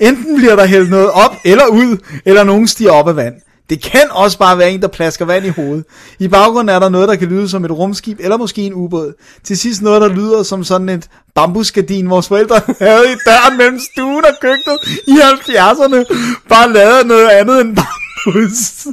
Enten 0.00 0.36
bliver 0.36 0.56
der 0.56 0.66
hældt 0.66 0.90
noget 0.90 1.10
op 1.10 1.30
eller 1.44 1.66
ud, 1.66 1.96
eller 2.24 2.44
nogen 2.44 2.68
stiger 2.68 2.90
op 2.90 3.08
af 3.08 3.16
vand. 3.16 3.34
Det 3.70 3.82
kan 3.82 4.10
også 4.10 4.38
bare 4.38 4.58
være 4.58 4.70
en, 4.70 4.82
der 4.82 4.88
plasker 4.88 5.24
vand 5.24 5.46
i 5.46 5.48
hovedet. 5.48 5.84
I 6.18 6.28
baggrunden 6.28 6.74
er 6.74 6.78
der 6.78 6.88
noget, 6.88 7.08
der 7.08 7.16
kan 7.16 7.28
lyde 7.28 7.48
som 7.48 7.64
et 7.64 7.70
rumskib, 7.70 8.20
eller 8.20 8.36
måske 8.36 8.62
en 8.62 8.74
ubåd. 8.74 9.12
Til 9.44 9.58
sidst 9.58 9.82
noget, 9.82 10.02
der 10.02 10.08
lyder 10.08 10.42
som 10.42 10.64
sådan 10.64 10.88
et 10.88 11.08
bambusgardin, 11.34 12.10
vores 12.10 12.28
forældre 12.28 12.60
havde 12.86 13.12
i 13.12 13.16
døren 13.26 13.56
mellem 13.56 13.80
stuen 13.92 14.24
og 14.24 14.34
køkkenet 14.40 14.78
i 15.06 15.12
70'erne. 15.12 16.04
Bare 16.48 16.72
lavet 16.72 17.06
noget 17.06 17.28
andet 17.28 17.60
end 17.60 17.76
bambus. 17.76 18.86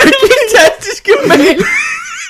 Fantastiske 0.00 1.12
mail! 1.28 1.64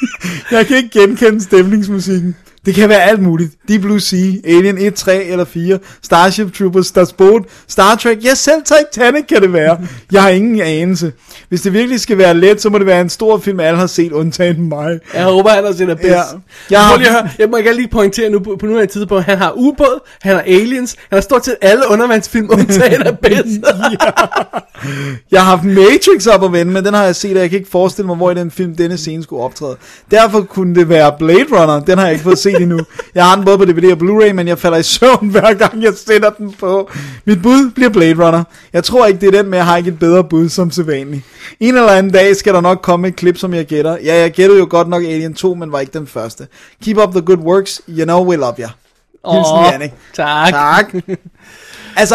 Jeg 0.50 0.66
kan 0.66 0.76
ikke 0.76 1.00
genkende 1.00 1.42
stemningsmusikken. 1.42 2.36
Det 2.66 2.74
kan 2.74 2.88
være 2.88 3.02
alt 3.02 3.22
muligt. 3.22 3.50
Deep 3.68 3.80
Blue 3.80 4.00
Sea, 4.00 4.32
Alien 4.44 4.78
1, 4.78 4.94
3 4.94 5.24
eller 5.24 5.44
4, 5.44 5.78
Starship 6.02 6.54
Troopers, 6.54 6.90
Das 6.92 7.12
Boot, 7.12 7.42
Star 7.68 7.94
Trek, 7.96 8.24
ja 8.24 8.34
selv 8.34 8.62
Titanic 8.64 9.24
kan 9.28 9.42
det 9.42 9.52
være. 9.52 9.78
Jeg 10.12 10.22
har 10.22 10.28
ingen 10.28 10.60
anelse. 10.60 11.12
Hvis 11.48 11.60
det 11.62 11.72
virkelig 11.72 12.00
skal 12.00 12.18
være 12.18 12.34
let, 12.34 12.62
så 12.62 12.70
må 12.70 12.78
det 12.78 12.86
være 12.86 13.00
en 13.00 13.08
stor 13.10 13.38
film, 13.38 13.60
alle 13.60 13.78
har 13.78 13.86
set, 13.86 14.12
undtagen 14.12 14.68
mig. 14.68 14.98
Jeg 15.14 15.24
håber, 15.24 15.50
han 15.50 15.64
har 15.64 15.72
set 15.72 15.88
det 15.88 15.96
bedst. 15.98 16.10
Ja. 16.10 16.16
Ja. 16.16 16.26
Jeg 16.70 16.80
har- 16.80 16.96
lige 16.98 17.10
høre, 17.10 17.28
jeg 17.38 17.48
må 17.50 17.56
gerne 17.56 17.76
lige 17.76 17.88
pointere 17.88 18.30
nu 18.30 18.38
på, 18.38 18.56
på 18.60 18.66
nuværende 18.66 18.92
tidspunkt, 18.92 19.24
han 19.24 19.38
har 19.38 19.52
ubåd, 19.56 20.00
han 20.22 20.34
har 20.34 20.42
aliens, 20.42 20.96
han 21.10 21.16
har 21.16 21.20
stort 21.20 21.44
set 21.44 21.56
alle 21.62 21.82
undervandsfilm, 21.90 22.48
undtagen 22.58 23.02
af 23.02 23.18
bedst. 23.18 23.60
Jeg 25.30 25.40
har 25.44 25.50
haft 25.56 25.64
Matrix 25.64 26.26
op 26.26 26.44
at 26.44 26.52
vende, 26.52 26.72
men 26.72 26.84
den 26.84 26.94
har 26.94 27.04
jeg 27.04 27.16
set, 27.16 27.36
og 27.36 27.42
jeg 27.42 27.50
kan 27.50 27.58
ikke 27.58 27.70
forestille 27.70 28.06
mig, 28.06 28.16
hvor 28.16 28.30
i 28.30 28.34
den 28.34 28.50
film 28.50 28.76
denne 28.76 28.96
scene 28.98 29.22
skulle 29.22 29.42
optræde. 29.42 29.76
Derfor 30.10 30.40
kunne 30.40 30.74
det 30.74 30.88
være 30.88 31.12
Blade 31.18 31.44
Runner, 31.52 31.80
den 31.80 31.98
har 31.98 32.04
jeg 32.04 32.12
ikke 32.12 32.22
fået 32.24 32.38
set 32.38 32.53
endnu. 32.60 32.80
Jeg 33.14 33.24
har 33.24 33.36
den 33.36 33.44
både 33.44 33.58
på 33.58 33.64
DVD 33.64 33.92
og 33.92 33.98
Blu-ray, 33.98 34.32
men 34.32 34.48
jeg 34.48 34.58
falder 34.58 34.78
i 34.78 34.82
søvn 34.82 35.28
hver 35.28 35.54
gang 35.54 35.82
jeg 35.82 35.92
sætter 36.06 36.30
den 36.30 36.52
på. 36.52 36.90
Mit 37.24 37.42
bud 37.42 37.70
bliver 37.70 37.90
Blade 37.90 38.26
Runner. 38.26 38.44
Jeg 38.72 38.84
tror 38.84 39.06
ikke, 39.06 39.20
det 39.20 39.26
er 39.34 39.42
den, 39.42 39.50
men 39.50 39.56
jeg 39.56 39.66
har 39.66 39.76
ikke 39.76 39.88
et 39.90 39.98
bedre 39.98 40.24
bud 40.24 40.48
som 40.48 40.70
sædvanligt. 40.70 41.22
En 41.60 41.76
eller 41.76 41.92
anden 41.92 42.12
dag 42.12 42.36
skal 42.36 42.54
der 42.54 42.60
nok 42.60 42.78
komme 42.82 43.08
et 43.08 43.16
klip, 43.16 43.38
som 43.38 43.54
jeg 43.54 43.66
gætter. 43.66 43.96
Ja, 44.04 44.20
jeg 44.20 44.30
gættede 44.30 44.58
jo 44.58 44.66
godt 44.70 44.88
nok 44.88 45.02
Alien 45.02 45.34
2, 45.34 45.54
men 45.54 45.72
var 45.72 45.80
ikke 45.80 45.98
den 45.98 46.06
første. 46.06 46.46
Keep 46.84 46.96
up 46.98 47.10
the 47.10 47.20
good 47.22 47.38
works, 47.38 47.80
you 47.88 48.04
know 48.04 48.24
we 48.26 48.36
love 48.36 48.54
you. 48.58 48.68
Hilsen 49.32 49.56
Åh, 49.58 49.64
Jannik. 49.72 49.90
tak. 50.14 50.52
Tak. 50.52 50.94
Altså, 51.96 52.14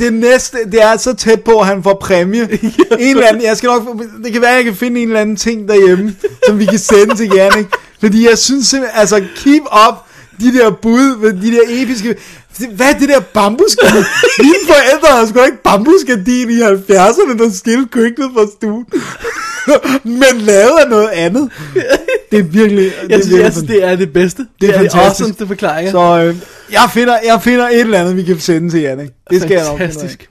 det 0.00 0.12
næste, 0.12 0.58
det 0.72 0.82
er 0.82 0.96
så 0.96 1.14
tæt 1.14 1.42
på, 1.42 1.60
at 1.60 1.66
han 1.66 1.82
får 1.82 1.98
præmie. 2.00 2.48
En 2.98 3.16
eller 3.16 3.26
anden, 3.26 3.42
jeg 3.42 3.56
skal 3.56 3.66
nok, 3.66 3.82
det 4.24 4.32
kan 4.32 4.42
være, 4.42 4.50
at 4.50 4.56
jeg 4.56 4.64
kan 4.64 4.74
finde 4.74 5.00
en 5.00 5.08
eller 5.08 5.20
anden 5.20 5.36
ting 5.36 5.68
derhjemme, 5.68 6.16
som 6.46 6.58
vi 6.58 6.64
kan 6.64 6.78
sende 6.78 7.16
til 7.16 7.30
Jannik. 7.34 7.66
Fordi 8.00 8.28
jeg 8.28 8.38
synes 8.38 8.66
simpelthen, 8.66 9.00
altså, 9.00 9.24
keep 9.36 9.62
up 9.88 9.94
de 10.40 10.58
der 10.58 10.70
bud, 10.70 11.32
de 11.42 11.50
der 11.52 11.62
episke, 11.68 12.16
hvad 12.66 12.94
er 12.94 12.98
det 12.98 13.08
der 13.08 13.20
bambusgardin? 13.20 14.04
Mine 14.38 14.54
forældre 14.66 15.08
havde 15.16 15.28
sgu 15.28 15.42
ikke 15.44 15.62
bambusgardin 15.64 16.50
i 16.50 16.60
70'erne, 16.62 17.38
der 17.38 17.50
skilte 17.54 17.88
køkkenet 17.90 18.30
fra 18.34 18.46
stuen. 18.56 18.86
Men 20.04 20.40
lavet 20.40 20.78
af 20.84 20.88
noget 20.90 21.08
andet. 21.08 21.50
Det 22.30 22.38
er 22.38 22.42
virkelig, 22.42 22.84
det 22.84 23.10
Jeg 23.10 23.18
synes, 23.22 23.30
virkelig 23.30 23.52
synes, 23.52 23.68
det 23.68 23.84
er 23.84 23.96
det 23.96 24.12
bedste. 24.12 24.46
Det, 24.60 24.68
er 24.70 24.74
er 24.74 24.82
det 24.82 24.92
fantastisk. 24.92 25.20
awesomeste 25.22 25.46
forklaring. 25.46 25.90
Så 25.90 26.22
øh, 26.24 26.36
jeg, 26.72 26.90
finder, 26.94 27.16
jeg 27.26 27.42
finder 27.42 27.68
et 27.68 27.80
eller 27.80 28.00
andet, 28.00 28.16
vi 28.16 28.22
kan 28.22 28.40
sende 28.40 28.70
til 28.70 28.80
Jannik. 28.80 29.10
Det 29.30 29.42
skal 29.42 29.54
jeg 29.54 29.66
nok. 29.66 29.78
Fantastisk. 29.78 30.28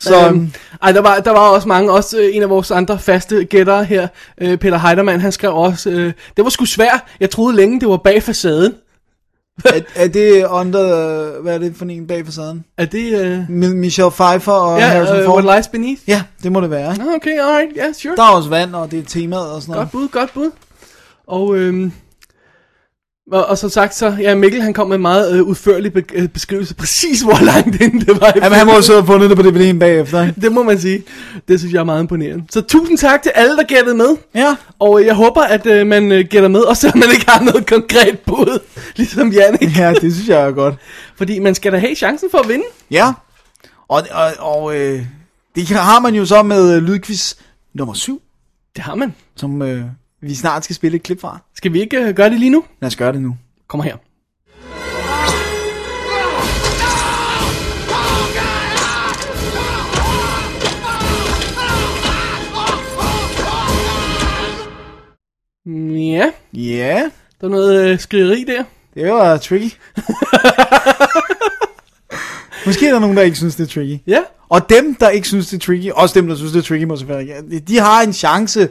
Så 0.00 0.26
Øhm, 0.28 0.52
ej, 0.82 0.92
der 0.92 1.00
var, 1.00 1.18
der 1.20 1.30
var 1.30 1.38
også 1.38 1.68
mange, 1.68 1.92
også 1.92 2.18
øh, 2.18 2.36
en 2.36 2.42
af 2.42 2.50
vores 2.50 2.70
andre 2.70 2.98
faste 2.98 3.44
gættere 3.44 3.84
her, 3.84 4.08
øh, 4.40 4.58
Peter 4.58 4.78
Heidermann, 4.78 5.20
han 5.20 5.32
skrev 5.32 5.54
også, 5.56 5.90
øh, 5.90 6.12
det 6.36 6.44
var 6.44 6.50
sgu 6.50 6.64
svært, 6.64 7.00
jeg 7.20 7.30
troede 7.30 7.56
længe, 7.56 7.80
det 7.80 7.88
var 7.88 7.96
bag 7.96 8.22
facaden. 8.22 8.74
Er, 9.64 9.80
er 9.94 10.08
det 10.08 10.46
under, 10.46 11.40
hvad 11.42 11.54
er 11.54 11.58
det 11.58 11.76
for 11.76 11.84
en 11.84 12.06
bag 12.06 12.24
facaden? 12.26 12.64
Er 12.78 12.84
det, 12.84 13.46
Mi- 13.48 13.74
Michelle 13.74 14.10
Pfeiffer 14.10 14.52
og 14.52 14.78
ja, 14.78 14.86
Harrison 14.86 15.16
øh, 15.16 15.24
Ford? 15.24 15.44
What 15.44 15.56
Lies 15.56 15.68
Beneath? 15.68 16.00
Ja, 16.06 16.22
det 16.42 16.52
må 16.52 16.60
det 16.60 16.70
være. 16.70 16.92
ikke? 16.92 17.02
Ah, 17.04 17.14
Okay, 17.16 17.38
alright, 17.40 17.76
ja, 17.76 17.82
yeah, 17.84 17.94
sure. 17.94 18.16
Der 18.16 18.22
er 18.22 18.28
også 18.30 18.48
vand, 18.48 18.74
og 18.74 18.90
det 18.90 18.98
er 18.98 19.02
temaet 19.04 19.50
og 19.52 19.62
sådan 19.62 19.72
noget. 19.72 19.90
Godt 19.92 19.92
bud, 19.92 20.08
godt 20.08 20.34
bud. 20.34 20.50
Og, 21.26 21.56
øhm, 21.56 21.92
og, 23.32 23.46
og 23.46 23.58
som 23.58 23.70
sagt, 23.70 23.94
så, 23.94 24.16
ja, 24.20 24.34
Mikkel 24.34 24.62
han 24.62 24.72
kom 24.74 24.88
med 24.88 24.96
en 24.96 25.02
meget 25.02 25.36
øh, 25.36 25.42
udførlig 25.42 25.92
be- 25.92 26.04
øh, 26.14 26.28
beskrivelse, 26.28 26.74
præcis 26.74 27.20
hvor 27.26 27.44
langt 27.44 27.80
inde 27.80 28.00
det 28.06 28.20
var. 28.20 28.32
Jamen, 28.36 28.52
han 28.58 28.66
må 28.66 28.72
jo 28.74 28.82
sidde 28.82 28.98
og 28.98 29.06
fundet 29.06 29.30
det 29.30 29.38
på 29.38 29.42
DVD'en 29.42 29.78
bagefter? 29.78 30.32
Det 30.40 30.52
må 30.52 30.62
man 30.62 30.80
sige. 30.80 31.02
Det 31.48 31.58
synes 31.58 31.72
jeg 31.74 31.80
er 31.80 31.84
meget 31.84 32.00
imponerende. 32.00 32.44
Så 32.50 32.60
tusind 32.60 32.98
tak 32.98 33.22
til 33.22 33.32
alle, 33.34 33.56
der 33.56 33.62
gættede 33.64 33.96
med. 33.96 34.16
Ja. 34.34 34.56
Og 34.78 35.00
øh, 35.00 35.06
jeg 35.06 35.14
håber, 35.14 35.42
at 35.42 35.66
øh, 35.66 35.86
man 35.86 36.12
øh, 36.12 36.24
gætter 36.30 36.48
med, 36.48 36.60
også 36.60 36.80
selvom 36.80 36.98
man 36.98 37.08
ikke 37.12 37.30
har 37.30 37.40
noget 37.44 37.66
konkret 37.66 38.18
bud, 38.18 38.58
ligesom 38.96 39.32
Jannik. 39.32 39.78
Ja, 39.78 39.92
det 39.94 40.14
synes 40.14 40.28
jeg 40.28 40.40
er 40.46 40.50
godt. 40.50 40.74
Fordi 41.18 41.38
man 41.38 41.54
skal 41.54 41.72
da 41.72 41.78
have 41.78 41.94
chancen 41.94 42.28
for 42.30 42.38
at 42.38 42.48
vinde. 42.48 42.64
Ja. 42.90 43.12
Og, 43.88 44.02
og, 44.12 44.32
og 44.38 44.76
øh, 44.76 45.02
det 45.54 45.68
har 45.68 46.00
man 46.00 46.14
jo 46.14 46.24
så 46.26 46.42
med 46.42 46.76
øh, 46.76 46.82
lydquiz 46.82 47.34
nummer 47.74 47.94
7, 47.94 48.22
Det 48.76 48.84
har 48.84 48.94
man. 48.94 49.14
som 49.36 49.62
øh, 49.62 49.82
vi 50.24 50.34
snart 50.34 50.64
skal 50.64 50.76
spille 50.76 50.96
et 50.96 51.02
klip 51.02 51.20
fra. 51.20 51.38
Skal 51.54 51.72
vi 51.72 51.80
ikke 51.80 51.96
øh, 51.96 52.14
gøre 52.14 52.30
det 52.30 52.38
lige 52.40 52.50
nu? 52.50 52.64
Lad 52.80 52.86
os 52.86 52.96
gøre 52.96 53.12
det 53.12 53.22
nu. 53.22 53.36
Kommer 53.68 53.84
her. 53.84 53.96
Ja, 66.06 66.30
Ja, 66.52 67.10
der 67.40 67.46
er 67.46 67.50
noget 67.50 67.88
øh, 67.88 67.98
skrigeri 67.98 68.44
der. 68.44 68.64
det 68.94 69.12
var 69.12 69.36
tricky. 69.36 69.74
Måske 72.66 72.88
er 72.88 72.92
der 72.92 72.98
nogen, 72.98 73.16
der 73.16 73.22
ikke 73.22 73.36
synes, 73.36 73.56
det 73.56 73.64
er 73.64 73.68
tricky. 73.68 73.98
Ja, 74.06 74.20
Og 74.48 74.68
dem, 74.70 74.94
der 74.94 75.08
ikke 75.08 75.28
synes, 75.28 75.48
det 75.48 75.56
er 75.56 75.60
tricky, 75.66 75.90
også 75.90 76.20
dem, 76.20 76.28
der 76.28 76.36
synes, 76.36 76.52
det 76.52 76.58
er 76.58 76.62
tricky, 76.62 76.84
må 76.84 76.96
selvfølgelig 76.96 77.68
de 77.68 77.78
har 77.78 78.02
en 78.02 78.12
chance 78.12 78.68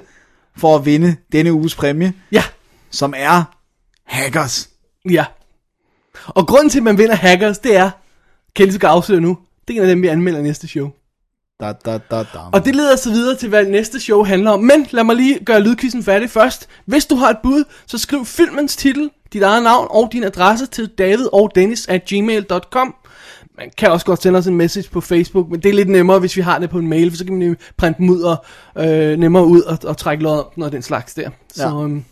for 0.58 0.76
at 0.76 0.86
vinde 0.86 1.16
denne 1.32 1.54
uges 1.54 1.76
præmie, 1.76 2.14
ja, 2.32 2.44
som 2.92 3.14
er 3.18 3.44
Hackers. 4.06 4.70
ja. 5.10 5.26
Og 6.28 6.48
grunden 6.48 6.70
til, 6.70 6.80
at 6.80 6.84
man 6.84 6.98
vinder 6.98 7.16
Hackers, 7.16 7.60
det 7.60 7.76
er, 7.76 7.92
så 8.58 8.80
godt 8.80 8.84
afsløre 8.84 9.22
nu, 9.22 9.38
det 9.68 9.74
er 9.74 9.78
en 9.78 9.84
af 9.84 9.96
dem, 9.96 10.02
vi 10.02 10.08
anmelder 10.08 10.42
næste 10.42 10.68
show. 10.68 10.92
Da, 11.60 11.74
da, 11.86 11.98
da, 11.98 12.18
da. 12.18 12.40
Og 12.52 12.66
det 12.66 12.76
leder 12.76 12.96
så 12.96 13.10
videre 13.10 13.38
til, 13.38 13.50
hvad 13.50 13.66
næste 13.66 14.00
show 14.00 14.24
handler 14.24 14.52
om. 14.52 14.60
Men 14.60 14.88
lad 14.92 15.04
mig 15.04 15.16
lige 15.16 15.46
gøre 15.46 15.62
lydkvisten 15.62 16.04
færdig 16.04 16.30
først. 16.30 16.68
Hvis 16.86 17.06
du 17.06 17.16
har 17.16 17.30
et 17.30 17.38
bud, 17.44 17.64
så 17.86 17.98
skriv 17.98 18.26
filmens 18.26 18.76
titel, 18.76 19.10
dit 19.34 19.42
eget 19.44 19.64
navn 19.64 19.88
og 19.90 20.10
din 20.12 20.24
adresse 20.24 20.66
til 20.66 20.88
david 20.88 21.28
og 21.34 21.52
dennis 21.56 21.88
at 21.88 22.06
gmail.com. 22.06 22.96
man 23.58 23.72
kan 23.78 23.92
også 23.92 24.06
godt 24.06 24.22
sende 24.24 24.40
os 24.40 24.48
en 24.48 24.56
message 24.58 24.90
på 24.90 25.02
Facebook, 25.02 25.50
men 25.50 25.60
det 25.60 25.70
er 25.70 25.74
lidt 25.74 25.90
nemmere, 25.90 26.20
hvis 26.20 26.36
vi 26.38 26.42
har 26.42 26.60
det 26.60 26.70
på 26.70 26.80
en 26.80 26.88
mail, 26.88 27.10
for 27.12 27.18
så 27.18 27.26
kan 27.26 27.38
man 27.38 27.48
jo 27.48 27.56
printe 27.78 27.98
dem 27.98 28.10
ud 28.10 28.22
og 28.22 28.46
øh, 28.78 29.18
nemmere 29.20 29.46
ud 29.46 29.62
og, 29.62 29.78
og 29.84 29.98
trække 29.98 30.24
lod 30.24 30.38
om 30.40 30.46
den 30.56 30.64
og 30.64 30.72
den 30.72 30.82
slags 30.82 31.14
der. 31.14 31.30
Så, 31.54 31.64
Ja. 31.64 31.84
øhm, 31.84 32.04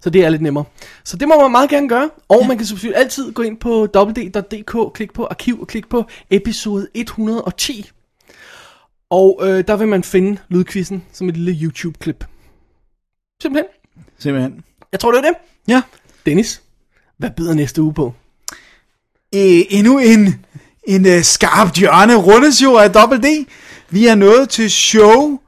så 0.00 0.10
det 0.10 0.24
er 0.24 0.28
lidt 0.28 0.42
nemmere. 0.42 0.64
Så 1.04 1.16
det 1.16 1.28
må 1.28 1.42
man 1.42 1.50
meget 1.50 1.70
gerne 1.70 1.88
gøre. 1.88 2.10
Og 2.28 2.38
ja. 2.42 2.48
man 2.48 2.56
kan 2.56 2.66
selvfølgelig 2.66 3.00
altid 3.00 3.32
gå 3.32 3.42
ind 3.42 3.56
på 3.56 3.88
www.dk, 3.96 4.94
klik 4.94 5.12
på 5.12 5.26
arkiv 5.30 5.60
og 5.60 5.66
klik 5.66 5.88
på 5.88 6.04
episode 6.30 6.88
110. 6.94 7.90
Og 9.10 9.40
øh, 9.42 9.64
der 9.68 9.76
vil 9.76 9.88
man 9.88 10.02
finde 10.02 10.38
lydquizzen 10.48 11.02
som 11.12 11.28
et 11.28 11.36
lille 11.36 11.60
YouTube-klip. 11.62 12.24
Simpelthen. 13.42 13.66
Simpelthen. 14.18 14.64
Jeg 14.92 15.00
tror, 15.00 15.10
det 15.12 15.18
er 15.18 15.22
det. 15.22 15.34
Ja. 15.68 15.82
Dennis, 16.26 16.62
hvad 17.18 17.30
byder 17.36 17.54
næste 17.54 17.82
uge 17.82 17.94
på? 17.94 18.14
Øh, 19.34 19.60
endnu 19.70 19.98
en, 19.98 20.44
en 20.88 21.06
uh, 21.06 21.22
skarp 21.22 21.76
hjørne 21.76 22.14
rundes 22.16 22.62
jo 22.62 22.76
af 22.76 22.92
Double 22.92 23.18
D. 23.18 23.46
Vi 23.90 24.06
er 24.06 24.14
nået 24.14 24.48
til 24.48 24.70
show 24.70 25.38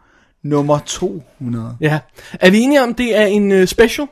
nummer 0.44 0.78
200. 0.86 1.76
Ja. 1.80 1.98
Er 2.32 2.50
vi 2.50 2.60
enige 2.60 2.82
om, 2.82 2.94
det 2.94 3.16
er 3.16 3.26
en 3.26 3.52
øh, 3.52 3.68
special? 3.68 4.06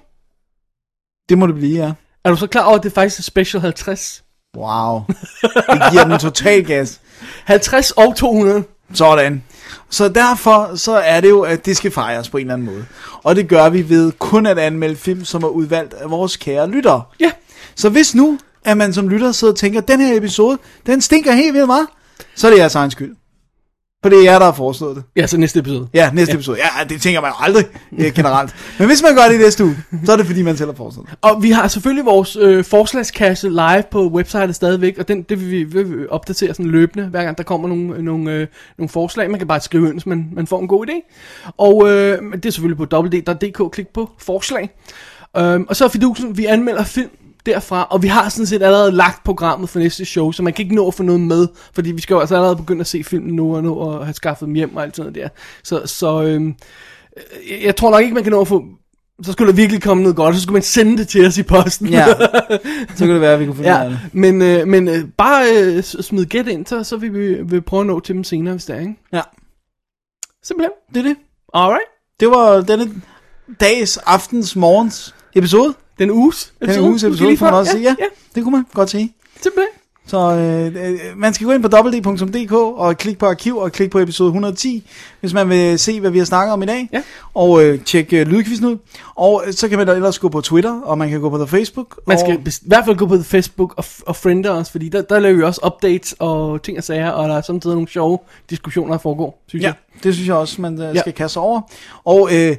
Det 1.28 1.38
må 1.38 1.46
det 1.46 1.54
blive, 1.54 1.84
ja. 1.84 1.92
Er 2.24 2.30
du 2.30 2.36
så 2.36 2.46
klar 2.46 2.64
over, 2.64 2.76
at 2.76 2.82
det 2.82 2.92
faktisk 2.92 3.18
er 3.18 3.22
special 3.22 3.60
50? 3.60 4.24
Wow. 4.56 5.00
Det 5.42 5.82
giver 5.90 6.04
den 6.04 6.18
total 6.18 6.64
gas. 6.64 7.00
50 7.44 7.90
og 7.90 8.16
200. 8.16 8.64
Sådan. 8.94 9.42
Så 9.90 10.08
derfor 10.08 10.76
så 10.76 10.92
er 10.92 11.20
det 11.20 11.28
jo, 11.28 11.40
at 11.40 11.66
det 11.66 11.76
skal 11.76 11.90
fejres 11.90 12.28
på 12.28 12.36
en 12.36 12.40
eller 12.40 12.54
anden 12.54 12.66
måde. 12.66 12.86
Og 13.22 13.36
det 13.36 13.48
gør 13.48 13.68
vi 13.68 13.88
ved 13.88 14.12
kun 14.12 14.46
at 14.46 14.58
anmelde 14.58 14.96
film, 14.96 15.24
som 15.24 15.42
er 15.42 15.48
udvalgt 15.48 15.94
af 15.94 16.10
vores 16.10 16.36
kære 16.36 16.70
lyttere. 16.70 17.02
Ja. 17.20 17.30
Så 17.74 17.88
hvis 17.88 18.14
nu, 18.14 18.38
at 18.64 18.76
man 18.76 18.92
som 18.92 19.08
lytter 19.08 19.32
sidder 19.32 19.52
og 19.52 19.58
tænker, 19.58 19.80
den 19.80 20.00
her 20.00 20.16
episode, 20.16 20.58
den 20.86 21.00
stinker 21.00 21.32
helt 21.32 21.54
vildt 21.54 21.66
meget, 21.66 21.86
så 22.34 22.46
er 22.46 22.50
det 22.50 22.58
jeres 22.58 22.74
egen 22.74 22.90
skyld. 22.90 23.16
For 24.02 24.08
det 24.08 24.18
er 24.18 24.22
jer, 24.22 24.38
der 24.38 24.44
har 24.44 24.52
foreslået 24.52 24.96
det. 24.96 25.04
Ja, 25.16 25.26
så 25.26 25.36
næste 25.36 25.58
episode. 25.58 25.88
Ja, 25.94 26.10
næste 26.12 26.32
ja. 26.32 26.36
episode. 26.36 26.58
Ja, 26.58 26.84
det 26.84 27.02
tænker 27.02 27.20
man 27.20 27.30
jo 27.30 27.34
aldrig 27.40 27.64
øh, 27.98 28.12
generelt. 28.14 28.54
Men 28.78 28.86
hvis 28.86 29.02
man 29.02 29.14
gør 29.14 29.22
det 29.22 29.34
i 29.34 29.38
næste 29.38 29.64
uge, 29.64 29.76
så 30.04 30.12
er 30.12 30.16
det 30.16 30.26
fordi, 30.26 30.42
man 30.42 30.56
selv 30.56 30.70
har 30.70 30.76
foreslået 30.76 31.08
det. 31.08 31.18
Og 31.22 31.42
vi 31.42 31.50
har 31.50 31.68
selvfølgelig 31.68 32.04
vores 32.04 32.36
øh, 32.36 32.64
forslagskasse 32.64 33.48
live 33.48 33.84
på 33.90 34.08
websitet 34.08 34.54
stadigvæk, 34.54 34.98
og 34.98 35.08
den, 35.08 35.22
det 35.22 35.40
vil 35.40 35.50
vi, 35.50 35.64
vil 35.64 35.98
vi 35.98 36.06
opdatere 36.08 36.54
sådan 36.54 36.66
løbende, 36.66 37.06
hver 37.06 37.24
gang 37.24 37.38
der 37.38 37.44
kommer 37.44 37.68
nogle, 37.68 38.04
nogle, 38.04 38.32
øh, 38.32 38.46
nogle 38.78 38.88
forslag. 38.88 39.30
Man 39.30 39.38
kan 39.38 39.48
bare 39.48 39.60
skrive 39.60 39.86
ind, 39.86 39.94
hvis 39.94 40.06
man, 40.06 40.28
man 40.32 40.46
får 40.46 40.60
en 40.60 40.68
god 40.68 40.86
idé. 40.86 41.14
Og 41.58 41.90
øh, 41.90 42.32
det 42.32 42.46
er 42.46 42.50
selvfølgelig 42.50 42.88
på 42.88 42.96
www.dk, 42.96 43.72
klik 43.72 43.88
på 43.88 44.10
forslag. 44.18 44.70
Øhm, 45.36 45.66
og 45.68 45.76
så 45.76 45.84
er 45.84 45.88
fidusen, 45.88 46.38
vi 46.38 46.44
anmelder 46.44 46.84
film 46.84 47.10
derfra, 47.46 47.86
og 47.90 48.02
vi 48.02 48.08
har 48.08 48.28
sådan 48.28 48.46
set 48.46 48.62
allerede 48.62 48.92
lagt 48.92 49.24
programmet 49.24 49.68
for 49.68 49.78
næste 49.78 50.04
show, 50.04 50.32
så 50.32 50.42
man 50.42 50.52
kan 50.52 50.62
ikke 50.62 50.74
nå 50.74 50.86
at 50.88 50.94
få 50.94 51.02
noget 51.02 51.20
med, 51.20 51.48
fordi 51.74 51.92
vi 51.92 52.00
skal 52.00 52.14
jo 52.14 52.20
altså 52.20 52.34
allerede 52.34 52.56
begynde 52.56 52.80
at 52.80 52.86
se 52.86 53.04
filmen 53.04 53.34
nu, 53.36 53.56
og 53.56 53.62
nå 53.62 53.90
at 53.98 54.04
have 54.04 54.14
skaffet 54.14 54.46
dem 54.46 54.54
hjem 54.54 54.76
og 54.76 54.82
alt 54.82 54.96
sådan 54.96 55.12
noget 55.12 55.22
der. 55.22 55.28
Så, 55.64 55.82
så 55.86 56.22
øhm, 56.22 56.54
jeg- 57.64 57.76
tror 57.76 57.90
nok 57.90 58.02
ikke, 58.02 58.14
man 58.14 58.22
kan 58.22 58.30
nå 58.32 58.40
at 58.40 58.48
få 58.48 58.64
så 59.22 59.32
skulle 59.32 59.48
der 59.52 59.56
virkelig 59.56 59.82
komme 59.82 60.02
noget 60.02 60.16
godt, 60.16 60.36
så 60.36 60.42
skulle 60.42 60.54
man 60.54 60.62
sende 60.62 60.98
det 60.98 61.08
til 61.08 61.26
os 61.26 61.38
i 61.38 61.42
posten. 61.42 61.88
Ja, 61.88 62.06
så 62.96 62.98
kan 62.98 63.08
det 63.08 63.20
være, 63.20 63.32
at 63.32 63.40
vi 63.40 63.44
kunne 63.46 63.56
finde 63.56 63.76
ja. 63.78 63.84
det. 63.88 63.98
Men, 64.12 64.42
øh, 64.42 64.68
men 64.68 64.88
øh, 64.88 65.04
bare 65.18 65.44
øh, 65.62 65.82
smid 65.82 66.26
gæt 66.26 66.46
ind, 66.48 66.66
så, 66.66 66.84
så 66.84 66.96
vil 66.96 67.14
vi 67.14 67.42
vil 67.42 67.62
prøve 67.62 67.80
at 67.80 67.86
nå 67.86 68.00
til 68.00 68.14
dem 68.14 68.24
senere, 68.24 68.54
hvis 68.54 68.64
det 68.64 68.76
er, 68.76 68.80
ikke? 68.80 68.94
Ja, 69.12 69.20
Simpelthen. 70.42 70.72
det 70.94 70.96
er 71.00 71.02
det. 71.08 71.16
Alright. 71.54 71.84
Det 72.20 72.28
var 72.30 72.60
denne 72.60 72.90
dags, 73.60 73.96
aftens, 73.96 74.56
morgens 74.56 75.14
episode. 75.34 75.74
Den 75.98 76.10
uges 76.10 76.52
Den 76.60 76.80
uges 76.80 77.04
episode, 77.04 77.36
kan 77.36 77.44
man 77.44 77.54
også 77.54 77.72
sige. 77.72 77.82
Ja, 77.82 77.96
ja. 77.98 78.06
det 78.34 78.42
kunne 78.42 78.52
man 78.52 78.66
godt 78.74 78.90
sige. 78.90 79.14
Simpelthen. 79.42 79.81
Så 80.06 80.18
øh, 80.18 80.66
øh, 80.92 80.98
man 81.16 81.34
skal 81.34 81.46
gå 81.46 81.52
ind 81.52 81.62
på 81.62 81.68
www.dk 81.76 82.52
og 82.52 82.96
klikke 82.98 83.18
på 83.20 83.26
arkiv 83.26 83.56
og 83.56 83.72
klikke 83.72 83.92
på 83.92 83.98
episode 83.98 84.28
110, 84.28 84.88
hvis 85.20 85.32
man 85.34 85.48
vil 85.48 85.78
se, 85.78 86.00
hvad 86.00 86.10
vi 86.10 86.18
har 86.18 86.24
snakket 86.24 86.52
om 86.52 86.62
i 86.62 86.66
dag. 86.66 86.88
Ja. 86.92 87.02
Og 87.34 87.64
øh, 87.64 87.80
tjekke 87.84 88.20
øh, 88.20 88.26
lydquizzen 88.26 88.66
ud. 88.66 88.76
Og 89.14 89.42
øh, 89.46 89.52
så 89.52 89.68
kan 89.68 89.78
man 89.78 89.86
da 89.86 89.92
ellers 89.92 90.18
gå 90.18 90.28
på 90.28 90.40
Twitter, 90.40 90.80
og 90.80 90.98
man 90.98 91.10
kan 91.10 91.20
gå 91.20 91.30
på 91.30 91.38
The 91.38 91.46
Facebook. 91.46 92.00
Man 92.06 92.18
skal 92.18 92.34
og, 92.36 92.48
i 92.48 92.52
hvert 92.66 92.84
fald 92.84 92.96
gå 92.96 93.06
på 93.06 93.22
Facebook 93.22 93.74
og, 93.76 93.84
og 94.06 94.16
friende 94.16 94.50
os, 94.50 94.70
fordi 94.70 94.88
der, 94.88 95.02
der 95.02 95.18
laver 95.18 95.36
vi 95.36 95.42
også 95.42 95.60
updates 95.66 96.14
og 96.18 96.62
ting 96.62 96.78
og 96.78 96.84
sager, 96.84 97.10
og 97.10 97.28
der 97.28 97.36
er 97.36 97.40
samtidig 97.42 97.74
nogle 97.74 97.88
sjove 97.88 98.18
diskussioner, 98.50 98.92
der 98.92 98.98
foregår, 98.98 99.42
synes 99.46 99.62
Ja, 99.62 99.66
jeg. 99.68 100.02
det 100.04 100.14
synes 100.14 100.28
jeg 100.28 100.36
også, 100.36 100.60
man 100.62 100.82
øh, 100.82 100.94
Ja. 100.96 101.00
skal 101.00 101.12
kaste 101.12 101.38
over. 101.38 101.60
Og 102.04 102.28
øh, 102.32 102.56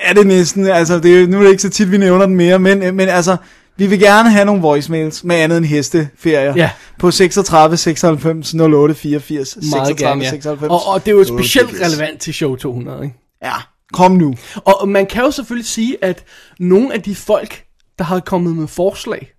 er 0.00 0.14
det 0.14 0.26
næsten, 0.26 0.66
altså 0.66 0.98
det, 0.98 1.22
er 1.22 1.26
nu 1.26 1.38
er 1.38 1.42
det 1.42 1.50
ikke 1.50 1.62
så 1.62 1.70
tit, 1.70 1.90
vi 1.90 1.98
nævner 1.98 2.26
den 2.26 2.36
mere, 2.36 2.58
men, 2.58 2.82
øh, 2.82 2.94
men 2.94 3.08
altså, 3.08 3.36
vi 3.76 3.86
vil 3.86 4.00
gerne 4.00 4.30
have 4.30 4.44
nogle 4.44 4.62
voicemails 4.62 5.24
med 5.24 5.36
andet 5.36 5.58
end 5.58 5.66
hesteferier. 5.66 6.54
Ja. 6.56 6.70
På 6.98 7.10
36 7.10 7.76
96 7.76 8.54
08 8.54 8.94
84 8.94 9.56
Meget 9.56 9.86
36 9.86 10.08
gerne, 10.08 10.24
ja. 10.24 10.30
96 10.30 10.70
Og, 10.70 10.94
og 10.94 11.04
det 11.04 11.12
er 11.12 11.16
jo 11.16 11.24
specielt 11.24 11.68
88. 11.68 11.92
relevant 11.92 12.20
til 12.20 12.34
show 12.34 12.56
200, 12.56 13.04
ikke? 13.04 13.16
Ja, 13.42 13.54
kom 13.92 14.12
nu. 14.12 14.34
Og, 14.56 14.88
man 14.88 15.06
kan 15.06 15.22
jo 15.22 15.30
selvfølgelig 15.30 15.66
sige, 15.66 15.96
at 16.04 16.24
nogle 16.58 16.94
af 16.94 17.02
de 17.02 17.14
folk, 17.14 17.64
der 17.98 18.04
har 18.04 18.20
kommet 18.20 18.56
med 18.56 18.66
forslag, 18.66 19.32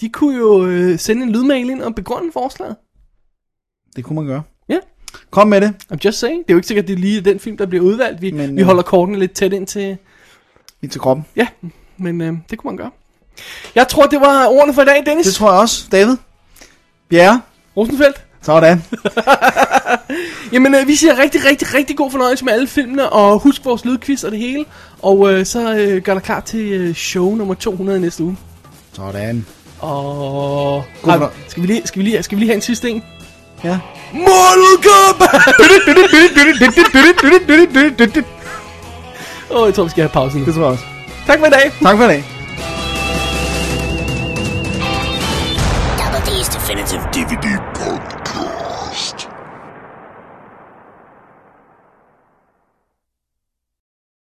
de 0.00 0.08
kunne 0.08 0.38
jo 0.38 0.66
øh, 0.66 0.98
sende 0.98 1.22
en 1.22 1.32
lydmail 1.32 1.70
ind 1.70 1.82
og 1.82 1.94
begrunde 1.94 2.32
forslaget. 2.32 2.76
Det 3.96 4.04
kunne 4.04 4.16
man 4.16 4.26
gøre. 4.26 4.42
Ja, 4.68 4.78
Kom 5.30 5.48
med 5.48 5.60
det. 5.60 5.74
I'm 5.92 5.96
just 6.04 6.18
saying. 6.18 6.38
Det 6.42 6.50
er 6.50 6.54
jo 6.54 6.58
ikke 6.58 6.66
sikkert, 6.66 6.84
at 6.84 6.88
det 6.88 6.94
er 6.94 6.98
lige 6.98 7.20
den 7.20 7.40
film, 7.40 7.56
der 7.56 7.66
bliver 7.66 7.84
udvalgt. 7.84 8.22
Vi, 8.22 8.30
Men, 8.30 8.56
vi 8.56 8.60
øh, 8.60 8.66
holder 8.66 8.82
kortene 8.82 9.18
lidt 9.18 9.32
tæt 9.32 9.52
ind 9.52 9.66
til... 9.66 9.96
Lige 10.80 10.90
til 10.90 11.00
kroppen. 11.00 11.26
Ja, 11.36 11.46
men 11.96 12.20
øh, 12.20 12.34
det 12.50 12.58
kunne 12.58 12.68
man 12.68 12.76
gøre. 12.76 12.90
Jeg 13.74 13.88
tror, 13.88 14.06
det 14.06 14.20
var 14.20 14.46
ordene 14.46 14.74
for 14.74 14.82
i 14.82 14.84
dag, 14.84 15.02
Dennis. 15.06 15.26
Det 15.26 15.34
tror 15.34 15.50
jeg 15.52 15.60
også. 15.60 15.84
David? 15.92 16.16
Bjerre? 17.10 17.40
Rosenfeldt. 17.76 18.20
Sådan. 18.42 18.84
Jamen, 20.52 20.74
øh, 20.74 20.86
vi 20.88 20.94
siger 20.96 21.18
rigtig, 21.18 21.44
rigtig, 21.44 21.74
rigtig 21.74 21.96
god 21.96 22.10
fornøjelse 22.10 22.44
med 22.44 22.52
alle 22.52 22.66
filmene, 22.66 23.10
og 23.10 23.38
husk 23.38 23.64
vores 23.64 23.84
lydquiz 23.84 24.24
og 24.24 24.30
det 24.30 24.38
hele. 24.40 24.64
Og 25.02 25.32
øh, 25.32 25.46
så 25.46 25.74
øh, 25.74 26.02
gør 26.02 26.14
dig 26.14 26.22
klar 26.22 26.40
til 26.40 26.60
øh, 26.72 26.94
show 26.94 27.34
nummer 27.34 27.54
200 27.54 27.98
i 27.98 28.00
næste 28.00 28.22
uge. 28.22 28.36
Sådan. 28.92 29.46
Og... 29.80 30.84
God 31.02 31.12
fornøj- 31.12 31.30
skal, 31.48 31.62
vi 31.62 31.66
lige, 31.66 31.82
skal, 31.84 31.98
vi 32.02 32.04
lige, 32.04 32.22
skal 32.22 32.36
vi 32.36 32.40
lige 32.40 32.48
have 32.48 32.56
en 32.56 32.62
sidste 32.62 32.90
en? 32.90 33.02
Ja. 33.64 33.78
Mortal 34.12 34.82
Kombat! 34.86 35.44
Åh, 39.50 39.60
oh, 39.62 39.66
jeg 39.66 39.74
tror, 39.74 39.84
vi 39.84 39.90
skal 39.90 40.02
have 40.02 40.08
pause 40.10 40.38
nu. 40.38 40.44
Det 40.44 40.54
tror 40.54 40.62
jeg 40.62 40.70
også. 40.70 40.84
Tak 41.26 41.38
for 41.38 41.46
i 41.46 41.50
dag. 41.50 41.72
Tak 41.82 41.96
for 41.96 42.04
i 42.04 42.08
dag. 42.08 42.24
Definitive 46.64 47.04
DVD. 47.12 47.63